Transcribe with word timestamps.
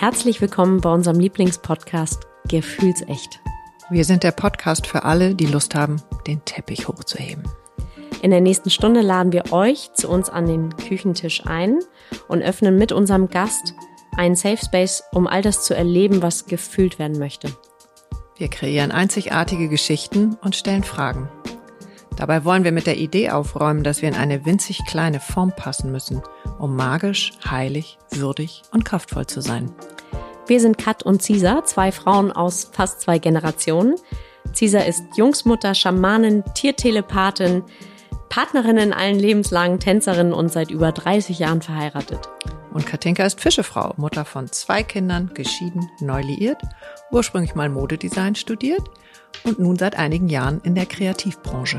Herzlich 0.00 0.40
willkommen 0.40 0.80
bei 0.80 0.90
unserem 0.90 1.20
Lieblingspodcast 1.20 2.26
Gefühlsecht. 2.48 3.38
Wir 3.90 4.06
sind 4.06 4.22
der 4.22 4.30
Podcast 4.30 4.86
für 4.86 5.04
alle, 5.04 5.34
die 5.34 5.44
Lust 5.44 5.74
haben, 5.74 6.00
den 6.26 6.42
Teppich 6.46 6.88
hochzuheben. 6.88 7.44
In 8.22 8.30
der 8.30 8.40
nächsten 8.40 8.70
Stunde 8.70 9.02
laden 9.02 9.34
wir 9.34 9.52
euch 9.52 9.92
zu 9.92 10.08
uns 10.08 10.30
an 10.30 10.46
den 10.46 10.74
Küchentisch 10.74 11.44
ein 11.44 11.80
und 12.28 12.40
öffnen 12.40 12.78
mit 12.78 12.92
unserem 12.92 13.28
Gast 13.28 13.74
einen 14.16 14.36
Safe 14.36 14.56
Space, 14.56 15.04
um 15.12 15.26
all 15.26 15.42
das 15.42 15.64
zu 15.64 15.76
erleben, 15.76 16.22
was 16.22 16.46
gefühlt 16.46 16.98
werden 16.98 17.18
möchte. 17.18 17.52
Wir 18.38 18.48
kreieren 18.48 18.92
einzigartige 18.92 19.68
Geschichten 19.68 20.38
und 20.40 20.56
stellen 20.56 20.82
Fragen. 20.82 21.28
Dabei 22.20 22.44
wollen 22.44 22.64
wir 22.64 22.72
mit 22.72 22.86
der 22.86 22.98
Idee 22.98 23.30
aufräumen, 23.30 23.82
dass 23.82 24.02
wir 24.02 24.08
in 24.10 24.14
eine 24.14 24.44
winzig 24.44 24.84
kleine 24.86 25.20
Form 25.20 25.52
passen 25.56 25.90
müssen, 25.90 26.20
um 26.58 26.76
magisch, 26.76 27.32
heilig, 27.50 27.96
würdig 28.10 28.60
und 28.72 28.84
kraftvoll 28.84 29.26
zu 29.26 29.40
sein. 29.40 29.72
Wir 30.46 30.60
sind 30.60 30.76
Kat 30.76 31.02
und 31.02 31.22
Cisa, 31.22 31.64
zwei 31.64 31.90
Frauen 31.90 32.30
aus 32.30 32.68
fast 32.72 33.00
zwei 33.00 33.18
Generationen. 33.18 33.94
Cisa 34.52 34.80
ist 34.80 35.02
Jungsmutter, 35.16 35.74
Schamanin, 35.74 36.44
Tiertelepathin, 36.54 37.62
Partnerin 38.28 38.76
in 38.76 38.92
allen 38.92 39.18
lebenslangen 39.18 39.80
Tänzerin 39.80 40.34
und 40.34 40.52
seit 40.52 40.70
über 40.70 40.92
30 40.92 41.38
Jahren 41.38 41.62
verheiratet. 41.62 42.28
Und 42.74 42.84
Katinka 42.84 43.24
ist 43.24 43.40
Fischefrau, 43.40 43.94
Mutter 43.96 44.26
von 44.26 44.52
zwei 44.52 44.82
Kindern, 44.82 45.30
geschieden, 45.32 45.88
neu 46.00 46.20
liiert, 46.20 46.60
ursprünglich 47.10 47.54
mal 47.54 47.70
Modedesign 47.70 48.34
studiert 48.34 48.82
und 49.42 49.58
nun 49.58 49.76
seit 49.76 49.96
einigen 49.96 50.28
Jahren 50.28 50.60
in 50.64 50.74
der 50.74 50.84
Kreativbranche. 50.84 51.78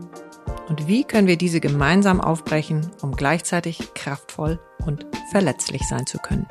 Und 0.71 0.87
wie 0.87 1.03
können 1.03 1.27
wir 1.27 1.35
diese 1.35 1.59
gemeinsam 1.59 2.21
aufbrechen, 2.21 2.89
um 3.01 3.13
gleichzeitig 3.13 3.93
kraftvoll 3.93 4.57
und 4.85 5.05
verletzlich 5.29 5.81
sein 5.85 6.07
zu 6.07 6.17
können? 6.17 6.47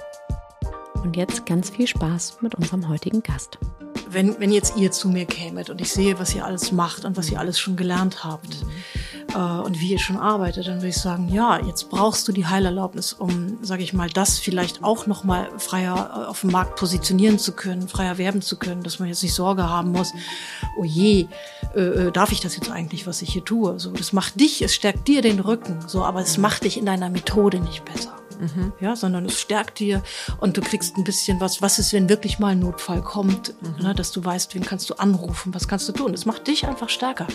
Und 1.02 1.16
jetzt 1.16 1.46
ganz 1.46 1.70
viel 1.70 1.86
Spaß 1.86 2.42
mit 2.42 2.54
unserem 2.54 2.90
heutigen 2.90 3.22
Gast. 3.22 3.58
Wenn, 4.10 4.38
wenn 4.38 4.52
jetzt 4.52 4.76
ihr 4.76 4.92
zu 4.92 5.08
mir 5.08 5.24
kämet 5.24 5.70
und 5.70 5.80
ich 5.80 5.90
sehe, 5.90 6.18
was 6.18 6.34
ihr 6.34 6.44
alles 6.44 6.70
macht 6.70 7.06
und 7.06 7.16
was 7.16 7.30
ihr 7.30 7.40
alles 7.40 7.58
schon 7.58 7.76
gelernt 7.76 8.22
habt 8.22 8.58
äh, 9.34 9.60
und 9.60 9.80
wie 9.80 9.92
ihr 9.92 9.98
schon 9.98 10.16
arbeitet, 10.16 10.66
dann 10.66 10.76
würde 10.76 10.88
ich 10.88 10.98
sagen, 10.98 11.28
ja, 11.32 11.60
jetzt 11.64 11.90
brauchst 11.90 12.26
du 12.28 12.32
die 12.32 12.46
Heilerlaubnis, 12.46 13.12
um, 13.12 13.58
sage 13.62 13.82
ich 13.82 13.92
mal, 13.92 14.08
das 14.08 14.38
vielleicht 14.38 14.82
auch 14.82 15.06
noch 15.06 15.24
mal 15.24 15.48
freier 15.58 16.10
äh, 16.14 16.26
auf 16.26 16.40
dem 16.40 16.50
Markt 16.50 16.76
positionieren 16.76 17.38
zu 17.38 17.52
können, 17.52 17.88
freier 17.88 18.18
werben 18.18 18.42
zu 18.42 18.58
können, 18.58 18.82
dass 18.82 18.98
man 18.98 19.08
jetzt 19.08 19.22
nicht 19.22 19.34
Sorge 19.34 19.68
haben 19.68 19.92
muss, 19.92 20.12
oh 20.78 20.84
je, 20.84 21.26
äh, 21.74 21.80
äh 21.80 22.10
darf 22.12 22.32
ich 22.32 22.40
das 22.40 22.56
jetzt 22.56 22.70
eigentlich, 22.70 23.06
was 23.06 23.22
ich 23.22 23.32
hier 23.32 23.44
tue? 23.44 23.78
So, 23.78 23.90
das 23.90 24.12
macht 24.12 24.40
dich, 24.40 24.62
es 24.62 24.74
stärkt 24.74 25.08
dir 25.08 25.22
den 25.22 25.40
Rücken, 25.40 25.78
so, 25.86 26.04
aber 26.04 26.20
es 26.20 26.38
macht 26.38 26.64
dich 26.64 26.76
in 26.78 26.86
deiner 26.86 27.10
Methode 27.10 27.60
nicht 27.60 27.84
besser 27.84 28.19
mhm. 28.40 28.72
ja, 28.80 28.96
sondern 28.96 29.26
es 29.26 29.38
stärkt 29.38 29.78
dir 29.78 30.02
und 30.40 30.56
du 30.56 30.60
kriegst 30.60 30.96
ein 30.96 31.04
bisschen 31.04 31.40
was, 31.40 31.62
was 31.62 31.78
ist, 31.78 31.92
wenn 31.92 32.08
wirklich 32.08 32.38
mal 32.38 32.48
ein 32.48 32.60
Notfall 32.60 33.02
kommt, 33.02 33.54
mhm. 33.60 33.84
ne, 33.84 33.94
dass 33.94 34.12
du 34.12 34.24
weißt, 34.24 34.54
wen 34.54 34.64
kannst 34.64 34.90
du 34.90 34.94
anrufen, 34.94 35.54
was 35.54 35.68
kannst 35.68 35.88
du 35.88 35.92
tun. 35.92 36.12
Das 36.12 36.26
macht 36.26 36.46
dich 36.46 36.66
einfach 36.66 36.88
stärker. 36.88 37.26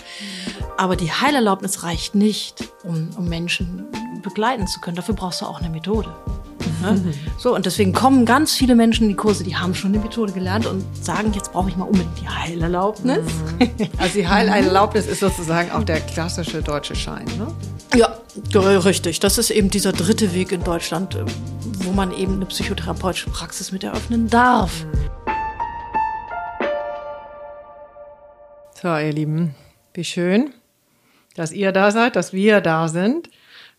Aber 0.78 0.96
die 0.96 1.12
Heilerlaubnis 1.12 1.84
reicht 1.84 2.16
nicht, 2.16 2.70
um, 2.84 3.10
um 3.18 3.30
Menschen 3.30 3.86
begleiten 4.22 4.68
zu 4.68 4.80
können. 4.80 4.96
Dafür 4.96 5.16
brauchst 5.16 5.42
du 5.42 5.46
auch 5.46 5.60
eine 5.60 5.70
Methode. 5.70 6.14
Ne? 6.82 6.94
Mhm. 6.94 7.14
So, 7.38 7.56
und 7.56 7.66
deswegen 7.66 7.94
kommen 7.94 8.26
ganz 8.26 8.54
viele 8.54 8.76
Menschen 8.76 9.04
in 9.04 9.10
die 9.10 9.16
Kurse, 9.16 9.44
die 9.44 9.56
haben 9.56 9.76
schon 9.76 9.94
die 9.94 10.00
Methode 10.00 10.34
gelernt 10.34 10.66
und 10.66 10.84
sagen, 11.04 11.32
jetzt 11.34 11.52
brauche 11.52 11.70
ich 11.70 11.78
mal 11.78 11.86
unbedingt 11.86 12.20
die 12.20 12.28
Heilerlaubnis. 12.28 13.20
Mhm. 13.60 13.90
Also 13.98 14.20
die 14.20 14.28
Heilerlaubnis 14.28 15.08
ist 15.08 15.20
sozusagen 15.20 15.72
auch 15.72 15.84
der 15.84 16.02
klassische 16.02 16.62
deutsche 16.62 16.96
Schein, 16.96 17.26
ne? 17.38 17.48
Ja, 17.96 18.18
richtig. 18.86 19.20
Das 19.20 19.38
ist 19.38 19.50
eben 19.50 19.70
dieser 19.70 19.92
dritte 19.92 20.34
Weg 20.34 20.52
in 20.52 20.64
Deutschland, 20.64 21.16
äh, 21.16 21.26
wo 21.84 21.92
man 21.92 22.12
eben 22.12 22.36
eine 22.36 22.46
psychotherapeutische 22.46 23.30
Praxis 23.30 23.72
mit 23.72 23.84
eröffnen 23.84 24.30
darf. 24.30 24.86
So, 28.82 28.90
ihr 28.90 29.14
Lieben, 29.14 29.56
wie 29.94 30.04
schön, 30.04 30.54
dass 31.36 31.52
ihr 31.52 31.72
da 31.72 31.92
seid, 31.92 32.16
dass 32.16 32.34
wir 32.34 32.62
da 32.62 32.88
sind, 32.88 33.30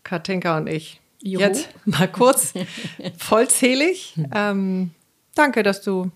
Katinka 0.03 0.57
und 0.57 0.67
ich. 0.67 0.99
Juhu. 1.21 1.41
Jetzt 1.41 1.69
mal 1.85 2.07
kurz 2.07 2.53
vollzählig. 3.17 4.15
Ähm, 4.33 4.91
danke, 5.33 5.63
dass 5.63 5.81
du 5.81 6.11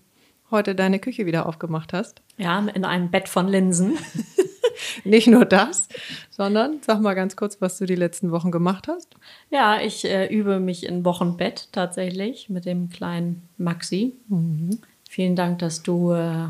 heute 0.52 0.74
deine 0.74 0.98
Küche 0.98 1.26
wieder 1.26 1.46
aufgemacht 1.46 1.92
hast. 1.92 2.22
Ja, 2.36 2.58
in 2.74 2.84
einem 2.84 3.10
Bett 3.10 3.28
von 3.28 3.48
Linsen. 3.48 3.98
Nicht 5.04 5.26
nur 5.26 5.44
das, 5.44 5.88
sondern 6.30 6.78
sag 6.82 7.00
mal 7.00 7.14
ganz 7.14 7.36
kurz, 7.36 7.60
was 7.60 7.78
du 7.78 7.86
die 7.86 7.94
letzten 7.94 8.30
Wochen 8.30 8.50
gemacht 8.50 8.88
hast. 8.88 9.14
Ja, 9.50 9.80
ich 9.80 10.04
äh, 10.04 10.26
übe 10.26 10.60
mich 10.60 10.86
in 10.86 11.04
Wochenbett 11.04 11.68
tatsächlich 11.72 12.48
mit 12.48 12.64
dem 12.64 12.88
kleinen 12.88 13.48
Maxi. 13.58 14.14
Mhm. 14.28 14.78
Vielen 15.08 15.36
Dank, 15.36 15.58
dass 15.58 15.82
du 15.82 16.12
äh, 16.12 16.46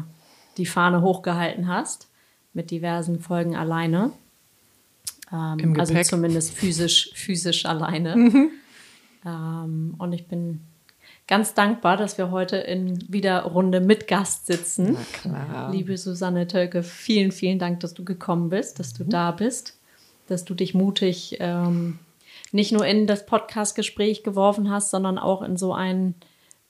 die 0.57 0.67
Fahne 0.67 1.03
hochgehalten 1.03 1.69
hast 1.69 2.09
mit 2.53 2.71
diversen 2.71 3.21
Folgen 3.21 3.57
alleine. 3.57 4.13
Ähm, 5.33 5.75
also 5.79 6.01
zumindest 6.03 6.55
physisch, 6.55 7.11
physisch 7.15 7.67
alleine. 7.67 8.17
Mhm. 8.17 8.51
Ähm, 9.25 9.95
und 9.99 10.13
ich 10.13 10.27
bin 10.27 10.61
ganz 11.27 11.55
dankbar, 11.55 11.97
dass 11.97 12.19
wir 12.19 12.31
heute 12.31 12.57
in 12.57 13.11
wieder 13.13 13.43
Runde 13.43 13.81
mit 13.81 14.09
Gast 14.09 14.47
sitzen. 14.47 14.97
Liebe 15.71 15.97
Susanne 15.97 16.47
Tölke, 16.47 16.83
vielen, 16.83 17.33
vielen 17.33 17.59
Dank, 17.59 17.81
dass 17.81 17.95
du 17.95 18.05
gekommen 18.05 18.51
bist, 18.51 18.79
dass 18.79 18.93
du 18.93 19.05
mhm. 19.05 19.11
da 19.11 19.31
bist, 19.31 19.79
dass 20.27 20.45
du 20.45 20.55
dich 20.55 20.75
mutig 20.75 21.37
ähm, 21.41 21.99
nicht 22.51 22.73
nur 22.73 22.87
in 22.87 23.07
das 23.07 23.25
Podcast-Gespräch 23.27 24.23
geworfen 24.23 24.71
hast, 24.71 24.91
sondern 24.91 25.19
auch 25.19 25.43
in 25.43 25.57
so 25.57 25.73
ein, 25.73 26.15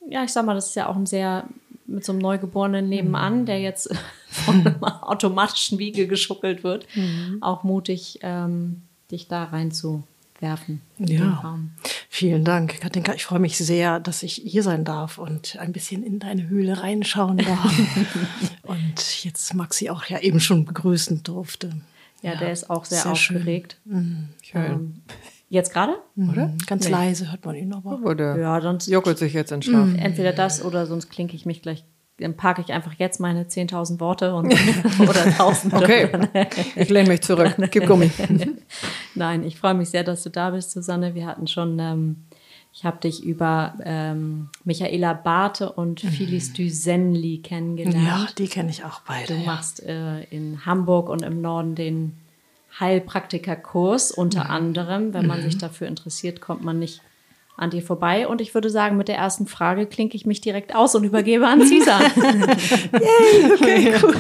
ja, 0.09 0.23
ich 0.25 0.33
sag 0.33 0.47
mal, 0.47 0.55
das 0.55 0.69
ist 0.69 0.77
ja 0.77 0.89
auch 0.89 0.97
ein 0.97 1.07
sehr 1.07 1.49
mit 1.87 2.05
so 2.05 2.13
einem 2.13 2.21
Neugeborenen 2.21 2.89
nebenan, 2.89 3.41
mhm. 3.41 3.47
der 3.47 3.61
jetzt 3.61 3.95
von 4.29 4.67
einem 4.67 4.83
automatischen 4.85 5.79
Wiege 5.79 6.07
geschuckelt 6.07 6.65
wird, 6.65 6.87
mhm. 6.95 7.39
auch 7.41 7.65
mutig, 7.65 8.21
ähm, 8.23 8.83
dich 9.11 9.29
da 9.29 9.45
rein 9.45 9.73
zu 9.73 10.05
werfen. 10.43 10.83
Ja, 10.99 11.59
vielen 12.09 12.45
Dank, 12.45 12.81
Katinka. 12.81 13.15
Ich 13.15 13.25
freue 13.25 13.39
mich 13.39 13.57
sehr, 13.57 14.01
dass 14.01 14.23
ich 14.23 14.35
hier 14.35 14.63
sein 14.63 14.85
darf 14.85 15.19
und 15.19 15.57
ein 15.59 15.73
bisschen 15.73 16.03
in 16.03 16.19
deine 16.19 16.49
Höhle 16.49 16.83
reinschauen 16.83 17.39
darf. 17.39 17.81
und 18.63 19.25
jetzt 19.25 19.55
Maxi 19.55 19.89
auch 19.89 20.05
ja 20.07 20.19
eben 20.19 20.41
schon 20.41 20.65
begrüßen 20.65 21.23
durfte. 21.23 21.71
Ja, 22.21 22.33
ja 22.33 22.39
der 22.39 22.53
ist 22.53 22.69
auch 22.69 22.85
sehr, 22.85 23.03
sehr 23.03 23.13
aufgeregt. 23.13 23.79
Schön. 23.85 24.29
schön. 24.43 24.65
Ähm, 24.65 25.03
jetzt 25.49 25.73
gerade? 25.73 25.95
Mhm. 26.15 26.31
Oder? 26.31 26.53
Ganz 26.67 26.85
nee. 26.85 26.91
leise 26.91 27.31
hört 27.31 27.45
man 27.45 27.55
ihn 27.55 27.73
aber. 27.73 28.01
Oder 28.03 28.39
ja, 28.39 28.61
sonst 28.61 28.89
juckelt 28.89 29.19
sich 29.19 29.33
jetzt 29.33 29.53
in 29.53 29.63
Schlaf. 29.63 29.89
Entweder 29.97 30.33
das 30.33 30.65
oder 30.65 30.87
sonst 30.87 31.09
klinke 31.11 31.37
ich 31.37 31.47
mich 31.47 31.63
gleich 31.63 31.85
dann 32.23 32.37
parke 32.37 32.63
ich 32.63 32.73
einfach 32.73 32.95
jetzt 32.95 33.21
meine 33.21 33.45
10.000 33.45 34.01
Worte 34.01 34.35
und, 34.35 34.47
oder 35.01 35.25
1.000. 35.25 35.77
Okay, 35.77 36.09
ich 36.77 36.89
lehne 36.89 37.09
mich 37.09 37.23
zurück. 37.23 37.55
Gib 37.71 37.87
Gummi. 37.87 38.11
Nein, 39.15 39.45
ich 39.45 39.59
freue 39.59 39.75
mich 39.75 39.91
sehr, 39.91 40.05
dass 40.05 40.23
du 40.23 40.31
da 40.31 40.51
bist, 40.51 40.71
Susanne. 40.71 41.15
Wir 41.15 41.27
hatten 41.27 41.47
schon, 41.47 41.79
ähm, 41.79 42.17
ich 42.73 42.85
habe 42.85 42.99
dich 42.99 43.23
über 43.25 43.75
ähm, 43.85 44.49
Michaela 44.65 45.13
Barthe 45.13 45.73
und 45.73 46.03
mhm. 46.03 46.09
Phyllis 46.09 46.53
Dusenli 46.53 47.39
kennengelernt. 47.39 48.07
Ja, 48.07 48.27
die 48.39 48.49
kenne 48.49 48.71
ich 48.71 48.85
auch 48.85 49.01
beide. 49.01 49.35
Du 49.35 49.41
ja. 49.41 49.47
machst 49.47 49.83
äh, 49.83 50.23
in 50.25 50.65
Hamburg 50.65 51.09
und 51.09 51.23
im 51.23 51.41
Norden 51.41 51.75
den 51.75 52.17
Heilpraktikerkurs 52.79 54.13
unter 54.13 54.45
mhm. 54.45 54.51
anderem. 54.51 55.15
Wenn 55.15 55.27
man 55.27 55.41
mhm. 55.41 55.45
sich 55.45 55.59
dafür 55.59 55.89
interessiert, 55.89 56.41
kommt 56.41 56.65
man 56.65 56.79
nicht 56.79 57.03
an 57.57 57.71
dir 57.71 57.83
vorbei. 57.83 58.27
Und 58.27 58.41
ich 58.41 58.55
würde 58.55 58.71
sagen, 58.71 58.97
mit 58.97 59.09
der 59.09 59.17
ersten 59.17 59.47
Frage 59.47 59.87
klinke 59.87 60.17
ich 60.17 60.27
mich 60.27 60.41
direkt 60.41 60.75
aus 60.75 60.95
und 60.95 61.05
übergebe 61.05 61.47
an 61.47 61.67
Cesar. 61.67 62.01
Yay, 62.17 63.53
okay, 63.53 63.95
cool. 64.03 64.15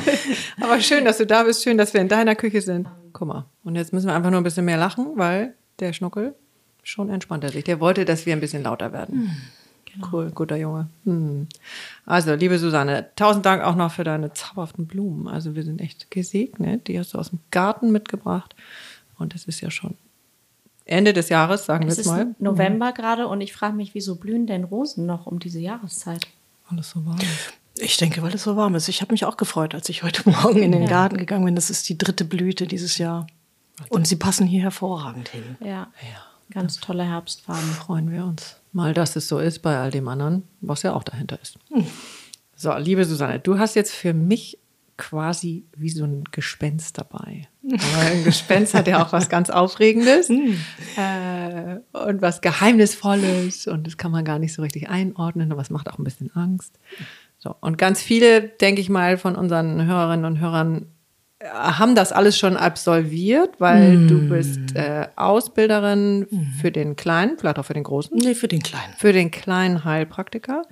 Aber 0.61 0.81
schön, 0.81 1.05
dass 1.05 1.19
du 1.19 1.27
da 1.27 1.43
bist. 1.43 1.63
Schön, 1.63 1.79
dass 1.79 1.95
wir 1.95 2.01
in 2.01 2.09
deiner 2.09 2.35
Küche 2.35 2.61
sind. 2.61 2.89
Guck 3.13 3.29
mal. 3.29 3.47
Und 3.65 3.77
jetzt 3.77 3.93
müssen 3.93 4.07
wir 4.07 4.15
einfach 4.15 4.31
nur 4.31 4.41
ein 4.41 4.45
bisschen 4.45 4.65
mehr 4.65 4.77
lachen, 4.77 5.13
weil 5.17 5.55
der 5.81 5.93
Schnuckel 5.93 6.35
schon 6.83 7.09
entspannt 7.11 7.49
sich. 7.51 7.65
Der 7.65 7.81
wollte, 7.81 8.05
dass 8.05 8.27
wir 8.27 8.35
ein 8.35 8.41
bisschen 8.41 8.63
lauter 8.65 8.93
werden. 8.93 9.15
Hm, 9.15 9.31
genau. 9.95 10.09
Cool, 10.13 10.31
guter 10.31 10.57
Junge. 10.57 10.89
Hm. 11.05 11.47
Also, 12.05 12.35
liebe 12.35 12.59
Susanne, 12.59 13.09
tausend 13.17 13.47
Dank 13.47 13.63
auch 13.63 13.77
noch 13.77 13.93
für 13.93 14.05
deine 14.05 14.33
zauberhaften 14.33 14.87
Blumen. 14.87 15.29
Also, 15.29 15.55
wir 15.55 15.63
sind 15.63 15.81
echt 15.81 16.11
gesegnet. 16.11 16.89
Die 16.89 16.99
hast 16.99 17.15
du 17.15 17.19
aus 17.19 17.31
dem 17.31 17.39
Garten 17.51 17.93
mitgebracht. 17.93 18.55
Und 19.19 19.35
das 19.35 19.45
ist 19.45 19.61
ja 19.61 19.71
schon 19.71 19.95
Ende 20.93 21.13
des 21.13 21.29
Jahres, 21.29 21.67
sagen 21.67 21.85
wir 21.85 21.93
Es 21.93 21.99
es 21.99 22.07
ist 22.07 22.13
mal. 22.13 22.35
November 22.39 22.93
gerade 22.93 23.27
und 23.27 23.41
ich 23.41 23.53
frage 23.53 23.75
mich, 23.75 23.95
wieso 23.95 24.17
blühen 24.17 24.47
denn 24.47 24.65
Rosen 24.65 25.07
noch 25.07 25.27
um 25.27 25.39
diese 25.39 25.59
Jahreszeit? 25.59 26.27
Alles 26.69 26.91
so 26.91 27.05
warm. 27.05 27.19
Ich 27.77 27.97
denke, 27.97 28.23
weil 28.23 28.35
es 28.35 28.45
so 28.45 28.57
warm 28.57 28.75
ist. 28.75 28.89
Ich 28.89 29.01
habe 29.01 29.13
mich 29.13 29.25
auch 29.25 29.37
gefreut, 29.37 29.75
als 29.75 29.89
ich 29.89 30.03
heute 30.03 30.29
Morgen 30.31 30.63
in 30.63 30.73
den 30.73 30.87
Garten 30.87 31.17
gegangen 31.17 31.45
bin. 31.45 31.55
Das 31.57 31.71
ist 31.71 31.89
die 31.89 31.99
dritte 31.99 32.25
Blüte 32.25 32.67
dieses 32.67 32.99
Jahr. 32.99 33.27
Und 33.89 34.07
sie 34.07 34.17
passen 34.17 34.47
hier 34.47 34.63
hervorragend 34.63 35.31
hin. 35.31 35.57
Ja. 35.61 35.89
Ganz 36.51 36.79
tolle 36.79 37.05
Herbstfarben. 37.05 37.71
Freuen 37.73 38.11
wir 38.11 38.25
uns 38.25 38.57
mal, 38.73 38.95
dass 38.95 39.17
es 39.17 39.29
so 39.29 39.39
ist 39.39 39.61
bei 39.61 39.79
all 39.79 39.91
dem 39.91 40.09
anderen, 40.09 40.45
was 40.61 40.83
ja 40.83 40.95
auch 40.95 41.03
dahinter 41.03 41.39
ist. 41.41 41.59
So, 42.57 42.75
liebe 42.77 43.05
Susanne, 43.05 43.39
du 43.39 43.59
hast 43.59 43.75
jetzt 43.75 43.93
für 43.93 44.15
mich 44.15 44.59
quasi 44.97 45.65
wie 45.77 45.89
so 45.91 46.05
ein 46.05 46.25
Gespenst 46.31 46.99
dabei. 46.99 47.49
Aber 47.65 48.03
ein 48.07 48.25
Gespenst 48.25 48.75
hat 48.75 48.87
ja 48.87 49.03
auch 49.03 49.13
was 49.13 49.29
ganz 49.29 49.51
Aufregendes 49.51 50.29
äh, 50.31 51.79
und 51.93 52.23
was 52.23 52.41
Geheimnisvolles 52.41 53.67
und 53.67 53.87
das 53.87 53.97
kann 53.97 54.11
man 54.13 54.25
gar 54.25 54.39
nicht 54.39 54.53
so 54.55 54.63
richtig 54.63 54.89
einordnen 54.91 55.53
und 55.53 55.59
was 55.59 55.71
macht 55.71 55.89
auch 55.91 55.99
ein 55.99 56.05
bisschen 56.05 56.31
Angst. 56.35 56.79
So, 57.39 57.57
und 57.61 57.79
ganz 57.79 58.01
viele, 58.01 58.43
denke 58.43 58.81
ich 58.81 58.89
mal, 58.89 59.19
von 59.19 59.35
unseren 59.35 59.85
Hörerinnen 59.87 60.25
und 60.27 60.39
Hörern 60.41 60.87
äh, 61.41 61.49
haben 61.49 61.95
das 61.97 62.13
alles 62.13 62.39
schon 62.39 62.57
absolviert, 62.57 63.57
weil 63.59 64.07
du 64.07 64.29
bist 64.29 64.77
äh, 64.77 65.09
Ausbilderin 65.17 66.53
für 66.61 66.71
den 66.71 66.95
Kleinen, 66.97 67.39
vielleicht 67.39 67.59
auch 67.59 67.65
für 67.65 67.75
den 67.75 67.83
Großen 67.85 68.17
Nee, 68.17 68.35
für 68.35 68.49
den 68.49 68.63
Kleinen. 68.63 68.95
für 68.97 69.13
den 69.13 69.31
kleinen 69.31 69.85
Heilpraktiker 69.85 70.63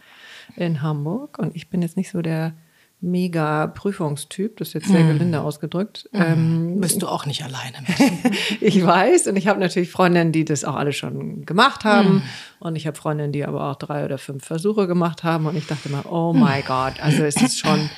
in 0.57 0.83
Hamburg. 0.83 1.39
Und 1.39 1.57
ich 1.57 1.71
bin 1.71 1.83
jetzt 1.83 1.97
nicht 1.97 2.11
so 2.11 2.23
der 2.23 2.53
mega 3.01 3.67
Prüfungstyp, 3.67 4.59
das 4.59 4.69
ist 4.69 4.75
jetzt 4.75 4.89
sehr 4.89 5.05
gelinde 5.05 5.41
ausgedrückt. 5.41 6.09
Ähm, 6.13 6.81
Bist 6.81 7.01
du 7.01 7.09
auch 7.09 7.25
nicht 7.25 7.43
alleine 7.43 7.79
mit. 7.87 8.61
ich 8.61 8.85
weiß 8.85 9.27
und 9.29 9.37
ich 9.37 9.49
habe 9.49 9.59
natürlich 9.59 9.91
Freundinnen, 9.91 10.33
die 10.33 10.45
das 10.45 10.65
auch 10.65 10.75
alle 10.75 10.93
schon 10.93 11.47
gemacht 11.47 11.85
haben. 11.85 12.23
Und 12.59 12.77
ich 12.77 12.87
habe 12.87 12.97
Freundinnen, 12.97 13.33
die 13.33 13.45
aber 13.45 13.71
auch 13.71 13.77
drei 13.77 14.05
oder 14.05 14.19
fünf 14.19 14.45
Versuche 14.45 14.87
gemacht 14.87 15.25
haben. 15.25 15.47
Und 15.47 15.57
ich 15.57 15.67
dachte 15.67 15.89
mal, 15.89 16.03
oh 16.03 16.33
my 16.35 16.63
Gott, 16.67 17.01
also 17.01 17.25
es 17.25 17.37
ist 17.37 17.59
schon 17.59 17.89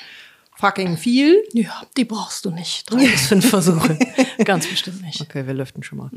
fucking 0.54 0.96
viel. 0.96 1.42
Ja, 1.52 1.82
die 1.96 2.04
brauchst 2.04 2.44
du 2.44 2.52
nicht. 2.52 2.88
Drei 2.88 3.04
bis 3.08 3.26
fünf 3.26 3.50
Versuche. 3.50 3.98
Ganz 4.44 4.68
bestimmt 4.68 5.02
nicht. 5.02 5.20
Okay, 5.20 5.44
wir 5.48 5.54
lüften 5.54 5.82
schon 5.82 5.98
mal. 5.98 6.10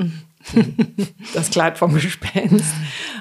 Das 1.33 1.49
Kleid 1.49 1.79
vom 1.79 1.95
Gespenst. 1.95 2.75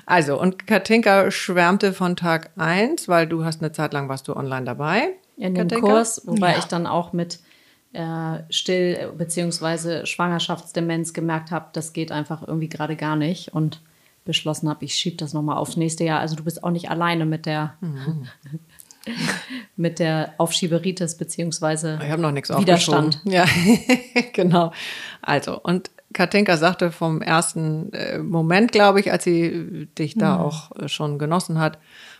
Also, 0.05 0.39
und 0.39 0.67
Katinka 0.67 1.31
schwärmte 1.31 1.95
von 1.95 2.17
Tag 2.17 2.51
eins, 2.57 3.09
weil 3.09 3.27
du 3.27 3.45
hast 3.45 3.63
eine 3.63 3.73
Zeit 3.73 3.95
lang 3.95 4.11
warst 4.11 4.29
du 4.29 4.37
online 4.37 4.67
dabei. 4.67 5.15
In 5.37 5.55
dem 5.55 5.69
Katinka? 5.69 5.87
Kurs, 5.93 6.23
wobei 6.27 6.53
Ja. 6.53 6.59
ich 6.59 6.65
dann 6.65 6.87
auch 6.87 7.13
mit 7.13 7.41
äh, 7.93 8.39
Still- 8.51 9.13
bzw. 9.17 10.05
Schwangerschaftsdemenz 10.07 11.13
gemerkt 11.13 11.51
habe, 11.51 11.67
das 11.73 11.93
geht 11.93 12.11
einfach 12.13 12.47
irgendwie 12.47 12.69
gerade 12.69 12.97
gar 12.97 13.17
nicht 13.17 13.53
und 13.55 13.81
beschlossen 14.25 14.69
habe, 14.71 14.85
ich 14.85 14.95
schiebe 14.95 15.17
das 15.17 15.33
nochmal 15.35 15.59
aufs 15.59 15.77
nächste 15.77 16.03
Jahr. 16.05 16.21
Also 16.21 16.35
du 16.35 16.45
bist 16.45 16.65
auch 16.65 16.71
nicht 16.71 16.91
alleine 16.91 17.27
mit 17.27 17.45
der 17.47 17.75
mit 19.77 19.99
der 19.99 20.33
Aufschieberitis 20.39 21.17
beziehungsweise 21.17 21.99
Ich 22.03 22.11
habe 22.11 22.23
noch 22.23 22.31
nichts 22.33 22.49
Widerstand. 22.51 23.21
aufgeschoben. 23.27 23.33
Ja, 23.33 23.45
genau. 24.33 24.73
Also, 25.21 25.61
und 25.61 25.91
Katinka 26.15 26.57
sagte 26.57 26.91
vom 26.91 27.21
ersten 27.21 27.93
äh, 27.93 28.19
Moment, 28.19 28.73
glaube 28.73 29.01
ich, 29.01 29.13
als 29.13 29.25
sie 29.25 29.89
dich 29.99 30.15
da 30.17 30.39
auch 30.39 30.71
äh, 30.77 30.89
schon 30.89 31.19
genossen 31.19 31.59
hat, 31.59 31.79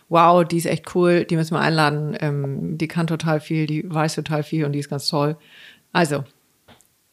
wow, 0.09 0.45
die 0.45 0.57
ist 0.57 0.65
echt 0.65 0.93
cool, 0.95 1.25
die 1.25 1.35
müssen 1.35 1.55
wir 1.55 1.61
einladen, 1.61 2.15
ähm, 2.19 2.77
die 2.77 2.87
kann 2.87 3.07
total 3.07 3.39
viel, 3.39 3.65
die 3.67 3.83
weiß 3.91 4.15
total 4.15 4.43
viel 4.43 4.65
und 4.65 4.71
die 4.73 4.79
ist 4.79 4.89
ganz 4.89 5.07
toll. 5.07 5.37
Also, 5.91 6.23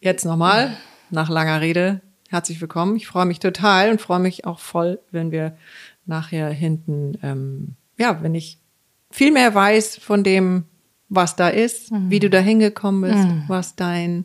jetzt 0.00 0.25
nochmal, 0.25 0.77
nach 1.11 1.31
langer 1.31 1.61
Rede, 1.61 2.00
herzlich 2.29 2.61
willkommen. 2.61 2.97
Ich 2.97 3.06
freue 3.06 3.27
mich 3.27 3.39
total 3.39 3.91
und 3.91 4.00
freue 4.00 4.19
mich 4.21 4.44
auch 4.47 4.59
voll, 4.59 4.99
wenn 5.11 5.31
wir 5.31 5.56
nachher 6.06 6.49
hinten, 6.50 7.19
ähm, 7.23 7.75
ja, 7.99 8.23
wenn 8.23 8.35
ich 8.35 8.59
viel 9.11 9.31
mehr 9.31 9.55
weiß 9.55 9.97
von 9.99 10.25
dem, 10.25 10.65
was 11.09 11.37
da 11.37 11.49
ist, 11.49 11.91
wie 12.09 12.19
du 12.21 12.31
da 12.31 12.39
hingekommen 12.39 13.03
bist, 13.03 13.29
was 13.49 13.77
dein 13.77 14.25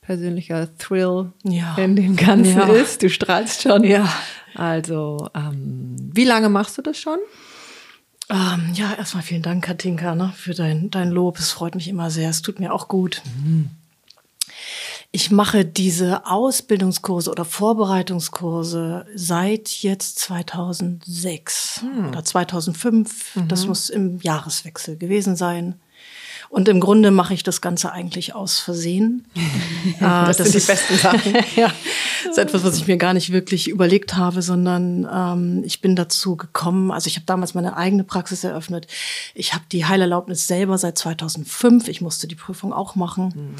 persönlicher 0.00 0.76
Thrill 0.78 1.32
Ja. 1.42 1.76
in 1.76 1.96
dem 1.96 2.14
Ganzen 2.16 2.56
Ja. 2.58 2.68
ist. 2.72 3.02
Du 3.02 3.10
strahlst 3.10 3.62
schon. 3.62 3.82
Ja. 3.84 4.08
Also, 4.54 5.28
ähm, 5.34 5.96
wie 6.14 6.24
lange 6.24 6.48
machst 6.48 6.78
du 6.78 6.82
das 6.82 6.98
schon? 6.98 7.18
Ähm, 8.30 8.70
ja, 8.74 8.94
erstmal 8.94 9.24
vielen 9.24 9.42
Dank, 9.42 9.64
Katinka, 9.64 10.14
ne, 10.14 10.32
für 10.36 10.54
dein, 10.54 10.90
dein 10.90 11.10
Lob. 11.10 11.38
Es 11.38 11.50
freut 11.50 11.74
mich 11.74 11.88
immer 11.88 12.10
sehr. 12.10 12.30
Es 12.30 12.42
tut 12.42 12.60
mir 12.60 12.72
auch 12.72 12.86
gut. 12.86 13.22
Ich 15.12 15.32
mache 15.32 15.64
diese 15.64 16.26
Ausbildungskurse 16.26 17.30
oder 17.30 17.44
Vorbereitungskurse 17.44 19.06
seit 19.16 19.68
jetzt 19.82 20.20
2006 20.20 21.84
oder 22.08 22.24
2005. 22.24 23.38
Das 23.48 23.66
muss 23.66 23.90
im 23.90 24.20
Jahreswechsel 24.20 24.96
gewesen 24.96 25.34
sein. 25.34 25.80
Und 26.50 26.68
im 26.68 26.80
Grunde 26.80 27.12
mache 27.12 27.32
ich 27.32 27.44
das 27.44 27.60
Ganze 27.60 27.92
eigentlich 27.92 28.34
aus 28.34 28.58
Versehen. 28.58 29.24
Äh, 29.98 30.00
Das 30.00 30.36
sind 30.36 30.54
die 30.54 30.66
besten 30.66 30.96
Sachen. 30.98 31.34
ja, 31.56 31.72
das 32.24 32.32
ist 32.32 32.38
etwas, 32.38 32.64
was 32.64 32.76
ich 32.76 32.86
mir 32.86 32.98
gar 32.98 33.14
nicht 33.14 33.32
wirklich 33.32 33.68
überlegt 33.68 34.14
habe, 34.14 34.42
sondern 34.42 35.08
ähm, 35.10 35.62
ich 35.64 35.80
bin 35.80 35.96
dazu 35.96 36.36
gekommen. 36.36 36.90
Also 36.90 37.06
ich 37.08 37.16
habe 37.16 37.24
damals 37.24 37.54
meine 37.54 37.78
eigene 37.78 38.04
Praxis 38.04 38.44
eröffnet. 38.44 38.86
Ich 39.34 39.54
habe 39.54 39.64
die 39.72 39.86
Heilerlaubnis 39.86 40.46
selber 40.46 40.76
seit 40.76 40.98
2005. 40.98 41.88
Ich 41.88 42.02
musste 42.02 42.28
die 42.28 42.34
Prüfung 42.34 42.74
auch 42.74 42.94
machen. 42.94 43.56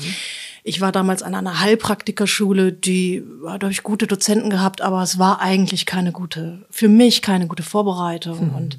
Ich 0.62 0.82
war 0.82 0.92
damals 0.92 1.22
an 1.22 1.34
einer 1.34 1.60
Heilpraktikerschule, 1.60 2.72
die 2.72 3.22
da 3.44 3.52
habe 3.52 3.70
ich 3.70 3.82
gute 3.82 4.06
Dozenten 4.06 4.50
gehabt, 4.50 4.82
aber 4.82 5.02
es 5.02 5.18
war 5.18 5.40
eigentlich 5.40 5.86
keine 5.86 6.12
gute, 6.12 6.66
für 6.70 6.88
mich 6.88 7.22
keine 7.22 7.46
gute 7.46 7.62
Vorbereitung 7.62 8.50
und 8.54 8.78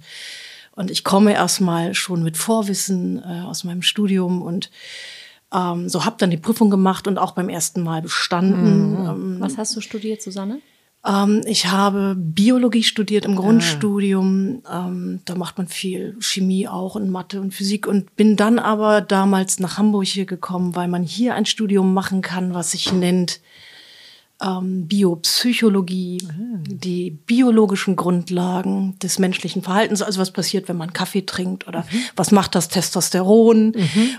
und 0.75 0.91
ich 0.91 1.03
komme 1.03 1.33
erstmal 1.33 1.93
schon 1.93 2.23
mit 2.23 2.37
Vorwissen 2.37 3.19
äh, 3.19 3.41
aus 3.45 3.63
meinem 3.63 3.81
Studium 3.81 4.41
und 4.41 4.71
ähm, 5.53 5.89
so 5.89 6.05
habe 6.05 6.15
dann 6.17 6.31
die 6.31 6.37
Prüfung 6.37 6.69
gemacht 6.69 7.07
und 7.07 7.17
auch 7.17 7.31
beim 7.31 7.49
ersten 7.49 7.83
Mal 7.83 8.01
bestanden. 8.01 8.95
Ähm, 8.95 9.35
Was 9.39 9.57
hast 9.57 9.75
du 9.75 9.81
studiert, 9.81 10.21
Susanne? 10.21 10.59
ähm, 11.05 11.41
ich 11.45 11.67
habe 11.67 12.15
Biologie 12.17 12.83
studiert 12.83 13.25
im 13.25 13.35
Grundstudium. 13.35 14.61
Ähm, 14.71 15.19
da 15.25 15.35
macht 15.35 15.57
man 15.57 15.67
viel 15.67 16.15
Chemie 16.19 16.67
auch 16.67 16.95
und 16.95 17.09
Mathe 17.09 17.41
und 17.41 17.53
Physik 17.53 17.87
und 17.87 18.15
bin 18.15 18.35
dann 18.35 18.59
aber 18.59 19.01
damals 19.01 19.59
nach 19.59 19.77
Hamburg 19.77 20.05
hier 20.05 20.25
gekommen, 20.25 20.75
weil 20.75 20.87
man 20.87 21.03
hier 21.03 21.35
ein 21.35 21.45
Studium 21.45 21.93
machen 21.93 22.21
kann, 22.21 22.53
was 22.53 22.71
sich 22.71 22.93
nennt 22.93 23.41
ähm, 24.41 24.87
Biopsychologie, 24.87 26.27
die 26.67 27.11
biologischen 27.11 27.95
Grundlagen 27.95 28.97
des 28.99 29.19
menschlichen 29.19 29.61
Verhaltens, 29.61 30.01
also 30.01 30.19
was 30.19 30.31
passiert, 30.31 30.67
wenn 30.67 30.77
man 30.77 30.93
Kaffee 30.93 31.25
trinkt 31.25 31.67
oder 31.67 31.85
was 32.15 32.31
macht 32.31 32.55
das 32.55 32.69
Testosteron 32.69 33.75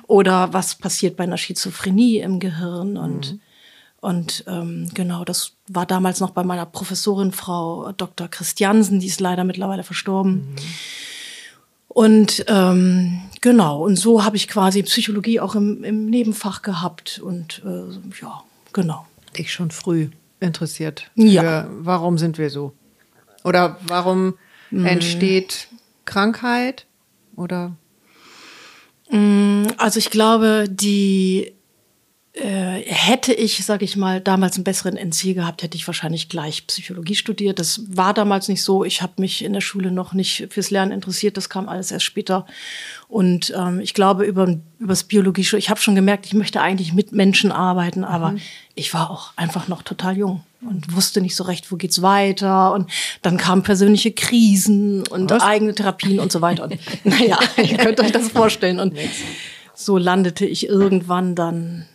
oder 0.06 0.52
was 0.52 0.76
passiert 0.76 1.16
bei 1.16 1.24
einer 1.24 1.38
Schizophrenie 1.38 2.18
im 2.18 2.40
Gehirn 2.40 2.96
und 2.96 3.38
und 4.00 4.42
ähm, 4.48 4.90
genau, 4.94 5.24
das 5.24 5.52
war 5.68 5.86
damals 5.86 6.18
noch 6.18 6.30
bei 6.30 6.42
meiner 6.42 6.66
Professorin 6.66 7.30
Frau 7.30 7.92
Dr. 7.92 8.26
Christiansen, 8.26 8.98
die 8.98 9.06
ist 9.06 9.20
leider 9.20 9.44
mittlerweile 9.44 9.84
verstorben. 9.84 10.56
Und 11.86 12.44
ähm, 12.48 13.22
genau, 13.40 13.84
und 13.84 13.94
so 13.94 14.24
habe 14.24 14.36
ich 14.36 14.48
quasi 14.48 14.82
Psychologie 14.82 15.38
auch 15.38 15.54
im, 15.54 15.84
im 15.84 16.06
Nebenfach 16.06 16.62
gehabt 16.62 17.20
und 17.22 17.62
äh, 17.64 18.20
ja, 18.20 18.42
genau. 18.72 19.06
Dich 19.36 19.52
schon 19.52 19.70
früh 19.70 20.08
interessiert. 20.40 21.10
Ja. 21.14 21.42
Für, 21.42 21.68
warum 21.80 22.18
sind 22.18 22.38
wir 22.38 22.50
so? 22.50 22.72
Oder 23.44 23.78
warum 23.86 24.34
entsteht 24.70 25.68
Krankheit? 26.04 26.86
Oder 27.36 27.76
Also 29.78 29.98
ich 29.98 30.10
glaube, 30.10 30.66
die 30.68 31.52
äh, 32.34 32.80
hätte 32.86 33.34
ich, 33.34 33.62
sage 33.62 33.84
ich 33.84 33.94
mal, 33.94 34.18
damals 34.18 34.56
einen 34.56 34.64
besseren 34.64 34.96
NC 34.96 35.34
gehabt, 35.34 35.62
hätte 35.62 35.76
ich 35.76 35.86
wahrscheinlich 35.86 36.30
gleich 36.30 36.66
Psychologie 36.66 37.14
studiert. 37.14 37.58
Das 37.58 37.82
war 37.88 38.14
damals 38.14 38.48
nicht 38.48 38.62
so. 38.62 38.84
Ich 38.84 39.02
habe 39.02 39.12
mich 39.18 39.44
in 39.44 39.52
der 39.52 39.60
Schule 39.60 39.90
noch 39.90 40.14
nicht 40.14 40.48
fürs 40.48 40.70
Lernen 40.70 40.92
interessiert. 40.92 41.36
Das 41.36 41.50
kam 41.50 41.68
alles 41.68 41.90
erst 41.90 42.06
später. 42.06 42.46
Und 43.06 43.52
ähm, 43.54 43.80
ich 43.80 43.92
glaube 43.92 44.24
über 44.24 44.56
übers 44.78 45.04
Biologie, 45.04 45.42
ich 45.42 45.68
habe 45.68 45.80
schon 45.80 45.94
gemerkt, 45.94 46.24
ich 46.24 46.32
möchte 46.32 46.62
eigentlich 46.62 46.94
mit 46.94 47.12
Menschen 47.12 47.52
arbeiten, 47.52 48.02
aber 48.02 48.34
ich 48.74 48.94
war 48.94 49.10
auch 49.10 49.32
einfach 49.36 49.68
noch 49.68 49.82
total 49.82 50.16
jung 50.16 50.42
und 50.62 50.96
wusste 50.96 51.20
nicht 51.20 51.36
so 51.36 51.44
recht, 51.44 51.70
wo 51.70 51.76
geht's 51.76 52.00
weiter. 52.00 52.72
Und 52.72 52.90
dann 53.20 53.36
kamen 53.36 53.62
persönliche 53.62 54.10
Krisen 54.10 55.06
und 55.06 55.30
eigene 55.32 55.74
Therapien 55.74 56.18
und 56.18 56.32
so 56.32 56.40
weiter. 56.40 56.64
Und 56.64 56.78
naja, 57.04 57.38
ihr 57.58 57.76
könnt 57.76 58.00
euch 58.00 58.10
das 58.10 58.30
vorstellen. 58.30 58.80
Und 58.80 58.94
so 59.74 59.98
landete 59.98 60.46
ich 60.46 60.66
irgendwann 60.66 61.34
dann 61.34 61.86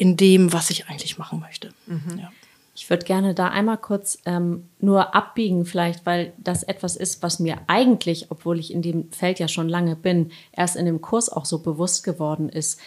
in 0.00 0.16
dem, 0.16 0.54
was 0.54 0.70
ich 0.70 0.88
eigentlich 0.88 1.18
machen 1.18 1.40
möchte. 1.40 1.74
Ja. 2.16 2.32
Ich 2.74 2.88
würde 2.88 3.04
gerne 3.04 3.34
da 3.34 3.48
einmal 3.48 3.76
kurz 3.76 4.18
ähm, 4.24 4.70
nur 4.80 5.14
abbiegen, 5.14 5.66
vielleicht, 5.66 6.06
weil 6.06 6.32
das 6.38 6.62
etwas 6.62 6.96
ist, 6.96 7.22
was 7.22 7.38
mir 7.38 7.58
eigentlich, 7.66 8.30
obwohl 8.30 8.58
ich 8.58 8.72
in 8.72 8.80
dem 8.80 9.12
Feld 9.12 9.38
ja 9.38 9.46
schon 9.46 9.68
lange 9.68 9.96
bin, 9.96 10.32
erst 10.52 10.76
in 10.76 10.86
dem 10.86 11.02
Kurs 11.02 11.28
auch 11.28 11.44
so 11.44 11.58
bewusst 11.58 12.02
geworden 12.02 12.48
ist. 12.48 12.80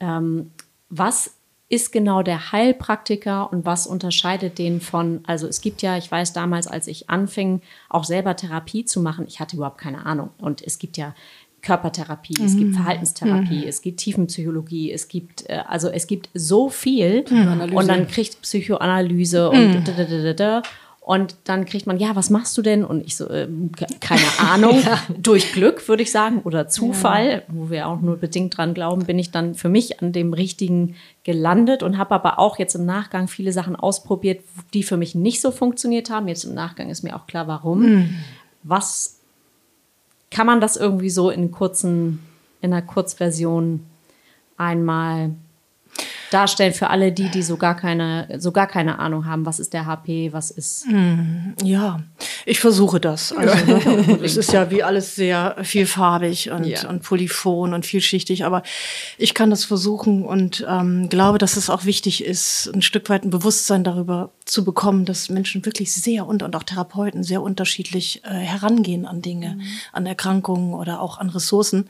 Ähm, 0.00 0.50
was 0.88 1.36
ist 1.68 1.92
genau 1.92 2.22
der 2.22 2.50
Heilpraktiker 2.50 3.52
und 3.52 3.64
was 3.64 3.86
unterscheidet 3.86 4.58
den 4.58 4.80
von, 4.80 5.20
also 5.28 5.46
es 5.46 5.60
gibt 5.60 5.82
ja, 5.82 5.96
ich 5.96 6.10
weiß 6.10 6.32
damals, 6.32 6.66
als 6.66 6.88
ich 6.88 7.08
anfing, 7.08 7.60
auch 7.88 8.04
selber 8.04 8.34
Therapie 8.34 8.84
zu 8.84 9.00
machen, 9.00 9.26
ich 9.28 9.38
hatte 9.38 9.54
überhaupt 9.54 9.78
keine 9.78 10.06
Ahnung. 10.06 10.30
Und 10.38 10.60
es 10.62 10.80
gibt 10.80 10.96
ja 10.96 11.14
Körpertherapie, 11.62 12.36
mhm. 12.38 12.46
es 12.46 12.56
gibt 12.56 12.70
mhm. 12.70 12.74
Verhaltenstherapie, 12.74 13.62
mhm. 13.62 13.68
es 13.68 13.82
gibt 13.82 14.00
Tiefenpsychologie, 14.00 14.92
es 14.92 15.08
gibt, 15.08 15.48
äh, 15.48 15.60
also 15.66 15.88
es 15.88 16.06
gibt 16.06 16.28
so 16.34 16.68
viel. 16.68 17.24
Mhm. 17.28 17.74
Und 17.74 17.88
dann 17.88 18.06
kriegt 18.06 18.42
Psychoanalyse 18.42 19.50
und 19.50 19.68
mhm. 19.68 19.84
da, 19.84 19.92
da, 19.92 20.04
da, 20.04 20.32
da, 20.34 20.62
und 21.08 21.36
dann 21.44 21.64
kriegt 21.64 21.86
man, 21.86 21.96
ja, 21.96 22.14
was 22.16 22.28
machst 22.28 22.58
du 22.58 22.60
denn? 22.60 22.84
Und 22.84 23.02
ich 23.06 23.16
so, 23.16 23.30
äh, 23.30 23.48
keine 23.98 24.20
Ahnung. 24.40 24.82
ja. 24.84 25.00
Durch 25.16 25.54
Glück, 25.54 25.88
würde 25.88 26.02
ich 26.02 26.12
sagen, 26.12 26.42
oder 26.44 26.68
Zufall, 26.68 27.30
ja. 27.30 27.42
wo 27.48 27.70
wir 27.70 27.88
auch 27.88 28.02
nur 28.02 28.18
bedingt 28.18 28.58
dran 28.58 28.74
glauben, 28.74 29.06
bin 29.06 29.18
ich 29.18 29.30
dann 29.30 29.54
für 29.54 29.70
mich 29.70 30.02
an 30.02 30.12
dem 30.12 30.34
Richtigen 30.34 30.96
gelandet 31.24 31.82
und 31.82 31.96
habe 31.96 32.14
aber 32.14 32.38
auch 32.38 32.58
jetzt 32.58 32.74
im 32.74 32.84
Nachgang 32.84 33.26
viele 33.26 33.52
Sachen 33.52 33.74
ausprobiert, 33.74 34.44
die 34.74 34.82
für 34.82 34.98
mich 34.98 35.14
nicht 35.14 35.40
so 35.40 35.50
funktioniert 35.50 36.10
haben. 36.10 36.28
Jetzt 36.28 36.44
im 36.44 36.52
Nachgang 36.52 36.90
ist 36.90 37.02
mir 37.02 37.16
auch 37.16 37.26
klar, 37.26 37.48
warum. 37.48 37.80
Mhm. 37.80 38.14
Was 38.62 39.17
kann 40.30 40.46
man 40.46 40.60
das 40.60 40.76
irgendwie 40.76 41.10
so 41.10 41.30
in 41.30 41.50
kurzen, 41.50 42.20
in 42.60 42.72
einer 42.72 42.82
Kurzversion 42.82 43.86
einmal 44.56 45.30
darstellen 46.30 46.74
für 46.74 46.90
alle 46.90 47.12
die, 47.12 47.30
die 47.30 47.42
so 47.42 47.56
gar 47.56 47.76
keine, 47.76 48.28
so 48.38 48.52
gar 48.52 48.66
keine 48.66 48.98
Ahnung 48.98 49.26
haben, 49.26 49.46
was 49.46 49.58
ist 49.58 49.72
der 49.72 49.86
HP, 49.86 50.32
was 50.32 50.50
ist. 50.50 50.84
Hm, 50.86 51.54
ja, 51.62 52.00
ich 52.44 52.60
versuche 52.60 53.00
das. 53.00 53.32
Also, 53.32 53.54
ne, 53.64 54.18
es 54.22 54.36
ist 54.36 54.52
ja 54.52 54.70
wie 54.70 54.82
alles 54.82 55.14
sehr 55.14 55.56
vielfarbig 55.62 56.50
und, 56.50 56.64
ja. 56.64 56.88
und 56.88 57.02
polyphon 57.02 57.72
und 57.74 57.86
vielschichtig, 57.86 58.44
aber 58.44 58.62
ich 59.16 59.34
kann 59.34 59.50
das 59.50 59.64
versuchen 59.64 60.24
und 60.24 60.66
ähm, 60.68 61.08
glaube, 61.08 61.38
dass 61.38 61.56
es 61.56 61.70
auch 61.70 61.84
wichtig 61.84 62.24
ist, 62.24 62.70
ein 62.74 62.82
Stück 62.82 63.08
weit 63.08 63.24
ein 63.24 63.30
Bewusstsein 63.30 63.84
darüber 63.84 64.30
zu 64.44 64.64
bekommen, 64.64 65.04
dass 65.04 65.28
Menschen 65.28 65.64
wirklich 65.64 65.92
sehr 65.92 66.26
und, 66.26 66.42
und 66.42 66.54
auch 66.56 66.62
Therapeuten 66.62 67.22
sehr 67.22 67.42
unterschiedlich 67.42 68.22
äh, 68.24 68.28
herangehen 68.28 69.06
an 69.06 69.22
Dinge, 69.22 69.56
mhm. 69.56 69.62
an 69.92 70.06
Erkrankungen 70.06 70.74
oder 70.74 71.00
auch 71.00 71.18
an 71.18 71.30
Ressourcen. 71.30 71.88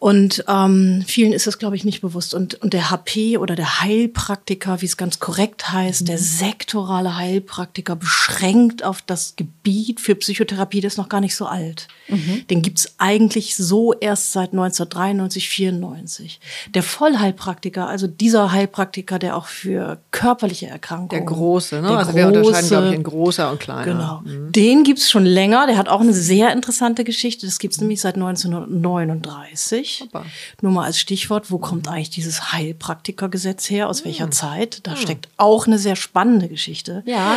Und 0.00 0.44
ähm, 0.48 1.02
vielen 1.06 1.32
ist 1.32 1.46
das, 1.46 1.58
glaube 1.58 1.76
ich, 1.76 1.84
nicht 1.84 2.00
bewusst. 2.00 2.34
Und, 2.34 2.60
und 2.62 2.74
der 2.74 2.90
HP 2.90 3.38
oder 3.38 3.56
der 3.56 3.80
Heilpraktiker, 3.80 4.82
wie 4.82 4.86
es 4.86 4.96
ganz 4.96 5.18
korrekt 5.18 5.72
heißt, 5.72 6.02
mhm. 6.02 6.06
der 6.06 6.18
sektorale 6.18 7.16
Heilpraktiker 7.16 7.96
beschränkt 7.96 8.84
auf 8.84 9.02
das 9.02 9.34
Gebiet 9.36 10.00
für 10.00 10.14
Psychotherapie, 10.14 10.80
der 10.80 10.88
ist 10.88 10.98
noch 10.98 11.08
gar 11.08 11.20
nicht 11.20 11.36
so 11.36 11.46
alt. 11.46 11.88
Mhm. 12.08 12.46
Den 12.50 12.60
gibt's 12.60 12.94
eigentlich 12.98 13.56
so 13.56 13.94
erst 13.94 14.32
seit 14.32 14.52
1993, 14.52 15.48
94. 15.48 16.40
Der 16.74 16.82
Vollheilpraktiker, 16.82 17.88
also 17.88 18.06
dieser 18.06 18.52
Heilpraktiker, 18.52 19.18
der 19.18 19.36
auch 19.36 19.46
für 19.46 19.98
körperliche 20.10 20.66
Erkrankungen. 20.66 21.10
Der 21.10 21.22
große, 21.22 21.76
ne? 21.76 21.88
Der 21.88 21.98
also 21.98 22.12
große, 22.12 22.16
wir 22.18 22.26
unterscheiden, 22.26 22.68
glaube 22.68 22.88
ich, 22.88 22.94
in 22.94 23.02
großer 23.04 23.50
und 23.50 23.60
kleiner. 23.60 23.84
Genau. 23.84 24.22
Mhm. 24.24 24.52
Den 24.52 24.84
gibt's 24.84 25.10
schon 25.10 25.24
länger. 25.24 25.66
Der 25.66 25.78
hat 25.78 25.88
auch 25.88 26.00
eine 26.00 26.12
sehr 26.12 26.52
interessante 26.52 27.04
Geschichte. 27.04 27.46
Das 27.46 27.58
gibt's 27.58 27.80
nämlich 27.80 28.00
seit 28.00 28.16
1939. 28.16 29.83
Super. 29.84 30.24
Nur 30.62 30.72
mal 30.72 30.84
als 30.84 30.98
Stichwort, 30.98 31.50
wo 31.50 31.58
kommt 31.58 31.88
eigentlich 31.88 32.10
dieses 32.10 32.52
Heilpraktikergesetz 32.52 33.68
her? 33.70 33.88
Aus 33.88 34.04
welcher 34.04 34.24
hm. 34.24 34.32
Zeit? 34.32 34.86
Da 34.86 34.92
hm. 34.92 34.98
steckt 34.98 35.28
auch 35.36 35.66
eine 35.66 35.78
sehr 35.78 35.96
spannende 35.96 36.48
Geschichte. 36.48 37.02
Ja, 37.06 37.36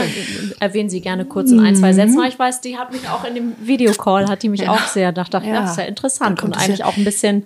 erwähnen 0.60 0.90
Sie 0.90 1.02
gerne 1.02 1.26
kurz 1.26 1.52
in 1.52 1.60
ein, 1.60 1.76
zwei 1.76 1.94
Sätzen. 1.94 2.24
Ich 2.28 2.38
weiß, 2.38 2.62
die 2.62 2.78
hat 2.78 2.92
mich 2.92 3.08
auch 3.10 3.24
in 3.24 3.36
dem 3.36 3.56
Videocall, 3.62 4.28
hat 4.28 4.44
die 4.44 4.50
mich 4.50 4.62
ja. 4.62 4.72
auch 4.72 4.88
sehr, 4.88 5.12
da 5.12 5.24
dachte 5.24 5.46
ich, 5.46 5.54
ja. 5.54 5.62
das 5.62 5.72
ist 5.72 5.78
ja 5.78 5.84
interessant 5.84 6.44
und 6.44 6.54
eigentlich 6.54 6.84
auch 6.84 6.98
ein 6.98 7.04
bisschen 7.04 7.46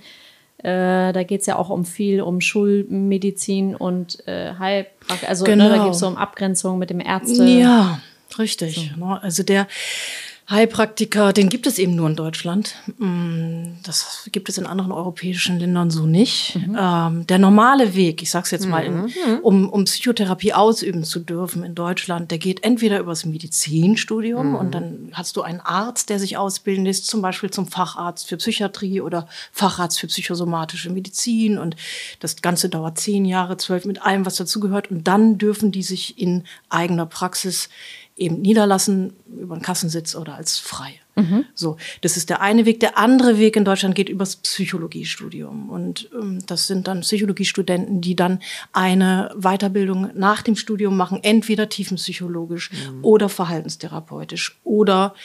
äh, 0.63 1.11
da 1.11 1.23
geht 1.23 1.41
es 1.41 1.47
ja 1.47 1.55
auch 1.55 1.69
um 1.69 1.85
viel 1.85 2.21
um 2.21 2.39
Schulmedizin 2.39 3.75
und 3.75 4.27
äh, 4.27 4.53
Heilpraktik. 4.59 5.27
Also 5.27 5.43
genau. 5.43 5.63
ne, 5.63 5.69
da 5.69 5.75
genau. 5.75 5.85
geht 5.85 5.93
es 5.95 5.99
so 5.99 6.07
um 6.07 6.17
Abgrenzung 6.17 6.77
mit 6.77 6.91
dem 6.91 6.99
Ärzte. 6.99 7.45
Ja, 7.45 7.99
richtig. 8.37 8.91
So. 8.95 9.05
Ne? 9.05 9.23
Also 9.23 9.41
der 9.41 9.67
Heilpraktiker, 10.51 11.31
den 11.31 11.47
gibt 11.47 11.65
es 11.65 11.79
eben 11.79 11.95
nur 11.95 12.09
in 12.09 12.17
Deutschland. 12.17 12.75
Mm, 12.97 13.77
das 13.83 14.27
gibt 14.33 14.49
es 14.49 14.57
in 14.57 14.65
anderen 14.65 14.91
europäischen 14.91 15.57
Ländern 15.57 15.89
so 15.89 16.05
nicht. 16.05 16.57
Mhm. 16.57 16.77
Ähm, 16.77 17.27
der 17.27 17.39
normale 17.39 17.95
Weg, 17.95 18.21
ich 18.21 18.29
sage 18.29 18.43
es 18.43 18.51
jetzt 18.51 18.67
mal, 18.67 18.83
in, 18.83 19.03
mhm. 19.03 19.39
um, 19.43 19.69
um 19.69 19.85
Psychotherapie 19.85 20.53
ausüben 20.53 21.05
zu 21.05 21.19
dürfen 21.19 21.63
in 21.63 21.73
Deutschland, 21.73 22.31
der 22.31 22.37
geht 22.37 22.65
entweder 22.65 22.99
übers 22.99 23.23
Medizinstudium 23.23 24.49
mhm. 24.49 24.55
und 24.55 24.75
dann 24.75 25.11
hast 25.13 25.37
du 25.37 25.41
einen 25.41 25.61
Arzt, 25.61 26.09
der 26.09 26.19
sich 26.19 26.35
ausbilden 26.35 26.83
lässt, 26.83 27.07
zum 27.07 27.21
Beispiel 27.21 27.49
zum 27.49 27.67
Facharzt 27.67 28.27
für 28.27 28.35
Psychiatrie 28.35 28.99
oder 28.99 29.27
Facharzt 29.53 30.01
für 30.01 30.07
psychosomatische 30.07 30.89
Medizin 30.89 31.57
und 31.57 31.77
das 32.19 32.41
Ganze 32.41 32.67
dauert 32.67 32.99
zehn 32.99 33.23
Jahre, 33.23 33.55
zwölf 33.55 33.85
mit 33.85 34.01
allem, 34.01 34.25
was 34.25 34.35
dazugehört 34.35 34.91
und 34.91 35.07
dann 35.07 35.37
dürfen 35.37 35.71
die 35.71 35.83
sich 35.83 36.19
in 36.19 36.43
eigener 36.69 37.05
Praxis 37.05 37.69
eben 38.21 38.41
niederlassen 38.41 39.13
über 39.27 39.55
einen 39.55 39.63
Kassensitz 39.63 40.15
oder 40.15 40.35
als 40.35 40.59
Freie. 40.59 40.93
Mhm. 41.15 41.45
So, 41.55 41.77
das 42.01 42.15
ist 42.15 42.29
der 42.29 42.41
eine 42.41 42.65
Weg. 42.65 42.79
Der 42.79 42.97
andere 42.97 43.37
Weg 43.37 43.55
in 43.55 43.65
Deutschland 43.65 43.95
geht 43.95 44.07
übers 44.07 44.37
Psychologiestudium. 44.37 45.69
Und 45.69 46.09
ähm, 46.13 46.39
das 46.45 46.67
sind 46.67 46.87
dann 46.87 47.01
Psychologiestudenten, 47.01 47.99
die 48.01 48.15
dann 48.15 48.39
eine 48.71 49.33
Weiterbildung 49.35 50.11
nach 50.13 50.41
dem 50.41 50.55
Studium 50.55 50.95
machen, 50.95 51.19
entweder 51.23 51.67
tiefenpsychologisch 51.67 52.71
mhm. 52.71 53.03
oder 53.03 53.27
verhaltenstherapeutisch 53.27 54.59
oder 54.63 55.15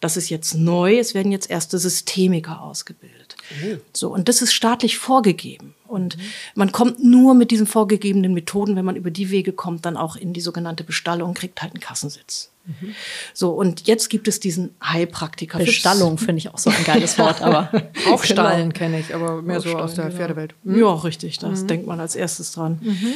das 0.00 0.18
ist 0.18 0.28
jetzt 0.28 0.54
neu, 0.54 0.98
es 0.98 1.14
werden 1.14 1.32
jetzt 1.32 1.50
erste 1.50 1.78
Systemiker 1.78 2.60
ausgebildet. 2.60 3.23
Mhm. 3.50 3.80
So, 3.92 4.12
und 4.12 4.28
das 4.28 4.42
ist 4.42 4.54
staatlich 4.54 4.98
vorgegeben. 4.98 5.74
Und 5.86 6.16
mhm. 6.16 6.22
man 6.54 6.72
kommt 6.72 7.02
nur 7.02 7.34
mit 7.34 7.50
diesen 7.50 7.66
vorgegebenen 7.66 8.34
Methoden, 8.34 8.76
wenn 8.76 8.84
man 8.84 8.96
über 8.96 9.10
die 9.10 9.30
Wege 9.30 9.52
kommt, 9.52 9.84
dann 9.84 9.96
auch 9.96 10.16
in 10.16 10.32
die 10.32 10.40
sogenannte 10.40 10.84
Bestallung, 10.84 11.34
kriegt 11.34 11.62
halt 11.62 11.72
einen 11.72 11.80
Kassensitz. 11.80 12.50
Mhm. 12.66 12.94
So, 13.34 13.50
und 13.50 13.86
jetzt 13.86 14.08
gibt 14.08 14.26
es 14.26 14.40
diesen 14.40 14.74
Heilpraktiker. 14.82 15.58
Bestallung 15.58 16.18
finde 16.18 16.38
ich 16.38 16.48
auch 16.48 16.58
so 16.58 16.70
ein 16.70 16.84
geiles 16.84 17.18
Wort, 17.18 17.42
aber 17.42 17.70
Aufstallen 18.10 18.70
genau. 18.70 18.78
kenne 18.78 19.00
ich, 19.00 19.14
aber 19.14 19.42
mehr 19.42 19.60
so 19.60 19.76
aus 19.76 19.94
der 19.94 20.06
genau. 20.06 20.16
Pferdewelt. 20.16 20.54
Mhm. 20.64 20.78
Ja, 20.80 20.94
richtig, 20.94 21.38
das 21.38 21.62
mhm. 21.62 21.66
denkt 21.68 21.86
man 21.86 22.00
als 22.00 22.16
erstes 22.16 22.52
dran. 22.52 22.78
Mhm. 22.82 23.12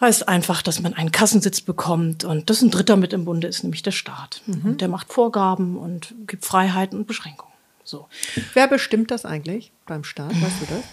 Heißt 0.00 0.26
einfach, 0.28 0.62
dass 0.62 0.80
man 0.80 0.94
einen 0.94 1.12
Kassensitz 1.12 1.60
bekommt 1.60 2.24
und 2.24 2.50
das 2.50 2.62
ein 2.62 2.70
Dritter 2.70 2.96
mit 2.96 3.12
im 3.12 3.24
Bunde 3.24 3.46
ist, 3.46 3.62
nämlich 3.62 3.82
der 3.82 3.92
Staat. 3.92 4.42
Mhm. 4.46 4.78
Der 4.78 4.88
macht 4.88 5.12
Vorgaben 5.12 5.76
und 5.76 6.14
gibt 6.26 6.44
Freiheiten 6.44 6.98
und 6.98 7.06
Beschränkungen. 7.06 7.53
So. 7.84 8.08
Wer 8.54 8.66
bestimmt 8.66 9.10
das 9.10 9.24
eigentlich 9.24 9.72
beim 9.86 10.04
Staat? 10.04 10.30
Weißt 10.30 10.62
du 10.62 10.66
das? 10.74 10.84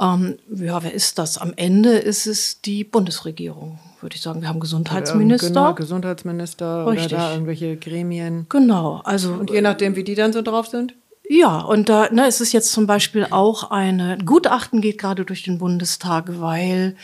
Ähm, 0.00 0.38
ja, 0.54 0.82
wer 0.82 0.94
ist 0.94 1.18
das? 1.18 1.38
Am 1.38 1.52
Ende 1.56 1.90
ist 1.90 2.26
es 2.26 2.60
die 2.60 2.84
Bundesregierung, 2.84 3.78
würde 4.00 4.16
ich 4.16 4.22
sagen. 4.22 4.40
Wir 4.40 4.48
haben 4.48 4.60
Gesundheitsminister. 4.60 5.48
Genau, 5.48 5.74
Gesundheitsminister 5.74 6.86
Richtig. 6.86 7.12
oder 7.12 7.16
da 7.16 7.32
irgendwelche 7.32 7.76
Gremien. 7.76 8.46
Genau, 8.48 9.00
also. 9.04 9.32
Und 9.32 9.50
je 9.50 9.60
nachdem, 9.60 9.96
wie 9.96 10.04
die 10.04 10.14
dann 10.14 10.32
so 10.32 10.42
drauf 10.42 10.68
sind? 10.68 10.94
Ja, 11.30 11.58
und 11.58 11.90
da 11.90 12.08
ne, 12.10 12.26
es 12.26 12.40
ist 12.40 12.52
jetzt 12.52 12.72
zum 12.72 12.86
Beispiel 12.86 13.26
auch 13.28 13.70
eine 13.70 14.16
Gutachten 14.24 14.80
geht 14.80 14.96
gerade 14.96 15.26
durch 15.26 15.42
den 15.42 15.58
Bundestag, 15.58 16.40
weil 16.40 16.96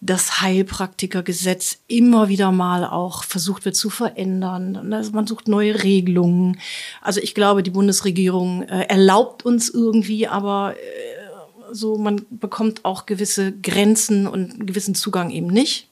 das 0.00 0.40
Heilpraktikergesetz 0.40 1.78
immer 1.88 2.28
wieder 2.28 2.52
mal 2.52 2.84
auch 2.84 3.24
versucht 3.24 3.64
wird 3.64 3.74
zu 3.74 3.90
verändern. 3.90 4.92
Also 4.92 5.12
man 5.12 5.26
sucht 5.26 5.48
neue 5.48 5.82
Regelungen. 5.82 6.60
Also 7.02 7.20
ich 7.20 7.34
glaube, 7.34 7.62
die 7.62 7.70
Bundesregierung 7.70 8.62
äh, 8.62 8.84
erlaubt 8.84 9.44
uns 9.44 9.68
irgendwie, 9.68 10.28
aber 10.28 10.74
äh, 10.76 11.74
so 11.74 11.98
man 11.98 12.24
bekommt 12.30 12.84
auch 12.84 13.06
gewisse 13.06 13.52
Grenzen 13.52 14.28
und 14.28 14.52
einen 14.52 14.66
gewissen 14.66 14.94
Zugang 14.94 15.30
eben 15.30 15.48
nicht. 15.48 15.88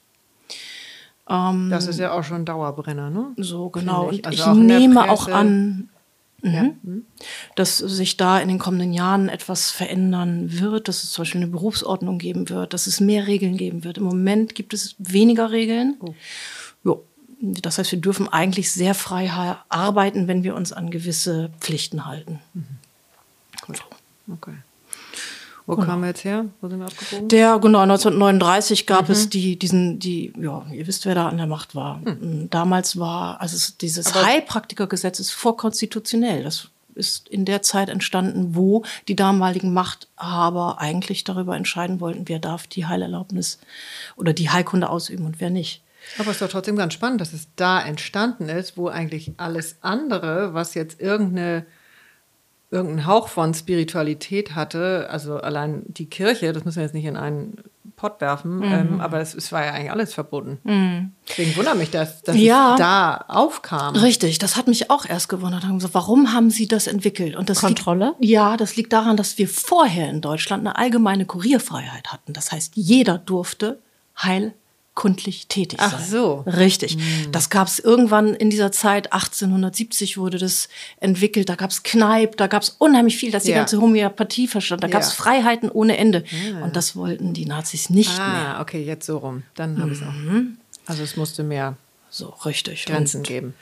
Ähm, 1.29 1.69
das 1.69 1.87
ist 1.87 1.99
ja 1.99 2.13
auch 2.13 2.23
schon 2.23 2.37
ein 2.37 2.45
Dauerbrenner, 2.45 3.09
ne? 3.09 3.33
So 3.35 3.69
genau. 3.69 4.09
Ich. 4.11 4.25
Also 4.25 4.51
und 4.51 4.69
ich 4.69 4.77
nehme 4.77 5.11
auch 5.11 5.27
an, 5.27 5.89
Mhm. 6.41 6.53
Ja. 6.53 7.23
Dass 7.55 7.77
sich 7.77 8.17
da 8.17 8.39
in 8.39 8.47
den 8.47 8.59
kommenden 8.59 8.93
Jahren 8.93 9.29
etwas 9.29 9.71
verändern 9.71 10.59
wird, 10.59 10.87
dass 10.87 11.03
es 11.03 11.11
zum 11.11 11.23
Beispiel 11.23 11.41
eine 11.41 11.51
Berufsordnung 11.51 12.19
geben 12.19 12.49
wird, 12.49 12.73
dass 12.73 12.87
es 12.87 12.99
mehr 12.99 13.27
Regeln 13.27 13.57
geben 13.57 13.83
wird. 13.83 13.97
Im 13.97 14.03
Moment 14.03 14.53
gibt 14.55 14.73
es 14.73 14.95
weniger 14.99 15.51
Regeln. 15.51 15.97
Oh. 15.99 16.13
Jo. 16.83 17.03
Das 17.39 17.77
heißt, 17.77 17.91
wir 17.91 17.99
dürfen 17.99 18.27
eigentlich 18.27 18.71
sehr 18.71 18.95
frei 18.95 19.29
arbeiten, 19.69 20.27
wenn 20.27 20.43
wir 20.43 20.55
uns 20.55 20.73
an 20.73 20.89
gewisse 20.89 21.51
Pflichten 21.59 22.05
halten. 22.05 22.39
Mhm. 22.53 22.65
Gut. 23.61 23.83
Okay. 24.31 24.53
Wo 25.67 25.75
genau. 25.75 25.85
kamen 25.85 26.03
wir 26.03 26.07
jetzt 26.07 26.23
her? 26.23 26.45
Wo 26.61 26.69
sind 26.69 26.79
wir 26.79 26.85
abgebogen? 26.85 27.27
Der, 27.27 27.59
genau, 27.59 27.81
1939 27.81 28.87
gab 28.87 29.09
mhm. 29.09 29.11
es 29.11 29.29
die, 29.29 29.59
diesen, 29.59 29.99
die, 29.99 30.31
ja, 30.39 30.65
ihr 30.71 30.87
wisst, 30.87 31.05
wer 31.05 31.13
da 31.13 31.27
an 31.27 31.35
der 31.35 31.45
Macht 31.45 31.75
war. 31.75 31.97
Mhm. 31.97 32.49
Damals 32.49 32.97
war, 32.97 33.41
also 33.41 33.73
dieses 33.81 34.15
Heilpraktikergesetz 34.15 35.19
ist 35.19 35.31
vorkonstitutionell. 35.31 36.43
Das 36.43 36.69
ist 36.95 37.27
in 37.27 37.43
der 37.43 37.61
Zeit 37.61 37.89
entstanden, 37.89 38.55
wo 38.55 38.83
die 39.09 39.17
damaligen 39.17 39.73
Machthaber 39.73 40.79
eigentlich 40.79 41.25
darüber 41.25 41.57
entscheiden 41.57 41.99
wollten, 41.99 42.29
wer 42.29 42.39
darf 42.39 42.65
die 42.67 42.85
Heilerlaubnis 42.85 43.59
oder 44.15 44.31
die 44.31 44.49
Heilkunde 44.49 44.89
ausüben 44.89 45.25
und 45.25 45.41
wer 45.41 45.49
nicht. 45.49 45.83
Aber 46.17 46.29
es 46.29 46.37
ist 46.37 46.41
doch 46.41 46.49
trotzdem 46.49 46.77
ganz 46.77 46.93
spannend, 46.93 47.19
dass 47.19 47.33
es 47.33 47.49
da 47.57 47.81
entstanden 47.81 48.47
ist, 48.47 48.77
wo 48.77 48.87
eigentlich 48.87 49.33
alles 49.35 49.75
andere, 49.81 50.53
was 50.53 50.75
jetzt 50.75 51.01
irgendeine 51.01 51.65
irgendeinen 52.69 53.07
Hauch 53.07 53.27
von 53.29 53.53
Spiritualität 53.53 54.55
hatte, 54.55 55.07
also 55.09 55.37
allein 55.37 55.83
die 55.87 56.07
Kirche, 56.07 56.51
das 56.53 56.65
müssen 56.65 56.77
wir 56.77 56.83
jetzt 56.83 56.93
nicht 56.95 57.05
in 57.05 57.15
einen 57.17 57.55
Pott 57.95 58.21
werfen, 58.21 58.61
ähm, 58.63 59.01
aber 59.01 59.19
es, 59.21 59.33
es 59.33 59.51
war 59.51 59.65
ja 59.65 59.71
eigentlich 59.71 59.91
alles 59.91 60.13
verboten. 60.13 60.59
Deswegen 61.27 61.55
wundert 61.55 61.77
mich, 61.77 61.89
dass, 61.89 62.21
dass 62.21 62.35
Ja. 62.35 62.73
es 62.73 62.79
da 62.79 63.25
aufkam. 63.27 63.95
Richtig, 63.95 64.37
das 64.37 64.55
hat 64.55 64.67
mich 64.67 64.91
auch 64.91 65.05
erst 65.05 65.29
gewundert. 65.29 65.63
Haben 65.63 65.77
gesagt, 65.79 65.95
Warum 65.95 66.31
haben 66.33 66.51
Sie 66.51 66.67
das 66.67 66.85
entwickelt? 66.85 67.35
Und 67.35 67.49
das 67.49 67.61
Kontrolle? 67.61 68.13
Liegt, 68.19 68.31
ja, 68.31 68.55
das 68.57 68.75
liegt 68.75 68.93
daran, 68.93 69.17
dass 69.17 69.37
wir 69.39 69.47
vorher 69.47 70.09
in 70.09 70.21
Deutschland 70.21 70.61
eine 70.67 70.77
allgemeine 70.77 71.25
Kurierfreiheit 71.25 72.11
hatten. 72.13 72.33
Das 72.33 72.51
heißt, 72.51 72.73
jeder 72.75 73.17
durfte 73.17 73.79
heilkundlich 74.97 75.47
tätig 75.47 75.79
Ach 75.81 75.99
sein. 75.99 76.09
so. 76.09 76.43
Richtig. 76.47 76.97
Das 77.31 77.49
gab 77.49 77.67
es 77.67 77.79
irgendwann 77.79 78.33
in 78.33 78.49
dieser 78.49 78.71
Zeit, 78.71 79.13
1870 79.13 80.17
wurde 80.17 80.37
das 80.37 80.69
entwickelt. 80.99 81.49
Da 81.49 81.55
gab 81.55 81.69
es 81.69 81.83
Kneipp, 81.83 82.37
da 82.37 82.47
gab 82.47 82.63
es 82.63 82.69
unheimlich 82.79 83.17
viel, 83.17 83.31
dass 83.31 83.43
die 83.43 83.51
Ja. 83.51 83.57
ganze 83.57 83.79
Homöopathie 83.79 84.47
verstand. 84.47 84.83
Da 84.83 84.87
gab 84.87 85.01
es 85.01 85.09
Ja. 85.09 85.23
Freiheiten 85.23 85.69
ohne 85.69 85.97
Ende. 85.97 86.23
Und 86.63 86.75
das 86.75 86.95
wollten 86.95 87.33
die 87.33 87.45
Nazis 87.45 87.89
nicht 87.89 88.15
mehr. 88.17 88.55
Ah, 88.57 88.61
okay, 88.61 88.83
jetzt 88.83 89.05
so 89.05 89.17
rum. 89.19 89.43
Dann 89.55 89.79
habe 89.79 89.91
ich 89.91 89.99
es 90.01 90.03
auch. 90.03 90.13
Also 90.87 91.03
es 91.03 91.15
musste 91.15 91.43
mehr 91.43 91.75
So, 92.09 92.29
richtig. 92.45 92.85
Grenzen 92.85 93.17
Und 93.17 93.27
geben. 93.27 93.53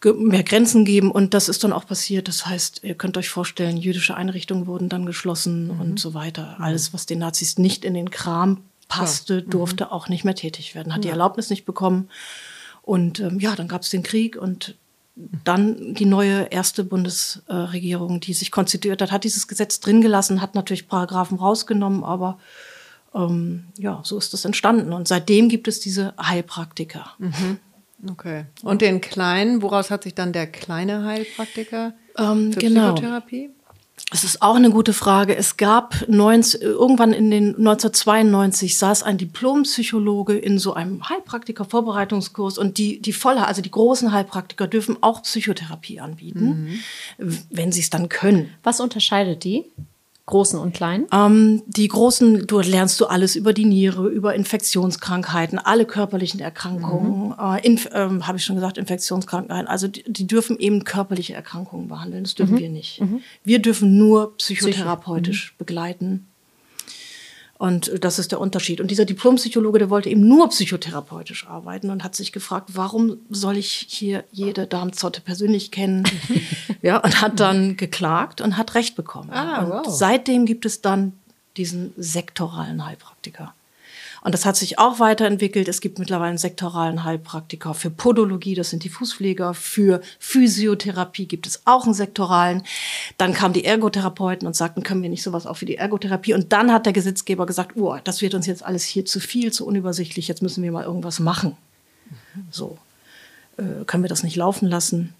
ge- 0.00 0.14
mehr 0.14 0.44
Grenzen 0.44 0.84
geben 0.84 1.10
und 1.10 1.34
das 1.34 1.48
ist 1.48 1.64
dann 1.64 1.72
auch 1.72 1.84
passiert. 1.86 2.28
Das 2.28 2.46
heißt, 2.46 2.80
ihr 2.84 2.94
könnt 2.94 3.16
euch 3.18 3.28
vorstellen, 3.28 3.76
jüdische 3.76 4.14
Einrichtungen 4.16 4.66
wurden 4.68 4.88
dann 4.88 5.04
geschlossen 5.04 5.68
und 5.70 5.98
so 5.98 6.14
weiter. 6.14 6.56
Alles, 6.60 6.94
was 6.94 7.06
den 7.06 7.18
Nazis 7.18 7.58
nicht 7.58 7.84
in 7.84 7.94
den 7.94 8.10
Kram 8.10 8.58
passte, 8.98 9.42
durfte 9.42 9.92
auch 9.92 10.08
nicht 10.08 10.24
mehr 10.24 10.34
tätig 10.34 10.74
werden, 10.74 10.94
hat 10.94 11.04
die 11.04 11.08
Erlaubnis 11.08 11.50
nicht 11.50 11.64
bekommen. 11.64 12.08
Und 12.82 13.20
ähm, 13.20 13.38
ja, 13.40 13.54
dann 13.54 13.68
gab 13.68 13.82
es 13.82 13.90
den 13.90 14.02
Krieg 14.02 14.36
und 14.36 14.76
dann 15.44 15.94
die 15.94 16.06
neue 16.06 16.44
erste 16.44 16.84
Bundesregierung, 16.84 18.20
die 18.20 18.32
sich 18.32 18.50
konstituiert 18.50 19.02
hat, 19.02 19.12
hat 19.12 19.24
dieses 19.24 19.46
Gesetz 19.46 19.80
drin 19.80 20.00
gelassen, 20.00 20.40
hat 20.40 20.54
natürlich 20.54 20.88
Paragraphen 20.88 21.38
rausgenommen, 21.38 22.02
aber 22.02 22.38
ähm, 23.14 23.64
ja, 23.78 24.00
so 24.04 24.16
ist 24.16 24.32
es 24.32 24.44
entstanden. 24.44 24.92
Und 24.92 25.06
seitdem 25.08 25.48
gibt 25.48 25.68
es 25.68 25.80
diese 25.80 26.14
Heilpraktiker. 26.20 27.12
Okay. 28.10 28.46
Und 28.62 28.80
den 28.80 29.00
kleinen, 29.00 29.62
woraus 29.62 29.90
hat 29.90 30.02
sich 30.04 30.14
dann 30.14 30.32
der 30.32 30.46
kleine 30.46 31.04
Heilpraktiker 31.04 31.92
Ähm, 32.18 32.52
für 32.52 32.60
genau. 32.60 32.92
Psychotherapie? 32.92 33.50
Es 34.10 34.24
ist 34.24 34.42
auch 34.42 34.56
eine 34.56 34.70
gute 34.70 34.92
Frage. 34.92 35.36
Es 35.36 35.56
gab 35.56 36.06
19, 36.08 36.60
irgendwann 36.62 37.12
in 37.12 37.30
den 37.30 37.48
1992 37.56 38.76
saß 38.76 39.02
ein 39.02 39.16
Diplompsychologe 39.18 40.36
in 40.36 40.58
so 40.58 40.74
einem 40.74 41.08
Heilpraktiker-Vorbereitungskurs 41.08 42.58
und 42.58 42.78
die, 42.78 43.00
die 43.00 43.12
voller, 43.12 43.46
also 43.48 43.62
die 43.62 43.70
großen 43.70 44.12
Heilpraktiker 44.12 44.66
dürfen 44.66 44.98
auch 45.02 45.22
Psychotherapie 45.22 46.00
anbieten, 46.00 46.80
w- 47.18 47.38
wenn 47.50 47.72
sie 47.72 47.80
es 47.80 47.90
dann 47.90 48.08
können. 48.08 48.50
Was 48.62 48.80
unterscheidet 48.80 49.44
die? 49.44 49.64
Großen 50.26 50.58
und 50.58 50.72
kleinen? 50.72 51.06
Ähm, 51.12 51.62
die 51.66 51.88
großen, 51.88 52.46
du 52.46 52.60
lernst 52.60 53.00
du 53.00 53.06
alles 53.06 53.34
über 53.34 53.52
die 53.52 53.64
Niere, 53.64 54.08
über 54.08 54.34
Infektionskrankheiten, 54.34 55.58
alle 55.58 55.84
körperlichen 55.84 56.40
Erkrankungen. 56.40 57.34
Äh, 57.38 57.66
Inf 57.66 57.88
ähm, 57.92 58.26
Habe 58.26 58.38
ich 58.38 58.44
schon 58.44 58.56
gesagt, 58.56 58.78
Infektionskrankheiten. 58.78 59.66
Also 59.66 59.88
die, 59.88 60.04
die 60.06 60.26
dürfen 60.26 60.58
eben 60.58 60.84
körperliche 60.84 61.34
Erkrankungen 61.34 61.88
behandeln. 61.88 62.24
Das 62.24 62.34
dürfen 62.34 62.58
wir 62.58 62.68
nicht. 62.68 63.02
Wir 63.42 63.60
dürfen 63.60 63.98
nur 63.98 64.36
psychotherapeutisch 64.36 65.56
begleiten. 65.58 66.31
Und 67.62 68.04
das 68.04 68.18
ist 68.18 68.32
der 68.32 68.40
Unterschied. 68.40 68.80
Und 68.80 68.90
dieser 68.90 69.04
Diplompsychologe, 69.04 69.78
der 69.78 69.88
wollte 69.88 70.10
eben 70.10 70.26
nur 70.26 70.48
psychotherapeutisch 70.48 71.46
arbeiten 71.46 71.90
und 71.90 72.02
hat 72.02 72.16
sich 72.16 72.32
gefragt, 72.32 72.70
warum 72.72 73.18
soll 73.30 73.56
ich 73.56 73.86
hier 73.88 74.24
jede 74.32 74.66
Darmzotte 74.66 75.20
persönlich 75.20 75.70
kennen? 75.70 76.02
ja, 76.82 76.96
und 76.96 77.22
hat 77.22 77.38
dann 77.38 77.76
geklagt 77.76 78.40
und 78.40 78.56
hat 78.56 78.74
Recht 78.74 78.96
bekommen. 78.96 79.30
Ah, 79.30 79.62
und 79.62 79.70
wow. 79.70 79.86
seitdem 79.88 80.44
gibt 80.44 80.66
es 80.66 80.80
dann 80.80 81.12
diesen 81.56 81.92
sektoralen 81.96 82.84
Heilpraktiker. 82.84 83.54
Und 84.24 84.32
das 84.32 84.44
hat 84.44 84.56
sich 84.56 84.78
auch 84.78 85.00
weiterentwickelt. 85.00 85.66
Es 85.68 85.80
gibt 85.80 85.98
mittlerweile 85.98 86.30
einen 86.30 86.38
sektoralen 86.38 87.04
Heilpraktiker 87.04 87.74
für 87.74 87.90
Podologie, 87.90 88.54
das 88.54 88.70
sind 88.70 88.84
die 88.84 88.88
Fußpfleger. 88.88 89.52
Für 89.52 90.00
Physiotherapie 90.20 91.26
gibt 91.26 91.46
es 91.46 91.62
auch 91.64 91.84
einen 91.84 91.94
sektoralen. 91.94 92.62
Dann 93.18 93.34
kamen 93.34 93.52
die 93.52 93.64
Ergotherapeuten 93.64 94.46
und 94.46 94.54
sagten, 94.54 94.84
können 94.84 95.02
wir 95.02 95.10
nicht 95.10 95.24
sowas 95.24 95.46
auch 95.46 95.56
für 95.56 95.66
die 95.66 95.76
Ergotherapie? 95.76 96.34
Und 96.34 96.52
dann 96.52 96.72
hat 96.72 96.86
der 96.86 96.92
Gesetzgeber 96.92 97.46
gesagt, 97.46 97.76
oh, 97.76 97.96
das 98.04 98.22
wird 98.22 98.34
uns 98.34 98.46
jetzt 98.46 98.64
alles 98.64 98.84
hier 98.84 99.04
zu 99.04 99.18
viel, 99.18 99.52
zu 99.52 99.66
unübersichtlich, 99.66 100.28
jetzt 100.28 100.42
müssen 100.42 100.62
wir 100.62 100.70
mal 100.70 100.84
irgendwas 100.84 101.18
machen. 101.18 101.56
So, 102.50 102.78
äh, 103.56 103.84
können 103.86 104.04
wir 104.04 104.08
das 104.08 104.22
nicht 104.22 104.36
laufen 104.36 104.68
lassen? 104.68 105.14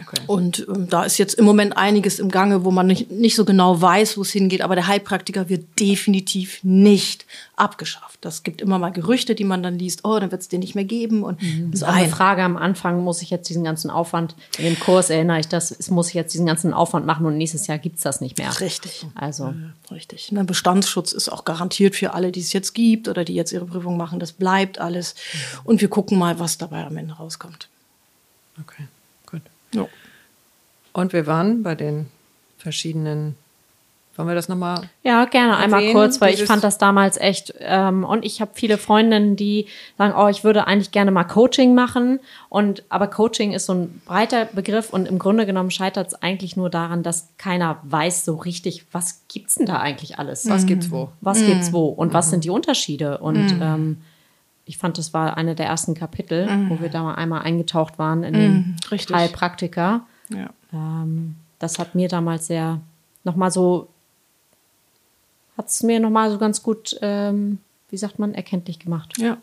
Okay. 0.00 0.22
Und 0.26 0.66
ähm, 0.68 0.88
da 0.88 1.04
ist 1.04 1.18
jetzt 1.18 1.34
im 1.34 1.44
Moment 1.44 1.76
einiges 1.76 2.18
im 2.18 2.30
Gange, 2.30 2.64
wo 2.64 2.70
man 2.70 2.86
nicht, 2.86 3.10
nicht 3.10 3.36
so 3.36 3.44
genau 3.44 3.80
weiß, 3.80 4.16
wo 4.16 4.22
es 4.22 4.30
hingeht. 4.30 4.62
Aber 4.62 4.74
der 4.74 4.86
Heilpraktiker 4.86 5.48
wird 5.48 5.78
definitiv 5.78 6.60
nicht 6.64 7.26
abgeschafft. 7.56 8.18
Das 8.22 8.42
gibt 8.42 8.60
immer 8.60 8.78
mal 8.78 8.90
Gerüchte, 8.90 9.34
die 9.34 9.44
man 9.44 9.62
dann 9.62 9.78
liest. 9.78 10.04
Oh, 10.04 10.18
dann 10.18 10.30
wird 10.30 10.40
es 10.40 10.48
den 10.48 10.60
nicht 10.60 10.74
mehr 10.74 10.84
geben. 10.84 11.22
Und 11.22 11.40
ist 11.72 11.84
auch 11.84 11.92
eine 11.92 12.08
Frage 12.08 12.42
am 12.42 12.56
Anfang, 12.56 13.04
muss 13.04 13.22
ich 13.22 13.30
jetzt 13.30 13.48
diesen 13.48 13.64
ganzen 13.64 13.90
Aufwand, 13.90 14.34
in 14.58 14.64
dem 14.64 14.80
Kurs 14.80 15.10
erinnere 15.10 15.40
ich 15.40 15.48
das, 15.48 15.90
muss 15.90 16.08
ich 16.08 16.14
jetzt 16.14 16.32
diesen 16.32 16.46
ganzen 16.46 16.72
Aufwand 16.72 17.06
machen 17.06 17.26
und 17.26 17.36
nächstes 17.36 17.66
Jahr 17.66 17.78
gibt 17.78 17.96
es 17.96 18.02
das 18.02 18.20
nicht 18.20 18.38
mehr. 18.38 18.60
Richtig. 18.60 19.06
Also, 19.14 19.52
Richtig. 19.90 20.32
Ne, 20.32 20.44
Bestandsschutz 20.44 21.12
ist 21.12 21.28
auch 21.28 21.44
garantiert 21.44 21.94
für 21.96 22.14
alle, 22.14 22.32
die 22.32 22.40
es 22.40 22.52
jetzt 22.52 22.72
gibt 22.74 23.08
oder 23.08 23.24
die 23.24 23.34
jetzt 23.34 23.52
ihre 23.52 23.66
Prüfung 23.66 23.96
machen. 23.96 24.18
Das 24.18 24.32
bleibt 24.32 24.78
alles. 24.78 25.14
Und 25.64 25.80
wir 25.80 25.88
gucken 25.88 26.18
mal, 26.18 26.38
was 26.38 26.58
dabei 26.58 26.84
am 26.84 26.96
Ende 26.96 27.14
rauskommt. 27.14 27.68
Okay. 28.60 28.84
Ja. 29.74 29.86
Und 30.92 31.12
wir 31.12 31.26
waren 31.26 31.62
bei 31.62 31.74
den 31.74 32.06
verschiedenen. 32.58 33.36
Wollen 34.14 34.28
wir 34.28 34.34
das 34.34 34.50
nochmal? 34.50 34.90
ja, 35.02 35.24
gerne 35.24 35.56
einmal 35.56 35.80
Erwähnen, 35.80 35.94
kurz, 35.94 36.20
weil 36.20 36.34
ich 36.34 36.44
fand 36.44 36.62
das 36.62 36.76
damals 36.76 37.16
echt, 37.16 37.54
ähm, 37.60 38.04
und 38.04 38.26
ich 38.26 38.42
habe 38.42 38.50
viele 38.52 38.76
Freundinnen, 38.76 39.36
die 39.36 39.68
sagen, 39.96 40.12
oh, 40.14 40.28
ich 40.28 40.44
würde 40.44 40.66
eigentlich 40.66 40.90
gerne 40.90 41.10
mal 41.10 41.24
Coaching 41.24 41.74
machen. 41.74 42.20
Und 42.50 42.82
aber 42.90 43.06
Coaching 43.06 43.52
ist 43.54 43.64
so 43.64 43.72
ein 43.72 44.02
breiter 44.04 44.44
Begriff 44.44 44.92
und 44.92 45.08
im 45.08 45.18
Grunde 45.18 45.46
genommen 45.46 45.70
scheitert 45.70 46.08
es 46.08 46.14
eigentlich 46.14 46.58
nur 46.58 46.68
daran, 46.68 47.02
dass 47.02 47.28
keiner 47.38 47.78
weiß 47.84 48.26
so 48.26 48.34
richtig, 48.34 48.84
was 48.92 49.22
gibt's 49.28 49.54
denn 49.54 49.64
da 49.64 49.78
eigentlich 49.78 50.18
alles? 50.18 50.46
Was 50.46 50.66
gibt's 50.66 50.90
wo? 50.90 51.08
was 51.22 51.38
gibt's 51.38 51.72
wo 51.72 51.86
und 51.86 52.12
was 52.12 52.28
sind 52.28 52.44
die 52.44 52.50
Unterschiede 52.50 53.16
und 53.16 53.56
ähm, 53.62 53.96
ich 54.64 54.78
fand, 54.78 54.98
das 54.98 55.12
war 55.12 55.36
eine 55.36 55.54
der 55.54 55.66
ersten 55.66 55.94
Kapitel, 55.94 56.48
wo 56.68 56.80
wir 56.80 56.88
da 56.88 57.02
mal 57.02 57.14
einmal 57.14 57.42
eingetaucht 57.42 57.98
waren 57.98 58.22
in 58.22 58.34
den 58.34 58.76
richtig. 58.90 59.14
Heilpraktiker. 59.14 60.06
Ja. 60.28 60.50
Ähm, 60.72 61.36
das 61.58 61.78
hat 61.78 61.94
mir 61.94 62.08
damals 62.08 62.46
sehr 62.46 62.80
nochmal 63.24 63.50
so, 63.50 63.88
hat 65.56 65.68
es 65.68 65.82
mir 65.82 66.00
nochmal 66.00 66.30
so 66.30 66.38
ganz 66.38 66.62
gut, 66.62 66.96
ähm, 67.02 67.58
wie 67.90 67.96
sagt 67.96 68.18
man, 68.18 68.34
erkenntlich 68.34 68.78
gemacht. 68.78 69.18
Ja. 69.18 69.38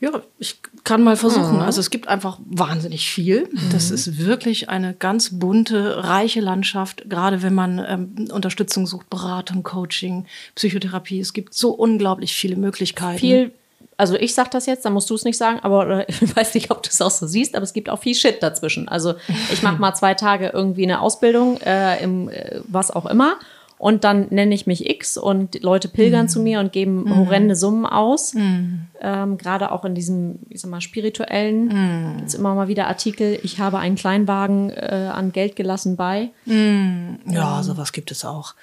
Ja, 0.00 0.22
ich 0.38 0.60
kann 0.82 1.02
mal 1.02 1.16
versuchen. 1.16 1.60
Also 1.60 1.80
es 1.80 1.88
gibt 1.88 2.08
einfach 2.08 2.38
wahnsinnig 2.44 3.08
viel. 3.08 3.48
Das 3.72 3.90
ist 3.90 4.18
wirklich 4.18 4.68
eine 4.68 4.92
ganz 4.92 5.38
bunte, 5.38 6.04
reiche 6.04 6.40
Landschaft, 6.40 7.08
gerade 7.08 7.42
wenn 7.42 7.54
man 7.54 7.82
ähm, 7.86 8.28
Unterstützung 8.30 8.86
sucht, 8.86 9.08
Beratung, 9.08 9.62
Coaching, 9.62 10.26
Psychotherapie. 10.56 11.20
Es 11.20 11.32
gibt 11.32 11.54
so 11.54 11.70
unglaublich 11.70 12.34
viele 12.34 12.56
Möglichkeiten. 12.56 13.18
Viel, 13.18 13.52
also 13.96 14.16
ich 14.16 14.34
sag 14.34 14.50
das 14.50 14.66
jetzt, 14.66 14.84
dann 14.84 14.92
musst 14.92 15.08
du 15.10 15.14
es 15.14 15.24
nicht 15.24 15.36
sagen, 15.36 15.60
aber 15.62 16.08
ich 16.08 16.36
weiß 16.36 16.54
nicht, 16.54 16.70
ob 16.70 16.82
du 16.82 16.90
es 16.90 17.00
auch 17.00 17.10
so 17.10 17.26
siehst, 17.26 17.54
aber 17.54 17.64
es 17.64 17.72
gibt 17.72 17.88
auch 17.88 18.00
viel 18.00 18.14
Shit 18.14 18.42
dazwischen. 18.42 18.88
Also 18.88 19.14
ich 19.52 19.62
mache 19.62 19.76
mal 19.80 19.94
zwei 19.94 20.14
Tage 20.14 20.50
irgendwie 20.52 20.84
eine 20.84 21.00
Ausbildung, 21.00 21.58
äh, 21.58 22.02
im 22.02 22.28
äh, 22.28 22.60
was 22.68 22.90
auch 22.90 23.06
immer. 23.06 23.36
Und 23.76 24.04
dann 24.04 24.28
nenne 24.30 24.54
ich 24.54 24.66
mich 24.66 24.88
X 24.88 25.18
und 25.18 25.62
Leute 25.62 25.88
pilgern 25.88 26.28
zu 26.28 26.40
mir 26.40 26.60
und 26.60 26.72
geben 26.72 27.14
horrende 27.18 27.54
Summen 27.56 27.84
aus. 27.84 28.32
Ähm, 28.34 29.36
Gerade 29.36 29.72
auch 29.72 29.84
in 29.84 29.94
diesem, 29.94 30.38
ich 30.48 30.60
sag 30.60 30.70
mal, 30.70 30.80
spirituellen 30.80 32.16
gibt's 32.16 32.34
immer 32.34 32.54
mal 32.54 32.68
wieder 32.68 32.86
Artikel, 32.86 33.38
ich 33.42 33.58
habe 33.58 33.78
einen 33.78 33.96
Kleinwagen 33.96 34.70
äh, 34.70 35.10
an 35.12 35.32
Geld 35.32 35.56
gelassen 35.56 35.96
bei. 35.96 36.30
Ja, 37.26 37.62
sowas 37.62 37.92
gibt 37.92 38.10
es 38.12 38.24
auch. 38.24 38.54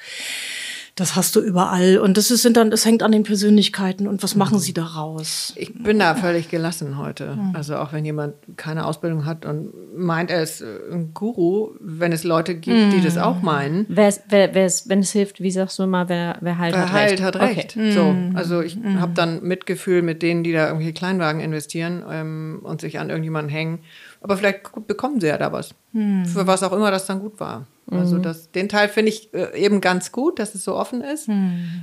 Das 1.01 1.15
hast 1.15 1.35
du 1.35 1.39
überall. 1.39 1.97
Und 1.97 2.15
das 2.17 2.29
ist, 2.29 2.43
sind 2.43 2.57
dann, 2.57 2.69
das 2.69 2.85
hängt 2.85 3.01
an 3.01 3.11
den 3.11 3.23
Persönlichkeiten 3.23 4.07
und 4.07 4.21
was 4.21 4.35
machen 4.35 4.59
sie 4.59 4.71
daraus? 4.73 5.51
Ich 5.55 5.73
bin 5.73 5.97
da 5.97 6.13
völlig 6.13 6.49
gelassen 6.49 6.97
heute. 6.99 7.37
Also 7.53 7.75
auch 7.77 7.91
wenn 7.91 8.05
jemand 8.05 8.35
keine 8.55 8.85
Ausbildung 8.85 9.25
hat 9.25 9.45
und 9.45 9.69
meint, 9.97 10.29
er 10.29 10.43
ist 10.43 10.61
äh, 10.61 10.65
ein 10.91 11.13
Guru, 11.15 11.71
wenn 11.79 12.11
es 12.11 12.23
Leute 12.23 12.53
gibt, 12.53 12.93
die 12.93 13.01
das 13.01 13.17
auch 13.17 13.41
meinen, 13.41 13.87
Wer, 13.89 14.07
es- 14.09 14.21
wer, 14.29 14.53
wer 14.53 14.65
es, 14.65 14.87
wenn 14.89 14.99
es 14.99 15.11
hilft, 15.11 15.41
wie 15.41 15.49
sagst 15.49 15.79
du 15.79 15.83
immer, 15.83 16.07
wer, 16.07 16.37
wer 16.41 16.59
heilt, 16.59 16.75
wer 16.75 16.81
hat 16.83 16.91
halt 16.93 17.11
recht. 17.11 17.23
hat 17.23 17.35
recht. 17.37 17.75
Okay. 17.77 17.91
So, 17.93 18.15
also 18.35 18.61
ich 18.61 18.77
habe 18.99 19.13
dann 19.15 19.41
Mitgefühl 19.41 20.03
mit 20.03 20.21
denen, 20.21 20.43
die 20.43 20.51
da 20.53 20.67
irgendwelche 20.67 20.93
Kleinwagen 20.93 21.41
investieren 21.41 22.03
ähm, 22.09 22.59
und 22.61 22.81
sich 22.81 22.99
an 22.99 23.09
irgendjemanden 23.09 23.49
hängen. 23.51 23.79
Aber 24.21 24.37
vielleicht 24.37 24.61
bekommen 24.87 25.19
sie 25.19 25.27
ja 25.27 25.37
da 25.37 25.51
was. 25.51 25.73
Für 25.93 26.45
was 26.47 26.63
auch 26.63 26.71
immer 26.73 26.91
das 26.91 27.05
dann 27.07 27.19
gut 27.19 27.39
war. 27.39 27.65
Also 27.89 28.19
das, 28.19 28.51
den 28.51 28.69
Teil 28.69 28.87
finde 28.87 29.09
ich 29.09 29.33
äh, 29.33 29.57
eben 29.59 29.81
ganz 29.81 30.11
gut, 30.13 30.39
dass 30.39 30.55
es 30.55 30.63
so 30.63 30.75
offen 30.75 31.01
ist 31.01 31.27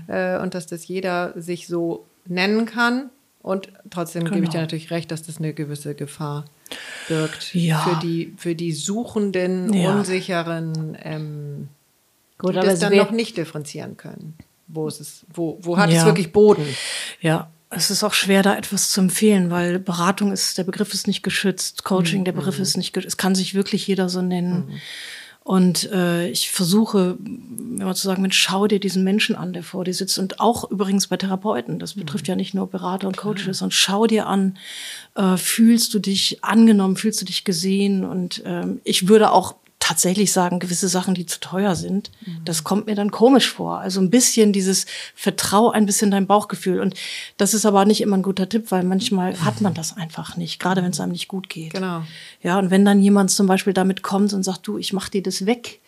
äh, 0.07 0.38
und 0.38 0.55
dass 0.55 0.66
das 0.66 0.87
jeder 0.88 1.35
sich 1.38 1.66
so 1.66 2.07
nennen 2.27 2.64
kann 2.64 3.11
Und 3.42 3.68
trotzdem 3.90 4.24
gebe 4.24 4.44
ich 4.44 4.51
dir 4.51 4.61
natürlich 4.61 4.90
recht, 4.90 5.11
dass 5.11 5.22
das 5.22 5.37
eine 5.38 5.53
gewisse 5.53 5.94
Gefahr 5.94 6.44
birgt 7.09 7.55
Ja. 7.55 7.81
für 7.81 7.96
die 7.96 8.33
für 8.38 8.55
die 8.55 8.72
suchenden, 8.72 9.72
Ja. 9.74 9.90
unsicheren, 9.90 10.96
ähm, 11.03 11.68
Gut, 12.38 12.53
die 12.53 12.57
das 12.61 12.74
es 12.74 12.81
dann 12.81 12.96
noch 12.96 13.11
nicht 13.11 13.37
differenzieren 13.37 13.96
können. 13.98 14.35
Wo 14.68 14.87
ist 14.88 15.01
es, 15.01 15.27
wo, 15.35 15.59
wo 15.62 15.77
hat 15.77 15.88
es 15.90 15.96
Ja. 15.96 16.07
wirklich 16.07 16.33
Boden? 16.33 16.64
Ja, 17.20 17.51
es 17.70 17.90
ist 17.90 18.02
auch 18.02 18.14
schwer, 18.14 18.42
da 18.42 18.57
etwas 18.57 18.90
zu 18.90 19.00
empfehlen, 19.00 19.50
weil 19.50 19.78
Beratung 19.78 20.33
ist, 20.33 20.57
der 20.57 20.64
Begriff 20.64 20.94
ist 20.94 21.07
nicht 21.07 21.22
geschützt, 21.22 21.85
Coaching, 21.85 22.24
der 22.24 22.33
Begriff 22.33 22.59
ist 22.59 22.76
nicht 22.76 22.92
geschützt. 22.92 23.14
Es 23.14 23.16
kann 23.18 23.35
sich 23.35 23.54
wirklich 23.54 23.87
jeder 23.87 24.09
so 24.09 24.22
nennen. 24.22 24.81
Und 25.48 25.90
äh, 25.92 26.28
ich 26.28 26.50
versuche, 26.50 27.16
immer 27.78 27.94
zu 27.94 28.07
sagen, 28.07 28.20
Mensch, 28.20 28.38
schau 28.38 28.66
dir 28.66 28.81
diesen 28.81 29.02
Menschen 29.02 29.35
an, 29.35 29.54
der 29.54 29.62
vor 29.62 29.85
dir 29.85 29.94
sitzt. 29.94 30.18
Und 30.18 30.40
auch 30.40 30.70
übrigens 30.70 31.07
bei 31.07 31.16
Therapeuten, 31.16 31.78
das 31.78 31.94
betrifft 31.94 32.28
ja 32.28 32.37
nicht 32.37 32.52
nur 32.52 32.66
Berater 32.68 33.07
und 33.07 33.16
Coaches, 33.16 33.62
und 33.62 33.72
schau 33.72 34.07
dir 34.07 34.26
an, 34.26 34.59
äh, 35.14 35.38
fühlst 35.38 35.94
du 35.94 36.00
dich 36.00 36.44
angenommen, 36.44 36.96
fühlst 36.96 37.22
du 37.22 37.24
dich 37.24 37.44
gesehen? 37.44 38.04
Und 38.04 38.42
ähm, 38.44 38.83
ich 38.85 39.09
würde 39.09 39.31
auch 39.33 39.54
tatsächlich 39.88 40.33
sagen, 40.33 40.59
gewisse 40.59 40.87
Sachen, 40.87 41.14
die 41.14 41.24
zu 41.24 41.40
teuer 41.40 41.74
sind, 41.74 42.11
das 42.44 42.62
kommt 42.62 42.87
mir 42.87 42.94
dann 42.94 43.11
komisch 43.11 43.51
vor. 43.51 43.79
Also 43.79 44.01
ein 44.03 44.11
bisschen 44.11 44.53
dieses 44.53 44.85
Vertrau 45.14 45.70
ein 45.70 45.87
bisschen 45.87 46.11
dein 46.11 46.27
Bauchgefühl. 46.27 46.81
Und 46.81 46.94
das 47.38 47.55
ist 47.55 47.64
aber 47.64 47.87
nicht 47.87 48.03
immer 48.03 48.18
ein 48.18 48.22
guter 48.22 48.46
Tipp, 48.51 48.66
weil 48.68 48.85
manchmal 48.85 49.40
hat 49.42 49.62
man 49.62 49.72
das 49.72 49.96
einfach 49.96 50.37
nicht, 50.37 50.61
gerade 50.61 50.83
wenn 50.83 50.90
es 50.90 51.01
einem 51.01 51.12
nicht 51.12 51.27
gut 51.27 51.48
geht. 51.48 51.72
Genau. 51.72 52.03
Ja, 52.42 52.59
und 52.59 52.70
wenn 52.70 52.85
dann 52.85 53.01
jemand 53.01 53.31
zum 53.31 53.46
Beispiel 53.46 53.72
damit 53.72 54.03
kommt 54.03 54.35
und 54.35 54.42
sagt, 54.42 54.66
du, 54.66 54.77
ich 54.77 54.92
mach 54.92 55.09
dir 55.09 55.22
das 55.22 55.46
weg. 55.46 55.81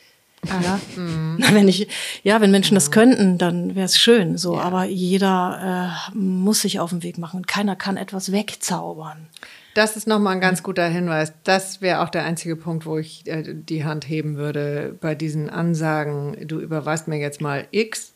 Ja, 0.48 0.80
Na, 0.96 1.48
wenn 1.52 1.68
ich, 1.68 1.86
ja, 2.22 2.40
wenn 2.40 2.50
Menschen 2.50 2.76
das 2.76 2.90
könnten, 2.90 3.36
dann 3.36 3.74
wäre 3.74 3.84
es 3.84 3.98
schön. 3.98 4.38
So, 4.38 4.58
aber 4.58 4.84
jeder 4.84 6.00
äh, 6.10 6.16
muss 6.16 6.62
sich 6.62 6.80
auf 6.80 6.88
den 6.88 7.02
Weg 7.02 7.18
machen 7.18 7.36
und 7.36 7.46
keiner 7.46 7.76
kann 7.76 7.98
etwas 7.98 8.32
wegzaubern. 8.32 9.26
Das 9.74 9.96
ist 9.96 10.06
nochmal 10.06 10.35
ein 10.35 10.40
ganz 10.40 10.62
guter 10.62 10.87
Hinweis. 10.87 11.33
Das 11.44 11.80
wäre 11.80 12.00
auch 12.00 12.09
der 12.09 12.24
einzige 12.24 12.56
Punkt, 12.56 12.87
wo 12.87 12.98
ich 12.98 13.26
äh, 13.26 13.54
die 13.54 13.85
Hand 13.85 14.09
heben 14.09 14.37
würde 14.37 14.96
bei 15.00 15.14
diesen 15.14 15.48
Ansagen, 15.48 16.37
du 16.46 16.61
überweist 16.61 17.09
mir 17.09 17.18
jetzt 17.18 17.40
mal 17.40 17.66
X 17.70 18.14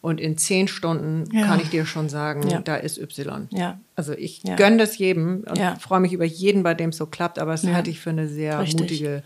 und 0.00 0.20
in 0.20 0.36
zehn 0.38 0.68
Stunden 0.68 1.24
Ja. 1.32 1.46
kann 1.46 1.60
ich 1.60 1.70
dir 1.70 1.84
schon 1.86 2.08
sagen, 2.08 2.48
Ja. 2.48 2.60
da 2.60 2.76
ist 2.76 2.98
Y. 2.98 3.48
Ja. 3.50 3.78
Also 3.96 4.12
ich 4.12 4.42
Ja. 4.44 4.54
gönne 4.56 4.76
das 4.76 4.96
jedem 4.98 5.44
und 5.48 5.58
freue 5.80 6.00
mich 6.00 6.12
über 6.12 6.24
jeden, 6.24 6.62
bei 6.62 6.74
dem 6.74 6.90
es 6.90 6.96
so 6.96 7.06
klappt, 7.06 7.38
aber 7.38 7.52
das 7.52 7.62
Ja. 7.64 7.72
halte 7.72 7.90
ich 7.90 7.98
für 8.00 8.10
eine 8.10 8.28
sehr 8.28 8.60
Richtig. 8.60 8.80
mutige 8.80 9.22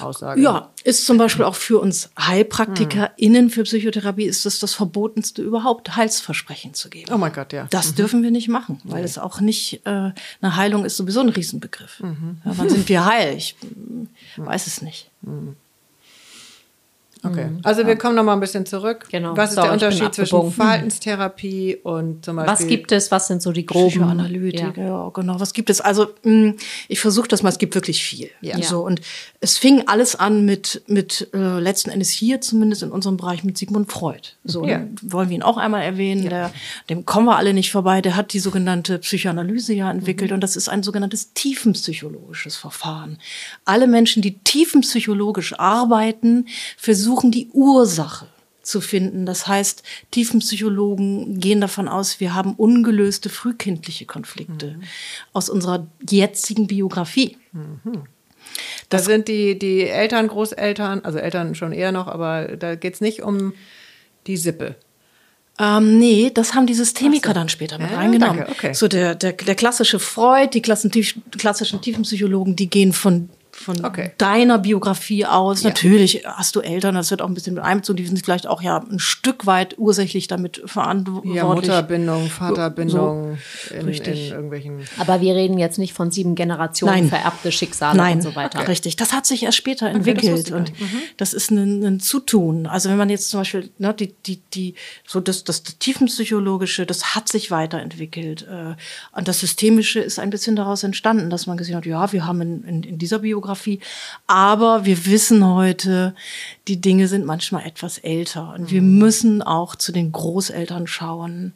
Aussage. 0.00 0.40
Ja, 0.40 0.70
ist 0.84 1.04
zum 1.04 1.18
Beispiel 1.18 1.44
auch 1.44 1.54
für 1.54 1.78
uns 1.78 2.10
HeilpraktikerInnen 2.18 3.50
für 3.50 3.64
Psychotherapie 3.64 4.24
ist 4.24 4.46
das 4.46 4.58
das 4.58 4.74
Verbotenste 4.74 5.42
überhaupt, 5.42 5.96
Heilsversprechen 5.96 6.74
zu 6.74 6.88
geben. 6.88 7.12
Oh 7.12 7.18
mein 7.18 7.32
Gott, 7.32 7.52
ja. 7.52 7.66
Das 7.70 7.94
dürfen 7.94 8.22
wir 8.22 8.30
nicht 8.30 8.48
machen, 8.48 8.80
weil 8.84 9.04
es 9.04 9.18
auch 9.18 9.40
nicht, 9.40 9.82
äh, 9.86 9.90
eine 9.90 10.56
Heilung 10.56 10.84
ist 10.84 10.96
sowieso 10.96 11.20
ein 11.20 11.28
Riesenbegriff. 11.28 12.00
Ja, 12.00 12.14
wann 12.44 12.68
sind 12.68 12.88
wir 12.88 13.04
heil? 13.04 13.34
Ich 13.36 13.56
mm, 13.62 14.04
weiß 14.46 14.66
es 14.66 14.82
nicht. 14.82 15.10
Okay. 17.22 17.48
Also 17.64 17.86
wir 17.86 17.96
kommen 17.96 18.14
nochmal 18.16 18.34
ein 18.36 18.40
bisschen 18.40 18.64
zurück. 18.64 19.06
Genau. 19.10 19.36
Was 19.36 19.50
ist 19.50 19.56
Sorry, 19.56 19.66
der 19.66 19.72
Unterschied 19.74 20.14
zwischen. 20.14 20.50
Verhaltenstherapie 20.52 21.76
und 21.82 22.24
zum 22.24 22.36
Beispiel 22.36 22.52
Was 22.52 22.66
gibt 22.66 22.92
es? 22.92 23.10
Was 23.10 23.26
sind 23.26 23.42
so 23.42 23.52
die 23.52 23.66
groben 23.66 23.90
Psychoanalytik, 23.90 24.76
Ja. 24.78 24.84
ja. 24.84 25.08
genau. 25.12 25.38
Was 25.38 25.52
gibt 25.52 25.68
es? 25.68 25.82
Also 25.82 26.08
mh, 26.24 26.54
ich 26.88 26.98
versuche 27.00 27.28
das 27.28 27.42
mal, 27.42 27.50
es 27.50 27.58
gibt 27.58 27.74
wirklich 27.74 28.02
viel. 28.02 28.30
Ja. 28.40 28.60
So, 28.62 28.80
und 28.80 29.02
es 29.40 29.58
fing 29.58 29.82
alles 29.86 30.16
an 30.16 30.46
mit, 30.46 30.82
mit 30.86 31.28
äh, 31.34 31.58
letzten 31.60 31.90
Endes 31.90 32.08
hier, 32.10 32.40
zumindest 32.40 32.82
in 32.82 32.90
unserem 32.90 33.18
Bereich, 33.18 33.44
mit 33.44 33.58
Sigmund 33.58 33.92
Freud. 33.92 34.22
So, 34.44 34.66
Ja. 34.66 34.80
wollen 35.02 35.28
wir 35.28 35.36
ihn 35.36 35.42
auch 35.42 35.58
einmal 35.58 35.82
erwähnen. 35.82 36.22
Der, 36.28 36.50
dem 36.88 37.04
kommen 37.04 37.26
wir 37.26 37.36
alle 37.36 37.52
nicht 37.52 37.70
vorbei. 37.70 38.00
Der 38.00 38.16
hat 38.16 38.32
die 38.32 38.40
sogenannte 38.40 38.98
Psychoanalyse 38.98 39.74
ja 39.74 39.90
entwickelt 39.90 40.32
und 40.32 40.40
das 40.40 40.56
ist 40.56 40.68
ein 40.70 40.82
sogenanntes 40.82 41.34
tiefenpsychologisches 41.34 42.56
Verfahren. 42.56 43.18
Alle 43.66 43.86
Menschen, 43.86 44.22
die 44.22 44.38
tiefenpsychologisch 44.38 45.58
arbeiten, 45.58 46.46
versuchen 46.78 47.09
die 47.30 47.48
Ursache 47.52 48.26
zu 48.62 48.80
finden. 48.80 49.26
Das 49.26 49.46
heißt, 49.46 49.82
Tiefenpsychologen 50.10 51.40
gehen 51.40 51.60
davon 51.60 51.88
aus, 51.88 52.20
wir 52.20 52.34
haben 52.34 52.54
ungelöste 52.54 53.28
frühkindliche 53.28 54.04
Konflikte 54.06 54.78
aus 55.32 55.48
unserer 55.48 55.86
jetzigen 56.08 56.66
Biografie. 56.66 57.36
Da 58.88 58.98
sind 58.98 59.28
die, 59.28 59.58
die 59.58 59.82
Eltern, 59.82 60.28
Großeltern, 60.28 61.00
also 61.04 61.18
Eltern 61.18 61.54
schon 61.54 61.72
eher 61.72 61.92
noch, 61.92 62.06
aber 62.06 62.56
da 62.56 62.74
geht 62.74 62.94
es 62.94 63.00
nicht 63.00 63.22
um 63.22 63.54
die 64.26 64.36
Sippe. 64.36 64.76
Ähm, 65.58 65.98
nee, 65.98 66.30
das 66.32 66.54
haben 66.54 66.66
die 66.66 66.74
Systemiker 66.74 67.34
dann 67.34 67.48
später 67.48 67.78
mit 67.78 67.90
Ja, 67.90 67.98
reingenommen. 67.98 68.38
danke, 68.38 68.52
okay. 68.52 68.72
So 68.72 68.88
der, 68.88 69.14
der, 69.14 69.32
der 69.32 69.54
klassische 69.54 69.98
Freud, 69.98 70.50
die 70.54 70.62
klassischen 70.62 70.90
Tiefenpsychologen, 71.80 72.56
die 72.56 72.70
gehen 72.70 72.92
von, 72.92 73.28
von 73.52 73.84
Okay. 73.84 74.12
deiner 74.18 74.58
Biografie 74.58 75.26
aus. 75.26 75.62
Ja. 75.62 75.70
Natürlich 75.70 76.24
hast 76.26 76.56
du 76.56 76.60
Eltern, 76.60 76.94
das 76.94 77.10
wird 77.10 77.22
auch 77.22 77.28
ein 77.28 77.34
bisschen 77.34 77.54
mit 77.54 77.64
einbezogen, 77.64 77.96
die 77.96 78.06
sind 78.06 78.22
vielleicht 78.24 78.46
auch 78.46 78.62
ja 78.62 78.78
ein 78.90 78.98
Stück 78.98 79.46
weit 79.46 79.78
ursächlich 79.78 80.26
damit 80.26 80.62
verantwortlich. 80.64 81.34
Ja, 81.34 81.44
Mutterbindung, 81.44 82.28
Vaterbindung 82.28 83.38
in, 83.70 83.86
richtig. 83.86 84.28
in 84.28 84.34
irgendwelchen. 84.34 84.80
Aber 84.98 85.20
wir 85.20 85.34
reden 85.34 85.58
jetzt 85.58 85.78
nicht 85.78 85.92
von 85.94 86.10
sieben 86.10 86.34
Generationen 86.34 86.94
Nein. 86.94 87.08
vererbte 87.08 87.52
Schicksale 87.52 87.96
Nein, 87.96 88.16
und 88.18 88.22
so 88.22 88.34
weiter. 88.36 88.66
richtig. 88.68 88.96
Das 88.96 89.12
hat 89.12 89.26
sich 89.26 89.42
erst 89.42 89.58
später 89.58 89.86
das 89.86 89.96
entwickelt 89.96 90.48
ich 90.48 90.52
und 90.54 90.72
das 91.16 91.32
ist 91.34 91.50
ein, 91.50 91.82
ein 91.84 92.00
Zutun. 92.00 92.66
Also 92.66 92.88
wenn 92.90 92.96
man 92.96 93.10
jetzt 93.10 93.30
zum 93.30 93.40
Beispiel 93.40 93.70
ne, 93.78 93.94
die 93.94 94.14
die 94.26 94.40
die 94.54 94.74
so 95.06 95.20
das 95.20 95.44
das 95.44 95.62
tiefenpsychologische, 95.62 96.86
das 96.86 97.14
hat 97.14 97.28
sich 97.28 97.50
weiterentwickelt 97.50 98.46
äh, 98.50 98.74
und 99.16 99.28
das 99.28 99.40
systemische 99.40 100.00
ist 100.00 100.18
ein 100.18 100.30
bisschen 100.30 100.56
daraus 100.56 100.82
entstanden, 100.82 101.30
dass 101.30 101.46
man 101.46 101.56
gesehen 101.56 101.76
hat, 101.76 101.86
ja, 101.86 102.12
wir 102.12 102.26
haben 102.26 102.40
in, 102.40 102.64
in, 102.64 102.82
in 102.82 102.98
dieser 102.98 103.20
Biografie, 103.20 103.40
aber 104.26 104.84
wir 104.84 105.06
wissen 105.06 105.46
heute, 105.46 106.14
die 106.68 106.80
Dinge 106.80 107.08
sind 107.08 107.24
manchmal 107.24 107.66
etwas 107.66 107.98
älter 107.98 108.54
und 108.54 108.70
wir 108.70 108.82
müssen 108.82 109.42
auch 109.42 109.76
zu 109.76 109.92
den 109.92 110.12
Großeltern 110.12 110.86
schauen 110.86 111.54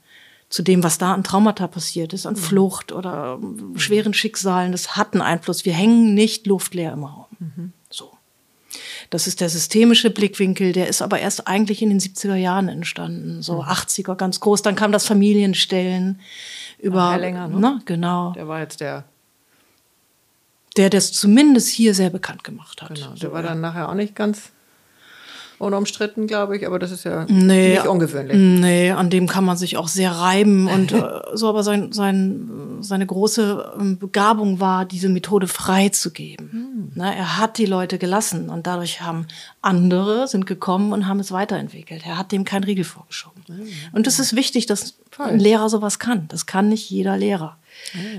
zu 0.55 0.63
dem, 0.63 0.85
was 0.85 0.99
da 0.99 1.13
an 1.13 1.25
Traumata 1.25 1.67
passiert 1.67 2.13
ist, 2.13 2.27
an 2.27 2.37
Flucht 2.37 2.93
oder 2.93 3.41
ähm, 3.43 3.77
schweren 3.77 4.15
Schicksalen, 4.15 4.71
das 4.71 4.97
hat 4.97 5.13
einen 5.13 5.23
Einfluss. 5.23 5.65
Wir 5.65 5.73
hängen 5.73 6.15
nicht 6.15 6.47
luftleer 6.47 6.93
im 6.93 7.03
Raum. 7.03 7.27
So. 7.91 8.13
Das 9.11 9.27
ist 9.27 9.41
der 9.41 9.49
systemische 9.49 10.11
Blickwinkel, 10.11 10.73
der 10.73 10.89
ist 10.89 11.03
aber 11.03 11.19
erst 11.19 11.49
eigentlich 11.49 11.83
in 11.83 11.91
den 11.91 11.99
70er 11.99 12.37
Jahren 12.37 12.69
entstanden, 12.69 13.43
so 13.43 13.65
80er 13.65 14.15
ganz 14.15 14.39
groß. 14.39 14.63
Dann 14.63 14.77
kam 14.77 14.93
das 14.93 15.07
Familienstellen 15.07 16.21
über, 16.79 17.13
Hellinger, 17.13 17.49
ne? 17.49 17.59
ne? 17.59 17.83
genau, 17.85 18.33
Der 18.35 18.47
war 18.47 18.61
jetzt 18.61 18.81
der, 18.81 19.05
der 20.77 20.91
das 20.91 21.13
zumindest 21.13 21.69
hier 21.69 21.95
sehr 21.95 22.11
bekannt 22.11 22.45
gemacht 22.45 22.83
hat. 22.83 22.95
genau, 22.95 23.11
So, 23.11 23.21
der 23.21 23.33
war 23.33 23.43
dann 23.43 23.61
nachher 23.61 23.89
auch 23.89 23.95
nicht 23.95 24.15
ganz 24.15 24.51
unumstritten, 25.59 26.27
glaube 26.27 26.57
ich, 26.57 26.67
aber 26.67 26.79
das 26.79 26.91
ist 26.91 27.05
ja 27.05 27.27
Nee, 27.29 27.75
nicht 27.75 27.87
ungewöhnlich. 27.87 28.37
Nee, 28.37 28.91
an 28.91 29.09
dem 29.11 29.27
kann 29.27 29.45
man 29.45 29.57
sich 29.57 29.77
auch 29.77 29.89
sehr 29.89 30.11
reiben 30.11 30.67
und 30.75 30.93
äh, 30.93 31.03
so, 31.35 31.49
aber 31.49 31.63
sein, 31.63 31.93
sein, 31.93 32.79
seine 32.81 33.07
große 33.07 33.75
ähm, 33.81 33.99
Begabung 33.99 34.61
war, 34.61 34.85
diese 34.85 35.09
Methode 35.09 35.47
freizugeben. 35.47 36.64
Ne, 36.95 37.17
er 37.17 37.39
hat 37.39 37.59
die 37.59 37.67
Leute 37.67 37.99
gelassen 37.99 38.49
und 38.51 38.67
dadurch 38.67 39.01
haben 39.01 39.27
andere 39.63 40.29
sind 40.29 40.47
gekommen 40.47 40.93
und 40.93 41.07
haben 41.09 41.19
es 41.21 41.33
weiterentwickelt. 41.33 42.07
Er 42.07 42.17
hat 42.19 42.31
dem 42.33 42.45
keinen 42.45 42.65
Riegel 42.65 42.85
vorgeschoben. 42.85 43.43
Und 43.93 44.07
es 44.07 44.19
ist 44.19 44.37
wichtig, 44.37 44.67
dass 44.67 44.95
ein 45.19 45.39
Lehrer 45.41 45.69
sowas 45.69 45.99
kann. 45.99 46.29
Das 46.29 46.47
kann 46.47 46.69
nicht 46.69 46.89
jeder 46.91 47.17
Lehrer. 47.17 47.57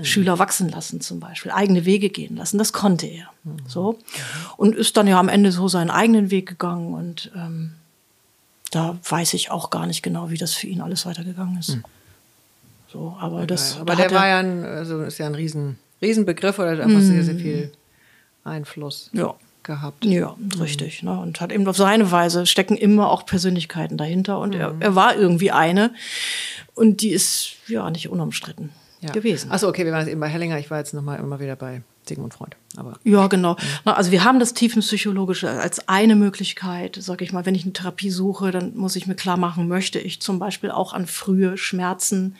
Schüler 0.02 0.38
wachsen 0.38 0.68
lassen 0.68 1.00
zum 1.00 1.18
Beispiel, 1.18 1.50
eigene 1.50 1.86
Wege 1.86 2.10
gehen 2.10 2.36
lassen, 2.36 2.58
das 2.58 2.74
konnte 2.74 3.06
er. 3.06 3.30
So. 3.66 3.98
Und 4.58 4.74
ist 4.76 4.96
dann 4.98 5.06
ja 5.06 5.18
am 5.18 5.30
Ende 5.30 5.50
so 5.50 5.66
seinen 5.68 5.90
eigenen 5.90 6.30
Weg 6.30 6.46
gegangen 6.46 6.92
und 6.92 7.32
ähm, 7.34 7.72
da 8.70 8.98
weiß 9.08 9.32
ich 9.34 9.50
auch 9.50 9.70
gar 9.70 9.86
nicht 9.86 10.02
genau, 10.02 10.28
wie 10.30 10.36
das 10.36 10.52
für 10.52 10.66
ihn 10.66 10.82
alles 10.82 11.06
weitergegangen 11.06 11.58
ist. 11.58 11.78
So, 12.92 13.16
aber 13.18 13.46
das. 13.46 13.78
aber 13.78 13.96
da 13.96 14.02
der 14.02 14.10
er- 14.10 14.14
war 14.14 14.28
ja 14.28 14.38
ein, 14.40 14.62
also 14.64 15.02
ist 15.02 15.16
ja 15.18 15.26
ein 15.26 15.34
Riesen, 15.34 15.78
Riesenbegriff 16.02 16.58
oder 16.58 16.72
einfach 16.82 17.00
sehr, 17.00 17.24
sehr 17.24 17.36
viel 17.36 17.72
Einfluss 18.46 19.10
Ja. 19.12 19.34
gehabt. 19.62 20.04
Ja, 20.04 20.36
richtig. 20.60 21.02
Ne? 21.02 21.18
Und 21.18 21.40
hat 21.40 21.52
eben 21.52 21.66
auf 21.68 21.76
seine 21.76 22.10
Weise 22.10 22.46
stecken 22.46 22.76
immer 22.76 23.10
auch 23.10 23.26
Persönlichkeiten 23.26 23.96
dahinter. 23.98 24.38
Und 24.38 24.54
er, 24.54 24.74
er 24.80 24.94
war 24.94 25.16
irgendwie 25.16 25.50
eine. 25.50 25.92
Und 26.74 27.02
die 27.02 27.10
ist 27.10 27.52
ja 27.66 27.90
nicht 27.90 28.08
unumstritten 28.08 28.70
Ja. 29.00 29.10
gewesen. 29.12 29.50
Achso, 29.50 29.68
okay, 29.68 29.84
wir 29.84 29.92
waren 29.92 30.00
jetzt 30.02 30.10
eben 30.10 30.20
bei 30.20 30.28
Hellinger. 30.28 30.58
Ich 30.58 30.70
war 30.70 30.78
jetzt 30.78 30.94
nochmal 30.94 31.18
immer 31.18 31.40
wieder 31.40 31.56
bei 31.56 31.82
Sigmund 32.08 32.34
Freud. 32.34 32.52
Aber 32.76 32.98
Ja, 33.02 33.26
genau. 33.26 33.56
Na, 33.84 33.94
Also 33.94 34.12
wir 34.12 34.22
haben 34.22 34.38
das 34.38 34.54
Tiefenpsychologische 34.54 35.50
als 35.50 35.88
eine 35.88 36.14
Möglichkeit. 36.14 36.96
Sag 37.00 37.20
ich 37.20 37.32
mal, 37.32 37.44
wenn 37.46 37.56
ich 37.56 37.64
eine 37.64 37.72
Therapie 37.72 38.10
suche, 38.10 38.52
dann 38.52 38.76
muss 38.76 38.94
ich 38.94 39.08
mir 39.08 39.16
klar 39.16 39.36
machen, 39.36 39.66
möchte 39.66 39.98
ich 39.98 40.20
zum 40.20 40.38
Beispiel 40.38 40.70
auch 40.70 40.92
an 40.92 41.06
frühe 41.08 41.56
Schmerzen, 41.58 42.36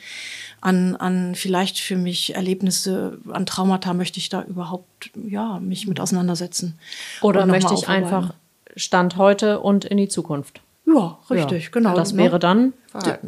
an, 0.61 0.95
an 0.95 1.35
vielleicht 1.35 1.79
für 1.79 1.97
mich 1.97 2.35
Erlebnisse, 2.35 3.19
an 3.31 3.45
Traumata, 3.45 3.93
möchte 3.93 4.19
ich 4.19 4.29
da 4.29 4.43
überhaupt 4.43 5.11
ja 5.15 5.59
mich 5.59 5.87
mit 5.87 5.99
auseinandersetzen. 5.99 6.79
Oder 7.21 7.45
möchte 7.45 7.73
ich 7.73 7.87
einfach 7.87 8.33
Stand 8.75 9.17
heute 9.17 9.59
und 9.59 9.85
in 9.85 9.97
die 9.97 10.07
Zukunft? 10.07 10.61
Ja, 10.87 11.19
richtig, 11.29 11.65
Ja, 11.65 11.69
genau. 11.71 11.95
Das 11.95 12.13
ne? 12.13 12.23
wäre 12.23 12.39
dann 12.39 12.73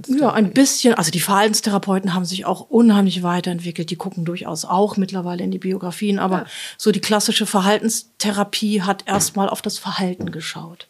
Ja, 0.07 0.31
ein 0.31 0.53
bisschen. 0.53 0.93
Also 0.93 1.11
die 1.11 1.19
Verhaltenstherapeuten 1.19 2.13
haben 2.13 2.23
sich 2.23 2.45
auch 2.45 2.61
unheimlich 2.69 3.21
weiterentwickelt. 3.21 3.89
Die 3.89 3.97
gucken 3.97 4.23
durchaus 4.23 4.63
auch 4.63 4.95
mittlerweile 4.95 5.43
in 5.43 5.51
die 5.51 5.59
Biografien. 5.59 6.19
Aber 6.19 6.45
so 6.77 6.91
die 6.91 7.01
klassische 7.01 7.45
Verhaltenstherapie 7.45 8.81
hat 8.83 9.03
erstmal 9.07 9.49
auf 9.49 9.61
das 9.61 9.77
Verhalten 9.77 10.31
geschaut. 10.31 10.87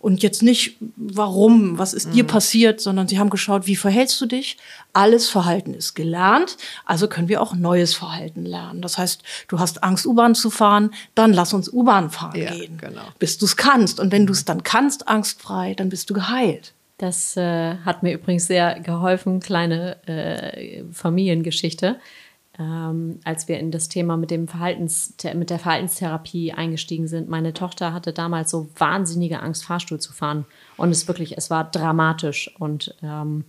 Und 0.00 0.22
jetzt 0.22 0.42
nicht, 0.42 0.76
warum, 0.96 1.78
was 1.78 1.94
ist 1.94 2.12
dir 2.14 2.24
passiert, 2.24 2.80
sondern 2.80 3.08
sie 3.08 3.18
haben 3.18 3.30
geschaut, 3.30 3.66
wie 3.66 3.76
verhältst 3.76 4.20
du 4.20 4.26
dich? 4.26 4.56
Alles 4.92 5.28
Verhalten 5.28 5.74
ist 5.74 5.94
gelernt, 5.94 6.56
also 6.84 7.08
können 7.08 7.28
wir 7.28 7.42
auch 7.42 7.54
neues 7.54 7.94
Verhalten 7.94 8.44
lernen. 8.44 8.82
Das 8.82 8.98
heißt, 8.98 9.22
du 9.48 9.58
hast 9.58 9.82
Angst, 9.82 10.06
U-Bahn 10.06 10.34
zu 10.34 10.50
fahren, 10.50 10.90
dann 11.14 11.32
lass 11.32 11.52
uns 11.52 11.68
U-Bahn 11.68 12.10
fahren 12.10 12.38
Ja, 12.40 12.52
gehen, 12.52 12.78
genau. 12.78 13.02
bis 13.18 13.38
du 13.38 13.44
es 13.44 13.56
kannst. 13.56 14.00
Und 14.00 14.12
wenn 14.12 14.26
du 14.26 14.32
es 14.32 14.44
dann 14.44 14.62
kannst, 14.62 15.08
angstfrei, 15.08 15.74
dann 15.74 15.88
bist 15.88 16.08
du 16.10 16.14
geheilt. 16.14 16.72
Das 16.98 17.36
äh, 17.36 17.76
hat 17.84 18.02
mir 18.02 18.14
übrigens 18.14 18.46
sehr 18.46 18.80
geholfen, 18.80 19.40
kleine 19.40 19.96
äh, 20.06 20.82
Familiengeschichte, 20.92 22.00
ähm, 22.58 23.20
als 23.24 23.48
wir 23.48 23.58
in 23.58 23.70
das 23.70 23.88
Thema 23.88 24.16
mit, 24.16 24.30
dem 24.30 24.48
Verhaltens 24.48 25.14
mit 25.34 25.50
der 25.50 25.58
Verhaltenstherapie 25.58 26.52
eingestiegen 26.52 27.06
sind. 27.06 27.28
Meine 27.28 27.52
Tochter 27.52 27.92
hatte 27.92 28.12
damals 28.12 28.50
so 28.50 28.68
wahnsinnige 28.78 29.40
Angst, 29.42 29.64
Fahrstuhl 29.64 30.00
zu 30.00 30.12
fahren. 30.12 30.46
Und 30.76 30.90
es 30.90 31.06
wirklich, 31.06 31.36
es 31.36 31.50
war 31.50 31.64
dramatisch. 31.70 32.50
Und 32.58 32.94
ähm, 33.02 33.44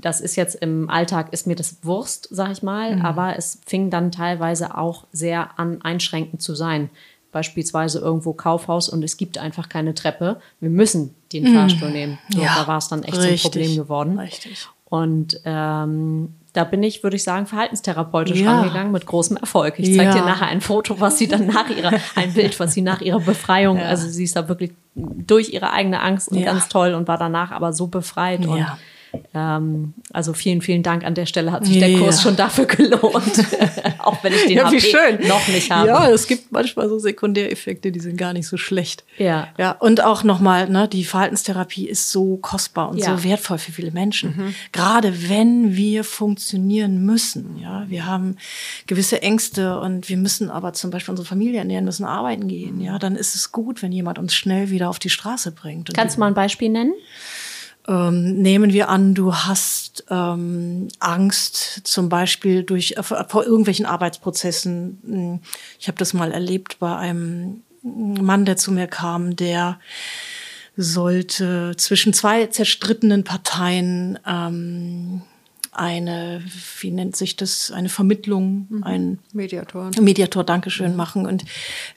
das 0.00 0.20
ist 0.20 0.36
jetzt 0.36 0.56
im 0.56 0.88
Alltag, 0.90 1.32
ist 1.32 1.46
mir 1.46 1.56
das 1.56 1.78
Wurst, 1.82 2.28
sag 2.30 2.50
ich 2.52 2.62
mal, 2.62 3.00
aber 3.02 3.36
es 3.36 3.60
fing 3.64 3.90
dann 3.90 4.10
teilweise 4.10 4.76
auch 4.76 5.04
sehr 5.12 5.58
an, 5.58 5.82
einschränkend 5.82 6.42
zu 6.42 6.54
sein. 6.54 6.90
Beispielsweise 7.30 7.98
irgendwo 7.98 8.32
Kaufhaus 8.32 8.88
und 8.88 9.04
es 9.04 9.16
gibt 9.16 9.38
einfach 9.38 9.68
keine 9.68 9.94
Treppe. 9.94 10.40
Wir 10.60 10.70
müssen 10.70 11.14
den 11.32 11.54
Fahrstuhl 11.54 11.90
nehmen. 11.90 12.18
So, 12.30 12.40
Ja, 12.40 12.56
da 12.56 12.66
war 12.66 12.78
es 12.78 12.88
dann 12.88 13.02
echt 13.02 13.14
so 13.14 13.20
richtig, 13.20 13.44
ein 13.44 13.50
Problem 13.50 13.76
geworden. 13.76 14.18
richtig. 14.18 14.66
Und 14.86 15.40
ähm, 15.44 16.34
da 16.52 16.64
bin 16.64 16.82
ich, 16.82 17.02
würde 17.02 17.16
ich 17.16 17.22
sagen, 17.22 17.46
verhaltenstherapeutisch 17.46 18.40
Ja. 18.40 18.52
rangegangen 18.60 18.92
mit 18.92 19.06
großem 19.06 19.36
Erfolg. 19.36 19.74
Ich 19.78 19.94
zeige 19.96 20.10
Ja. 20.10 20.14
dir 20.14 20.24
nachher 20.24 20.46
ein 20.48 20.60
Foto, 20.60 20.98
was 21.00 21.18
sie 21.18 21.28
dann 21.28 21.46
nach 21.46 21.68
ihrer, 21.70 21.92
ein 22.16 22.32
Bild, 22.34 22.58
was 22.58 22.72
sie 22.74 22.82
nach 22.82 23.00
ihrer 23.00 23.20
Befreiung, 23.20 23.78
also 23.78 24.08
sie 24.08 24.24
ist 24.24 24.34
da 24.36 24.48
wirklich 24.48 24.72
durch 24.94 25.50
ihre 25.52 25.70
eigene 25.72 26.00
Angst 26.02 26.28
und 26.28 26.38
Ja. 26.38 26.46
ganz 26.46 26.68
toll 26.68 26.94
und 26.94 27.06
war 27.08 27.18
danach 27.18 27.50
aber 27.52 27.72
so 27.72 27.86
befreit. 27.86 28.46
Und 28.46 28.58
Ja. 28.58 28.78
Ähm, 29.34 29.94
also 30.12 30.32
vielen, 30.32 30.60
vielen 30.62 30.82
Dank 30.82 31.04
an 31.04 31.14
der 31.14 31.26
Stelle. 31.26 31.52
Hat 31.52 31.64
sich 31.66 31.78
der 31.78 31.88
Ja. 31.88 31.98
Kurs 31.98 32.22
schon 32.22 32.36
dafür 32.36 32.66
gelohnt. 32.66 33.44
Auch 33.98 34.22
wenn 34.22 34.32
ich 34.32 34.46
den 34.46 34.62
HP 34.64 35.26
noch 35.26 35.46
nicht 35.48 35.70
habe. 35.70 35.88
Ja, 35.88 36.08
es 36.10 36.26
gibt 36.26 36.52
manchmal 36.52 36.88
so 36.88 36.98
Sekundäreffekte, 36.98 37.90
die 37.92 38.00
sind 38.00 38.16
gar 38.16 38.32
nicht 38.32 38.46
so 38.46 38.56
schlecht. 38.56 39.04
Ja. 39.18 39.48
Ja, 39.58 39.72
und 39.72 40.02
auch 40.04 40.24
nochmal, 40.24 40.68
ne, 40.68 40.88
die 40.88 41.04
Verhaltenstherapie 41.04 41.86
ist 41.88 42.10
so 42.10 42.36
kostbar 42.38 42.90
und 42.90 42.98
Ja. 42.98 43.16
so 43.16 43.24
wertvoll 43.24 43.58
für 43.58 43.72
viele 43.72 43.90
Menschen. 43.90 44.54
Gerade 44.72 45.28
wenn 45.28 45.76
wir 45.76 46.04
funktionieren 46.04 47.04
müssen. 47.04 47.58
Ja, 47.60 47.84
wir 47.88 48.06
haben 48.06 48.36
gewisse 48.86 49.22
Ängste 49.22 49.80
und 49.80 50.08
wir 50.08 50.16
müssen 50.16 50.50
aber 50.50 50.72
zum 50.72 50.90
Beispiel 50.90 51.12
unsere 51.12 51.26
Familie 51.28 51.58
ernähren, 51.58 51.84
müssen 51.84 52.04
arbeiten 52.04 52.48
gehen. 52.48 52.80
Ja, 52.80 52.98
dann 52.98 53.16
ist 53.16 53.34
es 53.34 53.52
gut, 53.52 53.82
wenn 53.82 53.92
jemand 53.92 54.18
uns 54.18 54.34
schnell 54.34 54.70
wieder 54.70 54.88
auf 54.88 54.98
die 54.98 55.10
Straße 55.10 55.52
bringt. 55.52 55.92
Kannst 55.94 56.16
du 56.16 56.20
mal 56.20 56.26
ein 56.28 56.34
Beispiel 56.34 56.68
nennen? 56.68 56.92
Ähm, 57.88 58.36
nehmen 58.42 58.72
wir 58.72 58.90
an, 58.90 59.14
du 59.14 59.34
hast 59.34 60.04
ähm, 60.10 60.88
Angst 61.00 61.80
zum 61.84 62.10
Beispiel 62.10 62.62
durch 62.62 62.92
äh, 62.98 63.02
vor, 63.02 63.44
irgendwelchen 63.44 63.86
Arbeitsprozessen. 63.86 64.98
Hm, 65.04 65.40
Ich 65.78 65.88
habe 65.88 65.98
das 65.98 66.12
mal 66.12 66.30
erlebt 66.30 66.78
bei 66.78 66.94
einem 66.94 67.62
Mann, 67.82 68.44
der 68.44 68.58
zu 68.58 68.72
mir 68.72 68.86
kam, 68.86 69.36
der 69.36 69.80
sollte 70.76 71.74
zwischen 71.76 72.12
zwei 72.12 72.46
zerstrittenen 72.46 73.24
Parteien 73.24 74.18
ähm, 74.26 75.22
eine, 75.78 76.42
wie 76.80 76.90
nennt 76.90 77.16
sich 77.16 77.36
das, 77.36 77.70
eine 77.70 77.88
Vermittlung, 77.88 78.66
ein 78.82 79.18
Mediatoren. 79.32 79.92
Mediator 80.00 80.44
Dankeschön 80.44 80.96
machen. 80.96 81.26
Und 81.26 81.44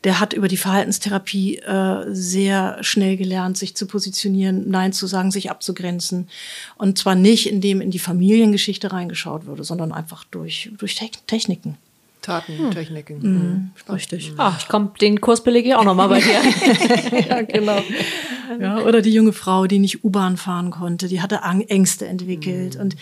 der 0.04 0.20
hat 0.20 0.34
über 0.34 0.48
die 0.48 0.58
Verhaltenstherapie 0.58 1.58
äh, 1.58 2.06
sehr 2.10 2.78
schnell 2.82 3.18
gelernt, 3.18 3.58
sich 3.58 3.76
zu 3.76 3.86
positionieren, 3.88 4.70
Nein 4.70 4.94
zu 4.94 5.08
sagen, 5.08 5.32
sich 5.32 5.50
abzugrenzen. 5.50 6.30
Und 6.78 6.98
zwar 6.98 7.16
nicht, 7.16 7.50
indem 7.50 7.82
in 7.82 7.92
die 7.92 8.00
Familiengeschichte 8.00 8.92
reingeschaut 8.92 9.46
wurde, 9.46 9.64
sondern 9.64 9.92
einfach 9.92 10.24
durch, 10.26 10.72
durch 10.78 10.94
Techn- 10.94 11.26
Techniken. 11.28 11.78
Tatentechniken. 12.22 13.20
Mhm. 13.22 13.72
Richtig. 13.92 14.34
Ah, 14.38 14.56
ich 14.60 14.68
komm, 14.68 14.92
den 15.02 15.20
Kurs 15.22 15.44
belege 15.44 15.70
ich 15.70 15.76
auch 15.76 15.84
nochmal 15.84 16.10
bei 16.10 16.20
dir. 16.20 16.42
Ja, 17.30 17.42
genau. 17.42 17.82
Ja, 18.60 18.80
oder 18.80 19.02
die 19.02 19.12
junge 19.14 19.34
Frau, 19.34 19.68
die 19.68 19.80
nicht 19.80 20.04
U-Bahn 20.04 20.38
fahren 20.38 20.72
konnte, 20.72 21.08
die 21.08 21.22
hatte 21.22 21.42
Ängste 21.68 22.08
entwickelt. 22.08 22.76
Und 22.76 22.96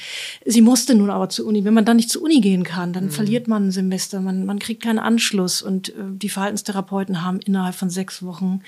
sie 0.46 0.62
musste 0.62 0.96
nun 0.96 1.10
aber 1.10 1.30
zur 1.30 1.48
Uni. 1.48 1.64
Wenn 1.64 1.74
man 1.74 1.86
dann 1.86 1.98
nicht 1.98 2.10
zur 2.10 2.22
Uni 2.22 2.40
gehen 2.42 2.64
kann, 2.64 2.94
dann 2.94 3.10
verliert 3.10 3.48
man 3.48 3.68
ein 3.68 3.72
Semester, 3.72 4.22
man, 4.22 4.46
man 4.46 4.60
kriegt 4.60 4.84
keinen 4.84 5.00
Anschluss. 5.00 5.62
Und 5.62 5.90
äh, 5.90 5.94
die 6.14 6.30
Verhaltenstherapeuten 6.30 7.24
haben 7.24 7.40
innerhalb 7.40 7.76
von 7.76 7.90
sechs 7.90 8.24
Wochen 8.24 8.62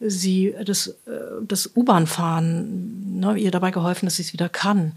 sie 0.00 0.54
das, 0.64 0.88
äh, 0.88 1.42
das 1.42 1.76
U-Bahn-Fahren, 1.76 3.20
ne, 3.20 3.36
ihr 3.36 3.50
dabei 3.50 3.70
geholfen, 3.70 4.06
dass 4.06 4.16
sie 4.16 4.22
es 4.22 4.32
wieder 4.32 4.48
kann. 4.48 4.92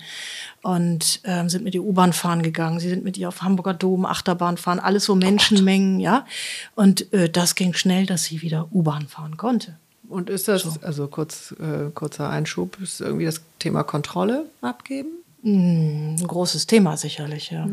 Und 0.64 1.20
ähm, 1.26 1.50
sind 1.50 1.66
mit 1.66 1.76
ihr 1.76 1.84
U-Bahn 1.84 2.14
fahren 2.14 2.42
gegangen. 2.42 2.80
Sie 2.80 2.88
sind 2.88 3.04
mit 3.04 3.18
ihr 3.18 3.28
auf 3.28 3.42
Hamburger 3.42 3.74
Dom, 3.74 4.06
Achterbahn 4.06 4.56
fahren, 4.56 4.80
alles 4.80 5.04
so 5.04 5.14
Menschenmengen, 5.14 6.00
ja. 6.00 6.26
Und 6.74 7.12
äh, 7.12 7.30
das 7.30 7.56
ging 7.56 7.74
schnell, 7.74 8.06
dass 8.06 8.24
sie 8.24 8.42
wieder 8.42 8.70
U-Bahn 8.72 9.10
fahren 9.10 9.36
konnte. 9.36 9.78
Und 10.08 10.30
ist 10.30 10.48
das, 10.48 10.82
also 10.82 11.08
kurz, 11.08 11.54
äh, 11.60 11.90
kurzer 11.94 12.30
Einschub, 12.30 12.80
ist 12.82 13.02
irgendwie 13.02 13.26
das 13.26 13.42
Thema 13.60 13.84
Kontrolle 13.84 14.46
abgeben? 14.62 15.10
Ein 15.44 16.26
großes 16.26 16.66
Thema 16.66 16.96
sicherlich, 16.96 17.52
ja. 17.52 17.68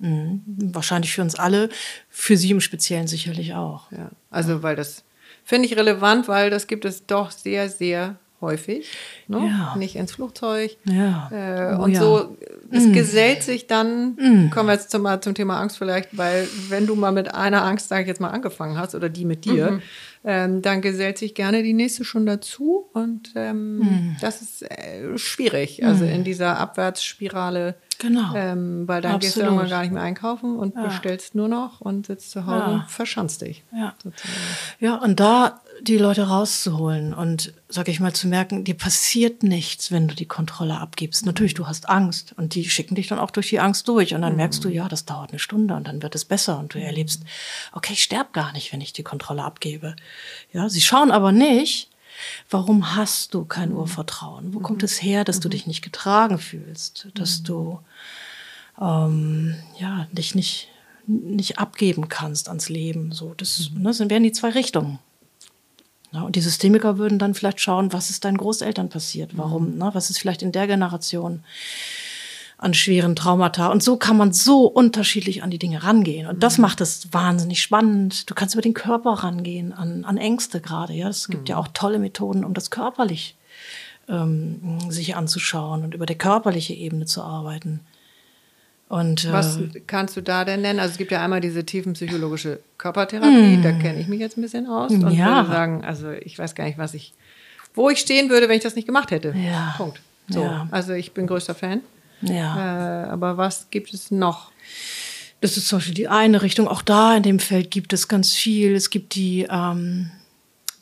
Mhm. 0.00 0.42
Wahrscheinlich 0.46 1.12
für 1.12 1.22
uns 1.22 1.36
alle, 1.36 1.68
für 2.10 2.36
Sie 2.36 2.50
im 2.50 2.60
Speziellen 2.60 3.06
sicherlich 3.06 3.54
auch. 3.54 3.92
Ja. 3.92 4.10
Also, 4.30 4.64
weil 4.64 4.74
das 4.74 5.04
finde 5.44 5.68
ich 5.68 5.76
relevant, 5.76 6.26
weil 6.26 6.50
das 6.50 6.66
gibt 6.66 6.84
es 6.84 7.06
doch 7.06 7.30
sehr, 7.30 7.68
sehr 7.70 8.16
häufig. 8.40 8.96
Ne? 9.26 9.48
Ja. 9.48 9.76
Nicht 9.76 9.96
ins 9.96 10.12
Flugzeug. 10.12 10.76
Ja. 10.84 11.30
Äh, 11.32 11.76
Oh 11.78 11.82
und 11.84 11.92
ja. 11.92 12.00
so, 12.00 12.36
es 12.70 12.92
gesellt 12.92 13.42
sich 13.42 13.66
dann, 13.66 14.50
kommen 14.52 14.68
wir 14.68 14.74
jetzt 14.74 14.90
zum, 14.90 15.06
zum 15.20 15.34
Thema 15.34 15.60
Angst 15.60 15.78
vielleicht, 15.78 16.16
weil 16.16 16.48
wenn 16.68 16.86
du 16.86 16.94
mal 16.94 17.12
mit 17.12 17.34
einer 17.34 17.64
Angst, 17.64 17.88
sage 17.88 18.02
ich 18.02 18.08
jetzt 18.08 18.20
mal, 18.20 18.30
angefangen 18.30 18.78
hast 18.78 18.94
oder 18.94 19.08
die 19.08 19.24
mit 19.24 19.44
dir, 19.44 19.80
ähm, 20.24 20.62
dann 20.62 20.82
gesellt 20.82 21.18
sich 21.18 21.34
gerne 21.34 21.62
die 21.62 21.72
nächste 21.72 22.04
schon 22.04 22.26
dazu 22.26 22.88
und 22.92 23.32
ähm, 23.34 24.16
das 24.20 24.42
ist 24.42 24.62
äh, 24.62 25.16
schwierig, 25.16 25.84
also 25.84 26.04
in 26.04 26.24
dieser 26.24 26.58
Abwärtsspirale. 26.58 27.76
Genau. 28.00 28.32
Ähm, 28.36 28.86
weil 28.86 29.00
dann 29.02 29.18
gehst 29.18 29.36
du 29.36 29.40
Absolut. 29.40 29.58
irgendwann 29.58 29.70
gar 29.70 29.82
nicht 29.82 29.92
mehr 29.92 30.02
einkaufen 30.02 30.56
und 30.56 30.74
bestellst 30.74 31.34
nur 31.34 31.48
noch 31.48 31.80
und 31.80 32.06
sitzt 32.06 32.30
zu 32.30 32.46
Hause 32.46 32.64
und 32.66 32.84
verschanzt 32.88 33.42
dich. 33.42 33.64
Ja. 33.72 33.94
sozusagen. 34.02 34.32
Ja, 34.78 34.96
und 34.96 35.18
da 35.18 35.60
die 35.80 35.96
Leute 35.96 36.28
rauszuholen 36.28 37.14
und, 37.14 37.52
sag 37.68 37.88
ich 37.88 38.00
mal, 38.00 38.12
zu 38.12 38.26
merken, 38.26 38.64
dir 38.64 38.74
passiert 38.74 39.42
nichts, 39.42 39.92
wenn 39.92 40.08
du 40.08 40.14
die 40.14 40.26
Kontrolle 40.26 40.78
abgibst. 40.78 41.24
Natürlich, 41.26 41.54
du 41.54 41.66
hast 41.66 41.88
Angst 41.88 42.34
und 42.36 42.54
die 42.54 42.68
schicken 42.68 42.94
dich 42.94 43.08
dann 43.08 43.18
auch 43.18 43.30
durch 43.30 43.48
die 43.48 43.60
Angst 43.60 43.88
durch 43.88 44.14
und 44.14 44.22
dann 44.22 44.36
merkst 44.36 44.64
du, 44.64 44.68
ja, 44.68 44.88
das 44.88 45.04
dauert 45.04 45.30
eine 45.30 45.38
Stunde 45.38 45.74
und 45.74 45.86
dann 45.86 46.02
wird 46.02 46.14
es 46.14 46.24
besser 46.24 46.58
und 46.58 46.74
du 46.74 46.80
erlebst, 46.80 47.22
okay, 47.72 47.92
ich 47.92 48.02
sterb 48.02 48.32
gar 48.32 48.52
nicht, 48.52 48.72
wenn 48.72 48.80
ich 48.80 48.92
die 48.92 49.02
Kontrolle 49.02 49.44
abgebe. 49.44 49.94
Ja, 50.52 50.68
sie 50.68 50.80
schauen 50.80 51.10
aber 51.10 51.32
nicht, 51.32 51.90
warum 52.50 52.96
hast 52.96 53.34
du 53.34 53.44
kein 53.44 53.72
Urvertrauen? 53.72 54.54
Wo 54.54 54.60
kommt 54.60 54.82
es 54.82 55.02
her, 55.02 55.24
dass 55.24 55.40
du 55.40 55.48
dich 55.48 55.66
nicht 55.66 55.82
getragen 55.82 56.38
fühlst, 56.38 57.08
dass 57.14 57.42
du 57.42 57.78
ähm, 58.80 59.54
ja, 59.78 60.06
dich 60.12 60.34
nicht, 60.34 60.68
nicht 61.06 61.58
abgeben 61.58 62.08
kannst 62.08 62.48
ans 62.48 62.68
Leben. 62.68 63.12
So, 63.12 63.34
das, 63.34 63.70
ne, 63.74 63.84
das 63.84 63.98
wären 64.00 64.22
die 64.22 64.32
zwei 64.32 64.50
Richtungen. 64.50 64.98
Ja, 66.12 66.22
und 66.22 66.36
die 66.36 66.40
Systemiker 66.40 66.98
würden 66.98 67.18
dann 67.18 67.34
vielleicht 67.34 67.60
schauen, 67.60 67.92
was 67.92 68.10
ist 68.10 68.24
deinen 68.24 68.38
Großeltern 68.38 68.88
passiert? 68.88 69.36
Warum? 69.36 69.76
Ne, 69.76 69.90
was 69.92 70.10
ist 70.10 70.18
vielleicht 70.18 70.42
in 70.42 70.52
der 70.52 70.66
Generation 70.66 71.42
an 72.56 72.72
schweren 72.72 73.14
Traumata? 73.14 73.68
Und 73.68 73.82
so 73.82 73.98
kann 73.98 74.16
man 74.16 74.32
so 74.32 74.66
unterschiedlich 74.66 75.42
an 75.42 75.50
die 75.50 75.58
Dinge 75.58 75.84
rangehen. 75.84 76.26
Und 76.26 76.42
das 76.42 76.56
macht 76.56 76.80
es 76.80 77.12
wahnsinnig 77.12 77.60
spannend. 77.60 78.30
Du 78.30 78.34
kannst 78.34 78.54
über 78.54 78.62
den 78.62 78.74
Körper 78.74 79.10
rangehen, 79.10 79.74
an, 79.74 80.04
an 80.04 80.16
Ängste 80.16 80.60
gerade. 80.60 80.94
Ja, 80.94 81.08
es 81.08 81.28
gibt 81.28 81.48
ja 81.50 81.58
auch 81.58 81.68
tolle 81.74 81.98
Methoden, 81.98 82.44
um 82.44 82.54
das 82.54 82.70
körperlich 82.70 83.36
ähm, 84.08 84.78
sich 84.88 85.14
anzuschauen 85.14 85.84
und 85.84 85.94
über 85.94 86.06
der 86.06 86.16
körperliche 86.16 86.72
Ebene 86.72 87.04
zu 87.04 87.22
arbeiten. 87.22 87.80
Und 88.88 89.24
äh, 89.26 89.32
Was 89.32 89.58
kannst 89.86 90.16
du 90.16 90.22
da 90.22 90.44
denn 90.46 90.62
nennen? 90.62 90.80
Also 90.80 90.92
es 90.92 90.98
gibt 90.98 91.10
ja 91.12 91.22
einmal 91.22 91.40
diese 91.42 91.64
tiefenpsychologische 91.64 92.60
Körpertherapie, 92.78 93.60
da 93.62 93.72
kenne 93.72 94.00
ich 94.00 94.08
mich 94.08 94.18
jetzt 94.20 94.38
ein 94.38 94.42
bisschen 94.42 94.66
aus 94.66 94.90
und 94.92 95.00
Mm. 95.04 95.08
Ja. 95.10 95.36
würde 95.36 95.48
sagen, 95.50 95.84
also 95.84 96.10
ich 96.12 96.38
weiß 96.38 96.54
gar 96.54 96.64
nicht, 96.64 96.78
was 96.78 96.94
ich, 96.94 97.12
wo 97.74 97.90
ich 97.90 97.98
stehen 97.98 98.30
würde, 98.30 98.48
wenn 98.48 98.56
ich 98.56 98.62
das 98.62 98.76
nicht 98.76 98.86
gemacht 98.86 99.10
hätte. 99.10 99.34
Ja. 99.36 99.74
Punkt. 99.76 100.00
So, 100.28 100.42
Ja. 100.42 100.68
also 100.70 100.92
ich 100.94 101.12
bin 101.12 101.26
größter 101.26 101.54
Fan. 101.54 101.82
ja. 102.22 103.04
Äh, 103.04 103.08
aber 103.10 103.36
was 103.36 103.68
gibt 103.70 103.92
es 103.92 104.10
noch? 104.10 104.50
Das 105.40 105.56
ist 105.56 105.68
zum 105.68 105.78
Beispiel 105.78 105.94
die 105.94 106.08
eine 106.08 106.40
Richtung. 106.42 106.66
Auch 106.66 106.82
da 106.82 107.14
in 107.16 107.22
dem 107.22 107.38
Feld 107.38 107.70
gibt 107.70 107.92
es 107.92 108.08
ganz 108.08 108.32
viel. 108.32 108.74
Es 108.74 108.90
gibt 108.90 109.14
die 109.14 109.46
ähm, 109.50 110.10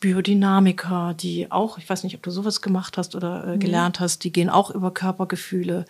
Biodynamiker, 0.07 1.15
die 1.15 1.51
auch, 1.51 1.79
ich 1.79 1.89
weiß 1.89 2.05
nicht, 2.05 2.15
ob 2.15 2.23
du 2.23 2.31
sowas 2.31 2.63
gemacht 2.63 2.97
hast 2.97 3.17
oder 3.17 3.55
äh, 3.55 3.59
gelernt 3.59 3.99
hast, 3.99 4.23
die 4.23 4.31
gehen 4.31 4.49
auch 4.49 4.71
über 4.71 4.93
Körpergefühle 4.93 5.85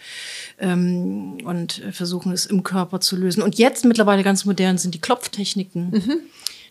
ähm, 0.58 1.36
und 1.44 1.82
versuchen 1.92 2.32
es 2.32 2.46
im 2.46 2.62
Körper 2.62 3.00
zu 3.00 3.14
lösen. 3.14 3.42
Und 3.42 3.58
jetzt 3.58 3.84
mittlerweile 3.84 4.22
ganz 4.22 4.46
modern 4.46 4.78
sind 4.78 4.94
die 4.94 5.02
Klopftechniken. 5.02 5.90
Mhm. 5.90 6.18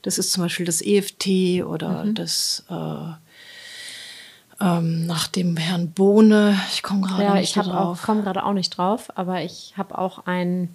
Das 0.01 0.17
ist 0.17 0.31
zum 0.31 0.41
Beispiel 0.41 0.65
das 0.65 0.81
EFT 0.81 1.63
oder 1.63 2.05
mhm. 2.05 2.15
das 2.15 2.63
äh, 2.67 3.13
ähm, 4.59 5.05
nach 5.05 5.27
dem 5.27 5.55
Herrn 5.55 5.91
Bohne. 5.91 6.59
Ich 6.73 6.81
komme 6.81 7.01
gerade 7.01 7.23
ja, 7.25 7.33
nicht 7.35 7.55
ich 7.55 7.61
drauf. 7.61 7.99
Ich 7.99 8.05
komme 8.07 8.23
gerade 8.23 8.43
auch 8.43 8.53
nicht 8.53 8.75
drauf, 8.75 9.15
aber 9.15 9.43
ich 9.43 9.75
habe 9.77 9.95
auch 9.95 10.25
ein, 10.25 10.73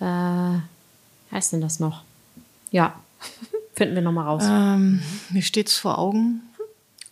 äh, 0.00 1.34
heißt 1.34 1.52
denn 1.52 1.60
das 1.60 1.80
noch? 1.80 2.02
Ja, 2.70 2.94
finden 3.82 3.96
wir 3.96 4.02
nochmal 4.02 4.26
raus. 4.26 4.44
Ähm, 4.46 5.02
mir 5.30 5.42
es 5.42 5.76
vor 5.76 5.98
Augen. 5.98 6.40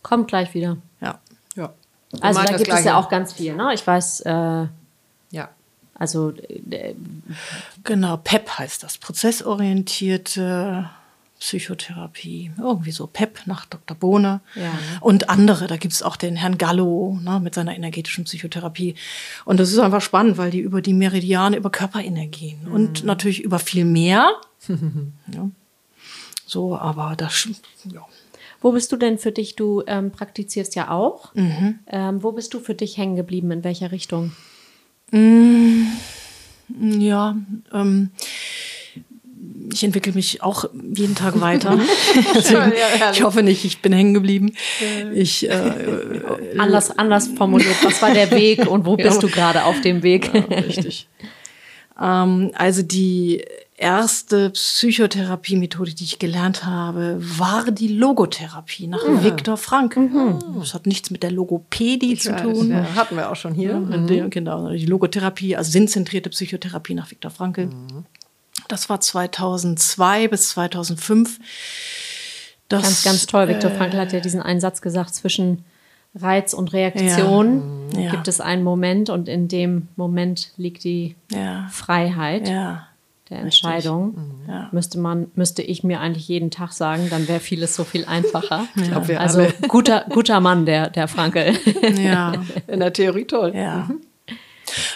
Kommt 0.03 0.29
gleich 0.29 0.53
wieder. 0.53 0.77
Ja. 1.01 1.19
ja. 1.57 1.73
Also 2.21 2.41
da 2.41 2.55
gibt 2.55 2.71
es 2.71 2.85
ja 2.85 2.97
auch 2.97 3.09
ganz 3.09 3.33
viel, 3.33 3.53
ne? 3.55 3.73
Ich 3.73 3.85
weiß, 3.85 4.21
äh, 4.21 4.67
ja. 5.31 5.49
Also 5.93 6.31
äh, 6.69 6.95
genau, 7.83 8.15
PEP 8.15 8.57
heißt 8.57 8.83
das, 8.83 8.97
prozessorientierte 8.99 10.89
Psychotherapie, 11.41 12.51
irgendwie 12.57 12.91
so 12.91 13.05
PEP 13.05 13.41
nach 13.47 13.65
Dr. 13.65 13.97
Bohne 13.97 14.39
ja. 14.55 14.71
und 15.01 15.29
andere. 15.29 15.67
Da 15.67 15.75
gibt 15.75 15.93
es 15.93 16.03
auch 16.03 16.15
den 16.15 16.37
Herrn 16.37 16.57
Gallo 16.57 17.19
ne, 17.21 17.41
mit 17.41 17.53
seiner 17.53 17.75
energetischen 17.75 18.23
Psychotherapie. 18.23 18.95
Und 19.43 19.59
das 19.59 19.73
ist 19.73 19.79
einfach 19.79 20.01
spannend, 20.01 20.37
weil 20.37 20.51
die 20.51 20.61
über 20.61 20.81
die 20.81 20.93
Meridiane, 20.93 21.57
über 21.57 21.69
Körperenergien 21.69 22.63
mhm. 22.63 22.71
und 22.71 23.03
natürlich 23.03 23.43
über 23.43 23.59
viel 23.59 23.83
mehr. 23.83 24.31
ja. 24.69 25.49
So, 26.51 26.75
aber 26.75 27.13
das, 27.15 27.47
ja. 27.93 28.05
Wo 28.59 28.73
bist 28.73 28.91
du 28.91 28.97
denn 28.97 29.17
für 29.17 29.31
dich? 29.31 29.55
Du 29.55 29.83
ähm, 29.87 30.11
praktizierst 30.11 30.75
ja 30.75 30.91
auch. 30.91 31.33
Mhm. 31.33 31.79
Ähm, 31.87 32.21
wo 32.23 32.33
bist 32.33 32.53
du 32.53 32.59
für 32.59 32.75
dich 32.75 32.97
hängen 32.97 33.15
geblieben? 33.15 33.51
In 33.51 33.63
welcher 33.63 33.93
Richtung? 33.93 34.33
Mm, 35.11 35.83
ja, 36.99 37.37
ähm, 37.73 38.11
ich 39.71 39.81
entwickle 39.85 40.11
mich 40.11 40.43
auch 40.43 40.65
jeden 40.93 41.15
Tag 41.15 41.39
weiter. 41.39 41.79
Deswegen, 42.35 42.73
ich 43.13 43.23
hoffe 43.23 43.43
nicht, 43.43 43.63
ich 43.63 43.81
bin 43.81 43.93
hängen 43.93 44.13
geblieben. 44.13 44.51
Ich, 45.13 45.49
äh, 45.49 46.21
anders, 46.57 46.91
anders 46.91 47.29
formuliert, 47.29 47.77
was 47.81 48.01
war 48.01 48.13
der 48.13 48.29
Weg 48.31 48.69
und 48.69 48.85
wo 48.85 48.97
bist 48.97 49.23
du 49.23 49.29
gerade 49.29 49.63
auf 49.63 49.79
dem 49.79 50.03
Weg? 50.03 50.31
Ja, 50.33 50.41
richtig. 50.57 51.07
ähm, 51.97 52.51
also 52.55 52.81
die 52.81 53.45
erste 53.81 54.51
Psychotherapie-Methode, 54.51 55.93
die 55.93 56.03
ich 56.03 56.19
gelernt 56.19 56.65
habe, 56.65 57.17
war 57.19 57.71
die 57.71 57.87
Logotherapie 57.87 58.87
nach 58.87 59.05
mhm. 59.05 59.23
Viktor 59.23 59.57
Frank. 59.57 59.97
Mhm. 59.97 60.39
Das 60.59 60.73
hat 60.73 60.85
nichts 60.85 61.09
mit 61.09 61.23
der 61.23 61.31
Logopädie 61.31 62.13
ich 62.13 62.21
zu 62.21 62.31
weiß, 62.31 62.41
tun. 62.41 62.71
Ja, 62.71 62.95
hatten 62.95 63.15
wir 63.15 63.31
auch 63.31 63.35
schon 63.35 63.53
hier. 63.53 63.75
Mhm. 63.75 64.29
Genau, 64.29 64.69
die 64.69 64.85
Logotherapie, 64.85 65.55
also 65.55 65.71
sinnzentrierte 65.71 66.29
Psychotherapie 66.29 66.93
nach 66.93 67.09
Viktor 67.09 67.31
Frankl. 67.31 67.65
Mhm. 67.65 68.05
Das 68.67 68.89
war 68.89 69.01
2002 69.01 70.27
bis 70.27 70.49
2005. 70.49 71.39
Das, 72.69 72.83
ganz, 72.83 73.03
ganz 73.03 73.25
toll. 73.25 73.47
Viktor 73.47 73.71
äh, 73.71 73.75
Frankl 73.75 73.97
hat 73.97 74.13
ja 74.13 74.19
diesen 74.19 74.41
einen 74.41 74.61
Satz 74.61 74.81
gesagt, 74.81 75.13
zwischen 75.13 75.65
Reiz 76.15 76.53
und 76.53 76.73
Reaktion 76.73 77.89
ja. 77.97 78.11
gibt 78.11 78.27
es 78.27 78.41
einen 78.41 78.63
Moment 78.63 79.09
und 79.09 79.27
in 79.29 79.47
dem 79.47 79.87
Moment 79.95 80.51
liegt 80.57 80.83
die 80.83 81.15
ja. 81.31 81.67
Freiheit 81.71 82.49
ja. 82.49 82.87
Der 83.31 83.39
Entscheidung. 83.39 84.13
Mhm. 84.45 84.67
Müsste 84.71 84.99
man, 84.99 85.31
müsste 85.35 85.61
ich 85.63 85.83
mir 85.83 85.99
eigentlich 86.01 86.27
jeden 86.27 86.51
Tag 86.51 86.73
sagen, 86.73 87.07
dann 87.09 87.27
wäre 87.27 87.39
vieles 87.39 87.75
so 87.75 87.83
viel 87.83 88.05
einfacher. 88.05 88.67
glaub, 88.75 89.09
also 89.09 89.47
guter, 89.67 90.05
guter 90.09 90.39
Mann, 90.39 90.65
der, 90.65 90.89
der 90.89 91.07
Frankel. 91.07 91.57
Ja, 92.01 92.33
in 92.67 92.79
der 92.79 92.93
Theorie 92.93 93.25
toll. 93.25 93.53
Ja. 93.55 93.87
Mhm. 93.89 94.01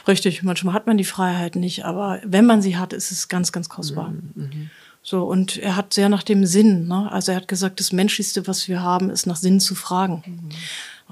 Richtig, 0.08 0.44
manchmal 0.44 0.74
hat 0.74 0.88
man 0.88 0.98
die 0.98 1.04
Freiheit 1.04 1.56
nicht, 1.56 1.86
aber 1.86 2.20
wenn 2.24 2.46
man 2.46 2.62
sie 2.62 2.78
hat, 2.78 2.94
ist 2.94 3.12
es 3.12 3.28
ganz, 3.28 3.52
ganz 3.52 3.70
kostbar. 3.70 4.10
Mhm. 4.10 4.32
mhm. 4.36 4.70
So, 5.02 5.24
und 5.24 5.58
er 5.58 5.76
hat 5.76 5.94
sehr 5.94 6.10
nach 6.10 6.24
dem 6.24 6.48
Sinn, 6.48 6.88
ne? 6.88 7.12
also 7.12 7.32
er 7.32 7.38
hat 7.38 7.48
gesagt, 7.48 7.80
das 7.80 7.92
Menschlichste, 7.92 8.48
was 8.48 8.68
wir 8.68 8.82
haben, 8.82 9.12
ist 9.12 9.28
nach 9.28 9.36
Sinn 9.36 9.60
zu 9.60 9.76
fragen. 9.76 10.24
Mhm. 10.26 10.50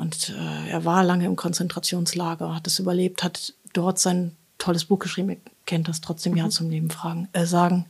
Und 0.01 0.33
äh, 0.35 0.69
er 0.71 0.83
war 0.83 1.03
lange 1.03 1.25
im 1.25 1.35
Konzentrationslager, 1.35 2.55
hat 2.55 2.65
es 2.65 2.79
überlebt, 2.79 3.23
hat 3.23 3.53
dort 3.73 3.99
sein 3.99 4.35
tolles 4.57 4.85
Buch 4.85 4.97
geschrieben, 4.97 5.37
kennt 5.65 5.87
das 5.87 6.01
trotzdem 6.01 6.35
Ja 6.35 6.45
mhm. 6.45 6.51
zum 6.51 6.69
Leben 6.69 6.89
fragen, 6.89 7.27
äh, 7.33 7.45
sagen. 7.45 7.85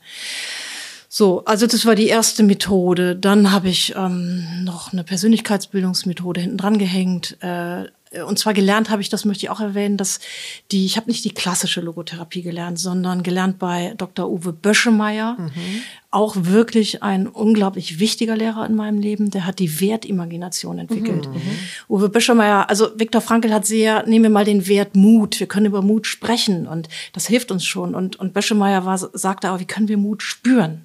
So, 1.09 1.45
also 1.45 1.67
das 1.67 1.85
war 1.85 1.93
die 1.93 2.07
erste 2.07 2.41
Methode. 2.41 3.15
Dann 3.15 3.51
habe 3.51 3.69
ich 3.69 3.93
ähm, 3.95 4.63
noch 4.63 4.93
eine 4.93 5.03
Persönlichkeitsbildungsmethode 5.03 6.41
hinten 6.41 6.57
dran 6.57 6.79
gehängt. 6.79 7.37
Äh, 7.41 7.85
und 8.21 8.39
zwar 8.39 8.53
gelernt 8.53 8.89
habe 8.89 9.01
ich, 9.01 9.09
das 9.09 9.23
möchte 9.23 9.45
ich 9.45 9.49
auch 9.51 9.59
erwähnen, 9.59 9.97
dass 9.97 10.19
die, 10.71 10.85
ich 10.85 10.97
habe 10.97 11.11
nicht 11.11 11.23
die 11.23 11.33
klassische 11.33 11.81
Logotherapie 11.81 12.41
gelernt, 12.41 12.79
sondern 12.79 13.21
gelernt 13.21 13.59
bei 13.59 13.93
Dr. 13.97 14.27
Uwe 14.27 14.53
Böschemeyer. 14.53 15.37
Mhm. 15.37 15.83
Auch 16.13 16.35
wirklich 16.37 17.01
ein 17.01 17.27
unglaublich 17.27 17.99
wichtiger 17.99 18.37
Lehrer 18.37 18.67
in 18.67 18.75
meinem 18.75 18.99
Leben. 18.99 19.31
Der 19.31 19.47
hat 19.47 19.57
die 19.57 19.81
Wertimagination 19.81 20.77
entwickelt. 20.77 21.27
Mhm. 21.27 21.41
Uwe 21.89 22.09
Böschemeyer, 22.09 22.69
also 22.69 22.89
Viktor 22.95 23.21
Frankl 23.21 23.51
hat 23.51 23.65
sehr, 23.65 24.05
nehmen 24.05 24.23
wir 24.23 24.29
mal 24.29 24.45
den 24.45 24.67
Wert 24.67 24.95
Mut. 24.95 25.39
Wir 25.39 25.47
können 25.47 25.65
über 25.65 25.81
Mut 25.81 26.05
sprechen 26.05 26.67
und 26.67 26.87
das 27.13 27.25
hilft 27.25 27.51
uns 27.51 27.65
schon. 27.65 27.95
Und, 27.95 28.17
und 28.17 28.33
Böschemeyer 28.33 28.85
war, 28.85 28.97
sagte 28.97 29.49
aber, 29.49 29.59
wie 29.59 29.65
können 29.65 29.87
wir 29.87 29.97
Mut 29.97 30.21
spüren? 30.21 30.83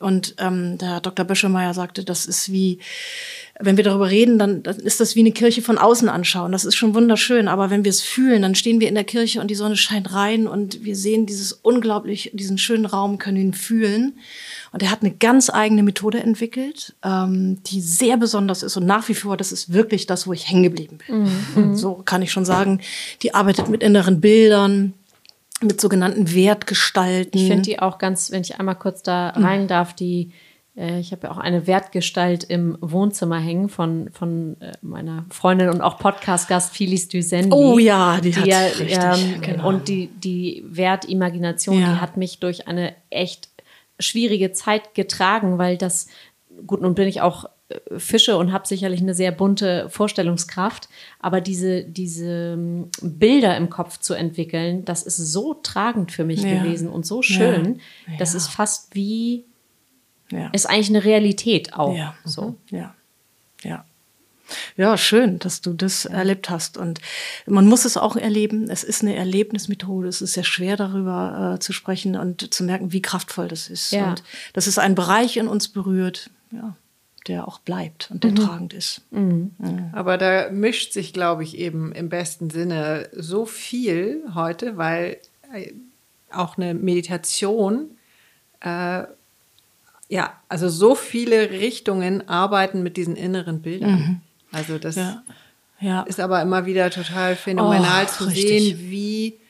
Und 0.00 0.34
ähm, 0.38 0.78
der 0.78 1.00
Dr. 1.00 1.24
Böschemeyer 1.24 1.74
sagte, 1.74 2.04
das 2.04 2.26
ist 2.26 2.52
wie, 2.52 2.78
wenn 3.58 3.76
wir 3.76 3.84
darüber 3.84 4.10
reden, 4.10 4.38
dann, 4.38 4.62
dann 4.62 4.76
ist 4.76 5.00
das 5.00 5.16
wie 5.16 5.20
eine 5.20 5.32
Kirche 5.32 5.62
von 5.62 5.78
außen 5.78 6.08
anschauen. 6.08 6.52
Das 6.52 6.64
ist 6.64 6.76
schon 6.76 6.94
wunderschön. 6.94 7.48
Aber 7.48 7.70
wenn 7.70 7.84
wir 7.84 7.90
es 7.90 8.00
fühlen, 8.00 8.42
dann 8.42 8.54
stehen 8.54 8.80
wir 8.80 8.88
in 8.88 8.94
der 8.94 9.04
Kirche 9.04 9.40
und 9.40 9.48
die 9.48 9.56
Sonne 9.56 9.76
scheint 9.76 10.12
rein 10.12 10.46
und 10.46 10.84
wir 10.84 10.94
sehen 10.94 11.26
dieses 11.26 11.52
unglaublich, 11.52 12.30
diesen 12.34 12.58
schönen 12.58 12.86
Raum, 12.86 13.18
können 13.18 13.38
ihn 13.38 13.54
fühlen. 13.54 14.18
Und 14.72 14.82
er 14.82 14.90
hat 14.90 15.02
eine 15.02 15.12
ganz 15.12 15.50
eigene 15.50 15.82
Methode 15.82 16.20
entwickelt, 16.20 16.94
ähm, 17.04 17.62
die 17.64 17.80
sehr 17.80 18.16
besonders 18.16 18.62
ist 18.62 18.76
und 18.76 18.86
nach 18.86 19.08
wie 19.08 19.14
vor, 19.14 19.36
das 19.36 19.52
ist 19.52 19.72
wirklich 19.72 20.06
das, 20.06 20.26
wo 20.26 20.32
ich 20.32 20.48
hängen 20.48 20.62
geblieben 20.62 20.98
bin. 21.06 21.28
Mhm. 21.54 21.76
So 21.76 21.94
kann 21.94 22.22
ich 22.22 22.32
schon 22.32 22.44
sagen. 22.44 22.80
Die 23.22 23.34
arbeitet 23.34 23.68
mit 23.68 23.82
inneren 23.82 24.20
Bildern, 24.20 24.94
mit 25.60 25.80
sogenannten 25.80 26.34
Wertgestalten. 26.34 27.40
Ich 27.40 27.48
finde 27.48 27.62
die 27.62 27.78
auch 27.80 27.98
ganz, 27.98 28.30
wenn 28.30 28.42
ich 28.42 28.58
einmal 28.58 28.76
kurz 28.76 29.02
da 29.02 29.32
mhm. 29.36 29.44
rein 29.44 29.68
darf, 29.68 29.94
die 29.94 30.32
äh, 30.78 31.00
ich 31.00 31.12
habe 31.12 31.26
ja 31.26 31.32
auch 31.32 31.38
eine 31.38 31.66
Wertgestalt 31.66 32.44
im 32.44 32.78
Wohnzimmer 32.80 33.38
hängen 33.38 33.68
von, 33.68 34.10
von 34.12 34.56
äh, 34.60 34.72
meiner 34.80 35.26
Freundin 35.30 35.68
und 35.68 35.80
auch 35.80 35.98
Podcast-Gast 35.98 36.74
Phyllis 36.74 37.08
Dusendi. 37.08 37.50
Oh 37.52 37.78
ja, 37.78 38.20
die, 38.20 38.30
die 38.30 38.36
hat 38.36 38.46
ja, 38.46 38.60
richtig, 38.60 38.98
ähm, 38.98 39.40
genau. 39.40 39.68
Und 39.68 39.88
die, 39.88 40.08
die 40.08 40.64
Wertimagination, 40.68 41.80
ja. 41.80 41.94
die 41.94 42.00
hat 42.00 42.16
mich 42.16 42.38
durch 42.38 42.68
eine 42.68 42.94
echt 43.10 43.48
schwierige 43.98 44.52
Zeit 44.52 44.94
getragen, 44.94 45.58
weil 45.58 45.76
das, 45.76 46.08
gut, 46.66 46.80
nun 46.80 46.94
bin 46.94 47.08
ich 47.08 47.20
auch 47.20 47.46
äh, 47.68 47.98
Fische 47.98 48.36
und 48.36 48.52
habe 48.52 48.66
sicherlich 48.66 49.00
eine 49.00 49.14
sehr 49.14 49.32
bunte 49.32 49.88
Vorstellungskraft, 49.90 50.88
aber 51.20 51.40
diese, 51.40 51.84
diese 51.84 52.54
ähm, 52.54 52.90
Bilder 53.02 53.56
im 53.56 53.70
Kopf 53.70 53.98
zu 53.98 54.14
entwickeln, 54.14 54.84
das 54.84 55.02
ist 55.02 55.16
so 55.16 55.54
tragend 55.54 56.12
für 56.12 56.24
mich 56.24 56.42
ja. 56.42 56.62
gewesen 56.62 56.88
und 56.88 57.06
so 57.06 57.22
schön. 57.22 57.80
Ja. 58.06 58.14
Das 58.18 58.34
ist 58.34 58.48
fast 58.48 58.94
wie, 58.94 59.44
ja. 60.30 60.48
ist 60.52 60.66
eigentlich 60.66 60.90
eine 60.90 61.04
Realität 61.04 61.74
auch. 61.74 61.96
Ja. 61.96 62.14
So. 62.24 62.56
Ja. 62.70 62.94
Ja. 63.62 63.84
Ja, 64.76 64.96
schön, 64.96 65.38
dass 65.38 65.60
du 65.60 65.72
das 65.72 66.04
erlebt 66.04 66.50
hast. 66.50 66.76
Und 66.76 67.00
man 67.46 67.66
muss 67.66 67.84
es 67.84 67.96
auch 67.96 68.16
erleben. 68.16 68.70
Es 68.70 68.84
ist 68.84 69.02
eine 69.02 69.16
Erlebnismethode. 69.16 70.08
Es 70.08 70.22
ist 70.22 70.34
sehr 70.34 70.44
schwer, 70.44 70.76
darüber 70.76 71.54
äh, 71.54 71.58
zu 71.60 71.72
sprechen 71.72 72.16
und 72.16 72.52
zu 72.52 72.64
merken, 72.64 72.92
wie 72.92 73.02
kraftvoll 73.02 73.48
das 73.48 73.68
ist. 73.68 73.92
Ja. 73.92 74.10
Und 74.10 74.22
dass 74.52 74.66
es 74.66 74.78
einen 74.78 74.94
Bereich 74.94 75.36
in 75.36 75.48
uns 75.48 75.68
berührt. 75.68 76.30
Ja 76.50 76.74
der 77.28 77.46
auch 77.46 77.58
bleibt 77.58 78.10
und 78.10 78.24
der 78.24 78.32
mhm. 78.32 78.36
tragend 78.36 78.72
ist. 78.72 79.02
Mhm. 79.10 79.52
Mhm. 79.58 79.90
Aber 79.92 80.18
da 80.18 80.50
mischt 80.50 80.92
sich, 80.92 81.12
glaube 81.12 81.42
ich, 81.42 81.58
eben 81.58 81.92
im 81.92 82.08
besten 82.08 82.50
Sinne 82.50 83.08
so 83.12 83.44
viel 83.46 84.22
heute, 84.34 84.76
weil 84.76 85.18
äh, 85.52 85.72
auch 86.30 86.56
eine 86.56 86.74
Meditation, 86.74 87.90
äh, 88.60 89.04
ja, 90.08 90.32
also 90.48 90.68
so 90.68 90.94
viele 90.94 91.50
Richtungen 91.50 92.28
arbeiten 92.28 92.82
mit 92.82 92.96
diesen 92.96 93.14
inneren 93.14 93.60
Bildern. 93.60 94.22
Also 94.52 94.78
das 94.78 94.96
ja. 94.96 95.22
Ja. 95.80 96.02
ist 96.02 96.20
aber 96.20 96.42
immer 96.42 96.66
wieder 96.66 96.90
total 96.90 97.36
phänomenal 97.36 98.06
oh, 98.06 98.10
zu 98.10 98.24
richtig. 98.24 98.44
sehen, 98.44 98.78
wie 98.90 99.40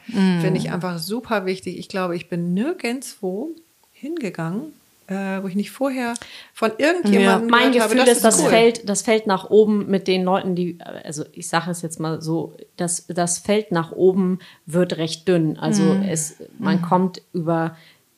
finde 0.40 0.56
ich 0.56 0.72
einfach 0.72 0.98
super 0.98 1.44
wichtig. 1.44 1.78
Ich 1.78 1.90
glaube, 1.90 2.16
ich 2.16 2.30
bin 2.30 2.54
nirgendwo 2.54 3.50
hingegangen 3.92 4.72
äh, 5.08 5.42
wo 5.42 5.46
ich 5.48 5.54
nicht 5.54 5.70
vorher 5.70 6.14
von 6.52 6.72
irgendjemandem 6.78 7.48
ja. 7.48 7.56
Mein 7.56 7.72
Gefühl 7.72 8.00
habe, 8.00 8.10
das 8.10 8.16
ist, 8.16 8.24
das, 8.24 8.42
cool. 8.42 8.48
fällt, 8.48 8.88
das 8.88 9.02
fällt 9.02 9.26
nach 9.26 9.50
oben 9.50 9.88
mit 9.88 10.08
den 10.08 10.24
Leuten, 10.24 10.54
die, 10.54 10.78
also 10.80 11.24
ich 11.32 11.48
sage 11.48 11.70
es 11.70 11.82
jetzt 11.82 12.00
mal 12.00 12.20
so, 12.20 12.54
das, 12.76 13.06
das 13.06 13.38
Feld 13.38 13.72
nach 13.72 13.92
oben 13.92 14.40
wird 14.66 14.98
recht 14.98 15.28
dünn. 15.28 15.58
Also 15.58 15.82
mhm. 15.82 16.02
es, 16.02 16.36
man 16.58 16.78
mhm. 16.78 16.82
kommt 16.82 17.22
über, 17.32 17.76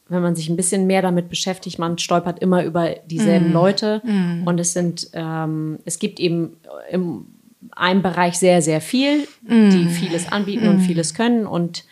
wenn 0.09 0.23
man 0.23 0.35
sich 0.35 0.49
ein 0.49 0.57
bisschen 0.57 0.87
mehr 0.87 1.03
damit 1.03 1.29
beschäftigt, 1.29 1.79
man 1.79 1.99
stolpert 1.99 2.39
immer 2.39 2.65
über 2.65 2.91
dieselben 3.07 3.49
mhm. 3.49 3.53
Leute 3.53 4.03
mhm. 4.05 4.43
und 4.47 4.59
es 4.59 4.73
sind, 4.73 5.11
ähm, 5.13 5.79
es 5.85 5.99
gibt 5.99 6.21
eben 6.21 6.57
im 6.91 7.27
einem 7.73 8.03
Bereich 8.03 8.39
sehr, 8.39 8.63
sehr 8.63 8.81
viel, 8.81 9.27
die 9.43 9.53
mhm. 9.53 9.91
vieles 9.91 10.31
anbieten 10.31 10.69
und 10.69 10.77
mhm. 10.77 10.83
vieles 10.83 11.13
können 11.13 11.45
und 11.45 11.85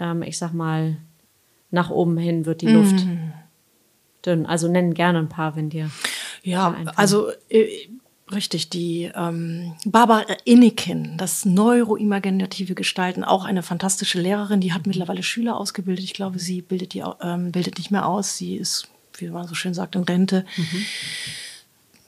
ähm, 0.00 0.22
ich 0.22 0.36
sag 0.36 0.52
mal, 0.52 0.96
nach 1.70 1.90
oben 1.90 2.18
hin 2.18 2.46
wird 2.46 2.62
die 2.62 2.68
Luft 2.68 3.06
dünn. 4.26 4.46
Also 4.46 4.68
nennen 4.68 4.94
gerne 4.94 5.18
ein 5.18 5.28
paar, 5.28 5.56
wenn 5.56 5.70
dir. 5.70 5.90
Ja, 6.42 6.76
also 6.96 7.30
äh, 7.48 7.88
richtig, 8.32 8.70
die 8.70 9.10
ähm, 9.14 9.74
Barbara 9.84 10.24
Inniken, 10.44 11.16
das 11.16 11.44
neuroimaginative 11.44 12.74
Gestalten, 12.74 13.24
auch 13.24 13.44
eine 13.44 13.62
fantastische 13.62 14.20
Lehrerin, 14.20 14.60
die 14.60 14.72
hat 14.72 14.86
mittlerweile 14.86 15.22
Schüler 15.22 15.56
ausgebildet. 15.56 16.04
Ich 16.04 16.14
glaube, 16.14 16.38
sie 16.38 16.62
bildet 16.62 16.94
die 16.94 17.04
ähm, 17.22 17.52
bildet 17.52 17.78
nicht 17.78 17.90
mehr 17.90 18.06
aus. 18.06 18.36
Sie 18.36 18.56
ist, 18.56 18.88
wie 19.18 19.28
man 19.28 19.46
so 19.46 19.54
schön 19.54 19.74
sagt, 19.74 19.96
in 19.96 20.02
Rente. 20.02 20.44
Mhm 20.56 20.84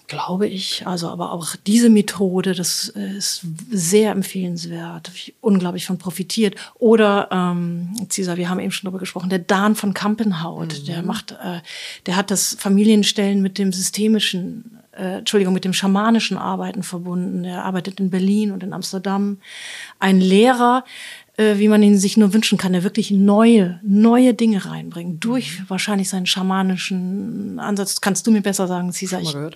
glaube 0.08 0.46
ich. 0.46 0.86
Also, 0.86 1.08
aber 1.08 1.32
auch 1.32 1.56
diese 1.66 1.90
Methode, 1.90 2.54
das 2.54 2.88
ist 2.88 3.46
sehr 3.70 4.12
empfehlenswert. 4.12 5.10
Ich 5.14 5.34
unglaublich 5.40 5.86
von 5.86 5.98
profitiert. 5.98 6.54
Oder 6.74 7.28
ähm, 7.30 7.90
Cesar, 8.08 8.36
wir 8.36 8.48
haben 8.48 8.60
eben 8.60 8.72
schon 8.72 8.86
darüber 8.86 9.00
gesprochen, 9.00 9.30
der 9.30 9.38
Dan 9.38 9.74
von 9.74 9.94
Kampenhaut, 9.94 10.80
mhm. 10.80 10.84
der 10.86 11.02
macht, 11.02 11.32
äh, 11.32 11.60
der 12.06 12.16
hat 12.16 12.30
das 12.30 12.56
Familienstellen 12.58 13.42
mit 13.42 13.58
dem 13.58 13.72
systemischen 13.72 14.76
äh, 14.96 15.18
Entschuldigung, 15.18 15.54
mit 15.54 15.64
dem 15.64 15.72
schamanischen 15.72 16.38
Arbeiten 16.38 16.82
verbunden. 16.82 17.44
Er 17.44 17.64
arbeitet 17.64 18.00
in 18.00 18.10
Berlin 18.10 18.50
und 18.50 18.62
in 18.62 18.72
Amsterdam. 18.72 19.38
Ein 19.98 20.20
Lehrer, 20.20 20.84
äh, 21.36 21.58
wie 21.58 21.68
man 21.68 21.82
ihn 21.82 21.98
sich 21.98 22.16
nur 22.16 22.32
wünschen 22.32 22.56
kann, 22.56 22.72
der 22.72 22.82
wirklich 22.82 23.10
neue, 23.10 23.78
neue 23.82 24.32
Dinge 24.32 24.64
reinbringt, 24.64 25.22
durch 25.22 25.60
mhm. 25.60 25.64
wahrscheinlich 25.68 26.08
seinen 26.08 26.26
schamanischen 26.26 27.58
Ansatz. 27.58 28.00
Kannst 28.00 28.26
du 28.26 28.30
mir 28.30 28.40
besser 28.40 28.66
sagen, 28.66 28.92
Cesar? 28.92 29.20
Ich, 29.20 29.34
mhm. 29.34 29.50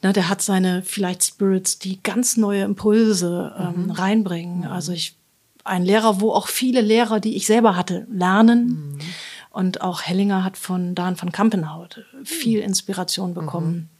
na, 0.00 0.12
der 0.12 0.28
hat 0.28 0.40
seine 0.40 0.82
vielleicht 0.82 1.22
Spirits, 1.22 1.78
die 1.78 2.02
ganz 2.02 2.36
neue 2.36 2.64
Impulse 2.64 3.54
ähm, 3.58 3.84
mhm. 3.84 3.90
reinbringen. 3.90 4.58
Mhm. 4.60 4.66
Also 4.66 4.92
ich, 4.92 5.16
ein 5.64 5.84
Lehrer, 5.84 6.20
wo 6.20 6.32
auch 6.32 6.48
viele 6.48 6.80
Lehrer, 6.80 7.20
die 7.20 7.36
ich 7.36 7.46
selber 7.46 7.76
hatte, 7.76 8.06
lernen. 8.10 8.66
Mhm. 8.66 8.98
Und 9.50 9.82
auch 9.82 10.00
Hellinger 10.00 10.44
hat 10.44 10.56
von 10.56 10.94
Dan 10.94 11.20
van 11.20 11.30
Kampenhout 11.30 12.00
viel 12.24 12.60
mhm. 12.60 12.68
Inspiration 12.68 13.34
bekommen. 13.34 13.90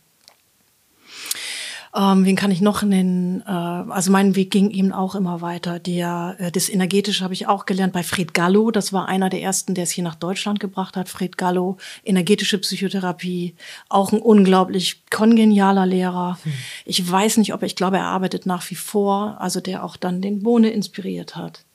Ähm, 1.95 2.25
wen 2.25 2.37
kann 2.37 2.51
ich 2.51 2.63
noch 2.63 2.83
nennen? 2.83 3.43
Äh, 3.47 3.51
also 3.51 4.11
mein 4.11 4.35
Weg 4.35 4.51
ging 4.51 4.71
eben 4.71 4.93
auch 4.93 5.15
immer 5.15 5.43
weiter. 5.43 5.79
Der, 5.79 6.37
äh, 6.39 6.51
das 6.51 6.71
Energetische 6.71 7.23
habe 7.23 7.35
ich 7.35 7.47
auch 7.49 7.67
gelernt 7.67 7.93
bei 7.93 8.03
Fred 8.03 8.33
Gallo. 8.33 8.71
Das 8.71 8.95
war 8.95 9.09
einer 9.09 9.29
der 9.29 9.43
ersten, 9.43 9.75
der 9.75 9.85
es 9.85 9.91
hier 9.91 10.05
nach 10.05 10.15
Deutschland 10.15 10.59
gebracht 10.59 10.97
hat. 10.97 11.11
Fred 11.11 11.37
Gallo, 11.37 11.77
energetische 12.03 12.59
Psychotherapie, 12.59 13.55
auch 13.91 14.11
ein 14.11 14.21
unglaublich 14.21 15.03
kongenialer 15.11 15.85
Lehrer. 15.85 16.39
Hm. 16.43 16.53
Ich 16.87 17.11
weiß 17.11 17.37
nicht, 17.37 17.53
ob 17.53 17.61
er, 17.61 17.67
ich 17.67 17.77
glaube, 17.77 17.99
er 17.99 18.07
arbeitet 18.07 18.47
nach 18.47 18.71
wie 18.71 18.77
vor, 18.77 19.37
also 19.39 19.61
der 19.61 19.85
auch 19.85 19.99
dann 19.99 20.23
den 20.23 20.43
Bohne 20.43 20.71
inspiriert 20.71 21.37
hat. 21.37 21.67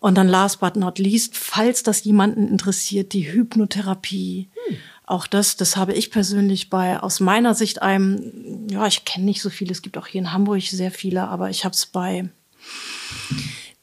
Und 0.00 0.16
dann 0.16 0.28
last 0.28 0.58
but 0.58 0.74
not 0.74 0.98
least, 0.98 1.36
falls 1.36 1.84
das 1.84 2.02
jemanden 2.02 2.48
interessiert, 2.48 3.12
die 3.12 3.30
Hypnotherapie. 3.30 4.48
Hm. 4.66 4.76
Auch 5.10 5.26
das, 5.26 5.56
das 5.56 5.76
habe 5.76 5.92
ich 5.92 6.12
persönlich 6.12 6.70
bei, 6.70 7.00
aus 7.00 7.18
meiner 7.18 7.56
Sicht 7.56 7.82
einem, 7.82 8.68
ja, 8.70 8.86
ich 8.86 9.04
kenne 9.04 9.24
nicht 9.24 9.42
so 9.42 9.50
viele, 9.50 9.72
es 9.72 9.82
gibt 9.82 9.98
auch 9.98 10.06
hier 10.06 10.20
in 10.20 10.32
Hamburg 10.32 10.62
sehr 10.62 10.92
viele, 10.92 11.26
aber 11.26 11.50
ich 11.50 11.64
habe 11.64 11.74
es 11.74 11.86
bei 11.86 12.28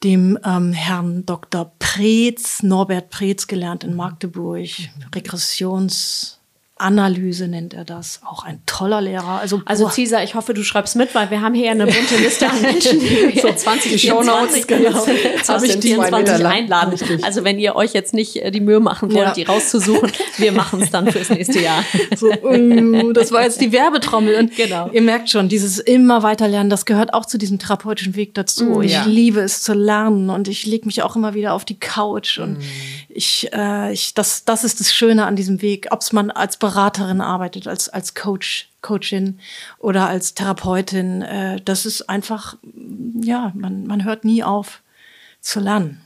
dem 0.02 0.38
ähm, 0.42 0.72
Herrn 0.72 1.26
Dr. 1.26 1.70
Preetz, 1.78 2.62
Norbert 2.62 3.10
Preetz 3.10 3.46
gelernt 3.46 3.84
in 3.84 3.94
Magdeburg, 3.94 4.70
Regressions- 5.12 6.37
Analyse 6.78 7.48
nennt 7.48 7.74
er 7.74 7.84
das. 7.84 8.20
Auch 8.24 8.44
ein 8.44 8.60
toller 8.66 9.00
Lehrer. 9.00 9.40
Also, 9.40 9.62
also 9.64 9.88
Cesar, 9.88 10.22
ich 10.22 10.34
hoffe, 10.34 10.54
du 10.54 10.62
schreibst 10.62 10.96
mit, 10.96 11.14
weil 11.14 11.30
wir 11.30 11.40
haben 11.40 11.54
hier 11.54 11.70
eine 11.70 11.86
bunte 11.86 12.16
Liste 12.16 12.48
an 12.48 12.60
Menschen, 12.62 13.00
die 13.00 13.40
so 13.40 13.52
20, 13.52 14.00
24, 14.00 14.66
genau, 14.66 15.06
habe 15.48 15.66
ich 15.66 15.76
24 15.76 16.46
einladen. 16.46 16.98
Also 17.22 17.44
wenn 17.44 17.58
ihr 17.58 17.76
euch 17.76 17.92
jetzt 17.92 18.14
nicht 18.14 18.36
äh, 18.36 18.50
die 18.50 18.60
Mühe 18.60 18.80
machen 18.80 19.12
wollt, 19.12 19.26
ja. 19.28 19.32
die 19.32 19.42
rauszusuchen, 19.44 20.10
wir 20.36 20.52
machen 20.52 20.82
es 20.82 20.90
dann 20.90 21.10
fürs 21.10 21.30
nächste 21.30 21.60
Jahr. 21.60 21.84
So, 22.16 22.28
uh, 22.28 23.12
das 23.12 23.32
war 23.32 23.42
jetzt 23.42 23.60
die 23.60 23.72
Werbetrommel. 23.72 24.36
Und 24.36 24.56
genau. 24.56 24.90
ihr 24.92 25.02
merkt 25.02 25.30
schon, 25.30 25.48
dieses 25.48 25.78
immer 25.78 26.22
weiter 26.22 26.48
lernen, 26.48 26.70
das 26.70 26.84
gehört 26.86 27.14
auch 27.14 27.26
zu 27.26 27.38
diesem 27.38 27.58
therapeutischen 27.58 28.16
Weg 28.16 28.34
dazu. 28.34 28.64
Mm, 28.64 28.82
ich 28.82 28.92
ja. 28.92 29.04
liebe 29.04 29.40
es 29.40 29.62
zu 29.62 29.74
lernen 29.74 30.30
und 30.30 30.48
ich 30.48 30.66
lege 30.66 30.86
mich 30.86 31.02
auch 31.02 31.16
immer 31.16 31.34
wieder 31.34 31.54
auf 31.54 31.64
die 31.64 31.78
Couch 31.78 32.38
und 32.38 32.58
mm. 32.58 32.62
ich, 33.08 33.50
äh, 33.52 33.92
ich, 33.92 34.14
das, 34.14 34.44
das 34.44 34.64
ist 34.64 34.80
das 34.80 34.94
Schöne 34.94 35.26
an 35.26 35.36
diesem 35.36 35.62
Weg. 35.62 35.88
Ob 35.90 36.00
es 36.00 36.12
man 36.12 36.30
als 36.30 36.56
Beraterin 36.68 37.22
arbeitet, 37.22 37.66
als, 37.66 37.88
als 37.88 38.14
Coach, 38.14 38.68
Coachin 38.82 39.40
oder 39.78 40.06
als 40.06 40.34
Therapeutin. 40.34 41.22
Äh, 41.22 41.62
das 41.64 41.86
ist 41.86 42.10
einfach, 42.10 42.58
ja, 43.22 43.52
man, 43.54 43.86
man 43.86 44.04
hört 44.04 44.26
nie 44.26 44.44
auf 44.44 44.82
zu 45.40 45.60
lernen. 45.60 46.02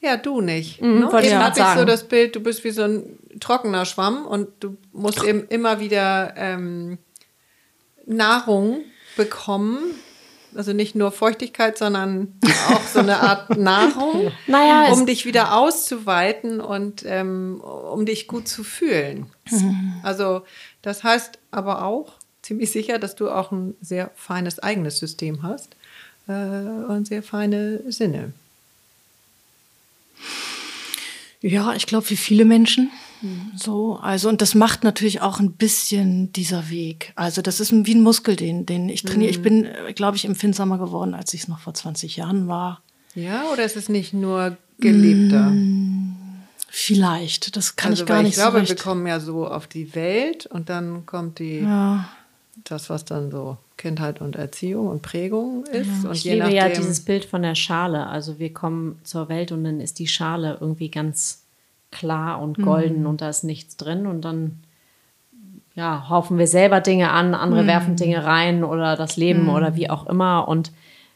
Ja, 0.00 0.16
du 0.16 0.40
nicht. 0.40 0.80
Mhm, 0.80 1.00
ne? 1.00 1.22
Eben 1.22 1.38
habe 1.38 1.58
ich 1.58 1.78
so 1.78 1.84
das 1.84 2.04
Bild, 2.06 2.36
du 2.36 2.40
bist 2.40 2.62
wie 2.62 2.70
so 2.70 2.82
ein 2.82 3.18
trockener 3.40 3.86
Schwamm 3.86 4.24
und 4.24 4.48
du 4.60 4.76
musst 4.92 5.24
eben 5.24 5.48
immer 5.48 5.80
wieder 5.80 6.34
ähm, 6.36 6.98
Nahrung 8.06 8.82
bekommen, 9.16 9.80
also 10.56 10.72
nicht 10.72 10.94
nur 10.94 11.12
Feuchtigkeit, 11.12 11.78
sondern 11.78 12.34
auch 12.68 12.86
so 12.86 13.00
eine 13.00 13.20
Art 13.20 13.56
Nahrung, 13.58 14.32
naja, 14.46 14.92
um 14.92 15.06
dich 15.06 15.26
wieder 15.26 15.56
auszuweiten 15.56 16.60
und 16.60 17.04
ähm, 17.06 17.60
um 17.60 18.06
dich 18.06 18.26
gut 18.26 18.48
zu 18.48 18.64
fühlen. 18.64 19.26
Mhm. 19.50 19.94
Also 20.02 20.42
das 20.82 21.04
heißt 21.04 21.38
aber 21.50 21.84
auch 21.84 22.14
ziemlich 22.42 22.70
sicher, 22.70 22.98
dass 22.98 23.14
du 23.14 23.30
auch 23.30 23.52
ein 23.52 23.74
sehr 23.80 24.10
feines 24.14 24.58
eigenes 24.58 24.98
System 24.98 25.42
hast 25.42 25.76
äh, 26.28 26.32
und 26.32 27.06
sehr 27.06 27.22
feine 27.22 27.80
Sinne. 27.90 28.32
Ja, 31.40 31.74
ich 31.74 31.86
glaube, 31.86 32.08
wie 32.10 32.16
viele 32.16 32.44
Menschen. 32.44 32.90
So, 33.56 33.98
also, 34.02 34.28
und 34.28 34.42
das 34.42 34.54
macht 34.54 34.84
natürlich 34.84 35.20
auch 35.20 35.40
ein 35.40 35.52
bisschen 35.52 36.32
dieser 36.32 36.70
Weg. 36.70 37.12
Also, 37.16 37.42
das 37.42 37.60
ist 37.60 37.72
wie 37.72 37.94
ein 37.94 38.02
Muskel, 38.02 38.36
den, 38.36 38.66
den 38.66 38.88
ich 38.88 39.02
trainiere. 39.02 39.30
Mhm. 39.30 39.36
Ich 39.36 39.42
bin, 39.42 39.64
äh, 39.64 39.92
glaube 39.92 40.16
ich, 40.16 40.24
empfindsamer 40.24 40.78
geworden, 40.78 41.14
als 41.14 41.32
ich 41.34 41.42
es 41.42 41.48
noch 41.48 41.60
vor 41.60 41.74
20 41.74 42.16
Jahren 42.16 42.48
war. 42.48 42.82
Ja, 43.14 43.44
oder 43.52 43.64
ist 43.64 43.76
es 43.76 43.88
nicht 43.88 44.12
nur 44.12 44.56
gelebter? 44.78 45.50
Mm, 45.50 46.16
vielleicht, 46.68 47.56
das 47.56 47.76
kann 47.76 47.92
also, 47.92 48.02
ich 48.02 48.08
gar 48.08 48.22
nicht 48.22 48.30
ich 48.30 48.34
glaube, 48.36 48.60
so 48.60 48.68
wir 48.68 48.76
kommen 48.76 49.06
ja 49.06 49.20
so 49.20 49.46
auf 49.46 49.66
die 49.66 49.94
Welt 49.94 50.46
und 50.46 50.68
dann 50.68 51.06
kommt 51.06 51.38
die 51.38 51.60
ja. 51.60 52.08
das, 52.64 52.90
was 52.90 53.04
dann 53.04 53.30
so 53.30 53.56
Kindheit 53.76 54.20
und 54.20 54.36
Erziehung 54.36 54.88
und 54.88 55.02
Prägung 55.02 55.64
ist. 55.66 56.02
Ja, 56.02 56.08
und 56.08 56.16
ich 56.16 56.24
liebe 56.24 56.52
ja 56.52 56.68
dieses 56.68 57.04
Bild 57.04 57.24
von 57.24 57.42
der 57.42 57.54
Schale. 57.54 58.06
Also 58.06 58.38
wir 58.38 58.52
kommen 58.52 58.98
zur 59.04 59.28
Welt 59.28 59.52
und 59.52 59.64
dann 59.64 59.80
ist 59.80 59.98
die 59.98 60.08
Schale 60.08 60.58
irgendwie 60.60 60.90
ganz 60.90 61.43
klar 61.94 62.42
und 62.42 62.58
golden 62.58 63.00
mhm. 63.00 63.06
und 63.06 63.20
da 63.20 63.28
ist 63.28 63.44
nichts 63.44 63.76
drin 63.76 64.06
und 64.06 64.22
dann 64.22 64.58
ja, 65.74 66.08
haufen 66.08 66.38
wir 66.38 66.46
selber 66.46 66.80
Dinge 66.80 67.10
an, 67.10 67.34
andere 67.34 67.62
mhm. 67.62 67.66
werfen 67.66 67.96
Dinge 67.96 68.24
rein 68.24 68.62
oder 68.62 68.96
das 68.96 69.16
Leben 69.16 69.44
mhm. 69.44 69.50
oder 69.50 69.74
wie 69.76 69.90
auch 69.90 70.06
immer. 70.06 70.46
Und 70.46 70.72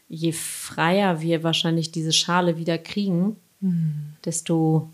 je 0.09 0.31
freier 0.31 1.21
wir 1.21 1.43
wahrscheinlich 1.43 1.91
diese 1.91 2.11
Schale 2.11 2.57
wieder 2.57 2.77
kriegen, 2.77 3.37
mhm. 3.61 4.15
desto 4.25 4.89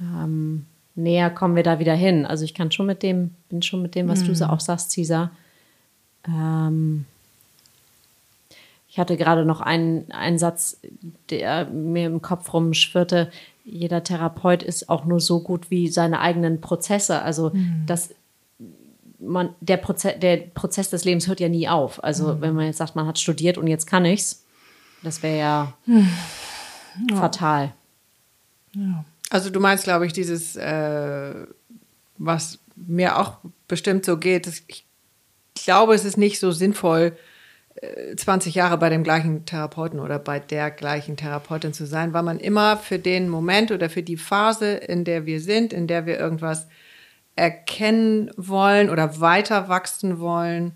ähm, 0.00 0.64
näher 0.94 1.28
kommen 1.30 1.56
wir 1.56 1.62
da 1.62 1.78
wieder 1.78 1.94
hin. 1.94 2.24
Also 2.24 2.44
ich 2.44 2.54
kann 2.54 2.70
schon 2.70 2.86
mit 2.86 3.02
dem, 3.02 3.34
bin 3.50 3.62
schon 3.62 3.82
mit 3.82 3.94
dem, 3.94 4.08
was 4.08 4.24
du 4.24 4.34
so 4.34 4.46
mhm. 4.46 4.50
auch 4.50 4.60
sagst, 4.60 4.92
Cesar. 4.92 5.30
Ähm, 6.26 7.04
ich 8.88 8.98
hatte 8.98 9.16
gerade 9.16 9.44
noch 9.44 9.60
einen, 9.60 10.10
einen 10.10 10.38
Satz, 10.38 10.80
der 11.30 11.66
mir 11.66 12.06
im 12.06 12.22
Kopf 12.22 12.52
rumschwirrte. 12.52 13.30
Jeder 13.64 14.02
Therapeut 14.02 14.62
ist 14.62 14.88
auch 14.88 15.04
nur 15.04 15.20
so 15.20 15.40
gut 15.40 15.70
wie 15.70 15.88
seine 15.88 16.20
eigenen 16.20 16.60
Prozesse. 16.60 17.22
Also 17.22 17.50
mhm. 17.50 17.84
das 17.86 18.10
man, 19.20 19.54
der, 19.60 19.76
Proze 19.76 20.14
der 20.18 20.38
Prozess 20.38 20.90
des 20.90 21.04
Lebens 21.04 21.28
hört 21.28 21.40
ja 21.40 21.48
nie 21.48 21.68
auf. 21.68 22.02
Also 22.02 22.34
mhm. 22.34 22.40
wenn 22.40 22.54
man 22.54 22.66
jetzt 22.66 22.78
sagt, 22.78 22.96
man 22.96 23.06
hat 23.06 23.18
studiert 23.18 23.58
und 23.58 23.66
jetzt 23.66 23.86
kann 23.86 24.04
ich's, 24.04 24.44
das 25.02 25.22
wäre 25.22 25.38
ja, 25.38 25.74
ja, 25.86 27.16
fatal. 27.16 27.72
Ja. 28.74 29.04
Also 29.30 29.50
du 29.50 29.60
meinst, 29.60 29.84
glaube 29.84 30.06
ich, 30.06 30.12
dieses, 30.12 30.56
äh, 30.56 31.34
was 32.18 32.58
mir 32.76 33.18
auch 33.18 33.38
bestimmt 33.68 34.04
so 34.04 34.16
geht, 34.16 34.46
ich 34.46 34.84
glaube, 35.54 35.94
es 35.94 36.04
ist 36.04 36.16
nicht 36.16 36.40
so 36.40 36.50
sinnvoll, 36.50 37.16
20 38.16 38.54
äh, 38.54 38.58
Jahre 38.58 38.78
bei 38.78 38.88
dem 38.88 39.04
gleichen 39.04 39.46
Therapeuten 39.46 40.00
oder 40.00 40.18
bei 40.18 40.40
der 40.40 40.70
gleichen 40.70 41.16
Therapeutin 41.16 41.72
zu 41.72 41.86
sein, 41.86 42.12
weil 42.12 42.22
man 42.22 42.40
immer 42.40 42.76
für 42.76 42.98
den 42.98 43.28
Moment 43.28 43.70
oder 43.70 43.88
für 43.88 44.02
die 44.02 44.16
Phase, 44.16 44.72
in 44.72 45.04
der 45.04 45.26
wir 45.26 45.40
sind, 45.40 45.72
in 45.72 45.86
der 45.86 46.06
wir 46.06 46.18
irgendwas 46.18 46.66
erkennen 47.36 48.30
wollen 48.36 48.90
oder 48.90 49.20
weiter 49.20 49.68
wachsen 49.68 50.18
wollen, 50.18 50.72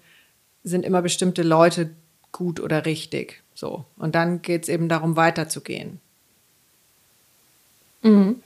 sind 0.62 0.84
immer 0.84 1.03
bestimmte 1.03 1.42
Leute 1.42 1.90
gut 2.32 2.61
oder 2.61 2.86
richtig. 2.86 3.42
So. 3.55 3.84
Und 3.97 4.14
dann 4.14 4.40
geht 4.40 4.62
es 4.64 4.68
eben 4.68 4.88
darum, 4.88 5.16
weiterzugehen. 5.16 6.01
Mhm. 8.03 8.36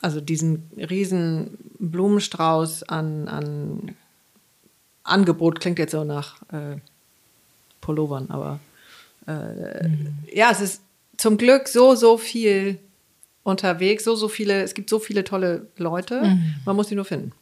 Also 0.00 0.20
diesen 0.20 0.70
riesen 0.76 1.58
Blumenstrauß 1.78 2.84
an, 2.84 3.28
an 3.28 3.96
Angebot 5.04 5.60
klingt 5.60 5.78
jetzt 5.78 5.92
so 5.92 6.04
nach 6.04 6.42
äh, 6.52 6.76
Pullovern, 7.82 8.30
aber 8.30 8.60
äh, 9.26 9.86
mhm. 9.86 10.14
ja, 10.32 10.50
es 10.50 10.62
ist 10.62 10.80
zum 11.18 11.36
Glück 11.36 11.68
so, 11.68 11.94
so 11.94 12.16
viel 12.16 12.78
unterwegs, 13.42 14.04
so, 14.04 14.14
so 14.14 14.28
viele, 14.28 14.62
es 14.62 14.72
gibt 14.72 14.88
so 14.88 14.98
viele 14.98 15.24
tolle 15.24 15.66
Leute, 15.76 16.22
mhm. 16.22 16.54
man 16.64 16.76
muss 16.76 16.88
sie 16.88 16.94
nur 16.94 17.04
finden. 17.04 17.32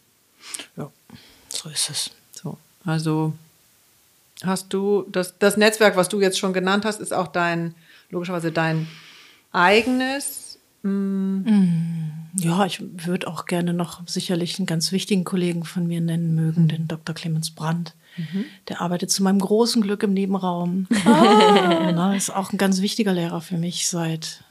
Ja, 0.77 0.91
so 1.49 1.69
ist 1.69 1.91
es. 1.91 2.11
So, 2.33 2.59
also 2.85 3.35
hast 4.43 4.73
du, 4.73 5.07
das, 5.09 5.39
das 5.39 5.57
Netzwerk, 5.57 5.97
was 5.97 6.09
du 6.09 6.21
jetzt 6.21 6.39
schon 6.39 6.53
genannt 6.53 6.85
hast, 6.85 7.01
ist 7.01 7.13
auch 7.13 7.29
dein, 7.29 7.75
logischerweise 8.11 8.51
dein 8.51 8.89
eigenes. 9.53 10.59
Mm. 10.83 11.43
Ja, 12.37 12.65
ich 12.65 12.81
würde 12.81 13.27
auch 13.27 13.47
gerne 13.47 13.75
noch 13.75 14.07
sicherlich 14.09 14.59
einen 14.59 14.67
ganz 14.67 14.93
wichtigen 14.93 15.25
Kollegen 15.25 15.65
von 15.65 15.87
mir 15.87 16.01
nennen 16.01 16.35
mögen, 16.35 16.63
mhm. 16.63 16.69
den 16.69 16.89
Dr. 16.89 17.15
Clemens 17.15 17.51
Brandt. 17.51 17.95
Mhm. 18.17 18.45
Der 18.69 18.81
arbeitet 18.81 19.11
zu 19.11 19.23
meinem 19.23 19.39
großen 19.39 19.83
Glück 19.83 20.03
im 20.03 20.13
Nebenraum. 20.13 20.87
Ah. 21.05 21.93
Na, 21.95 22.15
ist 22.15 22.31
auch 22.31 22.53
ein 22.53 22.59
ganz 22.59 22.81
wichtiger 22.81 23.13
Lehrer 23.13 23.41
für 23.41 23.57
mich 23.57 23.89
seit, 23.89 24.45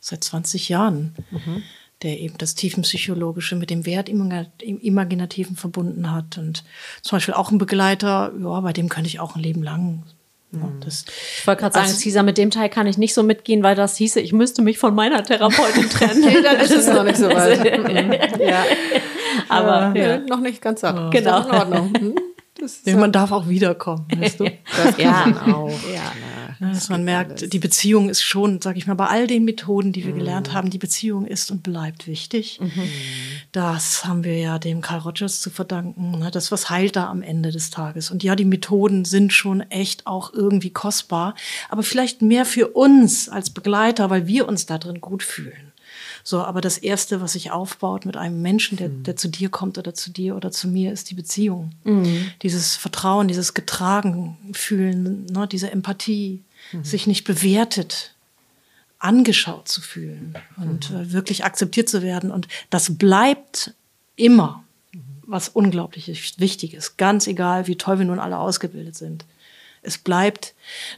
seit 0.00 0.24
20 0.24 0.68
Jahren. 0.68 1.14
Mhm 1.30 1.62
der 2.02 2.18
eben 2.18 2.36
das 2.38 2.54
Tiefenpsychologische 2.54 3.56
mit 3.56 3.70
dem 3.70 3.86
Wertimaginativen 3.86 5.56
verbunden 5.56 6.10
hat. 6.10 6.38
Und 6.38 6.64
zum 7.02 7.16
Beispiel 7.16 7.34
auch 7.34 7.50
ein 7.50 7.58
Begleiter, 7.58 8.32
ja, 8.38 8.60
bei 8.60 8.72
dem 8.72 8.88
könnte 8.88 9.08
ich 9.08 9.20
auch 9.20 9.36
ein 9.36 9.42
Leben 9.42 9.62
lang. 9.62 10.02
Ja, 10.52 10.58
mhm. 10.58 10.80
das, 10.84 11.06
ich 11.38 11.46
wollte 11.46 11.60
gerade 11.60 11.74
sagen, 11.74 11.86
also, 11.86 11.98
Cesar, 11.98 12.22
mit 12.22 12.36
dem 12.36 12.50
Teil 12.50 12.68
kann 12.68 12.86
ich 12.86 12.98
nicht 12.98 13.14
so 13.14 13.22
mitgehen, 13.22 13.62
weil 13.62 13.74
das 13.74 13.96
hieße, 13.96 14.20
ich 14.20 14.32
müsste 14.32 14.60
mich 14.62 14.78
von 14.78 14.94
meiner 14.94 15.24
Therapeutin 15.24 15.88
trennen. 15.90 16.20
nee, 16.20 16.42
dann 16.42 16.60
ist 16.60 16.72
es 16.72 16.86
noch 16.88 17.04
nicht 17.04 17.16
so 17.16 17.28
weit. 17.28 17.62
Mhm. 17.82 18.12
ja. 18.40 18.64
Aber 19.48 19.96
ja. 19.98 20.18
noch 20.18 20.40
nicht 20.40 20.60
ganz 20.60 20.80
satt. 20.80 21.10
Genau. 21.10 21.46
in 21.46 21.54
Ordnung. 21.54 22.14
Ja, 22.84 22.96
man 22.96 23.12
darf 23.12 23.32
auch 23.32 23.48
wiederkommen, 23.48 24.06
weißt 24.16 24.40
du? 24.40 24.44
Das 24.76 24.96
ja, 24.98 25.26
auch. 25.46 25.70
Ja. 25.92 26.12
Na, 26.58 26.72
dass 26.72 26.88
man 26.88 27.04
merkt, 27.04 27.38
alles. 27.38 27.50
die 27.50 27.58
Beziehung 27.58 28.08
ist 28.08 28.22
schon, 28.22 28.60
sag 28.60 28.76
ich 28.76 28.86
mal, 28.86 28.94
bei 28.94 29.08
all 29.08 29.26
den 29.26 29.44
Methoden, 29.44 29.92
die 29.92 30.04
wir 30.04 30.12
mhm. 30.12 30.18
gelernt 30.18 30.52
haben, 30.52 30.70
die 30.70 30.78
Beziehung 30.78 31.26
ist 31.26 31.50
und 31.50 31.62
bleibt 31.62 32.06
wichtig. 32.06 32.60
Mhm. 32.60 32.70
Das 33.50 34.04
haben 34.04 34.22
wir 34.22 34.38
ja 34.38 34.58
dem 34.60 34.80
Carl 34.80 35.00
Rogers 35.00 35.40
zu 35.40 35.50
verdanken. 35.50 36.18
Ne? 36.20 36.30
Das, 36.30 36.52
was 36.52 36.70
heilt 36.70 36.94
da 36.94 37.08
am 37.08 37.22
Ende 37.22 37.50
des 37.50 37.70
Tages. 37.70 38.10
Und 38.12 38.22
ja, 38.22 38.36
die 38.36 38.44
Methoden 38.44 39.04
sind 39.04 39.32
schon 39.32 39.62
echt 39.62 40.06
auch 40.06 40.32
irgendwie 40.32 40.70
kostbar, 40.70 41.34
aber 41.68 41.82
vielleicht 41.82 42.22
mehr 42.22 42.44
für 42.44 42.68
uns 42.68 43.28
als 43.28 43.50
Begleiter, 43.50 44.08
weil 44.10 44.28
wir 44.28 44.46
uns 44.46 44.66
da 44.66 44.78
drin 44.78 45.00
gut 45.00 45.24
fühlen. 45.24 45.71
So, 46.24 46.42
aber 46.42 46.60
das 46.60 46.78
Erste, 46.78 47.20
was 47.20 47.32
sich 47.32 47.50
aufbaut 47.50 48.06
mit 48.06 48.16
einem 48.16 48.42
Menschen, 48.42 48.76
der, 48.76 48.88
mhm. 48.88 49.02
der 49.02 49.16
zu 49.16 49.28
dir 49.28 49.48
kommt 49.48 49.78
oder 49.78 49.94
zu 49.94 50.10
dir 50.10 50.36
oder 50.36 50.50
zu 50.50 50.68
mir, 50.68 50.92
ist 50.92 51.10
die 51.10 51.14
Beziehung. 51.14 51.72
Mhm. 51.84 52.30
Dieses 52.42 52.76
Vertrauen, 52.76 53.28
dieses 53.28 53.54
getragen 53.54 54.36
fühlen, 54.52 55.26
ne, 55.26 55.48
diese 55.48 55.70
Empathie, 55.70 56.42
mhm. 56.72 56.84
sich 56.84 57.06
nicht 57.06 57.24
bewertet, 57.24 58.14
angeschaut 58.98 59.66
zu 59.66 59.80
fühlen 59.80 60.34
und 60.56 60.90
mhm. 60.90 60.96
äh, 60.96 61.12
wirklich 61.12 61.44
akzeptiert 61.44 61.88
zu 61.88 62.02
werden. 62.02 62.30
Und 62.30 62.46
das 62.70 62.96
bleibt 62.96 63.74
immer 64.14 64.62
mhm. 64.92 65.00
was 65.26 65.48
unglaublich 65.48 66.08
wichtig 66.38 66.74
ist. 66.74 66.98
Ganz 66.98 67.26
egal, 67.26 67.66
wie 67.66 67.76
toll 67.76 67.98
wir 67.98 68.06
nun 68.06 68.20
alle 68.20 68.38
ausgebildet 68.38 68.96
sind. 68.96 69.24
Es 69.82 69.98
bleibt 69.98 70.54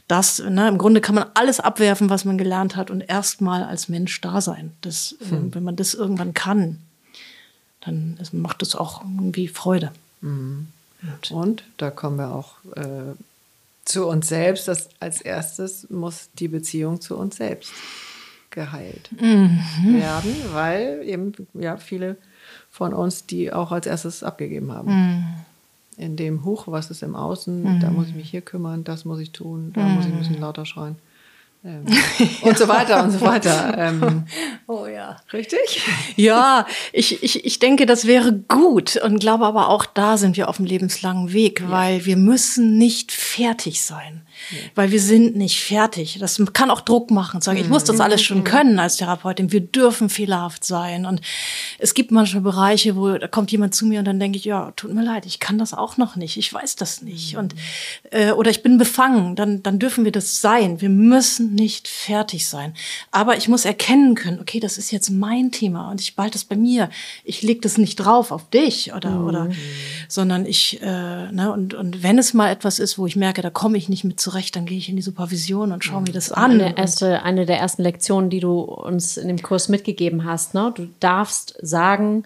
das, 0.07 0.39
ne, 0.39 0.67
im 0.67 0.77
Grunde 0.77 1.01
kann 1.01 1.15
man 1.15 1.25
alles 1.33 1.59
abwerfen, 1.59 2.09
was 2.09 2.23
man 2.23 2.37
gelernt 2.37 2.75
hat 2.75 2.91
und 2.91 3.01
erstmal 3.01 3.63
als 3.63 3.89
Mensch 3.89 4.21
da 4.21 4.41
sein. 4.41 4.73
Das, 4.81 5.15
hm. 5.27 5.53
Wenn 5.55 5.63
man 5.63 5.75
das 5.75 5.95
irgendwann 5.95 6.33
kann, 6.33 6.79
dann 7.81 8.19
macht 8.31 8.61
es 8.61 8.75
auch 8.75 9.01
irgendwie 9.03 9.47
Freude. 9.47 9.91
Mhm. 10.21 10.67
Und, 11.01 11.31
und, 11.31 11.63
da 11.77 11.91
kommen 11.91 12.17
wir 12.17 12.33
auch 12.33 12.55
äh, 12.75 13.13
zu 13.85 14.07
uns 14.07 14.27
selbst. 14.27 14.67
Das 14.67 14.89
als 14.99 15.21
erstes 15.21 15.89
muss 15.89 16.29
die 16.33 16.47
Beziehung 16.47 16.99
zu 16.99 17.15
uns 17.15 17.37
selbst 17.37 17.71
geheilt 18.49 19.09
mhm. 19.11 19.59
werden, 19.83 20.35
weil 20.53 21.01
eben 21.05 21.33
ja 21.53 21.77
viele 21.77 22.17
von 22.71 22.93
uns 22.93 23.25
die 23.25 23.51
auch 23.51 23.71
als 23.71 23.85
erstes 23.85 24.23
abgegeben 24.23 24.71
haben. 24.71 25.45
In 25.97 26.17
dem 26.17 26.43
Huch, 26.43 26.67
was 26.67 26.91
ist 26.91 27.03
im 27.03 27.15
Außen, 27.15 27.63
mhm. 27.63 27.79
da 27.79 27.89
muss 27.89 28.07
ich 28.09 28.15
mich 28.15 28.29
hier 28.29 28.41
kümmern, 28.41 28.83
das 28.83 29.05
muss 29.05 29.19
ich 29.19 29.31
tun, 29.31 29.71
da 29.73 29.81
mhm. 29.81 29.95
muss 29.95 30.05
ich 30.05 30.11
ein 30.11 30.19
bisschen 30.19 30.41
lauter 30.41 30.65
schreien. 30.65 30.97
Ähm, 31.65 31.83
und 32.43 32.57
so 32.57 32.67
weiter 32.67 33.03
und 33.03 33.11
so 33.11 33.21
weiter. 33.25 33.75
Ähm, 33.77 34.25
oh 34.67 34.85
ja. 34.85 35.17
Richtig? 35.33 35.81
Ja, 36.15 36.67
ich, 36.93 37.23
ich, 37.23 37.43
ich 37.43 37.59
denke, 37.59 37.85
das 37.85 38.05
wäre 38.05 38.33
gut 38.33 38.97
und 38.97 39.19
glaube 39.19 39.45
aber 39.45 39.69
auch, 39.69 39.85
da 39.85 40.17
sind 40.17 40.37
wir 40.37 40.47
auf 40.47 40.57
dem 40.57 40.65
lebenslangen 40.65 41.33
Weg, 41.33 41.61
ja. 41.61 41.71
weil 41.71 42.05
wir 42.05 42.17
müssen 42.17 42.77
nicht 42.77 43.11
fertig 43.11 43.83
sein. 43.83 44.21
Weil 44.75 44.91
wir 44.91 44.99
sind 44.99 45.35
nicht 45.35 45.61
fertig. 45.61 46.17
Das 46.19 46.41
kann 46.53 46.69
auch 46.71 46.81
Druck 46.81 47.11
machen, 47.11 47.41
sagen, 47.41 47.57
ich 47.57 47.69
muss 47.69 47.83
das 47.83 47.99
alles 47.99 48.21
schon 48.21 48.39
mhm. 48.39 48.43
können 48.43 48.79
als 48.79 48.97
Therapeutin. 48.97 49.51
Wir 49.51 49.61
dürfen 49.61 50.09
fehlerhaft 50.09 50.63
sein. 50.63 51.05
Und 51.05 51.21
es 51.79 51.93
gibt 51.93 52.11
manchmal 52.11 52.41
Bereiche, 52.41 52.95
wo 52.95 53.17
da 53.17 53.27
kommt 53.27 53.51
jemand 53.51 53.75
zu 53.75 53.85
mir 53.85 53.99
und 53.99 54.05
dann 54.05 54.19
denke 54.19 54.37
ich, 54.37 54.45
ja, 54.45 54.71
tut 54.75 54.93
mir 54.93 55.03
leid, 55.03 55.25
ich 55.25 55.39
kann 55.39 55.57
das 55.57 55.73
auch 55.73 55.97
noch 55.97 56.15
nicht. 56.15 56.37
Ich 56.37 56.53
weiß 56.53 56.75
das 56.75 57.01
nicht. 57.01 57.33
Mhm. 57.33 57.39
Und, 57.39 57.55
äh, 58.11 58.31
oder 58.31 58.51
ich 58.51 58.63
bin 58.63 58.77
befangen. 58.77 59.35
Dann, 59.35 59.63
dann 59.63 59.79
dürfen 59.79 60.05
wir 60.05 60.11
das 60.11 60.41
sein. 60.41 60.81
Wir 60.81 60.89
müssen 60.89 61.55
nicht 61.55 61.87
fertig 61.87 62.47
sein. 62.47 62.73
Aber 63.11 63.37
ich 63.37 63.47
muss 63.47 63.65
erkennen 63.65 64.15
können, 64.15 64.39
okay, 64.39 64.59
das 64.59 64.77
ist 64.77 64.91
jetzt 64.91 65.09
mein 65.09 65.51
Thema 65.51 65.89
und 65.91 66.01
ich 66.01 66.15
behalte 66.15 66.33
das 66.33 66.45
bei 66.45 66.55
mir. 66.55 66.89
Ich 67.23 67.41
leg 67.41 67.61
das 67.61 67.77
nicht 67.77 67.95
drauf 67.95 68.31
auf 68.31 68.49
dich 68.49 68.93
oder, 68.93 69.11
mhm. 69.11 69.27
oder, 69.27 69.49
sondern 70.07 70.45
ich, 70.45 70.81
äh, 70.81 71.31
ne, 71.31 71.51
und, 71.51 71.73
und 71.73 72.03
wenn 72.03 72.17
es 72.17 72.33
mal 72.33 72.51
etwas 72.51 72.79
ist, 72.79 72.97
wo 72.97 73.07
ich 73.07 73.15
merke, 73.15 73.41
da 73.41 73.49
komme 73.49 73.77
ich 73.77 73.89
nicht 73.89 74.03
mit 74.03 74.19
zurecht, 74.19 74.34
dann 74.55 74.65
gehe 74.65 74.77
ich 74.77 74.89
in 74.89 74.95
die 74.95 75.01
Supervision 75.01 75.71
und 75.71 75.83
schaue 75.83 76.01
mir 76.01 76.11
das 76.11 76.31
an. 76.31 76.51
Eine, 76.51 76.77
erste, 76.77 77.23
eine 77.23 77.45
der 77.45 77.59
ersten 77.59 77.83
Lektionen, 77.83 78.29
die 78.29 78.39
du 78.39 78.59
uns 78.59 79.17
in 79.17 79.27
dem 79.27 79.41
Kurs 79.41 79.69
mitgegeben 79.69 80.25
hast. 80.25 80.53
Ne? 80.53 80.71
Du 80.75 80.89
darfst 80.99 81.57
sagen, 81.61 82.23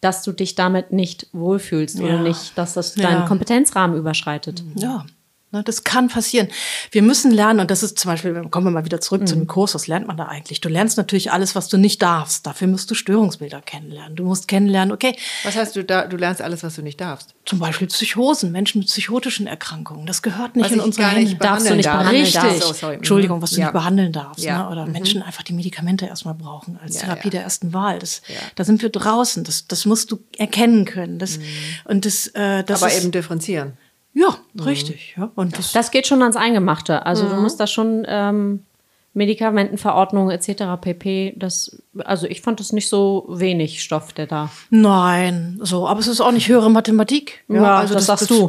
dass 0.00 0.22
du 0.22 0.32
dich 0.32 0.54
damit 0.54 0.92
nicht 0.92 1.28
wohlfühlst 1.32 1.98
ja. 1.98 2.04
oder 2.04 2.20
nicht, 2.20 2.56
dass 2.58 2.74
das 2.74 2.94
deinen 2.94 3.22
ja. 3.22 3.26
Kompetenzrahmen 3.26 3.96
überschreitet. 3.96 4.62
Ja. 4.74 5.06
Ne, 5.54 5.62
das 5.62 5.84
kann 5.84 6.08
passieren. 6.08 6.48
Wir 6.90 7.02
müssen 7.02 7.30
lernen, 7.30 7.60
und 7.60 7.70
das 7.70 7.84
ist 7.84 7.96
zum 7.96 8.10
Beispiel, 8.10 8.34
kommen 8.50 8.66
wir 8.66 8.72
mal 8.72 8.84
wieder 8.84 9.00
zurück 9.00 9.20
mhm. 9.20 9.26
zu 9.28 9.36
dem 9.36 9.46
Kurs, 9.46 9.72
was 9.76 9.86
lernt 9.86 10.08
man 10.08 10.16
da 10.16 10.24
eigentlich? 10.24 10.60
Du 10.60 10.68
lernst 10.68 10.96
natürlich 10.96 11.30
alles, 11.30 11.54
was 11.54 11.68
du 11.68 11.76
nicht 11.76 12.02
darfst. 12.02 12.44
Dafür 12.44 12.66
musst 12.66 12.90
du 12.90 12.96
Störungsbilder 12.96 13.62
kennenlernen. 13.62 14.16
Du 14.16 14.24
musst 14.24 14.48
kennenlernen, 14.48 14.92
okay. 14.92 15.16
Was 15.44 15.54
heißt 15.54 15.76
du 15.76 15.84
da, 15.84 16.06
du 16.06 16.16
lernst 16.16 16.42
alles, 16.42 16.64
was 16.64 16.74
du 16.74 16.82
nicht 16.82 17.00
darfst? 17.00 17.36
Zum 17.44 17.60
Beispiel 17.60 17.86
Psychosen, 17.86 18.50
Menschen 18.50 18.80
mit 18.80 18.88
psychotischen 18.88 19.46
Erkrankungen. 19.46 20.06
Das 20.06 20.22
gehört 20.22 20.56
nicht 20.56 20.64
was 20.64 20.72
in 20.72 20.80
unsere 20.80 21.06
Hände. 21.06 21.36
Darfst 21.36 21.70
du 21.70 21.76
nicht 21.76 21.88
behandeln 21.88 22.24
Richtig. 22.24 22.42
Darfst. 22.42 22.82
Oh, 22.82 22.88
Entschuldigung, 22.88 23.40
was 23.40 23.50
du 23.50 23.60
ja. 23.60 23.66
nicht 23.66 23.74
behandeln 23.74 24.12
darfst. 24.12 24.44
Ja. 24.44 24.64
Ne? 24.64 24.70
Oder 24.70 24.86
mhm. 24.86 24.92
Menschen 24.92 25.22
einfach 25.22 25.44
die 25.44 25.52
Medikamente 25.52 26.06
erstmal 26.06 26.34
brauchen 26.34 26.80
als 26.82 26.96
ja, 26.96 27.02
Therapie 27.02 27.30
der 27.30 27.42
ersten 27.42 27.72
Wahl. 27.72 28.00
Das, 28.00 28.22
Da 28.56 28.64
sind 28.64 28.82
wir 28.82 28.88
draußen. 28.88 29.44
Das, 29.44 29.68
das 29.68 29.86
musst 29.86 30.10
du 30.10 30.18
erkennen 30.36 30.84
können. 30.84 31.20
Das, 31.20 31.38
mhm. 31.38 31.44
und 31.84 32.06
das, 32.06 32.26
äh, 32.28 32.64
das 32.64 32.82
Aber 32.82 32.90
ist, 32.90 33.02
eben 33.02 33.12
differenzieren. 33.12 33.74
Ja, 34.14 34.36
mhm. 34.54 34.62
richtig. 34.62 35.14
Ja. 35.16 35.30
Und 35.34 35.58
das, 35.58 35.72
das 35.72 35.90
geht 35.90 36.06
schon 36.06 36.22
ans 36.22 36.36
Eingemachte. 36.36 37.04
Also 37.04 37.24
mhm. 37.24 37.30
du 37.30 37.36
musst 37.36 37.60
da 37.60 37.66
schon 37.66 38.06
ähm, 38.08 38.64
Medikamentenverordnung 39.12 40.30
etc. 40.30 40.80
pp. 40.80 41.34
Das, 41.36 41.82
also 42.04 42.26
ich 42.26 42.40
fand 42.40 42.60
das 42.60 42.72
nicht 42.72 42.88
so 42.88 43.26
wenig 43.28 43.82
Stoff, 43.82 44.12
der 44.12 44.26
da. 44.26 44.50
Nein, 44.70 45.58
so, 45.62 45.86
aber 45.88 46.00
es 46.00 46.06
ist 46.06 46.20
auch 46.20 46.32
nicht 46.32 46.48
höhere 46.48 46.70
Mathematik. 46.70 47.44
Ja, 47.48 47.54
ja 47.56 47.76
also 47.76 47.94
das, 47.94 48.06
das 48.06 48.20
sagst 48.20 48.30
du. 48.30 48.48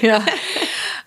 ja. 0.06 0.22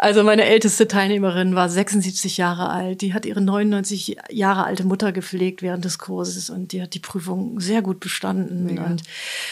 Also 0.03 0.21
meine 0.21 0.43
älteste 0.43 0.85
Teilnehmerin 0.85 1.55
war 1.55 1.69
76 1.69 2.35
Jahre 2.35 2.69
alt. 2.69 2.99
Die 2.99 3.13
hat 3.13 3.25
ihre 3.25 3.39
99 3.39 4.17
Jahre 4.31 4.65
alte 4.65 4.83
Mutter 4.83 5.13
gepflegt 5.13 5.61
während 5.61 5.85
des 5.85 5.97
Kurses 5.97 6.49
und 6.49 6.73
die 6.73 6.81
hat 6.81 6.93
die 6.93 6.99
Prüfung 6.99 7.61
sehr 7.61 7.81
gut 7.81 8.01
bestanden. 8.01 8.75
Ja. 8.75 8.83
Und, 8.83 9.03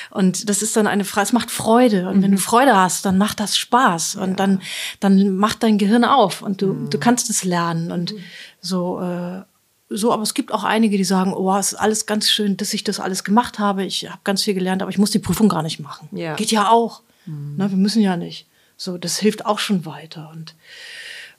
und 0.09 0.49
das 0.49 0.61
ist 0.61 0.75
dann 0.75 0.87
eine 0.87 1.05
Frage, 1.05 1.27
es 1.27 1.31
macht 1.31 1.51
Freude. 1.51 2.09
Und 2.09 2.17
mhm. 2.17 2.23
wenn 2.23 2.31
du 2.31 2.37
mhm. 2.37 2.41
Freude 2.41 2.75
hast, 2.75 3.05
dann 3.05 3.17
macht 3.17 3.39
das 3.39 3.57
Spaß. 3.57 4.17
Und 4.17 4.31
ja. 4.31 4.35
dann, 4.35 4.61
dann 4.99 5.37
macht 5.37 5.63
dein 5.63 5.77
Gehirn 5.77 6.03
auf 6.03 6.41
und 6.41 6.61
du, 6.61 6.73
mhm. 6.73 6.89
du 6.89 6.99
kannst 6.99 7.29
es 7.29 7.45
lernen. 7.45 7.89
Und 7.89 8.11
mhm. 8.11 8.19
so, 8.59 8.99
äh, 8.99 9.43
so, 9.87 10.11
aber 10.11 10.23
es 10.23 10.33
gibt 10.33 10.53
auch 10.53 10.65
einige, 10.65 10.97
die 10.97 11.05
sagen, 11.05 11.33
oh, 11.33 11.55
es 11.55 11.71
ist 11.71 11.79
alles 11.79 12.07
ganz 12.07 12.29
schön, 12.29 12.57
dass 12.57 12.73
ich 12.73 12.83
das 12.83 12.99
alles 12.99 13.23
gemacht 13.23 13.57
habe. 13.57 13.85
Ich 13.85 14.05
habe 14.09 14.19
ganz 14.25 14.43
viel 14.43 14.53
gelernt, 14.53 14.81
aber 14.81 14.91
ich 14.91 14.97
muss 14.97 15.11
die 15.11 15.19
Prüfung 15.19 15.47
gar 15.47 15.63
nicht 15.63 15.79
machen. 15.79 16.09
Ja. 16.11 16.35
Geht 16.35 16.51
ja 16.51 16.69
auch. 16.69 17.03
Mhm. 17.25 17.53
Na, 17.55 17.69
wir 17.69 17.77
müssen 17.77 18.01
ja 18.01 18.17
nicht. 18.17 18.47
So, 18.81 18.97
das 18.97 19.19
hilft 19.19 19.45
auch 19.45 19.59
schon 19.59 19.85
weiter. 19.85 20.31
Und 20.33 20.55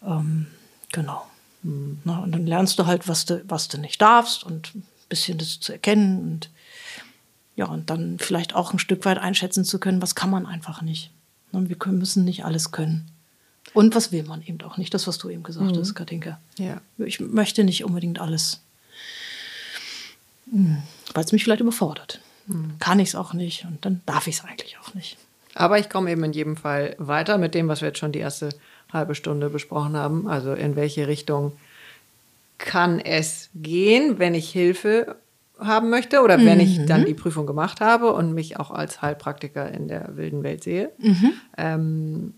ähm, 0.07 0.47
genau. 0.93 1.27
Mhm. 1.65 1.99
Na, 2.05 2.21
und 2.21 2.31
dann 2.31 2.47
lernst 2.47 2.79
du 2.79 2.87
halt, 2.87 3.09
was 3.09 3.25
du, 3.25 3.43
was 3.49 3.67
du 3.67 3.79
nicht 3.79 4.01
darfst 4.01 4.45
und 4.45 4.73
ein 4.77 4.85
bisschen 5.09 5.39
das 5.39 5.59
zu 5.59 5.73
erkennen 5.73 6.21
und 6.21 6.51
ja, 7.57 7.67
und 7.67 7.91
dann 7.91 8.21
vielleicht 8.21 8.55
auch 8.55 8.73
ein 8.73 8.79
Stück 8.79 9.05
weit 9.07 9.19
einschätzen 9.19 9.65
zu 9.65 9.81
können, 9.81 10.01
was 10.01 10.15
kann 10.15 10.31
man 10.31 10.47
einfach 10.47 10.83
nicht. 10.83 11.11
Wir 11.51 11.77
können, 11.77 11.99
müssen 11.99 12.25
nicht 12.25 12.45
alles 12.45 12.71
können. 12.71 13.11
Und 13.75 13.97
was 13.97 14.13
will 14.13 14.23
man 14.23 14.43
eben 14.43 14.61
auch 14.63 14.77
nicht, 14.77 14.95
das, 14.95 15.09
was 15.09 15.19
du 15.19 15.29
eben 15.29 15.43
gesagt 15.43 15.75
mhm. 15.75 15.81
hast, 15.81 15.95
Katinka. 15.95 16.39
Ja. 16.59 16.81
Ich 16.97 17.19
möchte 17.19 17.65
nicht 17.65 17.85
unbedingt 17.85 18.21
alles, 18.21 18.61
hm, 20.49 20.81
weil 21.13 21.25
es 21.25 21.33
mich 21.33 21.43
vielleicht 21.43 21.61
überfordert. 21.61 22.21
Mhm. 22.47 22.79
Kann 22.79 23.01
ich 23.01 23.09
es 23.09 23.15
auch 23.17 23.33
nicht 23.33 23.65
und 23.65 23.85
dann 23.85 24.01
darf 24.07 24.29
ich 24.29 24.37
es 24.37 24.45
eigentlich 24.45 24.79
auch 24.79 24.95
nicht. 24.95 25.19
Aber 25.55 25.79
ich 25.79 25.91
komme 25.91 26.11
eben 26.11 26.25
in 26.25 26.33
jedem 26.33 26.57
Fall 26.57 26.97
weiter 26.99 27.39
mit 27.39 27.55
dem, 27.55 27.69
was 27.69 27.81
wir 27.81 27.89
jetzt 27.89 27.99
schon 27.99 28.13
die 28.13 28.21
erste 28.21 28.51
halbe 28.93 29.15
Stunde 29.15 29.51
besprochen 29.51 29.97
haben. 29.97 30.29
Also 30.29 30.53
in 30.53 30.77
welche 30.77 31.09
Richtung 31.09 31.53
kann 32.59 33.01
es 33.01 33.51
gehen, 33.55 34.19
wenn 34.19 34.35
ich 34.35 34.51
Hilfe 34.51 35.17
haben 35.59 35.91
möchte 35.91 36.23
oder 36.23 36.39
mhm. 36.39 36.47
wenn 36.47 36.61
ich 36.61 36.85
dann 36.87 37.03
mhm. 37.03 37.07
die 37.07 37.15
Prüfung 37.15 37.47
gemacht 37.47 37.81
habe 37.81 38.13
und 38.13 38.35
mich 38.35 38.59
auch 38.59 38.71
als 38.71 39.03
Heilpraktiker 39.03 39.71
in 39.71 39.89
der 39.89 40.17
wilden 40.17 40.43
Welt 40.43 40.63
sehe. 40.63 40.91
Mhm. 40.99 41.33
Ähm, 41.57 42.35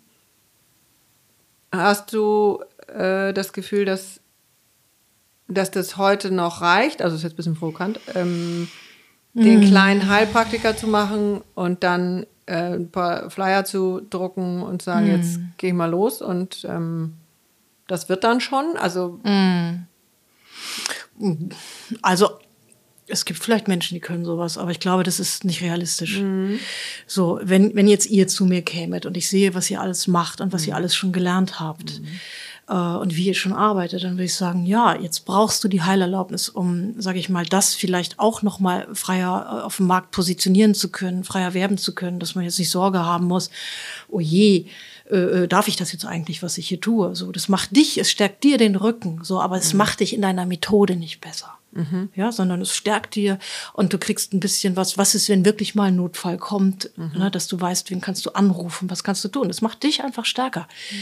hast 1.72 2.12
du 2.12 2.60
äh, 2.88 3.32
das 3.32 3.52
Gefühl, 3.52 3.84
dass, 3.84 4.20
dass 5.48 5.70
das 5.70 5.96
heute 5.96 6.30
noch 6.30 6.60
reicht? 6.60 7.02
Also 7.02 7.16
ist 7.16 7.22
jetzt 7.22 7.34
ein 7.34 7.36
bisschen 7.36 7.56
provokant. 7.56 8.00
Ähm, 8.14 8.68
den 9.34 9.60
mhm. 9.60 9.66
kleinen 9.66 10.08
Heilpraktiker 10.08 10.76
zu 10.76 10.86
machen 10.86 11.40
und 11.54 11.82
dann 11.82 12.24
äh, 12.46 12.74
ein 12.74 12.90
paar 12.90 13.30
Flyer 13.30 13.64
zu 13.64 14.00
drucken 14.08 14.62
und 14.62 14.82
sagen, 14.82 15.06
mm. 15.06 15.10
jetzt 15.10 15.40
gehe 15.58 15.70
ich 15.70 15.76
mal 15.76 15.90
los 15.90 16.22
und 16.22 16.66
ähm, 16.68 17.14
das 17.86 18.08
wird 18.08 18.24
dann 18.24 18.40
schon. 18.40 18.76
Also, 18.76 19.20
mm. 19.22 19.86
also 22.02 22.30
es 23.06 23.24
gibt 23.24 23.38
vielleicht 23.38 23.68
Menschen, 23.68 23.94
die 23.94 24.00
können 24.00 24.24
sowas, 24.24 24.56
aber 24.56 24.70
ich 24.70 24.80
glaube, 24.80 25.02
das 25.02 25.20
ist 25.20 25.44
nicht 25.44 25.62
realistisch. 25.62 26.20
Mm. 26.20 26.54
So, 27.06 27.38
wenn, 27.42 27.74
wenn 27.74 27.88
jetzt 27.88 28.06
ihr 28.06 28.28
zu 28.28 28.46
mir 28.46 28.62
kämet 28.62 29.06
und 29.06 29.16
ich 29.16 29.28
sehe, 29.28 29.54
was 29.54 29.70
ihr 29.70 29.80
alles 29.80 30.06
macht 30.06 30.40
und 30.40 30.52
was 30.52 30.66
ihr 30.66 30.74
alles 30.74 30.94
schon 30.94 31.12
gelernt 31.12 31.60
habt, 31.60 32.00
äh, 32.68 32.74
und 32.74 33.16
wie 33.16 33.26
ihr 33.26 33.34
schon 33.34 33.52
arbeitet, 33.52 34.04
dann 34.04 34.12
würde 34.12 34.24
ich 34.24 34.34
sagen, 34.34 34.64
ja, 34.64 34.98
jetzt 34.98 35.24
brauchst 35.24 35.62
du 35.64 35.68
die 35.68 35.82
Heilerlaubnis, 35.82 36.48
um, 36.48 37.00
sage 37.00 37.18
ich 37.18 37.28
mal, 37.28 37.44
das 37.44 37.74
vielleicht 37.74 38.18
auch 38.18 38.42
noch 38.42 38.60
mal 38.60 38.86
freier 38.92 39.60
äh, 39.60 39.62
auf 39.62 39.76
dem 39.76 39.86
Markt 39.86 40.10
positionieren 40.10 40.74
zu 40.74 40.90
können, 40.90 41.24
freier 41.24 41.54
werben 41.54 41.78
zu 41.78 41.94
können, 41.94 42.20
dass 42.20 42.34
man 42.34 42.44
jetzt 42.44 42.58
nicht 42.58 42.70
Sorge 42.70 43.00
haben 43.00 43.26
muss, 43.26 43.50
oh 44.08 44.20
je, 44.20 44.66
äh, 45.10 45.16
äh, 45.16 45.48
darf 45.48 45.68
ich 45.68 45.76
das 45.76 45.92
jetzt 45.92 46.06
eigentlich, 46.06 46.42
was 46.42 46.56
ich 46.58 46.68
hier 46.68 46.80
tue? 46.80 47.14
So, 47.14 47.30
das 47.30 47.48
macht 47.48 47.76
dich, 47.76 47.98
es 47.98 48.10
stärkt 48.10 48.42
dir 48.42 48.56
den 48.56 48.76
Rücken, 48.76 49.20
so, 49.22 49.40
aber 49.40 49.56
es 49.56 49.72
mhm. 49.72 49.78
macht 49.78 50.00
dich 50.00 50.14
in 50.14 50.22
deiner 50.22 50.46
Methode 50.46 50.96
nicht 50.96 51.20
besser. 51.20 51.58
Mhm. 51.72 52.08
Ja, 52.14 52.30
sondern 52.30 52.60
es 52.60 52.74
stärkt 52.74 53.16
dir 53.16 53.38
und 53.72 53.92
du 53.92 53.98
kriegst 53.98 54.32
ein 54.32 54.38
bisschen 54.38 54.76
was, 54.76 54.96
was 54.96 55.14
ist, 55.16 55.28
wenn 55.28 55.44
wirklich 55.44 55.74
mal 55.74 55.88
ein 55.88 55.96
Notfall 55.96 56.38
kommt, 56.38 56.90
mhm. 56.96 57.18
ne, 57.18 57.30
dass 57.30 57.48
du 57.48 57.60
weißt, 57.60 57.90
wen 57.90 58.00
kannst 58.00 58.24
du 58.26 58.30
anrufen, 58.30 58.88
was 58.90 59.02
kannst 59.02 59.24
du 59.24 59.28
tun. 59.28 59.48
Das 59.48 59.60
macht 59.60 59.82
dich 59.82 60.04
einfach 60.04 60.24
stärker. 60.24 60.68
Mhm. 60.90 60.96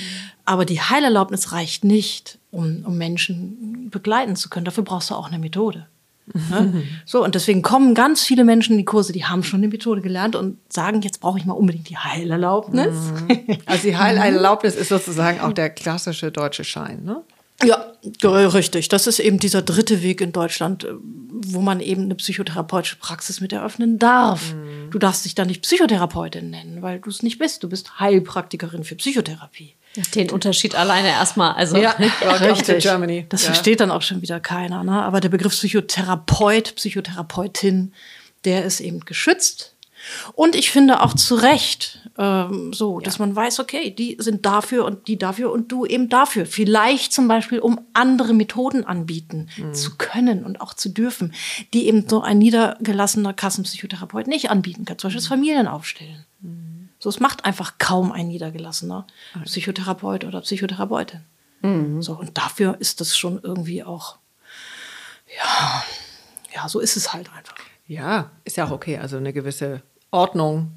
Aber 0.47 0.65
die 0.65 0.81
Heilerlaubnis 0.81 1.53
reicht 1.53 1.85
nicht, 1.85 2.39
um, 2.51 2.85
um 2.87 2.97
Menschen 2.97 3.91
begleiten 3.91 4.35
zu 4.35 4.49
können. 4.49 4.65
Dafür 4.65 4.85
brauchst 4.85 5.11
du 5.11 5.15
auch 5.15 5.29
eine 5.29 5.39
Methode. 5.39 5.87
Ne? 6.27 6.85
So, 7.05 7.25
und 7.25 7.35
deswegen 7.35 7.63
kommen 7.63 7.95
ganz 7.95 8.23
viele 8.23 8.45
Menschen 8.45 8.73
in 8.73 8.79
die 8.79 8.85
Kurse, 8.85 9.13
die 9.13 9.25
haben 9.25 9.43
schon 9.43 9.61
eine 9.61 9.69
Methode 9.69 10.01
gelernt 10.01 10.37
und 10.37 10.59
sagen, 10.73 11.03
jetzt 11.03 11.21
brauche 11.21 11.39
ich 11.39 11.45
mal 11.45 11.55
unbedingt 11.55 11.89
die 11.89 11.97
Heilerlaubnis. 11.97 12.95
Mhm. 13.29 13.59
Also 13.67 13.89
die 13.89 13.97
Heilerlaubnis 13.97 14.75
ist 14.75 14.89
sozusagen 14.89 15.41
auch 15.41 15.53
der 15.53 15.71
klassische 15.71 16.31
deutsche 16.31 16.65
Schein, 16.65 17.05
ne? 17.05 17.23
Ja, 17.65 17.93
richtig. 18.23 18.89
Das 18.89 19.07
ist 19.07 19.21
eben 19.21 19.39
dieser 19.39 19.63
dritte 19.63 20.03
Weg 20.03 20.21
in 20.21 20.33
Deutschland, 20.33 20.85
äh, 20.85 20.95
wo 20.95 21.61
man 21.61 21.81
eben 21.81 22.03
eine 22.03 22.15
psychotherapeutische 22.15 22.97
Praxis 22.97 23.41
mit 23.41 23.53
eröffnen 23.53 23.99
darf. 23.99 24.55
Mhm. 24.55 24.91
Du 24.91 24.99
darfst 24.99 25.25
dich 25.25 25.35
dann 25.35 25.47
nicht 25.47 25.63
Psychotherapeutin 25.63 26.51
nennen, 26.51 26.83
weil 26.83 26.99
du 26.99 27.11
es 27.11 27.23
nicht 27.23 27.39
bist. 27.39 27.63
Du 27.63 27.69
bist 27.69 28.01
Heilpraktikerin 28.01 28.85
für 28.85 28.97
Psychotherapie. 28.97 29.75
Den 30.15 30.31
Unterschied 30.31 30.75
alleine 30.75 31.09
erstmal, 31.09 31.53
also 31.53 31.77
ja, 31.77 31.91
richtig. 32.41 32.83
Germany. 32.83 33.27
Das 33.29 33.43
ja. 33.43 33.49
versteht 33.49 33.81
dann 33.81 33.91
auch 33.91 34.03
schon 34.03 34.23
wieder 34.23 34.41
keiner. 34.41 34.85
Ne? 34.85 35.03
Aber 35.03 35.21
der 35.21 35.29
Begriff 35.29 35.53
Psychotherapeut, 35.53 36.77
Psychotherapeutin, 36.77 37.93
der 38.45 38.65
ist 38.65 38.81
eben 38.81 39.01
geschützt. 39.01 39.75
Und 40.35 40.57
ich 40.57 40.71
finde 40.71 41.03
auch 41.03 41.15
zu 41.15 41.35
Recht, 41.35 42.01
ähm, 42.19 42.73
so, 42.73 42.99
ja. 42.99 43.05
dass 43.05 43.19
man 43.19 43.35
weiß, 43.35 43.61
okay, 43.61 43.91
die 43.91 44.17
sind 44.19 44.45
dafür 44.45 44.85
und 44.85 45.07
die 45.09 45.17
dafür 45.19 45.53
und 45.53 45.71
du 45.71 45.87
eben 45.87 46.09
dafür. 46.09 46.47
Vielleicht 46.47 47.13
zum 47.13 47.29
Beispiel, 47.29 47.61
um 47.61 47.81
andere 47.93 48.35
Methoden 48.35 48.85
anbieten 48.85 49.49
mhm. 49.57 49.75
zu 49.75 49.97
können 49.97 50.45
und 50.45 50.61
auch 50.61 50.75
zu 50.75 50.89
dürfen, 50.89 51.35
die 51.73 51.87
eben 51.87 52.09
so 52.09 52.21
ein 52.23 52.39
niedergelassener 52.39 53.33
Kassenpsychotherapeut 53.33 54.27
nicht 54.27 54.51
anbieten 54.51 54.85
kann. 54.85 54.99
Zum 54.99 55.09
Beispiel 55.09 55.21
das 55.21 55.31
mhm. 55.31 55.35
Familienaufstellen. 55.35 56.27
So, 57.03 57.09
es 57.09 57.19
macht 57.19 57.45
einfach 57.45 57.79
kaum 57.79 58.13
ein 58.13 58.29
niedergelassener. 58.29 59.09
Psychotherapeut 59.45 60.25
oder 60.25 60.41
Psychotherapeutin. 60.41 61.23
Mhm. 61.61 62.01
So, 62.01 62.13
und 62.13 62.39
dafür 62.39 62.77
ist 62.79 63.01
das 63.01 63.17
schon 63.17 63.41
irgendwie 63.43 63.83
auch, 63.83 64.19
ja, 65.37 65.83
ja, 66.55 66.69
so 66.69 66.79
ist 66.79 66.97
es 66.97 67.13
halt 67.13 67.29
einfach. 67.33 67.57
Ja, 67.89 68.31
ist 68.45 68.57
ja 68.57 68.67
auch 68.67 68.71
okay. 68.71 68.99
Also 68.99 69.17
eine 69.17 69.33
gewisse 69.33 69.83
Ordnung 70.13 70.71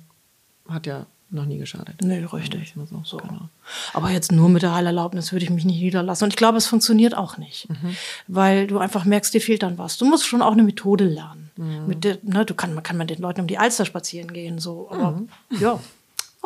hat 0.67 0.87
ja 0.87 1.05
noch 1.29 1.45
nie 1.45 1.59
geschadet. 1.59 2.01
Nee, 2.01 2.25
richtig. 2.25 2.73
So, 2.89 3.01
so. 3.03 3.17
Genau. 3.17 3.49
Aber 3.93 4.09
jetzt 4.09 4.31
nur 4.31 4.49
mit 4.49 4.63
der 4.63 4.73
Heilerlaubnis 4.73 5.31
würde 5.31 5.45
ich 5.45 5.51
mich 5.51 5.65
nicht 5.65 5.79
niederlassen. 5.79 6.23
Und 6.23 6.31
ich 6.31 6.37
glaube, 6.37 6.57
es 6.57 6.65
funktioniert 6.65 7.15
auch 7.15 7.37
nicht. 7.37 7.69
Mhm. 7.69 7.95
Weil 8.27 8.65
du 8.65 8.79
einfach 8.79 9.05
merkst, 9.05 9.31
dir 9.31 9.41
fehlt 9.41 9.61
dann 9.61 9.77
was. 9.77 9.99
Du 9.99 10.05
musst 10.05 10.25
schon 10.25 10.41
auch 10.41 10.53
eine 10.53 10.63
Methode 10.63 11.05
lernen. 11.05 11.51
Mhm. 11.55 11.85
Mit 11.85 12.03
der, 12.03 12.17
ne, 12.23 12.45
du 12.45 12.55
kann, 12.55 12.73
man 12.73 12.83
kann 12.83 12.97
mit 12.97 13.11
den 13.11 13.21
Leuten 13.21 13.41
um 13.41 13.47
die 13.47 13.59
Alster 13.59 13.85
spazieren 13.85 14.33
gehen. 14.33 14.57
So. 14.57 14.89
Aber 14.89 15.11
mhm. 15.11 15.29
ja, 15.59 15.79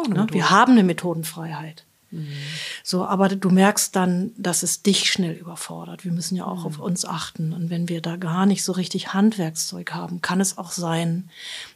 ne, 0.03 0.27
wir 0.31 0.49
haben 0.49 0.73
eine 0.73 0.83
Methodenfreiheit. 0.83 1.85
Mhm. 2.11 2.27
So, 2.83 3.05
aber 3.05 3.29
du 3.29 3.49
merkst 3.49 3.95
dann, 3.95 4.31
dass 4.37 4.63
es 4.63 4.81
dich 4.81 5.11
schnell 5.11 5.33
überfordert. 5.33 6.05
Wir 6.05 6.11
müssen 6.11 6.35
ja 6.35 6.45
auch 6.45 6.61
mhm. 6.61 6.65
auf 6.65 6.79
uns 6.79 7.05
achten. 7.05 7.53
Und 7.53 7.69
wenn 7.69 7.89
wir 7.89 8.01
da 8.01 8.15
gar 8.15 8.45
nicht 8.45 8.63
so 8.63 8.71
richtig 8.71 9.13
Handwerkszeug 9.13 9.93
haben, 9.93 10.21
kann 10.21 10.41
es 10.41 10.57
auch 10.57 10.71
sein, 10.71 11.29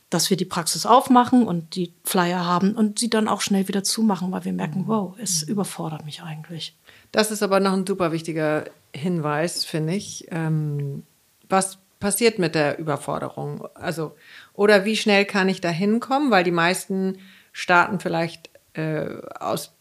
dass 0.10 0.30
wir 0.30 0.38
die 0.38 0.46
Praxis 0.46 0.86
aufmachen 0.86 1.48
und 1.48 1.76
die 1.76 1.92
Flyer 2.04 2.46
haben 2.46 2.74
und 2.74 3.00
sie 3.00 3.10
dann 3.10 3.28
auch 3.28 3.42
schnell 3.42 3.68
wieder 3.68 3.84
zumachen, 3.84 4.32
weil 4.32 4.46
wir 4.46 4.54
merken, 4.54 4.82
mhm. 4.82 4.88
wow, 4.88 5.16
es 5.18 5.46
mhm. 5.46 5.54
überfordert 5.54 6.06
mich 6.06 6.22
eigentlich. 6.24 6.76
Das 7.12 7.32
ist 7.32 7.44
aber 7.44 7.60
noch 7.60 7.74
ein 7.74 7.86
super 7.86 8.12
wichtiger 8.12 8.66
Hinweis, 8.94 9.66
finde 9.66 9.94
ich. 9.94 10.28
Ähm, 10.32 11.04
was 11.50 11.78
passiert 12.00 12.40
mit 12.40 12.56
der 12.56 12.80
Überforderung? 12.80 13.68
Also, 13.76 14.16
oder 14.54 14.86
wie 14.86 14.98
schnell 14.98 15.26
kann 15.26 15.50
ich 15.50 15.62
da 15.62 15.70
hinkommen? 15.70 16.32
Weil 16.32 16.44
die 16.44 16.52
meisten 16.52 17.18
starten 17.54 18.00
vielleicht 18.00 18.50
äh, 18.74 19.06
aus 19.40 19.74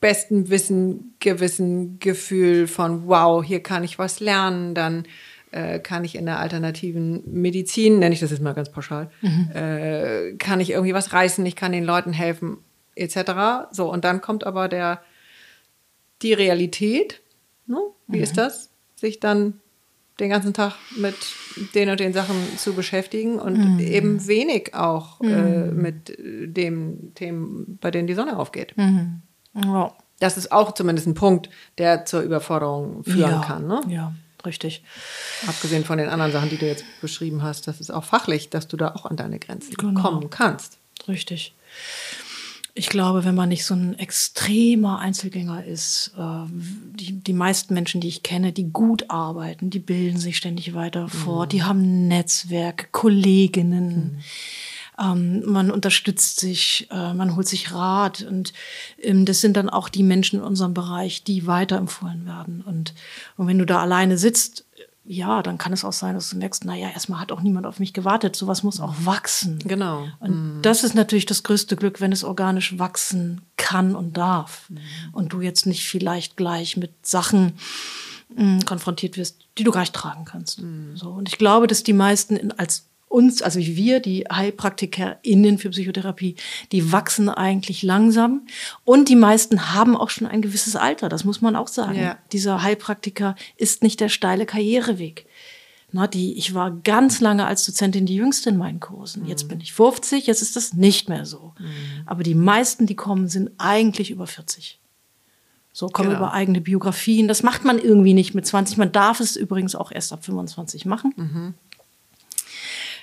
besten 0.00 0.50
Wissen, 0.50 1.14
Gewissen, 1.20 1.98
Gefühl 2.00 2.66
von, 2.66 3.06
wow, 3.06 3.44
hier 3.44 3.62
kann 3.62 3.84
ich 3.84 3.98
was 3.98 4.20
lernen, 4.20 4.74
dann 4.74 5.06
äh, 5.50 5.78
kann 5.78 6.04
ich 6.04 6.14
in 6.14 6.26
der 6.26 6.38
alternativen 6.38 7.22
Medizin, 7.26 7.98
nenne 7.98 8.14
ich 8.14 8.20
das 8.20 8.30
jetzt 8.30 8.42
mal 8.42 8.54
ganz 8.54 8.70
pauschal, 8.70 9.10
mhm. 9.20 9.50
äh, 9.54 10.32
kann 10.38 10.60
ich 10.60 10.70
irgendwie 10.70 10.94
was 10.94 11.12
reißen, 11.12 11.44
ich 11.46 11.56
kann 11.56 11.72
den 11.72 11.84
Leuten 11.84 12.12
helfen, 12.12 12.58
etc. 12.94 13.70
So, 13.70 13.90
und 13.90 14.04
dann 14.04 14.20
kommt 14.20 14.44
aber 14.44 14.68
der, 14.68 15.02
die 16.22 16.32
Realität. 16.32 17.20
Ne? 17.66 17.78
Wie 18.06 18.18
mhm. 18.18 18.22
ist 18.22 18.36
das? 18.36 18.70
Sich 18.96 19.20
dann 19.20 19.60
den 20.20 20.30
ganzen 20.30 20.52
Tag 20.52 20.74
mit 20.96 21.14
den 21.74 21.90
und 21.90 22.00
den 22.00 22.12
Sachen 22.12 22.36
zu 22.56 22.74
beschäftigen 22.74 23.38
und 23.38 23.56
mhm. 23.56 23.78
eben 23.78 24.26
wenig 24.26 24.74
auch 24.74 25.20
äh, 25.20 25.26
mhm. 25.26 25.80
mit 25.80 26.16
dem 26.18 27.14
Themen, 27.14 27.78
bei 27.80 27.90
denen 27.90 28.06
die 28.06 28.14
Sonne 28.14 28.36
aufgeht. 28.36 28.76
Mhm. 28.76 29.22
Ja. 29.54 29.92
Das 30.20 30.36
ist 30.36 30.50
auch 30.50 30.72
zumindest 30.72 31.06
ein 31.06 31.14
Punkt, 31.14 31.48
der 31.78 32.04
zur 32.04 32.22
Überforderung 32.22 33.04
führen 33.04 33.30
ja. 33.30 33.40
kann. 33.40 33.68
Ne? 33.68 33.80
Ja, 33.88 34.12
richtig. 34.44 34.82
Abgesehen 35.46 35.84
von 35.84 35.98
den 35.98 36.08
anderen 36.08 36.32
Sachen, 36.32 36.50
die 36.50 36.58
du 36.58 36.66
jetzt 36.66 36.84
beschrieben 37.00 37.42
hast, 37.42 37.68
das 37.68 37.80
ist 37.80 37.90
auch 37.90 38.04
fachlich, 38.04 38.50
dass 38.50 38.66
du 38.66 38.76
da 38.76 38.94
auch 38.94 39.06
an 39.06 39.16
deine 39.16 39.38
Grenzen 39.38 39.74
genau. 39.74 40.00
kommen 40.00 40.30
kannst. 40.30 40.78
Richtig. 41.06 41.54
Ich 42.78 42.88
glaube, 42.88 43.24
wenn 43.24 43.34
man 43.34 43.48
nicht 43.48 43.64
so 43.64 43.74
ein 43.74 43.98
extremer 43.98 45.00
Einzelgänger 45.00 45.64
ist, 45.64 46.12
äh, 46.16 46.44
die, 46.94 47.20
die 47.20 47.32
meisten 47.32 47.74
Menschen, 47.74 48.00
die 48.00 48.06
ich 48.06 48.22
kenne, 48.22 48.52
die 48.52 48.70
gut 48.70 49.10
arbeiten, 49.10 49.68
die 49.68 49.80
bilden 49.80 50.18
sich 50.18 50.36
ständig 50.36 50.74
weiter 50.74 51.02
mhm. 51.02 51.08
vor, 51.08 51.46
die 51.48 51.64
haben 51.64 51.80
ein 51.80 52.06
Netzwerk, 52.06 52.92
Kolleginnen. 52.92 54.22
Mhm. 54.96 55.42
Ähm, 55.42 55.42
man 55.44 55.72
unterstützt 55.72 56.38
sich, 56.38 56.86
äh, 56.92 57.14
man 57.14 57.34
holt 57.34 57.48
sich 57.48 57.72
Rat 57.72 58.22
und 58.22 58.52
ähm, 59.02 59.24
das 59.24 59.40
sind 59.40 59.56
dann 59.56 59.68
auch 59.68 59.88
die 59.88 60.04
Menschen 60.04 60.38
in 60.38 60.44
unserem 60.44 60.72
Bereich, 60.72 61.24
die 61.24 61.48
weiterempfohlen 61.48 62.26
werden. 62.26 62.60
Und, 62.60 62.94
und 63.36 63.48
wenn 63.48 63.58
du 63.58 63.66
da 63.66 63.80
alleine 63.80 64.18
sitzt, 64.18 64.67
ja, 65.10 65.42
dann 65.42 65.56
kann 65.56 65.72
es 65.72 65.86
auch 65.86 65.92
sein, 65.94 66.14
dass 66.14 66.28
du 66.28 66.36
merkst, 66.36 66.66
naja, 66.66 66.90
erstmal 66.90 67.18
hat 67.18 67.32
auch 67.32 67.40
niemand 67.40 67.64
auf 67.64 67.80
mich 67.80 67.94
gewartet. 67.94 68.36
Sowas 68.36 68.62
muss 68.62 68.78
auch 68.78 68.94
wachsen. 69.04 69.58
Genau. 69.60 70.06
Und 70.20 70.56
mhm. 70.58 70.62
das 70.62 70.84
ist 70.84 70.94
natürlich 70.94 71.24
das 71.24 71.42
größte 71.44 71.76
Glück, 71.76 72.02
wenn 72.02 72.12
es 72.12 72.24
organisch 72.24 72.78
wachsen 72.78 73.40
kann 73.56 73.96
und 73.96 74.18
darf. 74.18 74.68
Mhm. 74.68 74.78
Und 75.12 75.32
du 75.32 75.40
jetzt 75.40 75.64
nicht 75.64 75.88
vielleicht 75.88 76.36
gleich 76.36 76.76
mit 76.76 77.06
Sachen 77.06 77.54
mh, 78.36 78.64
konfrontiert 78.66 79.16
wirst, 79.16 79.46
die 79.56 79.64
du 79.64 79.70
gar 79.70 79.80
nicht 79.80 79.94
tragen 79.94 80.26
kannst. 80.26 80.60
Mhm. 80.60 80.94
So. 80.94 81.08
Und 81.08 81.30
ich 81.30 81.38
glaube, 81.38 81.68
dass 81.68 81.82
die 81.82 81.94
meisten 81.94 82.36
in, 82.36 82.52
als 82.52 82.87
uns, 83.08 83.42
also 83.42 83.58
wir, 83.58 84.00
die 84.00 84.24
HeilpraktikerInnen 84.30 85.58
für 85.58 85.70
Psychotherapie, 85.70 86.36
die 86.72 86.92
wachsen 86.92 87.28
eigentlich 87.28 87.82
langsam. 87.82 88.46
Und 88.84 89.08
die 89.08 89.16
meisten 89.16 89.74
haben 89.74 89.96
auch 89.96 90.10
schon 90.10 90.26
ein 90.26 90.42
gewisses 90.42 90.76
Alter, 90.76 91.08
das 91.08 91.24
muss 91.24 91.40
man 91.40 91.56
auch 91.56 91.68
sagen. 91.68 91.98
Ja. 91.98 92.18
Dieser 92.32 92.62
Heilpraktiker 92.62 93.34
ist 93.56 93.82
nicht 93.82 94.00
der 94.00 94.08
steile 94.08 94.46
Karriereweg. 94.46 95.26
Na, 95.90 96.06
die, 96.06 96.34
ich 96.34 96.52
war 96.52 96.70
ganz 96.70 97.20
lange 97.20 97.46
als 97.46 97.64
Dozentin 97.64 98.04
die 98.04 98.16
jüngste 98.16 98.50
in 98.50 98.58
meinen 98.58 98.78
Kursen. 98.78 99.24
Jetzt 99.26 99.44
mhm. 99.44 99.48
bin 99.48 99.60
ich 99.62 99.72
50, 99.72 100.26
jetzt 100.26 100.42
ist 100.42 100.54
das 100.54 100.74
nicht 100.74 101.08
mehr 101.08 101.24
so. 101.24 101.54
Mhm. 101.58 102.02
Aber 102.04 102.22
die 102.22 102.34
meisten, 102.34 102.84
die 102.84 102.94
kommen, 102.94 103.28
sind 103.28 103.52
eigentlich 103.56 104.10
über 104.10 104.26
40. 104.26 104.78
So 105.72 105.86
kommen 105.86 106.10
genau. 106.10 106.20
über 106.20 106.32
eigene 106.32 106.60
Biografien. 106.60 107.28
Das 107.28 107.42
macht 107.42 107.64
man 107.64 107.78
irgendwie 107.78 108.12
nicht 108.12 108.34
mit 108.34 108.46
20. 108.46 108.76
Man 108.76 108.92
darf 108.92 109.20
es 109.20 109.36
übrigens 109.36 109.74
auch 109.74 109.90
erst 109.90 110.12
ab 110.12 110.24
25 110.24 110.84
machen. 110.84 111.14
Mhm. 111.16 111.54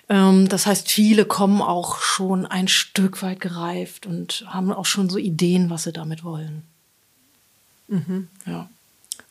Ähm, 0.09 0.47
das 0.47 0.65
heißt, 0.65 0.89
viele 0.89 1.25
kommen 1.25 1.61
auch 1.61 1.99
schon 1.99 2.45
ein 2.45 2.67
Stück 2.67 3.21
weit 3.23 3.39
gereift 3.39 4.05
und 4.05 4.45
haben 4.47 4.71
auch 4.71 4.85
schon 4.85 5.09
so 5.09 5.17
Ideen, 5.17 5.69
was 5.69 5.83
sie 5.83 5.93
damit 5.93 6.23
wollen. 6.23 6.63
Mhm. 7.87 8.27
Ja. 8.45 8.69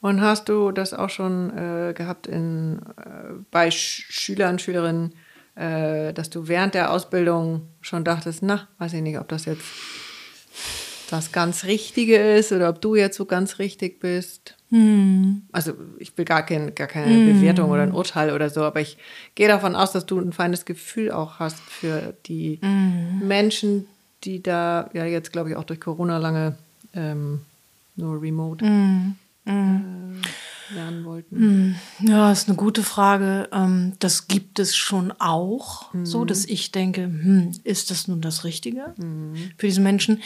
Und 0.00 0.20
hast 0.20 0.48
du 0.48 0.70
das 0.70 0.92
auch 0.92 1.08
schon 1.08 1.50
äh, 1.56 1.94
gehabt 1.94 2.26
in, 2.26 2.80
äh, 2.98 3.32
bei 3.50 3.70
Sch 3.70 4.04
Schülern, 4.10 4.58
Schülerinnen, 4.58 5.14
äh, 5.54 6.12
dass 6.12 6.28
du 6.28 6.46
während 6.46 6.74
der 6.74 6.90
Ausbildung 6.90 7.62
schon 7.80 8.04
dachtest, 8.04 8.42
na, 8.42 8.68
weiß 8.78 8.92
ich 8.92 9.02
nicht, 9.02 9.18
ob 9.18 9.28
das 9.28 9.46
jetzt 9.46 9.64
das 11.10 11.32
ganz 11.32 11.64
Richtige 11.64 12.16
ist 12.18 12.52
oder 12.52 12.68
ob 12.68 12.80
du 12.80 12.96
jetzt 12.96 13.16
so 13.16 13.24
ganz 13.24 13.58
richtig 13.58 14.00
bist? 14.00 14.43
Hm. 14.74 15.42
Also 15.52 15.74
ich 16.00 16.18
will 16.18 16.24
gar, 16.24 16.44
kein, 16.44 16.74
gar 16.74 16.88
keine 16.88 17.14
hm. 17.14 17.26
Bewertung 17.26 17.70
oder 17.70 17.82
ein 17.82 17.92
Urteil 17.92 18.32
oder 18.32 18.50
so, 18.50 18.62
aber 18.62 18.80
ich 18.80 18.98
gehe 19.36 19.46
davon 19.46 19.76
aus, 19.76 19.92
dass 19.92 20.04
du 20.04 20.18
ein 20.18 20.32
feines 20.32 20.64
Gefühl 20.64 21.12
auch 21.12 21.38
hast 21.38 21.60
für 21.60 22.16
die 22.26 22.58
hm. 22.60 23.20
Menschen, 23.20 23.86
die 24.24 24.42
da 24.42 24.90
ja 24.92 25.04
jetzt, 25.04 25.32
glaube 25.32 25.50
ich, 25.50 25.56
auch 25.56 25.62
durch 25.62 25.80
Corona 25.80 26.18
lange 26.18 26.56
ähm, 26.92 27.42
nur 27.94 28.20
remote 28.20 28.66
hm. 28.66 29.14
Hm. 29.46 30.20
äh, 30.24 30.28
lernen 30.70 31.04
wollten? 31.04 31.36
Hm. 31.36 31.74
Ja, 32.08 32.32
ist 32.32 32.48
eine 32.48 32.56
gute 32.56 32.82
Frage. 32.82 33.48
Ähm, 33.52 33.94
das 33.98 34.28
gibt 34.28 34.58
es 34.58 34.76
schon 34.76 35.12
auch, 35.18 35.92
mhm. 35.92 36.06
so 36.06 36.24
dass 36.24 36.44
ich 36.44 36.72
denke, 36.72 37.02
hm, 37.02 37.52
ist 37.64 37.90
das 37.90 38.08
nun 38.08 38.20
das 38.20 38.44
Richtige 38.44 38.94
mhm. 38.96 39.52
für 39.56 39.66
diese 39.66 39.80
Menschen? 39.80 40.22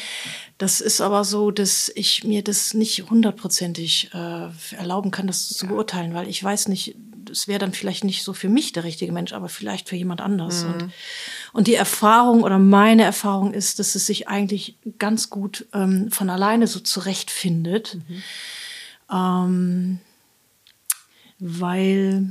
Das 0.59 0.81
ist 0.81 1.01
aber 1.01 1.25
so, 1.25 1.51
dass 1.51 1.91
ich 1.95 2.25
mir 2.25 2.43
das 2.43 2.75
nicht 2.75 3.11
hundertprozentig 3.11 4.11
äh, 4.15 4.49
erlauben 4.77 5.11
kann, 5.11 5.27
das 5.27 5.49
zu 5.49 5.67
beurteilen, 5.67 6.15
weil 6.15 6.29
ich 6.29 6.43
weiß 6.43 6.69
nicht, 6.69 6.97
es 7.31 7.49
wäre 7.49 7.59
dann 7.59 7.73
vielleicht 7.73 8.05
nicht 8.05 8.23
so 8.23 8.33
für 8.33 8.49
mich 8.49 8.73
der 8.73 8.85
richtige 8.85 9.13
Mensch, 9.13 9.33
aber 9.33 9.49
vielleicht 9.49 9.89
für 9.89 9.97
jemand 9.97 10.21
anders. 10.21 10.65
Mhm. 10.65 10.73
Und, 10.73 10.93
und 11.53 11.67
die 11.67 11.75
Erfahrung 11.75 12.43
oder 12.43 12.59
meine 12.59 13.03
Erfahrung 13.05 13.53
ist, 13.53 13.79
dass 13.79 13.95
es 13.95 14.07
sich 14.07 14.29
eigentlich 14.29 14.77
ganz 14.99 15.31
gut 15.31 15.67
ähm, 15.73 16.11
von 16.11 16.31
alleine 16.31 16.67
so 16.67 16.81
zurechtfindet. 16.81 17.99
Mhm. 18.09 18.23
Ähm, 19.11 20.01
weil 21.39 22.29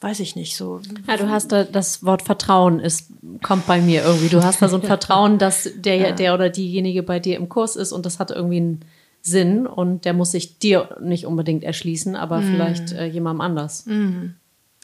weiß 0.00 0.20
ich 0.20 0.36
nicht 0.36 0.56
so. 0.56 0.80
Ja, 1.08 1.16
du 1.16 1.28
hast 1.28 1.50
da 1.50 1.64
das 1.64 2.04
Wort 2.04 2.22
Vertrauen 2.22 2.78
ist 2.78 3.08
kommt 3.42 3.66
bei 3.66 3.80
mir 3.80 4.04
irgendwie. 4.04 4.28
Du 4.28 4.42
hast 4.42 4.62
da 4.62 4.68
so 4.68 4.76
ein 4.76 4.82
Vertrauen, 4.86 5.38
dass 5.38 5.68
der 5.76 5.96
ja. 5.96 6.12
der 6.12 6.34
oder 6.34 6.50
diejenige 6.50 7.02
bei 7.02 7.18
dir 7.18 7.36
im 7.36 7.48
Kurs 7.48 7.76
ist 7.76 7.92
und 7.92 8.06
das 8.06 8.18
hat 8.18 8.30
irgendwie 8.30 8.58
einen 8.58 8.84
Sinn 9.22 9.66
und 9.66 10.04
der 10.04 10.12
muss 10.12 10.32
sich 10.32 10.58
dir 10.58 10.96
nicht 11.00 11.26
unbedingt 11.26 11.64
erschließen, 11.64 12.16
aber 12.16 12.38
mhm. 12.38 12.52
vielleicht 12.52 12.92
äh, 12.92 13.06
jemandem 13.06 13.40
anders. 13.40 13.86
Mhm. 13.86 14.34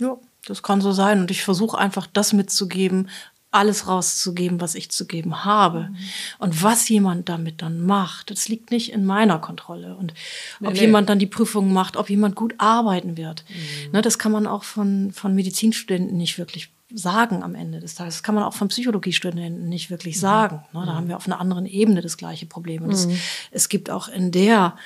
Ja, 0.01 0.17
das 0.47 0.63
kann 0.63 0.81
so 0.81 0.93
sein 0.93 1.21
und 1.21 1.31
ich 1.31 1.43
versuche 1.43 1.79
einfach 1.79 2.07
das 2.13 2.33
mitzugeben, 2.33 3.09
alles 3.55 3.87
rauszugeben, 3.87 4.61
was 4.61 4.75
ich 4.75 4.91
zu 4.91 5.07
geben 5.07 5.45
habe. 5.45 5.89
Mhm. 5.91 5.97
Und 6.39 6.63
was 6.63 6.89
jemand 6.89 7.29
damit 7.29 7.63
dann 7.63 7.85
macht, 7.85 8.31
das 8.31 8.49
liegt 8.49 8.71
nicht 8.71 8.93
in 8.93 9.05
meiner 9.05 9.39
Kontrolle. 9.39 9.97
Und 9.97 10.15
nee, 10.61 10.69
ob 10.69 10.75
nee. 10.75 10.81
jemand 10.81 11.09
dann 11.09 11.19
die 11.19 11.27
Prüfung 11.27 11.73
macht, 11.73 11.97
ob 11.97 12.11
jemand 12.11 12.35
gut 12.35 12.55
arbeiten 12.59 13.17
wird, 13.17 13.45
mhm. 13.49 13.93
ne, 13.93 14.03
das 14.03 14.19
kann 14.19 14.33
man 14.33 14.47
auch 14.47 14.65
von, 14.65 15.13
von 15.13 15.35
Medizinstudenten 15.35 16.17
nicht 16.17 16.39
wirklich 16.39 16.71
sagen 16.93 17.43
am 17.43 17.55
Ende 17.55 17.81
des 17.81 17.95
Tages. 17.95 18.17
Das 18.17 18.23
kann 18.23 18.35
man 18.35 18.45
auch 18.45 18.55
von 18.55 18.69
Psychologiestudenten 18.69 19.69
nicht 19.69 19.91
wirklich 19.91 20.17
mhm. 20.17 20.21
sagen. 20.21 20.57
Ne, 20.73 20.85
da 20.85 20.93
mhm. 20.93 20.97
haben 20.97 21.09
wir 21.09 21.17
auf 21.17 21.27
einer 21.27 21.41
anderen 21.41 21.67
Ebene 21.67 22.01
das 22.01 22.17
gleiche 22.17 22.47
Problem. 22.47 22.83
Und 22.83 22.93
es, 22.93 23.07
mhm. 23.07 23.19
es 23.51 23.69
gibt 23.69 23.91
auch 23.91 24.09
in 24.09 24.31
der 24.31 24.77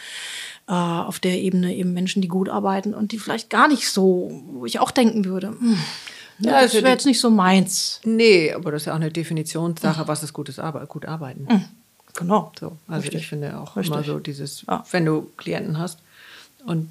äh, 0.68 0.72
auf 0.72 1.18
der 1.18 1.40
Ebene 1.40 1.74
eben 1.74 1.94
Menschen, 1.94 2.20
die 2.20 2.28
gut 2.28 2.48
arbeiten 2.48 2.92
und 2.92 3.12
die 3.12 3.18
vielleicht 3.18 3.48
gar 3.48 3.68
nicht 3.68 3.88
so, 3.88 4.42
wo 4.52 4.66
ich 4.66 4.80
auch 4.80 4.90
denken 4.90 5.24
würde, 5.24 5.52
mh, 5.52 5.58
hm, 5.60 5.78
ja, 6.38 6.62
das 6.62 6.74
wäre 6.74 6.88
jetzt 6.88 7.06
nicht 7.06 7.20
so 7.20 7.30
meins. 7.30 8.00
Nee, 8.04 8.52
aber 8.52 8.72
das 8.72 8.82
ist 8.82 8.86
ja 8.86 8.92
auch 8.92 8.96
eine 8.96 9.10
Definitionssache, 9.10 10.02
mhm. 10.02 10.08
was 10.08 10.22
ist 10.22 10.32
gutes 10.32 10.58
Arbe 10.58 10.84
gut 10.86 11.06
arbeiten. 11.06 11.46
Mhm. 11.50 11.64
Genau. 12.14 12.52
So, 12.58 12.76
also 12.88 13.02
Richtig. 13.02 13.22
ich 13.22 13.28
finde 13.28 13.58
auch 13.58 13.76
Richtig. 13.76 13.94
immer 13.94 14.04
so 14.04 14.18
dieses, 14.18 14.64
ja. 14.66 14.84
wenn 14.90 15.04
du 15.04 15.30
Klienten 15.36 15.78
hast 15.78 16.00
und 16.66 16.88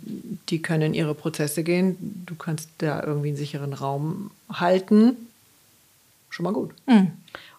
die 0.50 0.62
können 0.62 0.84
in 0.84 0.94
ihre 0.94 1.14
Prozesse 1.14 1.64
gehen, 1.64 2.24
du 2.26 2.36
kannst 2.36 2.70
da 2.78 3.04
irgendwie 3.04 3.30
einen 3.30 3.38
sicheren 3.38 3.74
Raum 3.74 4.32
halten, 4.50 5.18
schon 6.30 6.46
mal 6.46 6.54
gut. 6.54 6.72
Mhm. 6.86 7.12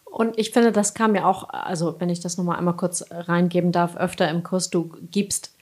Und 0.05 0.39
ich 0.39 0.51
finde, 0.51 0.73
das 0.73 0.95
kam 0.95 1.15
ja 1.15 1.27
auch, 1.27 1.51
also 1.51 1.97
wenn 1.99 2.09
ich 2.09 2.21
das 2.21 2.39
nochmal 2.39 2.57
einmal 2.59 2.75
kurz 2.75 3.05
reingeben 3.11 3.73
darf, 3.73 3.97
öfter 3.97 4.29
im 4.31 4.43
Kurs, 4.43 4.71
du 4.71 4.91
gibst 5.11 5.53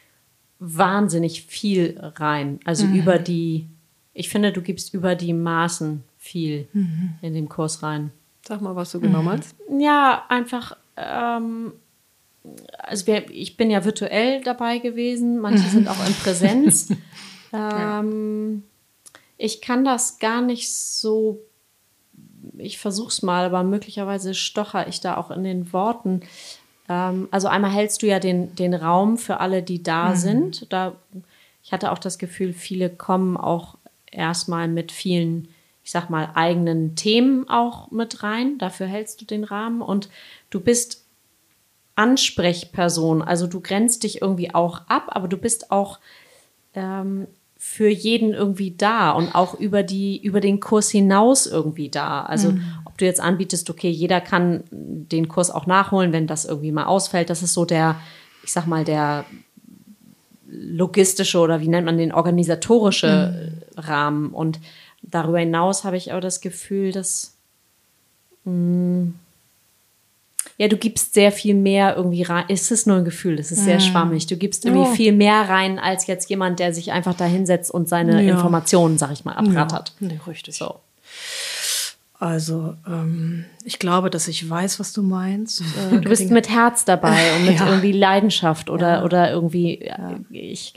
wahnsinnig 0.59 1.43
viel 1.43 1.99
rein. 2.01 2.61
Also 2.65 2.87
mhm. 2.87 2.95
über 2.95 3.19
die, 3.19 3.67
ich 4.15 4.29
finde, 4.29 4.53
du 4.53 4.63
gibst 4.63 4.95
über 4.95 5.15
die 5.15 5.33
Maßen 5.33 6.05
viel 6.27 6.69
mhm. 6.73 7.15
in 7.23 7.35
den 7.35 7.49
Kurs 7.49 7.83
rein. 7.83 8.11
Sag 8.47 8.61
mal, 8.61 8.77
was 8.77 8.93
du 8.93 9.01
genau 9.01 9.21
mhm. 9.21 9.25
meinst. 9.25 9.57
Ja, 9.79 10.25
einfach, 10.29 10.77
ähm, 10.97 11.73
also 12.79 13.07
wir, 13.07 13.31
ich 13.31 13.57
bin 13.57 13.71
ja 13.71 13.85
virtuell 13.85 14.43
dabei 14.43 14.79
gewesen, 14.79 15.39
manche 15.39 15.69
sind 15.69 15.89
auch 15.89 16.07
in 16.07 16.15
Präsenz. 16.23 16.93
ähm, 17.53 18.63
ich 19.37 19.61
kann 19.61 19.85
das 19.85 20.19
gar 20.19 20.41
nicht 20.41 20.73
so, 20.73 21.41
ich 22.57 22.79
versuch's 22.79 23.23
mal, 23.23 23.45
aber 23.45 23.63
möglicherweise 23.63 24.35
stocher 24.35 24.87
ich 24.89 25.01
da 25.01 25.17
auch 25.17 25.31
in 25.31 25.45
den 25.45 25.73
Worten. 25.73 26.21
Ähm, 26.89 27.29
also 27.31 27.49
einmal 27.49 27.73
hältst 27.73 28.03
du 28.03 28.07
ja 28.07 28.21
den, 28.21 28.55
den 28.55 28.75
Raum 28.75 29.19
für 29.19 29.41
alle, 29.41 29.63
die 29.63 29.83
da 29.83 30.11
mhm. 30.11 30.17
sind. 30.17 30.73
Da, 30.73 30.95
ich 31.63 31.73
hatte 31.73 31.91
auch 31.91 31.99
das 31.99 32.19
Gefühl, 32.19 32.53
viele 32.53 32.91
kommen 32.91 33.37
auch 33.37 33.77
erstmal 34.11 34.69
mit 34.69 34.93
vielen 34.93 35.49
ich 35.87 35.93
sag 35.93 36.11
mal, 36.11 36.31
eigenen 36.35 36.97
Themen 36.97 37.49
auch 37.49 37.93
mit 37.93 38.25
rein. 38.25 38.59
Dafür 38.59 38.89
hältst 38.89 39.21
du 39.21 39.25
den 39.25 39.45
Rahmen 39.45 39.83
und 39.83 40.09
du 40.51 40.59
bist 40.59 41.05
Ansprechperson. 41.95 43.23
Also 43.23 43.47
du 43.47 43.61
grenzt 43.61 44.03
dich 44.03 44.21
irgendwie 44.21 44.53
auch 44.53 44.81
ab, 44.89 45.05
aber 45.11 45.29
du 45.29 45.37
bist 45.37 45.71
auch 45.71 46.01
ähm, 46.75 47.29
für 47.57 47.89
jeden 47.89 48.33
irgendwie 48.33 48.75
da 48.77 49.13
und 49.13 49.37
auch 49.37 49.55
über 49.55 49.85
die 49.85 50.21
über 50.21 50.41
den 50.41 50.59
Kurs 50.59 50.91
hinaus 50.91 51.47
irgendwie 51.47 51.89
da. 51.89 52.23
Also 52.23 52.51
mhm. 52.51 52.65
ob 52.85 52.99
du 52.99 53.05
jetzt 53.05 53.21
anbietest, 53.21 53.71
okay, 53.71 53.89
jeder 53.89 54.21
kann 54.21 54.65
den 54.73 55.29
Kurs 55.29 55.53
auch 55.53 55.67
nachholen, 55.67 56.13
wenn 56.13 56.27
das 56.27 56.47
irgendwie 56.47 56.73
mal 56.73 56.87
ausfällt. 56.87 57.31
Das 57.31 57.45
ist 57.45 57.55
so 57.55 57.65
der, 57.65 57.95
ich 58.43 58.51
sag 58.51 58.67
mal 58.67 58.85
der 58.85 59.25
logistische 60.49 61.39
oder 61.39 61.61
wie 61.61 61.69
nennt 61.69 61.87
man 61.87 61.97
den 61.97 62.13
organisatorische 62.13 63.53
mhm. 63.77 63.81
Rahmen 63.81 64.31
und 64.31 64.59
darüber 65.03 65.39
hinaus 65.39 65.85
habe 65.85 65.97
ich 65.97 66.13
auch 66.13 66.21
das 66.21 66.41
Gefühl, 66.41 66.93
dass 66.93 67.37
mh, 68.45 68.53
mm, 68.53 69.15
ja, 70.59 70.69
du 70.69 70.77
gibst 70.77 71.13
sehr 71.13 71.33
viel 71.33 71.55
mehr 71.55 71.97
irgendwie 71.97 72.23
rein. 72.23 72.47
Es 72.49 72.71
ist 72.71 72.87
nur 72.87 72.97
ein 72.97 73.05
Gefühl, 73.05 73.39
es 73.39 73.53
ist 73.53 73.65
sehr 73.65 73.77
mhm. 73.77 73.81
schwammig. 73.81 74.27
Du 74.27 74.37
gibst 74.37 74.65
irgendwie 74.65 74.89
oh. 74.89 74.95
viel 74.95 75.13
mehr 75.13 75.49
rein 75.49 75.79
als 75.79 76.07
jetzt 76.07 76.31
jemand, 76.31 76.61
der 76.61 76.73
sich 76.73 76.93
einfach 76.93 77.15
da 77.15 77.27
hinsetzt 77.27 77.71
und 77.71 77.89
seine 77.89 78.23
ja. 78.23 78.33
Informationen, 78.33 78.97
sag 78.97 79.13
ich 79.13 79.25
mal, 79.27 79.35
abrattert. 79.35 79.93
Ja, 80.01 80.09
nee, 80.09 80.21
richtig. 80.27 80.57
So. 80.57 80.77
Also, 82.19 82.75
ähm, 82.87 83.45
ich 83.65 83.79
glaube, 83.79 84.09
dass 84.09 84.29
ich 84.29 84.49
weiß, 84.49 84.81
was 84.81 84.95
du 84.95 85.03
meinst. 85.03 85.63
Äh, 85.93 86.01
du 86.01 86.09
bist 86.09 86.31
mit 86.31 86.49
Herz 86.49 86.87
dabei 86.87 87.37
und 87.37 87.45
mit 87.45 87.57
ja. 87.59 87.67
irgendwie 87.67 87.93
Leidenschaft 87.93 88.71
oder, 88.71 89.05
oder 89.05 89.31
irgendwie, 89.31 89.83
äh, 89.83 90.17
ich 90.31 90.73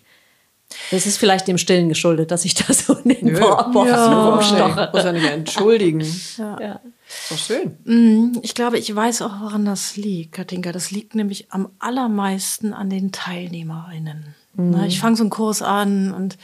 das 0.91 1.05
ist 1.05 1.17
vielleicht 1.17 1.47
dem 1.47 1.57
Stillen 1.57 1.89
geschuldet, 1.89 2.31
dass 2.31 2.45
ich 2.45 2.53
da 2.53 2.71
so 2.73 2.93
in 2.93 3.09
den. 3.09 3.39
Worten 3.39 3.87
ja. 3.87 4.29
rumstoche. 4.29 4.89
Muss 4.93 5.03
ja 5.03 5.11
nicht 5.11 5.25
entschuldigen. 5.25 6.05
Ja. 6.37 6.59
ja. 6.61 6.81
Ist 7.07 7.31
doch 7.31 7.37
schön. 7.37 7.77
Mm, 7.85 8.37
ich 8.43 8.53
glaube, 8.53 8.77
ich 8.77 8.95
weiß 8.95 9.23
auch, 9.23 9.41
woran 9.41 9.65
das 9.65 9.97
liegt, 9.97 10.33
Katinka. 10.33 10.71
Das 10.71 10.91
liegt 10.91 11.15
nämlich 11.15 11.51
am 11.51 11.69
allermeisten 11.79 12.73
an 12.73 12.89
den 12.89 13.11
Teilnehmerinnen. 13.11 14.35
Mhm. 14.53 14.83
Ich 14.83 14.99
fange 14.99 15.15
so 15.15 15.23
einen 15.23 15.31
Kurs 15.31 15.61
an 15.61 16.13
und 16.13 16.37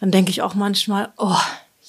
dann 0.00 0.10
denke 0.10 0.30
ich 0.30 0.42
auch 0.42 0.54
manchmal, 0.54 1.12
oh, 1.18 1.36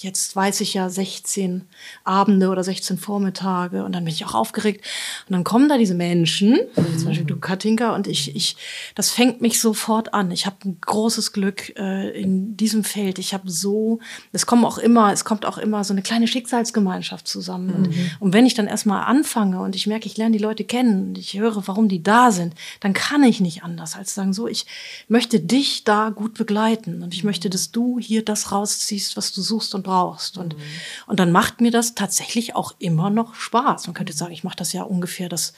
jetzt 0.03 0.33
weiß 0.35 0.61
ich 0.61 0.73
ja 0.73 0.89
16 0.89 1.63
Abende 2.05 2.49
oder 2.49 2.63
16 2.63 2.97
Vormittage 2.97 3.83
und 3.83 3.93
dann 3.93 4.05
bin 4.05 4.13
ich 4.13 4.25
auch 4.25 4.33
aufgeregt. 4.33 4.85
Und 5.27 5.33
dann 5.33 5.43
kommen 5.43 5.67
da 5.67 5.77
diese 5.77 5.93
Menschen, 5.93 6.59
mhm. 6.75 6.97
zum 6.97 7.07
Beispiel 7.07 7.25
du 7.25 7.37
Katinka 7.37 7.93
und 7.93 8.07
ich, 8.07 8.35
ich, 8.35 8.55
das 8.95 9.09
fängt 9.09 9.41
mich 9.41 9.59
sofort 9.59 10.13
an. 10.13 10.31
Ich 10.31 10.45
habe 10.45 10.55
ein 10.63 10.77
großes 10.79 11.33
Glück 11.33 11.77
äh, 11.77 12.09
in 12.19 12.55
diesem 12.55 12.85
Feld. 12.85 13.19
Ich 13.19 13.33
habe 13.33 13.49
so, 13.51 13.99
es 14.31 14.45
kommen 14.45 14.63
auch 14.63 14.77
immer, 14.77 15.11
es 15.11 15.25
kommt 15.25 15.45
auch 15.45 15.57
immer 15.57 15.83
so 15.83 15.93
eine 15.93 16.01
kleine 16.01 16.27
Schicksalsgemeinschaft 16.27 17.27
zusammen. 17.27 17.67
Mhm. 17.67 17.75
Und, 17.75 18.17
und 18.19 18.33
wenn 18.33 18.45
ich 18.45 18.53
dann 18.53 18.67
erstmal 18.67 19.03
anfange 19.03 19.59
und 19.61 19.75
ich 19.75 19.85
merke, 19.85 20.05
ich 20.05 20.15
lerne 20.15 20.37
die 20.37 20.43
Leute 20.43 20.63
kennen 20.63 21.09
und 21.09 21.17
ich 21.17 21.37
höre, 21.37 21.67
warum 21.67 21.89
die 21.89 22.03
da 22.03 22.31
sind, 22.31 22.55
dann 22.79 22.93
kann 22.93 23.23
ich 23.23 23.41
nicht 23.41 23.63
anders 23.63 23.97
als 23.97 24.15
sagen, 24.15 24.31
so, 24.31 24.47
ich 24.47 24.65
möchte 25.09 25.41
dich 25.41 25.83
da 25.83 26.09
gut 26.09 26.35
begleiten 26.35 27.03
und 27.03 27.13
ich 27.13 27.25
möchte, 27.25 27.49
dass 27.49 27.71
du 27.71 27.99
hier 27.99 28.23
das 28.23 28.53
rausziehst, 28.53 29.17
was 29.17 29.33
du 29.33 29.41
suchst 29.41 29.75
und 29.75 29.88
brauchst. 29.89 30.37
Und, 30.37 30.55
mhm. 30.55 30.61
und 31.07 31.19
dann 31.19 31.31
macht 31.31 31.61
mir 31.61 31.71
das 31.71 31.95
tatsächlich 31.95 32.55
auch 32.55 32.73
immer 32.79 33.09
noch 33.09 33.35
Spaß. 33.35 33.87
Man 33.87 33.93
könnte 33.93 34.13
sagen, 34.13 34.31
ich 34.31 34.43
mache 34.43 34.57
das 34.57 34.73
ja 34.73 34.83
ungefähr 34.83 35.29
das 35.29 35.53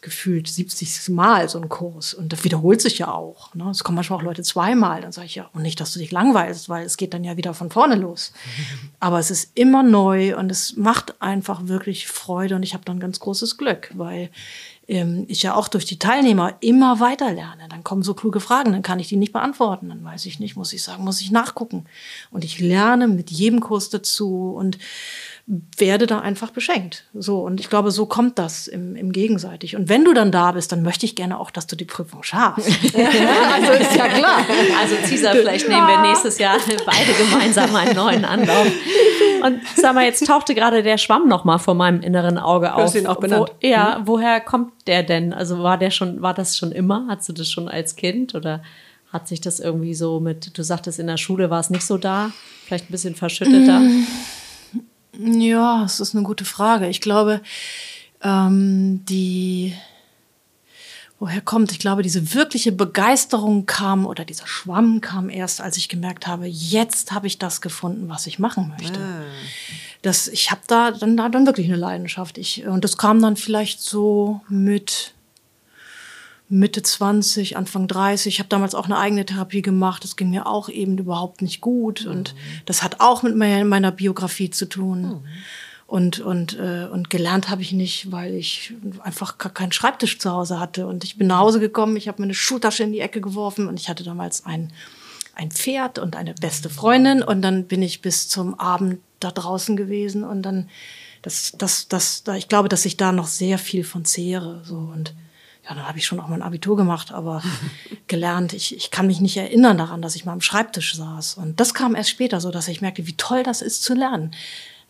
gefühlt 0.00 0.46
70. 0.46 1.08
Mal 1.08 1.48
so 1.48 1.60
ein 1.60 1.68
Kurs. 1.68 2.14
Und 2.14 2.32
das 2.32 2.44
wiederholt 2.44 2.80
sich 2.80 2.98
ja 2.98 3.12
auch. 3.12 3.54
Ne? 3.54 3.68
Es 3.70 3.82
kommen 3.82 3.96
manchmal 3.96 4.20
auch 4.20 4.24
Leute 4.24 4.42
zweimal. 4.42 5.00
Dann 5.00 5.10
sage 5.10 5.26
ich 5.26 5.34
ja, 5.34 5.50
und 5.52 5.62
nicht, 5.62 5.80
dass 5.80 5.92
du 5.92 5.98
dich 5.98 6.12
langweilst, 6.12 6.68
weil 6.68 6.86
es 6.86 6.96
geht 6.96 7.14
dann 7.14 7.24
ja 7.24 7.36
wieder 7.36 7.52
von 7.52 7.70
vorne 7.70 7.96
los. 7.96 8.32
Aber 9.00 9.18
es 9.18 9.30
ist 9.30 9.50
immer 9.54 9.82
neu 9.82 10.36
und 10.36 10.50
es 10.50 10.76
macht 10.76 11.20
einfach 11.20 11.66
wirklich 11.66 12.06
Freude 12.06 12.54
und 12.54 12.62
ich 12.62 12.74
habe 12.74 12.84
dann 12.84 13.00
ganz 13.00 13.18
großes 13.18 13.58
Glück, 13.58 13.90
weil 13.94 14.30
ähm, 14.86 15.24
ich 15.28 15.42
ja 15.42 15.54
auch 15.54 15.66
durch 15.66 15.84
die 15.84 15.98
Teilnehmer 15.98 16.56
immer 16.60 17.00
weiter 17.00 17.32
lerne. 17.32 17.66
Dann 17.68 17.82
kommen 17.82 18.02
so 18.02 18.14
kluge 18.14 18.40
Fragen, 18.40 18.72
dann 18.72 18.82
kann 18.82 19.00
ich 19.00 19.08
die 19.08 19.16
nicht 19.16 19.32
beantworten. 19.32 19.88
Dann 19.88 20.04
weiß 20.04 20.26
ich 20.26 20.38
nicht, 20.38 20.56
muss 20.56 20.72
ich 20.72 20.82
sagen, 20.82 21.04
muss 21.04 21.20
ich 21.20 21.32
nachgucken. 21.32 21.86
Und 22.30 22.44
ich 22.44 22.60
lerne 22.60 23.08
mit 23.08 23.30
jedem 23.30 23.58
Kurs 23.60 23.90
dazu 23.90 24.54
und 24.56 24.78
werde 25.78 26.06
da 26.06 26.20
einfach 26.20 26.50
beschenkt. 26.50 27.04
So, 27.14 27.40
und 27.40 27.58
ich 27.58 27.70
glaube, 27.70 27.90
so 27.90 28.04
kommt 28.04 28.38
das 28.38 28.68
im, 28.68 28.94
im 28.96 29.12
gegenseitig. 29.12 29.76
Und 29.76 29.88
wenn 29.88 30.04
du 30.04 30.12
dann 30.12 30.30
da 30.30 30.52
bist, 30.52 30.72
dann 30.72 30.82
möchte 30.82 31.06
ich 31.06 31.16
gerne 31.16 31.40
auch, 31.40 31.50
dass 31.50 31.66
du 31.66 31.74
die 31.74 31.86
Prüfung 31.86 32.22
schaffst. 32.22 32.68
also 32.68 33.72
ist 33.72 33.96
ja 33.96 34.08
klar. 34.08 34.44
Also 34.78 34.96
Cesar, 35.04 35.32
vielleicht 35.32 35.66
ja. 35.66 35.74
nehmen 35.74 35.88
wir 35.88 36.10
nächstes 36.10 36.38
Jahr 36.38 36.58
beide 36.84 37.12
gemeinsam 37.14 37.74
einen 37.74 37.96
neuen 37.96 38.26
Anlauf. 38.26 38.66
Und 39.42 39.60
sag 39.74 39.94
mal, 39.94 40.04
jetzt 40.04 40.26
tauchte 40.26 40.54
gerade 40.54 40.82
der 40.82 40.98
Schwamm 40.98 41.28
noch 41.28 41.44
mal 41.44 41.56
vor 41.56 41.74
meinem 41.74 42.02
inneren 42.02 42.36
Auge 42.36 42.74
auf. 42.74 42.80
Du 42.80 42.82
hast 42.82 42.94
ihn 42.96 43.06
auch 43.06 43.20
benannt. 43.20 43.50
Wo, 43.62 43.66
ja, 43.66 44.00
mhm. 44.00 44.06
woher 44.06 44.40
kommt 44.42 44.72
der 44.86 45.02
denn? 45.02 45.32
Also 45.32 45.62
war 45.62 45.78
der 45.78 45.90
schon, 45.90 46.20
war 46.20 46.34
das 46.34 46.58
schon 46.58 46.72
immer? 46.72 47.06
Hattest 47.08 47.30
du 47.30 47.32
das 47.32 47.50
schon 47.50 47.68
als 47.68 47.96
Kind 47.96 48.34
oder 48.34 48.62
hat 49.10 49.26
sich 49.26 49.40
das 49.40 49.60
irgendwie 49.60 49.94
so 49.94 50.20
mit, 50.20 50.58
du 50.58 50.62
sagtest 50.62 50.98
in 50.98 51.06
der 51.06 51.16
Schule 51.16 51.48
war 51.48 51.60
es 51.60 51.70
nicht 51.70 51.86
so 51.86 51.96
da, 51.96 52.32
vielleicht 52.66 52.90
ein 52.90 52.92
bisschen 52.92 53.14
verschütteter? 53.14 53.78
Mhm. 53.80 54.06
Ja, 55.18 55.82
das 55.82 56.00
ist 56.00 56.14
eine 56.14 56.24
gute 56.24 56.44
Frage. 56.44 56.88
Ich 56.88 57.00
glaube, 57.00 57.40
ähm, 58.22 59.04
die, 59.04 59.74
woher 61.18 61.40
kommt, 61.40 61.72
ich 61.72 61.80
glaube, 61.80 62.02
diese 62.02 62.34
wirkliche 62.34 62.70
Begeisterung 62.70 63.66
kam 63.66 64.06
oder 64.06 64.24
dieser 64.24 64.46
Schwamm 64.46 65.00
kam 65.00 65.28
erst, 65.28 65.60
als 65.60 65.76
ich 65.76 65.88
gemerkt 65.88 66.28
habe, 66.28 66.46
jetzt 66.46 67.10
habe 67.10 67.26
ich 67.26 67.38
das 67.38 67.60
gefunden, 67.60 68.08
was 68.08 68.28
ich 68.28 68.38
machen 68.38 68.72
möchte. 68.78 69.00
Ah. 69.00 69.24
Das, 70.02 70.28
ich 70.28 70.52
habe 70.52 70.60
da 70.68 70.92
dann, 70.92 71.16
da 71.16 71.28
dann 71.28 71.46
wirklich 71.46 71.66
eine 71.66 71.76
Leidenschaft. 71.76 72.38
Ich, 72.38 72.64
und 72.66 72.84
das 72.84 72.96
kam 72.96 73.20
dann 73.20 73.36
vielleicht 73.36 73.80
so 73.80 74.40
mit 74.48 75.14
Mitte 76.48 76.82
20, 76.82 77.56
Anfang 77.56 77.88
30. 77.88 78.34
Ich 78.34 78.38
habe 78.38 78.48
damals 78.48 78.74
auch 78.74 78.86
eine 78.86 78.98
eigene 78.98 79.26
Therapie 79.26 79.62
gemacht. 79.62 80.02
Das 80.02 80.16
ging 80.16 80.30
mir 80.30 80.46
auch 80.46 80.68
eben 80.68 80.96
überhaupt 80.96 81.42
nicht 81.42 81.60
gut. 81.60 82.06
Und 82.06 82.34
mhm. 82.34 82.38
das 82.64 82.82
hat 82.82 83.00
auch 83.00 83.22
mit 83.22 83.36
meiner 83.36 83.92
Biografie 83.92 84.50
zu 84.50 84.66
tun. 84.66 85.02
Mhm. 85.02 85.24
Und, 85.86 86.20
und, 86.20 86.58
äh, 86.58 86.86
und 86.90 87.08
gelernt 87.08 87.48
habe 87.48 87.62
ich 87.62 87.72
nicht, 87.72 88.12
weil 88.12 88.34
ich 88.34 88.74
einfach 89.00 89.38
keinen 89.38 89.72
Schreibtisch 89.72 90.18
zu 90.18 90.30
Hause 90.30 90.60
hatte. 90.60 90.86
Und 90.86 91.02
ich 91.02 91.16
bin 91.16 91.28
nach 91.28 91.38
Hause 91.38 91.60
gekommen, 91.60 91.96
ich 91.96 92.08
habe 92.08 92.20
meine 92.20 92.34
Schultasche 92.34 92.82
in 92.82 92.92
die 92.92 93.00
Ecke 93.00 93.20
geworfen 93.22 93.66
und 93.68 93.80
ich 93.80 93.88
hatte 93.88 94.04
damals 94.04 94.44
ein, 94.44 94.70
ein 95.34 95.50
Pferd 95.50 95.98
und 95.98 96.14
eine 96.14 96.34
beste 96.34 96.68
Freundin. 96.68 97.22
Und 97.22 97.40
dann 97.42 97.64
bin 97.64 97.82
ich 97.82 98.02
bis 98.02 98.28
zum 98.28 98.58
Abend 98.60 99.00
da 99.20 99.30
draußen 99.30 99.76
gewesen. 99.76 100.24
Und 100.24 100.42
dann, 100.42 100.68
das, 101.22 101.52
das, 101.56 101.88
das, 101.88 102.22
da, 102.22 102.36
ich 102.36 102.48
glaube, 102.48 102.68
dass 102.68 102.84
ich 102.84 102.96
da 102.96 103.12
noch 103.12 103.26
sehr 103.26 103.58
viel 103.58 103.84
von 103.84 104.04
zehre. 104.04 104.62
So. 104.64 104.76
Und 104.76 105.14
ja, 105.68 105.74
dann 105.74 105.86
habe 105.86 105.98
ich 105.98 106.06
schon 106.06 106.20
auch 106.20 106.28
mein 106.28 106.42
Abitur 106.42 106.76
gemacht, 106.76 107.12
aber 107.12 107.42
gelernt, 108.06 108.52
ich, 108.52 108.74
ich 108.74 108.90
kann 108.90 109.06
mich 109.06 109.20
nicht 109.20 109.36
erinnern 109.36 109.78
daran, 109.78 110.02
dass 110.02 110.16
ich 110.16 110.24
mal 110.24 110.32
am 110.32 110.40
Schreibtisch 110.40 110.94
saß. 110.94 111.34
Und 111.34 111.60
das 111.60 111.74
kam 111.74 111.94
erst 111.94 112.10
später 112.10 112.40
so, 112.40 112.50
dass 112.50 112.68
ich 112.68 112.80
merkte, 112.80 113.06
wie 113.06 113.16
toll 113.16 113.42
das 113.42 113.62
ist 113.62 113.82
zu 113.82 113.94
lernen. 113.94 114.32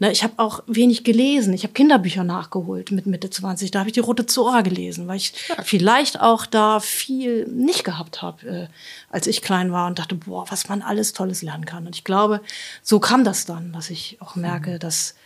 Ne, 0.01 0.13
ich 0.13 0.23
habe 0.23 0.35
auch 0.37 0.63
wenig 0.69 1.03
gelesen. 1.03 1.53
Ich 1.53 1.65
habe 1.65 1.73
Kinderbücher 1.73 2.23
nachgeholt 2.23 2.93
mit 2.93 3.07
Mitte 3.07 3.31
20. 3.31 3.73
Da 3.73 3.81
habe 3.81 3.89
ich 3.89 3.95
die 3.95 4.01
Rote 4.01 4.27
Zora 4.27 4.61
gelesen, 4.61 5.09
weil 5.09 5.17
ich 5.17 5.33
ja. 5.49 5.57
vielleicht 5.65 6.21
auch 6.21 6.47
da 6.47 6.79
viel 6.79 7.49
nicht 7.49 7.83
gehabt 7.83 8.23
habe, 8.23 8.47
äh, 8.47 8.67
als 9.11 9.27
ich 9.27 9.43
klein 9.43 9.73
war 9.73 9.89
und 9.89 9.99
dachte, 9.99 10.15
boah, 10.15 10.49
was 10.51 10.69
man 10.69 10.83
alles 10.83 11.15
Tolles 11.15 11.43
lernen 11.43 11.65
kann. 11.65 11.85
Und 11.85 11.97
ich 11.97 12.05
glaube, 12.05 12.41
so 12.81 13.01
kam 13.01 13.25
das 13.25 13.45
dann, 13.45 13.73
dass 13.73 13.91
ich 13.91 14.19
auch 14.21 14.37
merke, 14.37 14.75
mhm. 14.75 14.79
dass 14.79 15.17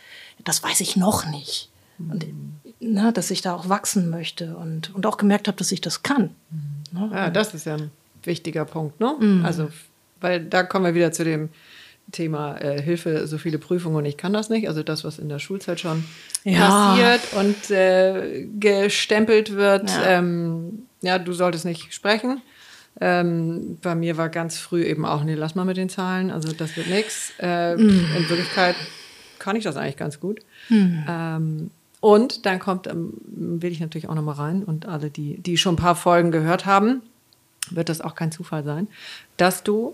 das 0.43 0.63
weiß 0.63 0.81
ich 0.81 0.95
noch 0.95 1.27
nicht. 1.27 1.69
Und 1.99 2.25
na, 2.87 3.11
dass 3.11 3.31
ich 3.31 3.41
da 3.41 3.53
auch 3.53 3.69
wachsen 3.69 4.09
möchte 4.09 4.55
und, 4.55 4.93
und 4.93 5.05
auch 5.05 5.17
gemerkt 5.17 5.47
habe, 5.47 5.57
dass 5.57 5.71
ich 5.71 5.81
das 5.81 6.03
kann. 6.03 6.31
Mhm. 6.49 7.11
Ja, 7.11 7.29
das 7.29 7.53
ist 7.53 7.65
ja 7.65 7.75
ein 7.75 7.91
wichtiger 8.23 8.65
Punkt, 8.65 8.99
ne? 8.99 9.15
Mhm. 9.19 9.45
Also, 9.45 9.69
weil 10.21 10.43
da 10.45 10.63
kommen 10.63 10.85
wir 10.85 10.95
wieder 10.95 11.11
zu 11.11 11.23
dem 11.23 11.49
Thema 12.11 12.57
äh, 12.57 12.81
Hilfe, 12.81 13.27
so 13.27 13.37
viele 13.37 13.57
Prüfungen 13.57 13.95
und 13.95 14.05
ich 14.05 14.17
kann 14.17 14.33
das 14.33 14.49
nicht. 14.49 14.67
Also 14.67 14.83
das, 14.83 15.03
was 15.03 15.19
in 15.19 15.29
der 15.29 15.39
Schulzeit 15.39 15.79
schon 15.79 16.03
ja. 16.43 16.67
passiert 16.67 17.21
und 17.33 17.71
äh, 17.71 18.45
gestempelt 18.59 19.55
wird, 19.55 19.89
ja. 19.89 20.05
Ähm, 20.05 20.83
ja. 21.01 21.17
du 21.17 21.33
solltest 21.33 21.65
nicht 21.65 21.93
sprechen. 21.93 22.41
Ähm, 23.01 23.79
bei 23.81 23.95
mir 23.95 24.17
war 24.17 24.29
ganz 24.29 24.57
früh 24.57 24.83
eben 24.83 25.05
auch, 25.05 25.23
nee, 25.23 25.33
lass 25.33 25.55
mal 25.55 25.65
mit 25.65 25.77
den 25.77 25.89
Zahlen, 25.89 26.29
also 26.29 26.51
das 26.53 26.77
wird 26.77 26.87
nichts. 26.87 27.33
Äh, 27.39 27.75
mm. 27.75 27.79
In 28.17 28.29
Wirklichkeit 28.29 28.75
kann 29.39 29.55
ich 29.55 29.63
das 29.63 29.77
eigentlich 29.77 29.97
ganz 29.97 30.19
gut. 30.19 30.41
Mm. 30.69 30.99
Ähm, 31.09 31.71
und 32.03 32.45
dann 32.45 32.59
kommt, 32.59 32.85
ähm, 32.87 33.13
will 33.23 33.71
ich 33.71 33.79
natürlich 33.79 34.09
auch 34.09 34.13
nochmal 34.13 34.35
rein 34.35 34.65
und 34.65 34.85
alle, 34.85 35.09
die, 35.09 35.37
die 35.37 35.55
schon 35.55 35.75
ein 35.75 35.77
paar 35.77 35.95
Folgen 35.95 36.31
gehört 36.31 36.65
haben, 36.65 37.01
wird 37.69 37.87
das 37.87 38.01
auch 38.01 38.13
kein 38.13 38.29
Zufall 38.29 38.65
sein, 38.65 38.89
dass 39.37 39.63
du 39.63 39.93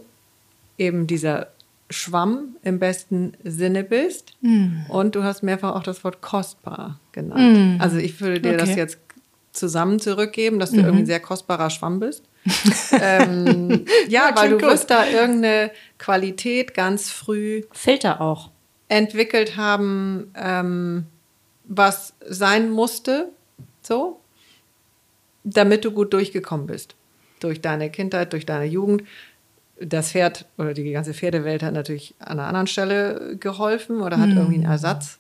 eben 0.79 1.05
dieser 1.05 1.49
Schwamm 1.91 2.55
im 2.63 2.79
besten 2.79 3.33
Sinne 3.43 3.83
bist. 3.83 4.33
Mm. 4.41 4.87
Und 4.87 5.13
du 5.13 5.23
hast 5.23 5.43
mehrfach 5.43 5.75
auch 5.75 5.83
das 5.83 6.03
Wort 6.03 6.19
kostbar 6.19 6.99
genannt. 7.11 7.77
Mm. 7.77 7.79
Also 7.81 7.97
ich 7.97 8.19
würde 8.19 8.41
dir 8.41 8.53
okay. 8.53 8.57
das 8.57 8.75
jetzt 8.75 8.97
zusammen 9.51 9.99
zurückgeben, 9.99 10.57
dass 10.57 10.71
du 10.71 10.77
mhm. 10.77 10.85
irgendwie 10.85 11.03
ein 11.03 11.05
sehr 11.05 11.19
kostbarer 11.19 11.69
Schwamm 11.69 11.99
bist. 11.99 12.23
ähm, 12.99 13.85
ja, 14.07 14.29
ja 14.29 14.35
weil 14.35 14.49
du 14.49 14.57
gut. 14.57 14.65
wirst 14.65 14.89
da 14.89 15.05
irgendeine 15.05 15.69
Qualität 15.99 16.73
ganz 16.73 17.11
früh 17.11 17.61
Filter 17.71 18.19
auch 18.19 18.49
entwickelt 18.87 19.57
haben. 19.57 20.31
Ähm, 20.35 21.05
was 21.69 22.13
sein 22.27 22.69
musste, 22.71 23.29
so. 23.81 24.19
damit 25.45 25.85
du 25.85 25.91
gut 25.91 26.11
durchgekommen 26.13 26.67
bist. 26.67 26.95
Durch 27.39 27.61
deine 27.61 27.89
Kindheit, 27.89 28.33
durch 28.33 28.45
deine 28.45 28.65
Jugend. 28.65 29.03
Das 29.79 30.11
Pferd 30.11 30.45
oder 30.57 30.73
die 30.73 30.91
ganze 30.91 31.13
Pferdewelt 31.13 31.63
hat 31.63 31.73
natürlich 31.73 32.13
an 32.19 32.39
einer 32.39 32.47
anderen 32.47 32.67
Stelle 32.67 33.37
geholfen 33.39 34.01
oder 34.01 34.19
hat 34.19 34.29
irgendwie 34.29 34.55
einen 34.55 34.65
Ersatz 34.65 35.19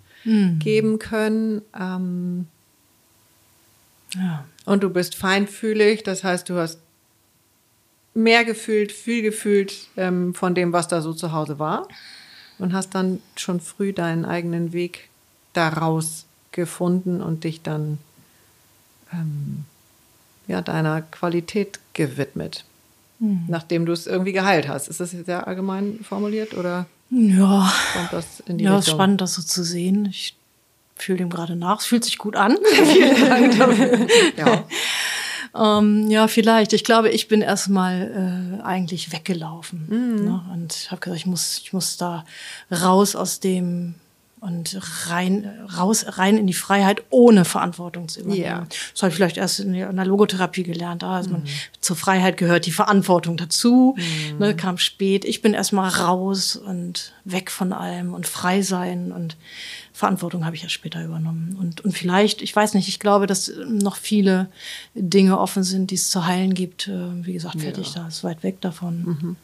geben 0.59 0.99
können. 0.99 1.61
Ähm, 1.79 2.47
Ja. 4.15 4.43
und 4.65 4.83
du 4.83 4.89
bist 4.89 5.15
feinfühlig, 5.15 6.03
das 6.03 6.23
heißt, 6.25 6.49
du 6.49 6.57
hast 6.57 6.79
mehr 8.13 8.43
gefühlt, 8.43 8.91
viel 8.91 9.21
gefühlt 9.21 9.87
ähm, 9.95 10.33
von 10.33 10.55
dem, 10.55 10.73
was 10.73 10.87
da 10.89 11.01
so 11.01 11.13
zu 11.13 11.31
Hause 11.31 11.57
war. 11.59 11.87
Und 12.57 12.73
hast 12.73 12.93
dann 12.95 13.21
schon 13.37 13.61
früh 13.61 13.93
deinen 13.93 14.25
eigenen 14.25 14.73
Weg 14.73 15.09
daraus 15.53 16.25
gefunden 16.51 17.21
und 17.21 17.43
dich 17.43 17.61
dann 17.61 17.97
ähm, 19.13 19.65
ja, 20.47 20.61
deiner 20.61 21.01
Qualität 21.01 21.79
gewidmet. 21.93 22.65
Nachdem 23.49 23.85
du 23.85 23.91
es 23.91 24.07
irgendwie 24.07 24.31
geheilt 24.31 24.69
hast. 24.69 24.87
Ist 24.87 25.01
das 25.01 25.11
jetzt 25.11 25.25
sehr 25.25 25.45
allgemein 25.45 25.99
formuliert 26.07 26.53
oder 26.53 26.85
Ja, 27.09 27.69
kommt 27.93 28.13
das 28.13 28.39
in 28.45 28.57
die 28.57 28.63
ja, 28.63 28.77
ist 28.77 28.85
Richtung? 28.85 28.97
spannend, 28.97 29.19
das 29.19 29.33
so 29.33 29.41
zu 29.41 29.61
sehen. 29.61 30.05
Ich 30.05 30.37
fühle 30.95 31.17
dem 31.17 31.29
gerade 31.29 31.57
nach. 31.57 31.81
Es 31.81 31.85
fühlt 31.85 32.05
sich 32.05 32.17
gut 32.17 32.37
an. 32.37 32.57
Vielen 32.85 33.59
Dank. 33.59 34.09
Ja. 34.37 34.63
Ähm, 35.53 36.09
ja, 36.09 36.29
vielleicht. 36.29 36.71
Ich 36.71 36.85
glaube, 36.85 37.09
ich 37.09 37.27
bin 37.27 37.41
erstmal 37.41 38.59
äh, 38.61 38.63
eigentlich 38.63 39.11
weggelaufen 39.11 40.23
ne? 40.23 40.41
und 40.53 40.87
habe 40.89 41.01
gesagt, 41.01 41.19
ich 41.19 41.25
muss, 41.25 41.57
ich 41.61 41.73
muss 41.73 41.97
da 41.97 42.23
raus 42.71 43.17
aus 43.17 43.41
dem 43.41 43.95
und 44.41 44.79
rein, 45.09 45.49
raus, 45.77 46.05
rein 46.07 46.37
in 46.37 46.47
die 46.47 46.53
Freiheit, 46.53 47.03
ohne 47.09 47.43
Verantwortung 47.43 48.07
zu 48.07 48.21
übernehmen. 48.21 48.43
Ja. 48.43 48.67
Das 48.93 49.01
habe 49.01 49.09
ich 49.09 49.15
vielleicht 49.15 49.37
erst 49.37 49.59
in 49.59 49.73
der 49.73 50.05
Logotherapie 50.05 50.63
gelernt. 50.63 51.03
Da 51.03 51.19
ist 51.19 51.29
man, 51.29 51.43
zur 51.81 51.95
Freiheit 51.95 52.37
gehört 52.37 52.65
die 52.65 52.71
Verantwortung 52.71 53.35
dazu. 53.37 53.97
Ne, 54.37 54.55
kam 54.55 54.77
spät. 54.77 55.25
Ich 55.25 55.41
bin 55.41 55.53
erstmal 55.53 55.89
raus 55.89 56.55
und 56.55 57.13
weg 57.25 57.51
von 57.51 57.73
allem 57.73 58.13
und 58.13 58.27
frei 58.27 58.61
sein 58.61 59.11
und 59.11 59.35
Verantwortung 59.99 60.45
habe 60.45 60.55
ich 60.55 60.63
ja 60.63 60.69
später 60.69 61.03
übernommen. 61.03 61.57
Und, 61.59 61.81
und 61.81 61.91
vielleicht, 61.91 62.41
ich 62.41 62.55
weiß 62.55 62.73
nicht, 62.73 62.87
ich 62.87 62.99
glaube, 62.99 63.27
dass 63.27 63.51
noch 63.67 63.97
viele 63.97 64.47
Dinge 64.95 65.37
offen 65.37 65.63
sind, 65.63 65.91
die 65.91 65.95
es 65.95 66.09
zu 66.09 66.25
heilen 66.25 66.53
gibt. 66.53 66.87
Äh, 66.87 67.25
Wie 67.25 67.33
gesagt, 67.33 67.59
fertig, 67.59 67.91
da 67.93 68.07
ist 68.07 68.23
weit 68.23 68.41
weg 68.41 68.61
davon. 68.61 69.35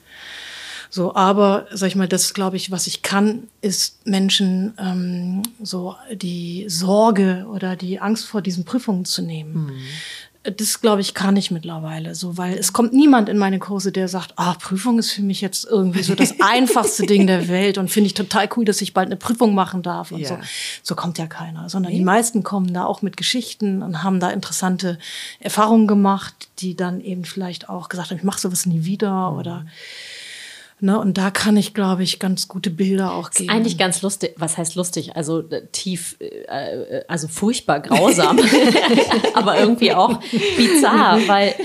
So, 0.95 1.13
aber 1.13 1.67
sag 1.73 1.87
ich 1.87 1.97
mal, 1.97 2.07
das 2.07 2.33
glaube 2.33 2.55
ich, 2.55 2.71
was 2.71 2.87
ich 2.87 3.01
kann, 3.01 3.49
ist 3.59 4.07
Menschen 4.07 4.71
ähm, 4.79 5.43
so 5.61 5.97
die 6.09 6.63
Sorge 6.69 7.45
oder 7.51 7.75
die 7.75 7.99
Angst 7.99 8.25
vor 8.25 8.41
diesen 8.41 8.63
Prüfungen 8.63 9.03
zu 9.03 9.21
nehmen. 9.21 9.73
Das 10.57 10.79
glaube 10.79 11.01
ich 11.01 11.13
kann 11.13 11.35
ich 11.35 11.51
mittlerweile 11.51 12.15
so, 12.15 12.37
weil 12.37 12.57
es 12.57 12.71
kommt 12.71 12.93
niemand 12.93 13.27
in 13.27 13.37
meine 13.37 13.59
Kurse, 13.59 13.91
der 13.91 14.07
sagt, 14.07 14.35
ah, 14.37 14.53
Prüfung 14.53 14.97
ist 14.97 15.11
für 15.11 15.21
mich 15.21 15.41
jetzt 15.41 15.65
irgendwie 15.69 16.01
so 16.01 16.15
das 16.15 16.35
einfachste 16.39 17.05
Ding 17.05 17.27
der 17.27 17.49
Welt 17.49 17.77
und 17.77 17.91
finde 17.91 18.07
ich 18.07 18.13
total 18.13 18.47
cool, 18.55 18.63
dass 18.63 18.79
ich 18.81 18.93
bald 18.93 19.07
eine 19.07 19.17
Prüfung 19.17 19.53
machen 19.53 19.83
darf 19.83 20.13
und 20.13 20.21
Ja. 20.21 20.29
so. 20.29 20.37
So 20.81 20.95
kommt 20.95 21.17
ja 21.17 21.27
keiner, 21.27 21.67
sondern 21.67 21.91
die 21.91 22.05
meisten 22.05 22.41
kommen 22.41 22.73
da 22.73 22.85
auch 22.85 23.01
mit 23.01 23.17
Geschichten 23.17 23.81
und 23.81 24.01
haben 24.01 24.21
da 24.21 24.29
interessante 24.29 24.97
Erfahrungen 25.41 25.87
gemacht, 25.87 26.47
die 26.59 26.73
dann 26.73 27.01
eben 27.01 27.25
vielleicht 27.25 27.67
auch 27.67 27.89
gesagt 27.89 28.11
haben, 28.11 28.17
ich 28.17 28.23
mache 28.23 28.39
sowas 28.39 28.65
nie 28.65 28.85
wieder 28.85 29.33
oder 29.35 29.65
Ne, 30.85 30.99
und 30.99 31.17
da 31.17 31.31
kann 31.31 31.57
ich, 31.57 31.73
glaube 31.73 32.03
ich, 32.03 32.19
ganz 32.19 32.47
gute 32.47 32.69
Bilder 32.69 33.11
auch 33.15 33.31
geben. 33.31 33.49
Eigentlich 33.49 33.79
ganz 33.79 34.03
lustig, 34.03 34.35
was 34.37 34.55
heißt 34.59 34.75
lustig? 34.75 35.15
Also 35.15 35.39
äh, 35.39 35.65
tief, 35.71 36.15
äh, 36.19 36.25
äh, 36.27 37.05
also 37.07 37.27
furchtbar 37.27 37.79
grausam, 37.79 38.37
aber 39.33 39.59
irgendwie 39.59 39.93
auch 39.93 40.19
bizarr, 40.55 41.21
weil 41.25 41.55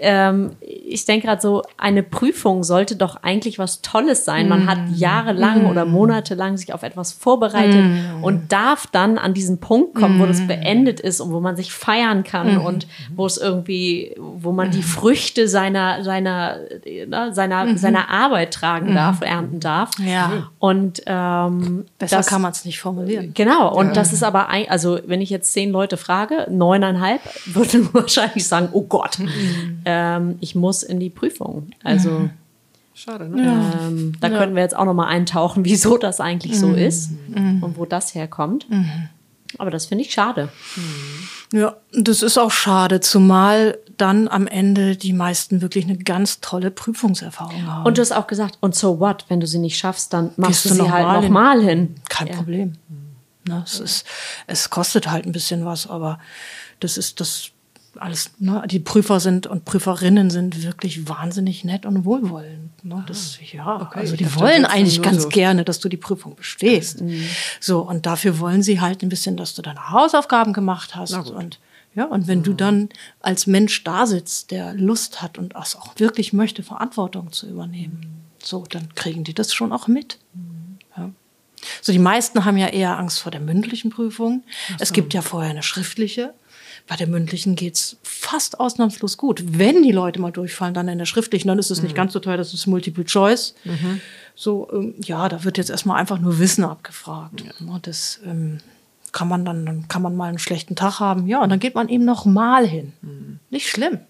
ähm, 0.00 0.52
ich 0.60 1.04
denke 1.04 1.26
gerade 1.26 1.40
so, 1.40 1.62
eine 1.76 2.02
Prüfung 2.02 2.64
sollte 2.64 2.96
doch 2.96 3.22
eigentlich 3.22 3.58
was 3.58 3.80
Tolles 3.82 4.24
sein. 4.24 4.48
Man 4.48 4.66
hat 4.66 4.78
jahrelang 4.94 5.66
oder 5.66 5.84
monatelang 5.84 6.56
sich 6.56 6.72
auf 6.72 6.82
etwas 6.82 7.12
vorbereitet 7.12 7.84
und 8.22 8.52
darf 8.52 8.86
dann 8.86 9.18
an 9.18 9.34
diesen 9.34 9.58
Punkt 9.58 9.94
kommen, 9.94 10.20
wo 10.20 10.26
das 10.26 10.46
beendet 10.46 11.00
ist 11.00 11.20
und 11.20 11.32
wo 11.32 11.40
man 11.40 11.56
sich 11.56 11.72
feiern 11.72 12.24
kann 12.24 12.58
und 12.58 12.86
wo 13.14 13.26
es 13.26 13.36
irgendwie, 13.36 14.14
wo 14.18 14.52
man 14.52 14.70
die 14.70 14.82
Früchte 14.82 15.48
seiner, 15.48 16.02
seiner, 16.02 16.58
ne, 16.84 17.30
seiner, 17.32 17.76
seiner 17.76 18.10
Arbeit 18.10 18.52
tragen 18.52 18.94
darf, 18.94 19.20
ernten 19.20 19.60
darf. 19.60 19.90
Ja. 19.98 20.48
Und 20.58 21.02
ähm, 21.06 21.84
Besser 21.98 22.16
das, 22.16 22.26
kann 22.26 22.42
man 22.42 22.52
es 22.52 22.64
nicht 22.64 22.80
formulieren. 22.80 23.32
Genau, 23.34 23.72
und 23.74 23.96
das 23.96 24.12
ist 24.12 24.22
aber, 24.22 24.48
ein, 24.48 24.68
also 24.68 24.98
wenn 25.06 25.20
ich 25.20 25.30
jetzt 25.30 25.52
zehn 25.52 25.70
Leute 25.70 25.96
frage, 25.96 26.46
neuneinhalb 26.50 27.20
würden 27.46 27.88
wahrscheinlich 27.92 28.46
sagen, 28.46 28.68
oh 28.72 28.82
Gott, 28.82 29.18
ähm, 29.84 30.36
ich 30.40 30.54
muss 30.54 30.82
in 30.82 31.00
die 31.00 31.10
Prüfung. 31.10 31.70
Also 31.82 32.30
Schade, 32.96 33.28
ne? 33.28 33.72
ähm, 33.80 34.12
da 34.20 34.28
könnten 34.28 34.54
wir 34.54 34.62
jetzt 34.62 34.76
auch 34.76 34.84
noch 34.84 34.94
mal 34.94 35.08
eintauchen, 35.08 35.64
wieso 35.64 35.98
das 35.98 36.20
eigentlich 36.20 36.58
so 36.58 36.72
ist 36.72 37.10
und 37.34 37.76
wo 37.76 37.86
das 37.86 38.14
herkommt. 38.14 38.66
Aber 39.58 39.70
das 39.70 39.86
finde 39.86 40.04
ich 40.04 40.12
schade. 40.12 40.48
Ja, 41.52 41.76
das 41.92 42.22
ist 42.22 42.38
auch 42.38 42.50
schade, 42.50 43.00
zumal 43.00 43.78
dann 43.96 44.28
am 44.28 44.46
Ende 44.46 44.96
die 44.96 45.12
meisten 45.12 45.60
wirklich 45.60 45.84
eine 45.84 45.96
ganz 45.96 46.40
tolle 46.40 46.70
Prüfungserfahrung 46.70 47.66
haben. 47.66 47.86
Und 47.86 47.96
du 47.98 48.02
hast 48.02 48.12
auch 48.12 48.26
gesagt, 48.26 48.58
und 48.60 48.74
so 48.74 48.98
what, 49.00 49.24
wenn 49.28 49.40
du 49.40 49.46
sie 49.46 49.58
nicht 49.58 49.78
schaffst, 49.78 50.12
dann 50.12 50.32
machst 50.36 50.64
Gehst 50.64 50.64
du 50.66 50.68
sie 50.70 50.82
noch 50.82 50.90
halt 50.90 51.30
mal 51.30 51.56
noch 51.58 51.64
hin. 51.64 51.94
Kein 52.08 52.28
Ja. 52.28 52.34
Problem. 52.34 52.74
Ne, 53.46 53.62
es, 53.64 53.78
ist, 53.78 54.06
es 54.46 54.70
kostet 54.70 55.10
halt 55.10 55.26
ein 55.26 55.32
bisschen 55.32 55.64
was, 55.66 55.86
aber 55.86 56.18
das 56.80 56.96
ist 56.96 57.20
das 57.20 57.50
alles. 57.98 58.32
Ne, 58.38 58.62
die 58.68 58.78
Prüfer 58.80 59.20
sind 59.20 59.46
und 59.46 59.64
Prüferinnen 59.64 60.30
sind 60.30 60.62
wirklich 60.62 61.08
wahnsinnig 61.08 61.64
nett 61.64 61.86
und 61.86 62.04
wohlwollend. 62.04 62.84
Ne, 62.84 63.04
das, 63.06 63.38
ja, 63.52 63.80
okay. 63.80 64.00
also 64.00 64.16
die 64.16 64.34
wollen 64.36 64.62
das 64.62 64.72
eigentlich 64.72 65.02
ganz 65.02 65.22
so- 65.24 65.28
gerne, 65.28 65.64
dass 65.64 65.80
du 65.80 65.88
die 65.88 65.96
Prüfung 65.96 66.36
bestehst. 66.36 67.02
So, 67.60 67.80
und 67.80 68.06
dafür 68.06 68.38
wollen 68.38 68.62
sie 68.62 68.80
halt 68.80 69.02
ein 69.02 69.08
bisschen, 69.08 69.36
dass 69.36 69.54
du 69.54 69.62
deine 69.62 69.90
Hausaufgaben 69.90 70.52
gemacht 70.52 70.94
hast. 70.94 71.14
Und 71.14 71.58
ja, 71.94 72.06
und 72.06 72.26
wenn 72.26 72.42
du 72.42 72.54
dann 72.54 72.88
als 73.20 73.46
Mensch 73.46 73.84
da 73.84 74.06
sitzt, 74.06 74.50
der 74.50 74.74
Lust 74.74 75.22
hat 75.22 75.38
und 75.38 75.54
es 75.60 75.76
auch 75.76 75.94
wirklich 75.98 76.32
möchte, 76.32 76.62
Verantwortung 76.62 77.30
zu 77.32 77.48
übernehmen, 77.48 78.22
so, 78.42 78.64
dann 78.68 78.94
kriegen 78.94 79.24
die 79.24 79.32
das 79.34 79.54
schon 79.54 79.72
auch 79.72 79.86
mit. 79.86 80.18
Ja. 80.96 81.10
So, 81.80 81.92
die 81.92 81.98
meisten 81.98 82.44
haben 82.44 82.56
ja 82.58 82.66
eher 82.66 82.98
Angst 82.98 83.20
vor 83.20 83.30
der 83.32 83.40
mündlichen 83.40 83.90
Prüfung. 83.90 84.42
Es 84.80 84.92
gibt 84.92 85.14
ja 85.14 85.22
vorher 85.22 85.50
eine 85.50 85.62
schriftliche. 85.62 86.34
Bei 86.86 86.96
der 86.96 87.06
mündlichen 87.06 87.54
geht's 87.56 87.96
fast 88.02 88.60
ausnahmslos 88.60 89.16
gut. 89.16 89.42
Wenn 89.58 89.82
die 89.82 89.90
Leute 89.92 90.20
mal 90.20 90.30
durchfallen, 90.32 90.74
dann 90.74 90.88
in 90.88 90.98
der 90.98 91.06
schriftlichen, 91.06 91.48
dann 91.48 91.58
ist 91.58 91.70
es 91.70 91.82
nicht 91.82 91.94
ganz 91.94 92.12
so 92.12 92.20
teuer, 92.20 92.36
das 92.36 92.52
ist 92.52 92.66
Multiple 92.66 93.04
Choice. 93.06 93.54
So, 94.34 94.68
ähm, 94.72 94.94
ja, 95.02 95.28
da 95.28 95.44
wird 95.44 95.56
jetzt 95.58 95.70
erstmal 95.70 95.98
einfach 95.98 96.18
nur 96.18 96.38
Wissen 96.38 96.64
abgefragt. 96.64 97.42
Ne, 97.60 97.78
Das 97.82 98.20
ähm, 98.26 98.58
kann 99.12 99.28
man 99.28 99.44
dann, 99.44 99.64
dann 99.64 99.88
kann 99.88 100.02
man 100.02 100.14
mal 100.16 100.28
einen 100.28 100.38
schlechten 100.38 100.76
Tag 100.76 101.00
haben. 101.00 101.26
Ja, 101.26 101.42
und 101.42 101.48
dann 101.48 101.60
geht 101.60 101.74
man 101.74 101.88
eben 101.88 102.04
noch 102.04 102.26
mal 102.26 102.66
hin. 102.66 102.92
Nicht 103.50 103.68
schlimm. 103.68 104.00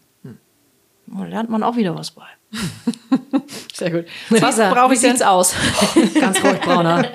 Da 1.07 1.25
lernt 1.27 1.51
man 1.51 1.63
auch 1.63 1.77
wieder 1.77 1.95
was 1.95 2.11
bei. 2.11 2.27
Sehr 3.75 3.91
gut. 3.91 4.05
Was 4.31 4.57
brauche 4.57 4.91
wie 4.91 4.95
ich 4.95 5.01
denn? 5.01 5.11
sieht's 5.11 5.23
aus? 5.23 5.55
Ganz 6.21 6.43
ruhig, 6.43 6.61
Brauner. 6.61 7.09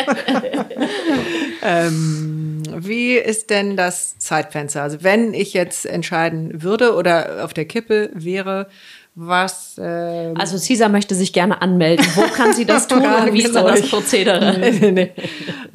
Ähm, 1.62 2.64
wie 2.74 3.16
ist 3.16 3.50
denn 3.50 3.76
das 3.76 4.18
Zeitfenster? 4.18 4.82
Also 4.82 5.04
wenn 5.04 5.34
ich 5.34 5.54
jetzt 5.54 5.86
entscheiden 5.86 6.64
würde 6.64 6.96
oder 6.96 7.44
auf 7.44 7.54
der 7.54 7.66
Kippe 7.66 8.10
wäre, 8.14 8.68
was 9.16 9.76
ähm, 9.78 10.36
Also 10.38 10.58
Cesar 10.58 10.88
möchte 10.88 11.16
sich 11.16 11.34
gerne 11.34 11.62
anmelden. 11.62 12.06
Wo 12.16 12.22
kann 12.22 12.54
sie 12.54 12.64
das 12.66 12.88
tun 12.88 13.06
und 13.06 13.34
wie 13.34 13.44
ist 13.44 13.54
dann 13.54 13.66
das 13.66 13.90
Prozedere? 13.90 14.58
nee, 14.58 14.92
nee. 14.92 15.12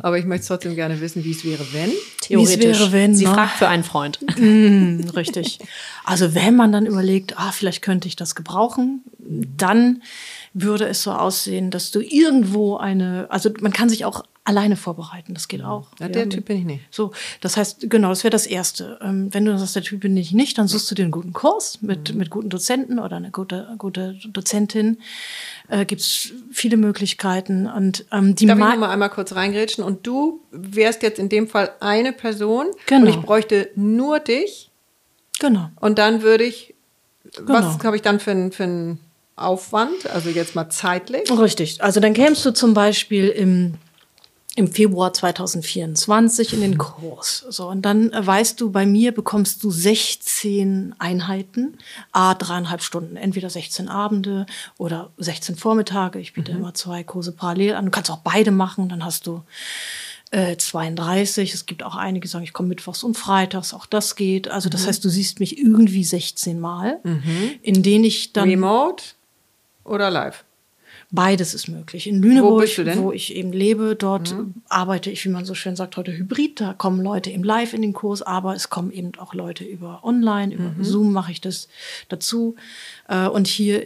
Aber 0.05 0.19
ich 0.19 0.27
möchte 0.27 0.49
trotzdem 0.49 0.75
gerne 0.75 1.01
wissen, 1.01 1.25
wie 1.25 1.31
es 1.31 1.47
wäre, 1.47 1.65
wenn. 1.73 1.91
Theoretisch. 2.21 2.79
wäre, 2.79 2.93
wenn, 2.93 3.15
sie 3.15 3.25
ne? 3.25 3.33
fragt 3.33 3.57
für 3.57 3.69
einen 3.69 3.85
Freund. 3.85 4.19
Mm, 4.39 5.01
Richtig. 5.17 5.61
Also 6.05 6.35
wenn 6.35 6.57
man 6.57 6.73
dann 6.73 6.85
überlegt, 6.85 7.39
ah, 7.39 7.53
vielleicht 7.53 7.81
könnte 7.81 8.07
ich 8.07 8.15
das 8.15 8.35
gebrauchen, 8.35 9.03
dann 9.19 10.03
würde 10.53 10.87
es 10.87 11.03
so 11.03 11.13
aussehen, 11.13 11.71
dass 11.71 11.91
du 11.91 12.01
irgendwo 12.01 12.77
eine, 12.77 13.29
also 13.31 13.49
man 13.61 13.73
kann 13.73 13.89
sich 13.89 14.05
auch 14.05 14.25
alleine 14.47 14.77
vorbereiten, 14.77 15.33
das 15.33 15.49
geht 15.49 15.63
auch. 15.65 15.89
Ja, 15.99 16.09
der 16.09 16.29
Typ 16.29 16.45
bin 16.45 16.59
ich 16.59 16.65
nicht. 16.67 16.85
So, 16.91 17.13
das 17.41 17.57
heißt, 17.57 17.89
genau, 17.89 18.11
das 18.11 18.25
wäre 18.25 18.31
das 18.31 18.45
Erste. 18.47 18.99
Ähm, 19.03 19.33
wenn 19.33 19.47
du 19.47 19.59
sagst, 19.59 19.75
der 19.75 19.83
Typ 19.83 20.01
bin 20.01 20.15
ich 20.19 20.33
nicht, 20.33 20.59
dann 20.59 20.69
suchst 20.69 20.91
du 20.91 20.95
dir 20.95 21.05
einen 21.05 21.13
guten 21.13 21.33
Kurs 21.33 21.79
mit, 21.81 22.13
Mhm. 22.13 22.19
mit 22.19 22.29
guten 22.29 22.51
Dozenten 22.51 22.99
oder 22.99 23.17
eine 23.17 23.31
gute, 23.31 23.75
gute 23.79 24.19
Dozentin. 24.29 24.99
Äh, 25.69 25.85
Gibt 25.87 26.01
es 26.03 26.33
viele 26.53 26.77
Möglichkeiten. 26.77 27.67
Und 27.67 28.05
ähm, 28.13 28.35
die 28.35 28.47
Darf 28.47 28.57
ich 28.59 28.61
ma- 28.65 28.71
noch 28.73 28.79
mal 28.81 28.91
einmal 28.91 29.11
kurz 29.11 29.35
reingrätschen? 29.35 29.83
Und 29.83 30.07
du 30.07 30.41
wärst 30.51 31.03
jetzt 31.03 31.19
in 31.19 31.29
dem 31.29 31.49
Fall 31.49 31.71
eine 31.81 32.13
Person 32.13 32.67
Genau. 32.87 33.03
und 33.03 33.09
ich 33.09 33.17
bräuchte 33.21 33.71
nur 33.75 34.21
dich 34.21 34.71
Genau. 35.41 35.71
und 35.81 35.99
dann 35.99 36.23
würde 36.23 36.45
ich, 36.45 36.75
was 37.41 37.77
Genau. 37.79 37.85
habe 37.85 37.97
ich 37.97 38.03
dann 38.03 38.21
für 38.21 38.31
einen 38.33 38.53
für 38.53 38.65
einen 38.65 39.01
Aufwand? 39.37 40.09
Also 40.13 40.31
jetzt 40.31 40.55
mal 40.55 40.69
zeitlich. 40.71 41.29
Richtig. 41.31 41.83
Also 41.83 41.99
dann 41.99 42.13
kämst 42.15 42.45
du 42.47 42.53
zum 42.53 42.73
Beispiel 42.75 43.29
im 43.29 43.75
im 44.57 44.69
Februar 44.69 45.13
2024 45.13 46.53
in 46.53 46.61
den 46.61 46.79
Kurs. 46.79 47.45
So, 47.49 47.69
und 47.69 47.83
dann 47.83 48.13
äh, 48.13 48.25
weißt 48.25 48.61
du, 48.61 48.71
bei 48.71 48.87
mir 48.87 49.13
bekommst 49.13 49.65
du 49.65 49.71
16 49.71 50.95
Einheiten, 50.99 51.77
a 52.13 52.35
dreieinhalb 52.35 52.83
Stunden, 52.83 53.17
entweder 53.17 53.51
16 53.51 53.89
Abende 53.89 54.47
oder 54.79 55.11
16 55.19 55.57
Vormittage. 55.57 56.21
Ich 56.21 56.35
biete 56.35 56.53
mhm. 56.53 56.59
immer 56.59 56.75
zwei 56.75 57.03
Kurse 57.03 57.33
parallel 57.33 57.75
an. 57.75 57.87
Du 57.87 57.91
kannst 57.91 58.11
auch 58.11 58.19
beide 58.19 58.53
machen, 58.53 58.89
dann 58.89 59.05
hast 59.05 59.27
du 59.27 59.43
äh, 60.31 60.57
32. 60.57 61.53
Es 61.53 61.67
gibt 61.67 61.83
auch 61.83 61.97
einige, 61.97 62.25
die 62.25 62.29
sagen, 62.29 62.45
ich 62.45 62.53
komme 62.53 62.69
mittwochs 62.69 63.03
und 63.03 63.17
freitags, 63.17 63.75
auch 63.75 63.87
das 63.87 64.15
geht. 64.15 64.49
Also 64.49 64.69
das 64.69 64.83
mhm. 64.83 64.87
heißt, 64.87 65.05
du 65.05 65.09
siehst 65.09 65.41
mich 65.41 65.59
irgendwie 65.59 66.05
16 66.05 66.61
Mal, 66.61 67.01
mhm. 67.03 67.59
in 67.61 67.83
denen 67.83 68.05
ich 68.05 68.33
dann. 68.33 68.49
Remote 68.49 69.03
oder 69.85 70.11
live? 70.11 70.44
Beides 71.15 71.55
ist 71.55 71.69
möglich. 71.69 72.09
In 72.09 72.21
Lüneburg, 72.21 72.69
wo, 72.79 73.03
wo 73.05 73.13
ich 73.13 73.35
eben 73.35 73.53
lebe, 73.53 73.95
dort 73.95 74.33
mhm. 74.33 74.55
arbeite 74.69 75.11
ich, 75.11 75.25
wie 75.25 75.29
man 75.29 75.45
so 75.45 75.55
schön 75.55 75.77
sagt, 75.77 75.97
heute 75.97 76.13
hybrid. 76.13 76.61
Da 76.61 76.73
kommen 76.73 77.01
Leute 77.01 77.31
eben 77.31 77.45
live 77.45 77.73
in 77.73 77.83
den 77.83 77.93
Kurs, 77.93 78.21
aber 78.23 78.55
es 78.55 78.69
kommen 78.69 78.91
eben 78.91 79.13
auch 79.19 79.33
Leute 79.33 79.65
über 79.65 80.03
online, 80.03 80.55
über 80.55 80.71
mhm. 80.71 80.83
Zoom 80.83 81.13
mache 81.13 81.31
ich 81.31 81.41
das 81.41 81.69
dazu. 82.09 82.57
Äh, 83.09 83.29
und 83.29 83.47
hier, 83.47 83.85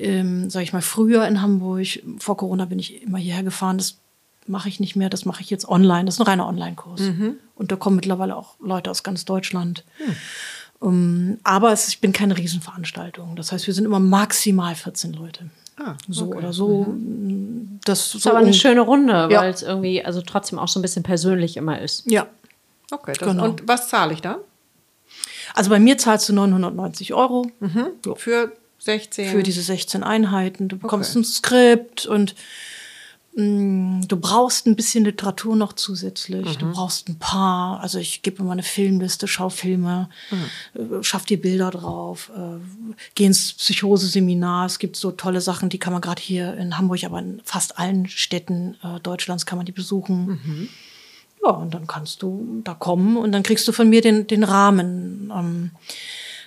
sage 0.49 0.63
ich 0.63 0.73
mal, 0.73 0.81
früher 0.81 1.27
in 1.27 1.43
Hamburg, 1.43 1.87
vor 2.19 2.37
Corona 2.37 2.65
bin 2.65 2.79
ich 2.79 3.03
immer 3.03 3.19
hierher 3.19 3.43
gefahren. 3.43 3.79
Das 3.79 3.99
mache 4.47 4.69
ich 4.69 4.81
nicht 4.81 4.97
mehr, 4.97 5.11
das 5.11 5.25
mache 5.25 5.43
ich 5.43 5.51
jetzt 5.51 5.69
online. 5.69 6.07
Das 6.07 6.15
ist 6.15 6.21
ein 6.21 6.27
reiner 6.27 6.47
Online-Kurs. 6.47 7.01
Mhm. 7.01 7.35
Und 7.55 7.71
da 7.71 7.77
kommen 7.77 7.97
mittlerweile 7.97 8.37
auch 8.37 8.57
Leute 8.61 8.91
aus 8.91 9.03
ganz 9.03 9.25
Deutschland. 9.25 9.85
Mhm. 9.99 10.17
Um, 10.81 11.39
aber 11.43 11.73
es, 11.73 11.89
ich 11.89 12.01
bin 12.01 12.13
keine 12.13 12.37
Riesenveranstaltung. 12.37 13.35
Das 13.35 13.51
heißt, 13.51 13.67
wir 13.67 13.75
sind 13.75 13.85
immer 13.85 13.99
maximal 13.99 14.77
14 14.77 15.13
Leute. 15.13 15.51
Ah, 15.79 15.95
so 16.09 16.27
okay. 16.27 16.39
oder 16.39 16.53
so. 16.53 16.85
Mhm. 16.85 17.79
Das, 17.85 18.15
ist 18.15 18.23
so 18.23 18.31
aber 18.31 18.41
eine 18.41 18.53
schöne 18.53 18.81
Runde, 18.81 19.29
ja. 19.31 19.41
weil 19.41 19.51
es 19.51 19.63
irgendwie 19.63 20.05
also 20.05 20.23
trotzdem 20.23 20.59
auch 20.59 20.69
so 20.69 20.79
ein 20.79 20.83
bisschen 20.83 21.03
persönlich 21.03 21.57
immer 21.57 21.81
ist. 21.81 22.11
Ja. 22.11 22.27
Okay. 22.91 23.13
Das, 23.19 23.29
genau. 23.29 23.45
Und 23.45 23.69
was 23.69 23.89
zahle 23.89 24.13
ich 24.13 24.21
da? 24.21 24.39
Also 25.55 25.71
bei 25.71 25.79
mir 25.79 25.97
zahlst 25.99 26.29
du 26.29 26.35
990 26.35 27.15
Euro. 27.15 27.51
Mhm. 27.61 27.93
Für 28.17 28.53
16? 28.79 29.31
Für 29.31 29.43
diese 29.43 29.63
16 29.63 30.03
Einheiten. 30.03 30.69
Du 30.69 30.79
bekommst 30.79 31.11
okay. 31.11 31.21
ein 31.21 31.25
Skript 31.25 32.07
und 32.07 32.35
du 33.39 34.17
brauchst 34.17 34.67
ein 34.67 34.75
bisschen 34.75 35.05
Literatur 35.05 35.55
noch 35.55 35.73
zusätzlich. 35.75 36.45
Mhm. 36.45 36.59
Du 36.59 36.73
brauchst 36.73 37.09
ein 37.09 37.21
paar. 37.21 37.79
Also 37.81 38.01
ich 38.01 38.23
gebe 38.23 38.43
immer 38.43 38.51
eine 38.51 38.65
Filmliste, 38.65 39.29
schau 39.29 39.49
Filme, 39.49 40.09
mhm. 40.31 40.99
Äh, 40.99 41.05
schaff 41.05 41.25
dir 41.25 41.41
Bilder 41.41 41.71
drauf, 41.71 42.33
äh, 42.37 42.59
geh 43.15 43.27
ins 43.27 43.53
Psychoseseminar. 43.53 44.67
Es 44.67 44.81
gibt 44.81 44.97
so 44.97 45.13
tolle 45.13 45.41
Sachen, 45.41 45.69
die 45.69 45.79
kann 45.79 45.93
man 45.93 46.03
gerade 46.03 46.21
hier 46.21 46.57
in 46.57 46.77
Hamburg, 46.79 47.05
aber 47.05 47.21
in 47.21 47.41
fast 47.45 47.79
allen 47.79 48.09
Städten 48.09 48.77
äh, 48.83 48.99
Deutschlands 49.01 49.47
kann 49.47 49.57
man 49.57 49.67
die 49.67 49.73
besuchen. 49.73 50.27
Mhm. 50.27 50.69
Ja, 51.45 51.51
und 51.53 51.73
dann 51.73 51.87
kannst 51.87 52.23
du 52.23 52.61
da 52.65 52.75
kommen 52.75 53.17
und 53.17 53.31
dann 53.31 53.45
kriegst 53.45 53.69
du 53.69 53.73
von 53.73 53.89
mir 53.89 54.01
den, 54.01 54.27
den 54.27 54.43
Rahmen. 54.43 55.33
Ähm, 55.33 55.71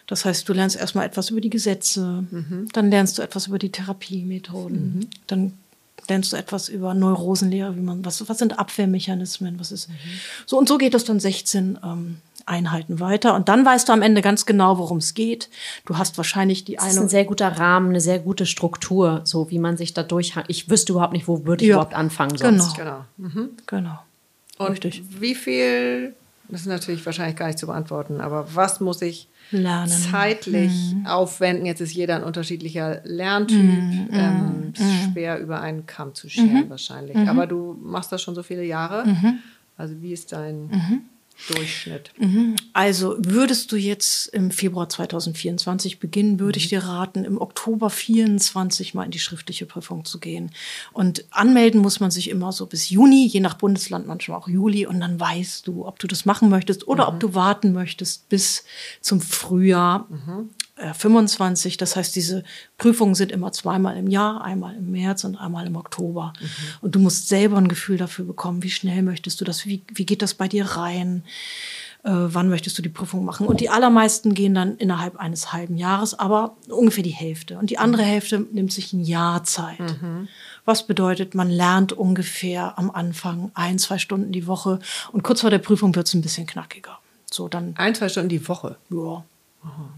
das 0.08 0.26
heißt, 0.26 0.50
du 0.50 0.52
lernst 0.52 0.76
erstmal 0.76 1.06
etwas 1.06 1.30
über 1.30 1.40
die 1.40 1.50
Gesetze, 1.50 2.26
mhm. 2.30 2.68
dann 2.74 2.92
lernst 2.92 3.18
du 3.18 3.22
etwas 3.22 3.48
über 3.48 3.60
die 3.60 3.72
Therapiemethoden, 3.72 4.96
mhm. 4.96 5.08
dann 5.28 5.54
lernst 6.08 6.34
du 6.34 6.38
etwas 6.38 6.70
über 6.70 6.94
Neurosenlehre, 6.94 7.76
wie 7.76 7.82
man, 7.82 8.04
was, 8.06 8.28
was 8.28 8.38
sind 8.38 8.58
Abwehrmechanismen, 8.60 9.60
was 9.60 9.72
ist. 9.72 9.90
Mhm. 9.90 9.94
So 10.46 10.58
und 10.58 10.68
so 10.68 10.78
geht 10.78 10.94
es 10.94 11.04
dann 11.04 11.20
16 11.20 11.80
ähm, 11.84 12.18
Einheiten 12.46 13.00
weiter. 13.00 13.36
Und 13.36 13.50
dann 13.50 13.66
weißt 13.66 13.90
du 13.90 13.94
am 13.94 14.02
Ende 14.02 14.22
ganz 14.22 14.46
genau, 14.46 14.78
worum 14.78 14.98
es 14.98 15.14
geht. 15.14 15.50
Du 15.86 15.98
hast 15.98 16.18
wahrscheinlich 16.18 16.66
die 16.66 16.80
eine. 16.80 16.88
Das 16.88 16.96
ist 16.96 17.02
ein 17.02 17.10
sehr 17.10 17.26
guter 17.26 17.48
Rahmen, 17.48 17.90
eine 17.90 18.02
sehr 18.02 18.20
gute 18.20 18.46
Struktur, 18.46 19.22
so 19.24 19.50
wie 19.52 19.60
man 19.60 19.78
sich 19.78 19.94
da 19.94 20.04
durch. 20.04 20.36
Ich 20.48 20.70
wüsste 20.70 20.94
überhaupt 20.94 21.14
nicht, 21.14 21.28
wo 21.28 21.46
würde 21.46 21.64
ich 21.64 21.70
ja. 21.70 21.76
überhaupt 21.76 21.94
anfangen 21.94 22.38
sonst. 22.38 22.76
Genau. 22.76 23.06
Genau. 23.18 23.34
Mhm. 23.34 23.50
genau. 23.66 24.00
Und 24.58 24.72
Richtig. 24.72 25.04
wie 25.20 25.36
viel, 25.36 26.14
das 26.50 26.62
ist 26.62 26.68
natürlich 26.68 27.06
wahrscheinlich 27.06 27.36
gar 27.36 27.48
nicht 27.48 27.58
zu 27.58 27.68
beantworten, 27.68 28.22
aber 28.22 28.48
was 28.54 28.80
muss 28.80 29.02
ich 29.02 29.28
Lernen. 29.52 29.92
zeitlich 29.92 30.94
mhm. 30.94 31.06
aufwenden. 31.06 31.66
Jetzt 31.66 31.82
ist 31.82 31.94
jeder 31.94 32.16
ein 32.16 32.24
unterschiedlicher 32.24 33.02
Lerntyp. 33.04 33.58
Mhm. 33.58 34.10
Ähm, 34.12 34.74
mhm. 34.78 35.12
Schwer 35.14 35.40
über 35.40 35.62
einen 35.62 35.86
Kamm 35.86 36.16
zu 36.16 36.30
scheren 36.30 36.66
mhm. 36.66 36.70
wahrscheinlich. 36.70 37.16
Mhm. 37.16 37.30
Aber 37.30 37.48
du 37.48 37.78
machst 37.82 38.12
das 38.12 38.22
schon 38.22 38.36
so 38.36 38.44
viele 38.44 38.64
Jahre. 38.64 39.06
Mhm. 39.06 39.40
Also 39.78 40.02
wie 40.02 40.14
ist 40.14 40.32
dein 40.32 40.70
Durchschnitt. 41.48 42.12
Mhm. 42.18 42.56
Also 42.74 43.16
würdest 43.20 43.72
du 43.72 43.76
jetzt 43.76 44.28
im 44.28 44.52
Februar 44.52 44.90
2024 44.90 46.00
beginnen, 46.00 46.40
würde 46.40 46.58
mhm. 46.58 46.64
ich 46.64 46.70
dir 46.70 46.84
raten, 46.84 47.26
im 47.26 47.40
Oktober 47.40 47.90
24 47.90 48.94
mal 48.94 49.06
in 49.06 49.12
die 49.12 49.20
schriftliche 49.20 49.66
Prüfung 49.66 50.06
zu 50.06 50.20
gehen. 50.20 50.52
Und 50.94 51.26
anmelden 51.32 51.82
muss 51.82 52.00
man 52.00 52.12
sich 52.12 52.30
immer 52.30 52.52
so 52.52 52.66
bis 52.66 52.90
Juni, 52.90 53.28
je 53.28 53.40
nach 53.40 53.56
Bundesland 53.56 54.08
manchmal 54.08 54.38
auch 54.38 54.48
Juli. 54.48 54.86
Und 54.86 55.00
dann 55.00 55.20
weißt 55.20 55.68
du, 55.68 55.86
ob 55.86 56.00
du 56.00 56.08
das 56.08 56.26
machen 56.26 56.50
möchtest 56.50 56.88
oder 56.88 57.04
mhm. 57.04 57.14
ob 57.14 57.20
du 57.20 57.34
warten 57.34 57.74
möchtest 57.74 58.30
bis 58.30 58.64
zum 59.02 59.22
Frühjahr. 59.22 60.08
Mhm. 60.84 60.94
25. 60.94 61.74
Äh, 61.74 61.78
das 61.78 61.96
heißt, 61.96 62.16
diese 62.16 62.44
Prüfungen 62.78 63.16
sind 63.16 63.32
immer 63.32 63.52
zweimal 63.52 63.98
im 63.98 64.08
Jahr, 64.08 64.44
einmal 64.44 64.76
im 64.76 64.92
März 64.92 65.24
und 65.24 65.36
einmal 65.36 65.68
im 65.68 65.76
Oktober. 65.76 66.34
Mhm. 66.40 66.48
Und 66.82 66.96
du 66.96 67.00
musst 67.00 67.28
selber 67.28 67.58
ein 67.58 67.68
Gefühl 67.68 67.98
dafür 67.98 68.26
bekommen, 68.26 68.64
wie 68.64 68.70
schnell 68.70 69.02
möchtest 69.02 69.42
du 69.42 69.46
das, 69.46 69.66
wie, 69.66 69.84
wie 69.94 70.06
geht 70.06 70.22
das 70.22 70.34
bei 70.34 70.48
dir 70.48 70.66
rein, 70.66 71.24
äh, 72.04 72.10
wann 72.12 72.50
möchtest 72.50 72.78
du 72.78 72.82
die 72.82 72.90
Prüfung 72.90 73.26
machen. 73.26 73.46
Und 73.48 73.62
die 73.62 73.70
allermeisten 73.70 74.34
gehen 74.34 74.54
dann 74.54 74.78
innerhalb 74.78 75.18
eines 75.18 75.54
halben 75.54 75.78
Jahres, 75.78 76.18
aber 76.18 76.56
ungefähr 76.68 77.04
die 77.04 77.12
Hälfte. 77.12 77.58
Und 77.58 77.70
die 77.70 77.78
andere 77.78 78.04
Hälfte 78.04 78.46
nimmt 78.52 78.72
sich 78.72 78.94
ein 78.94 79.02
Jahr 79.02 79.44
Zeit. 79.44 79.80
Mhm. 79.80 80.28
Was 80.66 80.88
bedeutet, 80.88 81.36
man 81.36 81.50
lernt 81.50 81.94
ungefähr 81.94 82.78
am 82.78 82.92
Anfang 82.92 83.52
ein, 83.54 83.80
zwei 83.80 83.98
Stunden 83.98 84.32
die 84.32 84.48
Woche 84.48 84.80
und 85.12 85.24
kurz 85.24 85.42
vor 85.42 85.50
der 85.50 85.60
Prüfung 85.60 85.96
wird 85.96 86.08
es 86.08 86.14
ein 86.14 86.22
bisschen 86.22 86.48
knackiger. 86.48 87.00
So 87.30 87.48
dann. 87.48 87.76
Ein, 87.78 87.96
zwei 87.96 88.10
Stunden 88.10 88.30
die 88.30 88.48
Woche? 88.48 88.78
Ja. 88.90 89.24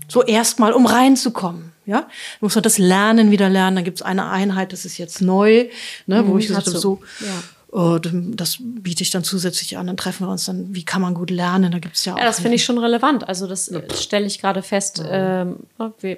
So 0.07 0.23
erstmal, 0.23 0.73
um 0.73 0.85
reinzukommen. 0.85 1.71
Ja, 1.85 2.01
du 2.39 2.45
musst 2.45 2.55
man 2.55 2.63
das 2.63 2.77
Lernen 2.77 3.31
wieder 3.31 3.49
lernen. 3.49 3.75
Dann 3.75 3.85
gibt 3.85 3.97
es 3.97 4.01
eine 4.01 4.29
Einheit, 4.29 4.71
das 4.71 4.85
ist 4.85 4.97
jetzt 4.97 5.21
neu, 5.21 5.67
ne, 6.07 6.25
wo 6.27 6.33
mhm, 6.33 6.39
ich 6.39 6.47
gesagt 6.47 6.67
habe, 6.67 6.77
so, 6.77 7.01
ja. 7.19 7.43
Oh, 7.75 7.97
das 7.97 8.59
biete 8.59 9.01
ich 9.01 9.09
dann 9.09 9.23
zusätzlich 9.23 9.79
an. 9.79 9.87
Dann 9.87 9.97
treffen 9.97 10.27
wir 10.27 10.31
uns 10.31 10.45
dann, 10.45 10.75
wie 10.75 10.85
kann 10.85 11.01
man 11.01 11.15
gut 11.15 11.31
lernen? 11.31 11.71
Da 11.71 11.79
gibt 11.79 11.95
es 11.95 12.05
ja 12.05 12.13
auch. 12.13 12.19
Ja, 12.19 12.25
das 12.25 12.39
finde 12.39 12.55
ich 12.55 12.63
schon 12.63 12.77
relevant. 12.77 13.27
Also 13.27 13.47
das 13.47 13.67
ja. 13.67 13.81
stelle 13.95 14.27
ich 14.27 14.39
gerade 14.39 14.61
fest. 14.61 14.99
Ja. 14.99 15.41
Ähm, 15.41 15.55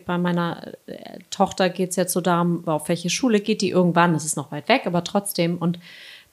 bei 0.05 0.17
meiner 0.17 0.73
äh, 0.85 1.19
Tochter 1.29 1.69
geht 1.69 1.91
es 1.91 1.95
jetzt 1.95 2.11
so 2.11 2.19
darum, 2.19 2.67
auf 2.67 2.89
welche 2.89 3.09
Schule 3.09 3.39
geht 3.39 3.61
die 3.61 3.69
irgendwann. 3.69 4.11
Das 4.11 4.25
ist 4.25 4.35
noch 4.35 4.51
weit 4.51 4.67
weg, 4.67 4.81
aber 4.83 5.05
trotzdem. 5.05 5.57
Und 5.57 5.79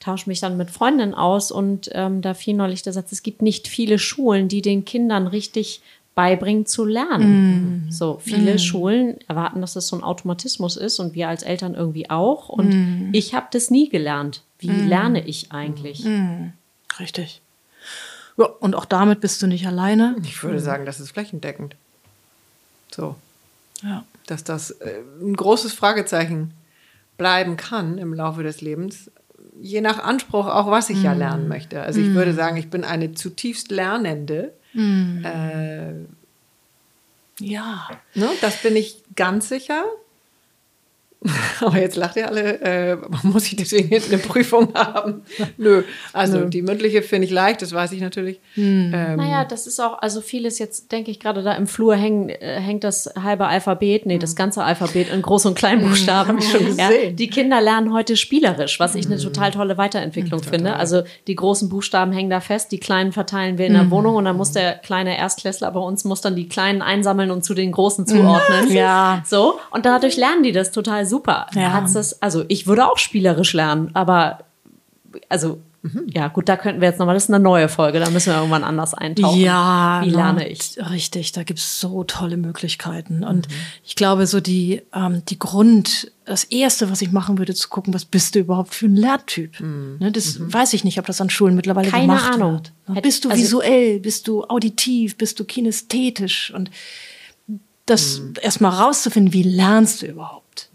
tausche 0.01 0.29
mich 0.29 0.41
dann 0.41 0.57
mit 0.57 0.73
Freundinnen 0.73 1.15
aus 1.15 1.53
und 1.53 1.89
ähm, 1.93 2.21
da 2.21 2.35
fiel 2.35 2.55
neulich 2.55 2.83
der 2.83 2.93
Satz, 2.93 3.13
es 3.13 3.23
gibt 3.23 3.43
nicht 3.43 3.69
viele 3.69 4.01
Schulen, 4.01 4.49
die 4.49 4.61
den 4.61 4.85
Kindern 4.85 5.29
richtig 5.29 5.83
beibringen 6.15 6.67
zu 6.67 6.85
lernen. 6.85 7.87
Mm. 7.87 7.91
So 7.91 8.19
viele 8.23 8.55
mm. 8.55 8.59
Schulen 8.59 9.17
erwarten, 9.29 9.61
dass 9.61 9.73
das 9.73 9.89
so 9.89 9.97
ein 9.97 10.03
Automatismus 10.03 10.77
ist 10.77 10.99
und 10.99 11.15
wir 11.15 11.29
als 11.29 11.43
Eltern 11.43 11.75
irgendwie 11.75 12.11
auch. 12.11 12.49
Und 12.49 12.69
mm. 12.69 13.11
ich 13.13 13.35
habe 13.35 13.47
das 13.51 13.71
nie 13.71 13.89
gelernt. 13.89 14.43
Wie 14.59 14.71
mm. 14.71 14.89
lerne 14.89 15.27
ich 15.27 15.53
eigentlich? 15.53 16.05
Mm. 16.05 16.51
Richtig. 16.99 17.41
Ja, 18.37 18.47
und 18.47 18.75
auch 18.75 18.85
damit 18.85 19.21
bist 19.21 19.41
du 19.43 19.47
nicht 19.47 19.67
alleine. 19.67 20.17
Ich 20.23 20.43
würde 20.43 20.61
sagen, 20.61 20.85
das 20.85 21.01
ist 21.01 21.11
flächendeckend. 21.11 21.77
So. 22.91 23.17
Ja. 23.83 24.05
Dass 24.27 24.45
das 24.45 24.71
äh, 24.71 25.01
ein 25.21 25.35
großes 25.35 25.73
Fragezeichen 25.73 26.53
bleiben 27.17 27.57
kann 27.57 27.99
im 27.99 28.13
Laufe 28.13 28.43
des 28.43 28.61
Lebens, 28.61 29.11
je 29.61 29.81
nach 29.81 29.99
Anspruch 29.99 30.47
auch, 30.47 30.71
was 30.71 30.91
ich 30.91 31.03
ja 31.03 31.13
lernen 31.13 31.49
möchte. 31.49 31.83
Also 31.83 32.01
ich 32.01 32.15
würde 32.15 32.33
sagen, 32.35 32.57
ich 32.57 32.71
bin 32.71 32.85
eine 32.85 33.13
zutiefst 33.13 33.71
Lernende 33.71 34.53
Mhm. 34.73 35.25
Äh, 35.25 35.95
ja. 37.45 37.89
Ne, 38.15 38.29
das 38.41 38.63
bin 38.63 38.77
ich 38.77 39.03
ganz 39.17 39.49
sicher. 39.49 39.85
Aber 41.61 41.79
jetzt 41.79 41.97
lacht 41.97 42.17
ihr 42.17 42.27
alle, 42.27 42.61
äh, 42.61 42.97
muss 43.23 43.47
ich 43.47 43.57
deswegen 43.57 43.95
eine 43.95 44.19
Prüfung 44.19 44.75
haben? 44.75 45.23
Nö, 45.57 45.83
also 46.13 46.41
Nö. 46.41 46.49
die 46.49 46.63
mündliche 46.63 47.03
finde 47.03 47.27
ich 47.27 47.31
leicht, 47.31 47.63
das 47.63 47.73
weiß 47.73 47.93
ich 47.93 48.01
natürlich. 48.01 48.41
Hm. 48.55 48.93
Ähm, 48.95 49.17
naja, 49.17 49.45
das 49.45 49.67
ist 49.67 49.81
auch, 49.81 49.99
also 50.01 50.21
vieles 50.21 50.59
jetzt, 50.59 50.91
denke 50.93 51.11
ich, 51.11 51.21
gerade 51.21 51.43
da 51.43 51.55
im 51.55 51.67
Flur 51.67 51.95
hängen, 51.95 52.29
äh, 52.29 52.61
hängt 52.61 52.85
das 52.85 53.13
halbe 53.21 53.47
Alphabet, 53.47 54.07
nee, 54.07 54.19
das 54.19 54.31
hm. 54.31 54.37
ganze 54.37 54.65
Alphabet 54.65 55.13
in 55.13 55.23
Groß- 55.23 55.47
und 55.47 55.55
Kleinbuchstaben. 55.55 56.31
Hm, 56.31 56.37
Hab 56.37 56.45
ich 56.45 56.51
schon 56.51 56.67
gesehen. 56.67 57.05
Ja, 57.05 57.11
die 57.11 57.29
Kinder 57.29 57.61
lernen 57.61 57.93
heute 57.93 58.17
spielerisch, 58.17 58.81
was 58.81 58.95
ich 58.95 59.07
eine 59.07 59.17
hm. 59.17 59.23
total 59.23 59.51
tolle 59.53 59.79
Weiterentwicklung 59.79 60.41
hm, 60.41 60.49
finde. 60.49 60.77
Also 60.77 61.03
die 61.27 61.35
großen 61.35 61.69
Buchstaben 61.69 62.13
hängen 62.13 62.31
da 62.31 62.41
fest, 62.41 62.73
die 62.73 62.79
kleinen 62.79 63.13
verteilen 63.13 63.59
wir 63.59 63.67
in 63.67 63.75
der 63.75 63.91
Wohnung 63.91 64.17
und 64.17 64.25
dann 64.25 64.37
muss 64.37 64.53
der 64.53 64.75
kleine 64.75 65.17
Erstklässler 65.17 65.71
bei 65.71 65.81
uns 65.81 66.05
muss 66.05 66.21
dann 66.21 66.37
die 66.37 66.49
kleinen 66.49 66.83
einsammeln 66.83 67.31
und 67.31 67.45
zu 67.45 67.55
den 67.55 67.73
großen 67.73 68.07
zuordnen. 68.07 68.73
Ja. 68.73 69.23
So, 69.27 69.59
und 69.71 69.87
dadurch 69.87 70.17
lernen 70.17 70.43
die 70.43 70.53
das 70.53 70.73
total 70.73 71.07
super. 71.13 71.47
Ja. 71.55 71.73
Hat's 71.73 71.93
das, 71.93 72.21
also 72.23 72.45
ich 72.49 72.67
würde 72.67 72.87
auch 72.91 72.99
spielerisch 72.99 73.53
lernen, 73.53 73.91
aber 73.95 74.39
also 75.29 75.61
Ja, 76.15 76.29
gut, 76.29 76.49
da 76.49 76.57
könnten 76.57 76.81
wir 76.81 76.89
jetzt 76.89 77.01
nochmal, 77.01 77.15
das 77.17 77.25
ist 77.25 77.31
eine 77.31 77.43
neue 77.43 77.69
Folge, 77.69 77.99
da 77.99 78.09
müssen 78.09 78.29
wir 78.33 78.37
irgendwann 78.37 78.63
anders 78.63 78.95
eintauchen. 78.95 79.41
Ja, 79.41 80.01
Wie 80.05 80.11
lerne 80.11 80.49
ich? 80.49 80.77
Richtig, 80.91 81.33
da 81.33 81.43
gibt's 81.43 81.81
so 81.81 82.05
tolle 82.05 82.37
Möglichkeiten. 82.37 83.25
Und 83.25 83.49
ich 83.85 83.97
glaube, 83.97 84.29
so 84.29 84.39
die, 84.41 84.83
ähm, 84.95 85.23
die 85.29 85.41
Grund, 85.41 86.13
das 86.25 86.45
Erste, 86.45 86.89
was 86.89 87.03
ich 87.03 87.11
machen 87.11 87.37
würde, 87.37 87.53
zu 87.55 87.69
gucken, 87.69 87.93
was 87.95 88.05
bist 88.05 88.37
du 88.37 88.39
überhaupt 88.39 88.75
für 88.77 88.87
ein 88.87 88.95
Lerntyp? 88.95 89.59
Ne, 89.61 90.13
das 90.13 90.39
weiß 90.41 90.73
ich 90.75 90.85
nicht, 90.85 91.01
ob 91.01 91.07
das 91.07 91.21
an 91.21 91.31
Schulen 91.31 91.57
mittlerweile 91.57 91.91
Keine 91.91 92.07
gemacht 92.07 92.35
Ahnung. 92.35 92.53
wird. 92.53 92.73
Ne, 92.87 93.03
Bist 93.03 93.25
du 93.25 93.31
also- 93.31 93.43
visuell, 93.43 93.99
bist 93.99 94.29
du 94.29 94.45
auditiv, 94.45 95.17
bist 95.19 95.41
du 95.41 95.45
kinästhetisch? 95.45 96.53
Und 96.55 96.71
das 97.87 98.23
erstmal 98.41 98.71
rauszufinden, 98.71 99.33
wie 99.33 99.43
lernst 99.43 100.03
du 100.03 100.07
überhaupt? 100.07 100.71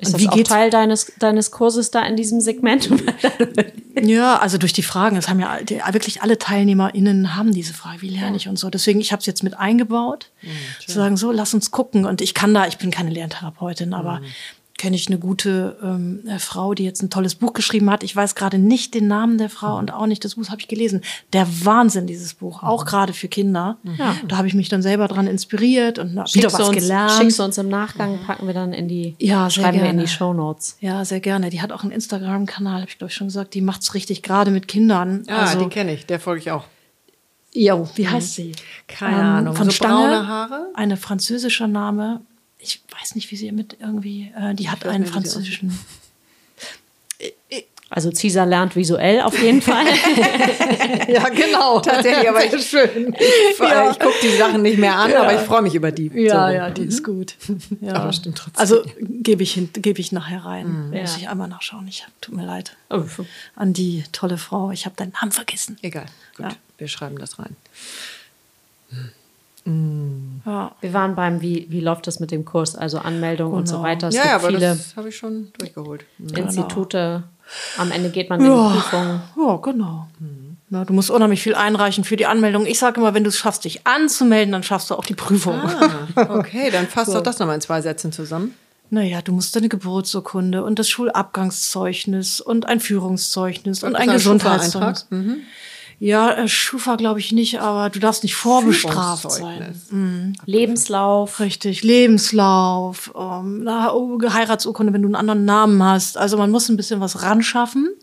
Ist 0.00 0.14
das 0.14 0.20
wie 0.20 0.28
auch 0.28 0.42
Teil 0.42 0.70
deines, 0.70 1.12
deines 1.18 1.50
Kurses 1.50 1.90
da 1.90 2.02
in 2.02 2.16
diesem 2.16 2.40
Segment? 2.40 2.90
Ja, 4.00 4.38
also 4.38 4.56
durch 4.56 4.72
die 4.72 4.84
Fragen. 4.84 5.16
Das 5.16 5.28
haben 5.28 5.40
ja 5.40 5.58
wirklich 5.92 6.22
alle 6.22 6.38
TeilnehmerInnen 6.38 7.36
haben 7.36 7.52
diese 7.52 7.74
Frage, 7.74 8.02
wie 8.02 8.08
lerne 8.08 8.36
ich 8.36 8.48
und 8.48 8.58
so. 8.58 8.70
Deswegen, 8.70 9.00
ich 9.00 9.12
habe 9.12 9.20
es 9.20 9.26
jetzt 9.26 9.42
mit 9.42 9.58
eingebaut. 9.58 10.30
zu 10.86 10.92
sagen, 10.92 11.16
so, 11.16 11.32
lass 11.32 11.54
uns 11.54 11.70
gucken. 11.70 12.06
Und 12.06 12.20
ich 12.20 12.32
kann 12.32 12.54
da, 12.54 12.66
ich 12.66 12.78
bin 12.78 12.90
keine 12.90 13.10
Lerntherapeutin, 13.10 13.92
aber 13.92 14.20
kenne 14.80 14.96
ich 14.96 15.08
eine 15.08 15.18
gute 15.18 15.76
ähm, 15.82 16.20
äh, 16.26 16.38
Frau, 16.38 16.72
die 16.72 16.84
jetzt 16.84 17.02
ein 17.02 17.10
tolles 17.10 17.34
Buch 17.34 17.52
geschrieben 17.52 17.90
hat. 17.90 18.02
Ich 18.02 18.16
weiß 18.16 18.34
gerade 18.34 18.58
nicht 18.58 18.94
den 18.94 19.08
Namen 19.08 19.36
der 19.36 19.50
Frau 19.50 19.76
und 19.76 19.92
auch 19.92 20.06
nicht 20.06 20.24
das 20.24 20.36
Buch, 20.36 20.48
habe 20.48 20.58
ich 20.62 20.68
gelesen. 20.68 21.02
Der 21.34 21.46
Wahnsinn, 21.66 22.06
dieses 22.06 22.32
Buch, 22.32 22.62
auch 22.62 22.86
gerade 22.86 23.12
für 23.12 23.28
Kinder. 23.28 23.76
Ja. 23.98 24.16
Da 24.26 24.38
habe 24.38 24.48
ich 24.48 24.54
mich 24.54 24.70
dann 24.70 24.80
selber 24.80 25.06
dran 25.06 25.26
inspiriert 25.26 25.98
und 25.98 26.14
na, 26.14 26.24
wieder 26.32 26.50
was 26.50 26.68
uns, 26.68 26.78
gelernt. 26.78 27.10
Schickst 27.12 27.38
du 27.38 27.42
uns 27.42 27.58
im 27.58 27.68
Nachgang, 27.68 28.20
packen 28.26 28.46
wir 28.46 28.54
dann 28.54 28.72
in 28.72 28.88
die, 28.88 29.16
Ja, 29.18 29.50
schreiben 29.50 29.74
wir 29.74 29.80
in 29.80 29.96
gerne. 29.96 30.02
die 30.02 30.08
Shownotes. 30.08 30.78
Ja, 30.80 31.04
sehr 31.04 31.20
gerne. 31.20 31.50
Die 31.50 31.60
hat 31.60 31.72
auch 31.72 31.82
einen 31.82 31.92
Instagram-Kanal, 31.92 32.80
habe 32.80 32.88
ich 32.90 32.96
glaube 32.96 33.10
ich 33.10 33.14
schon 33.16 33.26
gesagt. 33.26 33.52
Die 33.52 33.60
macht's 33.60 33.92
richtig 33.92 34.22
gerade 34.22 34.50
mit 34.50 34.66
Kindern. 34.66 35.24
Ah, 35.28 35.40
also, 35.42 35.58
die 35.62 35.68
kenne 35.68 35.92
ich, 35.92 36.06
der 36.06 36.18
folge 36.20 36.40
ich 36.40 36.50
auch. 36.50 36.64
Jo, 37.52 37.86
wie 37.96 38.08
heißt 38.08 38.34
sie? 38.34 38.52
Keine 38.88 39.18
Ähm, 39.18 39.26
Ahnung. 39.26 39.56
Von 39.56 39.66
so 39.66 39.72
Stange, 39.72 39.94
braune 39.94 40.26
Haare? 40.28 40.66
Eine 40.74 40.96
französischer 40.96 41.66
Name. 41.66 42.22
Ich 42.62 42.82
weiß 43.00 43.14
nicht, 43.14 43.30
wie 43.30 43.36
sie 43.36 43.50
mit 43.52 43.76
irgendwie, 43.80 44.32
äh, 44.38 44.54
die 44.54 44.68
hat 44.68 44.84
einen 44.86 45.06
französischen. 45.06 45.78
Also 47.92 48.12
Cesar 48.12 48.46
lernt 48.46 48.76
visuell 48.76 49.20
auf 49.22 49.36
jeden 49.42 49.60
Fall. 49.60 49.84
ja, 51.08 51.28
genau. 51.28 51.80
Tatsächlich, 51.80 52.28
aber 52.28 52.44
ich, 52.44 52.64
schön. 52.64 53.12
ich, 53.18 53.58
Ja. 53.58 53.90
ich 53.90 53.98
gucke 53.98 54.14
die 54.22 54.36
Sachen 54.36 54.62
nicht 54.62 54.78
mehr 54.78 54.94
an, 54.96 55.12
aber 55.12 55.34
ich 55.34 55.40
freue 55.40 55.60
mich 55.62 55.74
über 55.74 55.90
die. 55.90 56.06
Ja, 56.14 56.48
So. 56.48 56.54
ja, 56.54 56.70
die 56.70 56.82
ist 56.84 57.02
gut. 57.02 57.34
Ja. 57.80 57.94
Aber 57.94 58.12
stimmt 58.12 58.38
trotzdem. 58.38 58.60
Also 58.60 58.84
gebe 59.00 59.42
ich, 59.42 59.54
hin- 59.54 59.70
gebe 59.72 60.00
ich 60.00 60.12
nachher 60.12 60.44
rein. 60.44 60.92
Ja. 60.94 61.00
Muss 61.00 61.16
ich 61.16 61.28
einmal 61.28 61.48
nachschauen. 61.48 61.88
Ich 61.88 62.04
hab, 62.06 62.12
tut 62.20 62.36
mir 62.36 62.46
leid. 62.46 62.76
Oh, 62.90 63.02
An 63.56 63.72
die 63.72 64.04
tolle 64.12 64.38
Frau. 64.38 64.70
Ich 64.70 64.84
habe 64.86 64.94
deinen 64.94 65.12
Namen 65.20 65.32
vergessen. 65.32 65.76
Egal, 65.82 66.06
gut, 66.36 66.46
Ja. 66.46 66.56
wir 66.78 66.86
schreiben 66.86 67.18
das 67.18 67.40
rein. 67.40 67.56
Ja. 69.66 70.72
Wir 70.80 70.92
waren 70.92 71.14
beim, 71.14 71.40
wie, 71.42 71.66
wie 71.70 71.80
läuft 71.80 72.06
das 72.06 72.18
mit 72.20 72.30
dem 72.30 72.44
Kurs, 72.44 72.74
also 72.76 72.98
Anmeldung 72.98 73.52
und 73.52 73.66
so 73.66 73.76
Genau. 73.76 73.88
weiter. 73.88 74.08
Es 74.08 74.14
ja, 74.14 74.22
gibt 74.22 74.34
aber 74.34 74.46
viele 74.48 74.60
das 74.60 74.96
habe 74.96 75.08
ich 75.10 75.16
schon 75.16 75.52
durchgeholt. 75.58 76.04
Institute. 76.34 77.24
Am 77.78 77.90
Ende 77.90 78.10
geht 78.10 78.30
man 78.30 78.40
in 78.40 78.46
die 78.46 78.52
Prüfung. 78.52 79.20
Ja, 79.36 79.56
genau. 79.56 80.06
Ja, 80.70 80.84
du 80.84 80.92
musst 80.92 81.10
unheimlich 81.10 81.42
viel 81.42 81.56
einreichen 81.56 82.04
für 82.04 82.16
die 82.16 82.26
Anmeldung. 82.26 82.64
Ich 82.64 82.78
sage 82.78 83.00
immer, 83.00 83.12
wenn 83.12 83.24
du 83.24 83.28
es 83.28 83.36
schaffst, 83.38 83.64
dich 83.64 83.86
anzumelden, 83.86 84.52
dann 84.52 84.62
schaffst 84.62 84.88
du 84.90 84.94
auch 84.94 85.04
die 85.04 85.14
Prüfung. 85.14 85.54
Ah, 85.56 86.06
okay, 86.38 86.70
dann 86.70 86.86
fasst 86.86 87.12
doch 87.14 87.22
das 87.22 87.38
nochmal 87.40 87.56
in 87.56 87.60
zwei 87.60 87.80
Sätzen 87.82 88.12
zusammen. 88.12 88.54
Naja, 88.92 89.20
du 89.22 89.32
musst 89.32 89.54
deine 89.54 89.68
Geburtsurkunde 89.68 90.64
und 90.64 90.78
das 90.78 90.88
Schulabgangszeugnis 90.88 92.40
und 92.40 92.66
ein 92.66 92.80
Führungszeugnis 92.80 93.82
und, 93.82 93.90
Und 93.90 93.96
ein 93.96 94.10
Gesundheitszeugnis. 94.10 95.06
Schufa-Eintrag? 95.08 95.36
Ja, 96.00 96.32
äh, 96.32 96.48
Schufa 96.48 96.96
glaube 96.96 97.20
ich 97.20 97.30
nicht, 97.30 97.60
aber 97.60 97.90
du 97.90 98.00
darfst 98.00 98.22
nicht 98.24 98.34
vorbestraft 98.34 99.30
sein. 99.30 99.58
Führungszeugnis. 99.88 100.36
Lebenslauf. 100.46 101.38
Richtig, 101.40 101.82
Lebenslauf, 101.82 103.12
ähm, 103.16 103.62
na, 103.62 103.92
oh, 103.92 104.18
Heiratsurkunde, 104.20 104.92
wenn 104.92 105.02
du 105.02 105.08
einen 105.08 105.14
anderen 105.14 105.44
Namen 105.44 105.82
hast. 105.82 106.16
Also 106.16 106.36
man 106.36 106.50
muss 106.50 106.68
ein 106.68 106.76
bisschen 106.76 107.00
was 107.00 107.22
ranschaffen. 107.22 107.94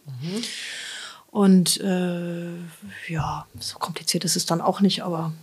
Und 1.32 1.82
äh, 1.82 2.52
ja, 3.07 3.45
so 3.60 3.78
kompliziert 3.78 4.24
ist 4.24 4.38
es 4.38 4.45
dann 4.45 4.61
auch 4.61 4.80
nicht, 4.80 5.03
aber 5.03 5.34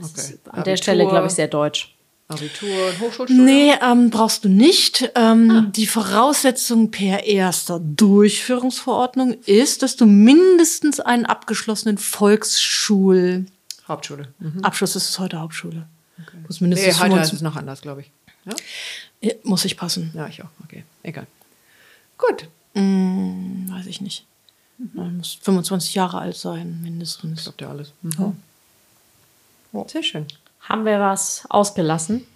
Okay. 0.00 0.38
An 0.50 0.64
der 0.64 0.76
Stelle, 0.76 1.06
glaube 1.06 1.26
ich, 1.26 1.32
sehr 1.32 1.48
deutsch. 1.48 1.94
Abitur 2.32 2.86
und 2.88 3.00
Hochschulstudium? 3.00 3.44
Nee, 3.44 3.72
ähm, 3.82 4.10
brauchst 4.10 4.44
du 4.44 4.48
nicht. 4.48 5.10
Ähm, 5.14 5.70
Die 5.74 5.86
Voraussetzung 5.86 6.90
per 6.90 7.24
erster 7.24 7.80
Durchführungsverordnung 7.80 9.34
ist, 9.46 9.82
dass 9.82 9.96
du 9.96 10.06
mindestens 10.06 11.00
einen 11.00 11.26
abgeschlossenen 11.26 11.98
Volksschulabschluss, 11.98 13.48
Hauptschule. 13.88 14.28
Mhm. 14.38 14.62
ist 14.80 14.96
es 14.96 15.18
heute 15.18 15.40
Hauptschule. 15.40 15.86
Muss 16.46 16.60
Nee, 16.60 16.68
mindestens 16.68 16.94
heute 17.00 17.10
25 17.10 17.32
ist 17.32 17.36
es 17.38 17.42
noch 17.42 17.56
anders, 17.56 17.80
glaube 17.82 18.00
ich. 18.02 18.10
Ja? 18.44 18.54
Ja, 19.20 19.34
muss 19.44 19.64
ich 19.64 19.76
passen. 19.76 20.10
ja, 20.14 20.26
ich 20.28 20.42
auch. 20.42 20.48
Okay, 20.64 20.84
egal. 21.02 21.26
Gut, 22.18 22.48
Hm, 22.74 23.66
weiß 23.70 23.86
ich 23.86 24.00
nicht. 24.00 24.24
Man 24.94 25.18
muss 25.18 25.38
25 25.42 25.94
Jahre 25.94 26.18
alt 26.18 26.36
sein, 26.36 26.80
mindestens. 26.82 27.42
klappt 27.42 27.60
ja 27.60 27.68
alles. 27.68 27.92
Mhm. 28.02 28.36
Sehr 29.86 30.02
schön. 30.02 30.26
Haben 30.62 30.84
wir 30.84 31.00
was 31.00 31.44
ausgelassen? 31.48 32.26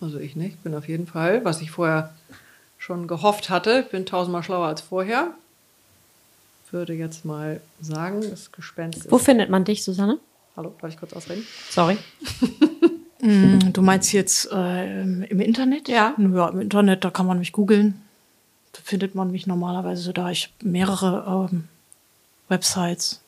Also 0.00 0.18
ich 0.18 0.36
nicht. 0.36 0.62
Bin 0.62 0.74
auf 0.74 0.88
jeden 0.88 1.06
Fall, 1.06 1.44
was 1.44 1.60
ich 1.60 1.70
vorher 1.70 2.14
schon 2.78 3.06
gehofft 3.06 3.50
hatte, 3.50 3.82
bin 3.90 4.06
tausendmal 4.06 4.42
schlauer 4.42 4.66
als 4.66 4.80
vorher. 4.80 5.34
Würde 6.70 6.94
jetzt 6.94 7.24
mal 7.24 7.60
sagen, 7.80 8.22
das 8.30 8.52
Gespenst 8.52 9.00
ist. 9.00 9.10
Wo 9.10 9.18
findet 9.18 9.50
man 9.50 9.64
dich, 9.64 9.84
Susanne? 9.84 10.18
Hallo, 10.56 10.74
darf 10.80 10.90
ich 10.90 10.98
kurz 10.98 11.12
ausreden? 11.12 11.46
Sorry. 11.68 11.98
Hm, 13.20 13.58
Du 13.72 13.82
meinst 13.82 14.12
jetzt 14.12 14.50
äh, 14.50 15.02
im 15.02 15.40
Internet? 15.40 15.88
Ja. 15.88 16.14
Ja, 16.16 16.48
im 16.48 16.60
Internet, 16.60 17.04
da 17.04 17.10
kann 17.10 17.26
man 17.26 17.38
mich 17.38 17.52
googeln. 17.52 18.00
Da 18.72 18.80
findet 18.82 19.14
man 19.14 19.30
mich 19.30 19.46
normalerweise 19.46 20.02
so 20.02 20.12
da. 20.12 20.30
Ich 20.30 20.54
mehrere 20.62 21.48
ähm, 21.52 21.68
Websites 22.48 23.20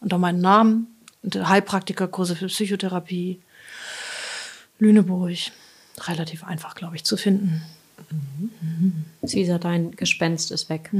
unter 0.00 0.18
meinem 0.18 0.40
Namen. 0.40 0.86
Und 1.22 1.48
Heilpraktikerkurse 1.48 2.36
für 2.36 2.46
Psychotherapie. 2.46 3.40
Lüneburg. 4.78 5.36
Relativ 6.00 6.44
einfach, 6.44 6.74
glaube 6.74 6.96
ich, 6.96 7.04
zu 7.04 7.16
finden. 7.16 7.62
Cesar, 9.26 9.58
dein 9.58 9.92
Gespenst 9.92 10.52
ist 10.52 10.68
weg. 10.70 10.90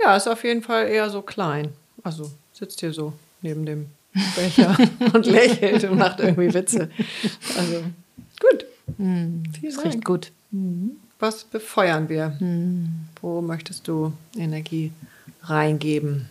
Ja, 0.00 0.16
ist 0.16 0.28
auf 0.28 0.44
jeden 0.44 0.62
Fall 0.62 0.88
eher 0.88 1.10
so 1.10 1.22
klein. 1.22 1.72
Also 2.02 2.30
sitzt 2.52 2.80
hier 2.80 2.92
so 2.92 3.12
neben 3.42 3.66
dem 3.66 3.86
Becher 4.34 4.76
und 5.12 5.26
lächelt 5.26 5.84
und 5.84 5.98
macht 5.98 6.20
irgendwie 6.20 6.52
Witze. 6.54 6.90
Also 7.56 7.82
gut. 8.40 8.64
Vielen 8.96 9.44
Das 9.62 9.84
riecht 9.84 10.04
gut. 10.04 10.32
Was 11.18 11.44
befeuern 11.44 12.08
wir? 12.08 12.38
Wo 13.20 13.42
möchtest 13.42 13.86
du 13.88 14.12
Energie 14.36 14.92
reingeben? 15.42 16.28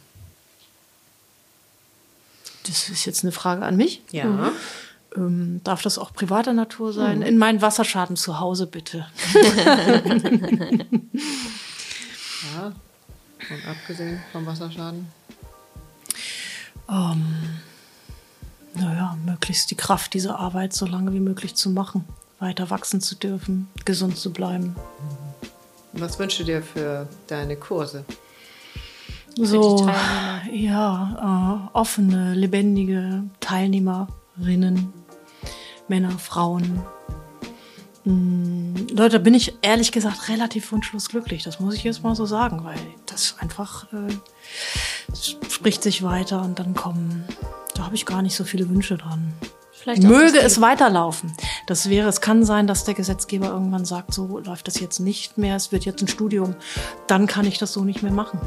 Das 2.68 2.90
ist 2.90 3.06
jetzt 3.06 3.24
eine 3.24 3.32
Frage 3.32 3.64
an 3.64 3.78
mich. 3.78 4.02
Ja. 4.12 4.52
Ähm, 5.16 5.62
darf 5.64 5.82
das 5.82 5.98
auch 5.98 6.14
privater 6.14 6.54
Natur 6.54 6.94
sein? 6.94 7.22
In 7.22 7.38
meinen 7.38 7.62
Wasserschaden 7.62 8.16
zu 8.16 8.40
Hause, 8.40 8.68
bitte. 8.68 9.08
ja. 12.56 12.74
Und 13.50 13.68
abgesehen 13.68 14.22
vom 14.32 14.46
Wasserschaden? 14.46 15.08
naja, 18.80 19.18
möglichst 19.26 19.70
die 19.72 19.76
Kraft 19.76 20.14
dieser 20.14 20.40
Arbeit 20.40 20.72
so 20.72 20.86
lange 20.86 21.12
wie 21.14 21.20
möglich 21.20 21.56
zu 21.56 21.70
machen, 21.70 22.06
weiter 22.40 22.70
wachsen 22.70 23.02
zu 23.02 23.16
dürfen, 23.16 23.68
gesund 23.84 24.18
zu 24.18 24.32
bleiben. 24.32 24.76
Was 25.92 26.18
wünschst 26.18 26.40
du 26.40 26.44
dir 26.46 26.62
für 26.62 27.10
deine 27.28 27.58
Kurse? 27.58 28.06
So, 29.40 29.88
ja, 30.52 31.70
äh, 31.74 31.78
offene, 31.78 32.34
lebendige 32.34 33.24
Teilnehmerinnen, 33.40 34.94
Männer, 35.88 36.12
Frauen. 36.12 36.82
Mm, 38.04 38.76
Leute, 38.92 39.18
da 39.18 39.20
bin 39.20 39.36
ich 39.36 39.54
ehrlich 39.62 39.92
gesagt 39.92 40.30
relativ 40.30 40.72
wunschlos 40.72 41.10
glücklich. 41.10 41.44
Das 41.44 41.60
muss 41.60 41.76
ich 41.76 41.84
jetzt 41.84 42.04
mal 42.04 42.16
so 42.16 42.26
sagen, 42.26 42.64
weil 42.64 42.80
das 43.06 43.36
einfach 43.40 43.86
äh, 43.94 45.16
spricht 45.50 45.84
sich 45.84 46.04
weiter 46.04 46.42
und 46.42 46.58
dann 46.58 46.74
kommen. 46.74 47.24
Da 47.76 47.86
habe 47.86 47.96
ich 47.96 48.06
gar 48.06 48.22
nicht 48.24 48.36
so 48.36 48.44
viele 48.44 48.68
Wünsche 48.70 48.98
dran. 48.98 49.34
Möge 50.00 50.40
es 50.40 50.60
weiterlaufen. 50.60 51.32
Das 51.68 51.90
wäre, 51.90 52.08
es 52.08 52.22
kann 52.22 52.46
sein, 52.46 52.66
dass 52.66 52.86
der 52.86 52.94
Gesetzgeber 52.94 53.50
irgendwann 53.50 53.84
sagt, 53.84 54.14
so 54.14 54.40
läuft 54.40 54.68
das 54.68 54.80
jetzt 54.80 55.00
nicht 55.00 55.38
mehr, 55.38 55.58
es 55.58 55.74
wird 55.74 55.84
jetzt 55.84 56.02
ein 56.02 56.08
Studium, 56.08 56.56
dann 57.08 57.28
kann 57.28 57.46
ich 57.46 57.58
das 57.58 57.74
so 57.74 57.84
nicht 57.84 58.02
mehr 58.02 58.12
machen. 58.12 58.40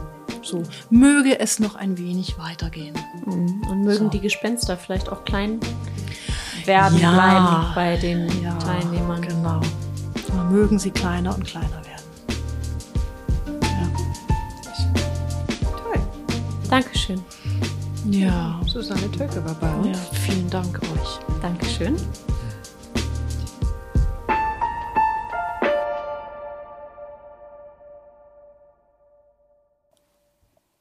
So, 0.43 0.63
möge 0.89 1.39
es 1.39 1.59
noch 1.59 1.75
ein 1.75 1.99
wenig 1.99 2.39
weitergehen. 2.39 2.95
Mhm. 3.27 3.63
Und 3.69 3.83
mögen 3.85 4.05
so. 4.05 4.09
die 4.09 4.21
Gespenster 4.21 4.79
vielleicht 4.79 5.11
auch 5.11 5.27
klein 5.27 5.61
werden 6.65 6.99
ja, 6.99 7.13
bleiben 7.13 7.75
bei 7.75 7.97
den 7.99 8.43
ja, 8.43 8.55
Teilnehmern. 8.55 9.21
Genau. 9.21 9.61
Aber 10.33 10.45
mögen 10.45 10.79
sie 10.79 10.91
kleiner 10.91 11.35
und 11.35 11.45
kleiner 11.45 11.69
werden. 11.69 11.91
Dankeschön. 16.71 17.21
Ja. 18.07 18.61
Susanne 18.67 19.11
Tölke 19.11 19.45
war 19.45 19.55
bei 19.55 19.75
uns. 19.75 19.99
Ja, 19.99 20.19
vielen 20.21 20.49
Dank 20.49 20.81
euch. 20.83 21.19
Dankeschön. 21.43 21.97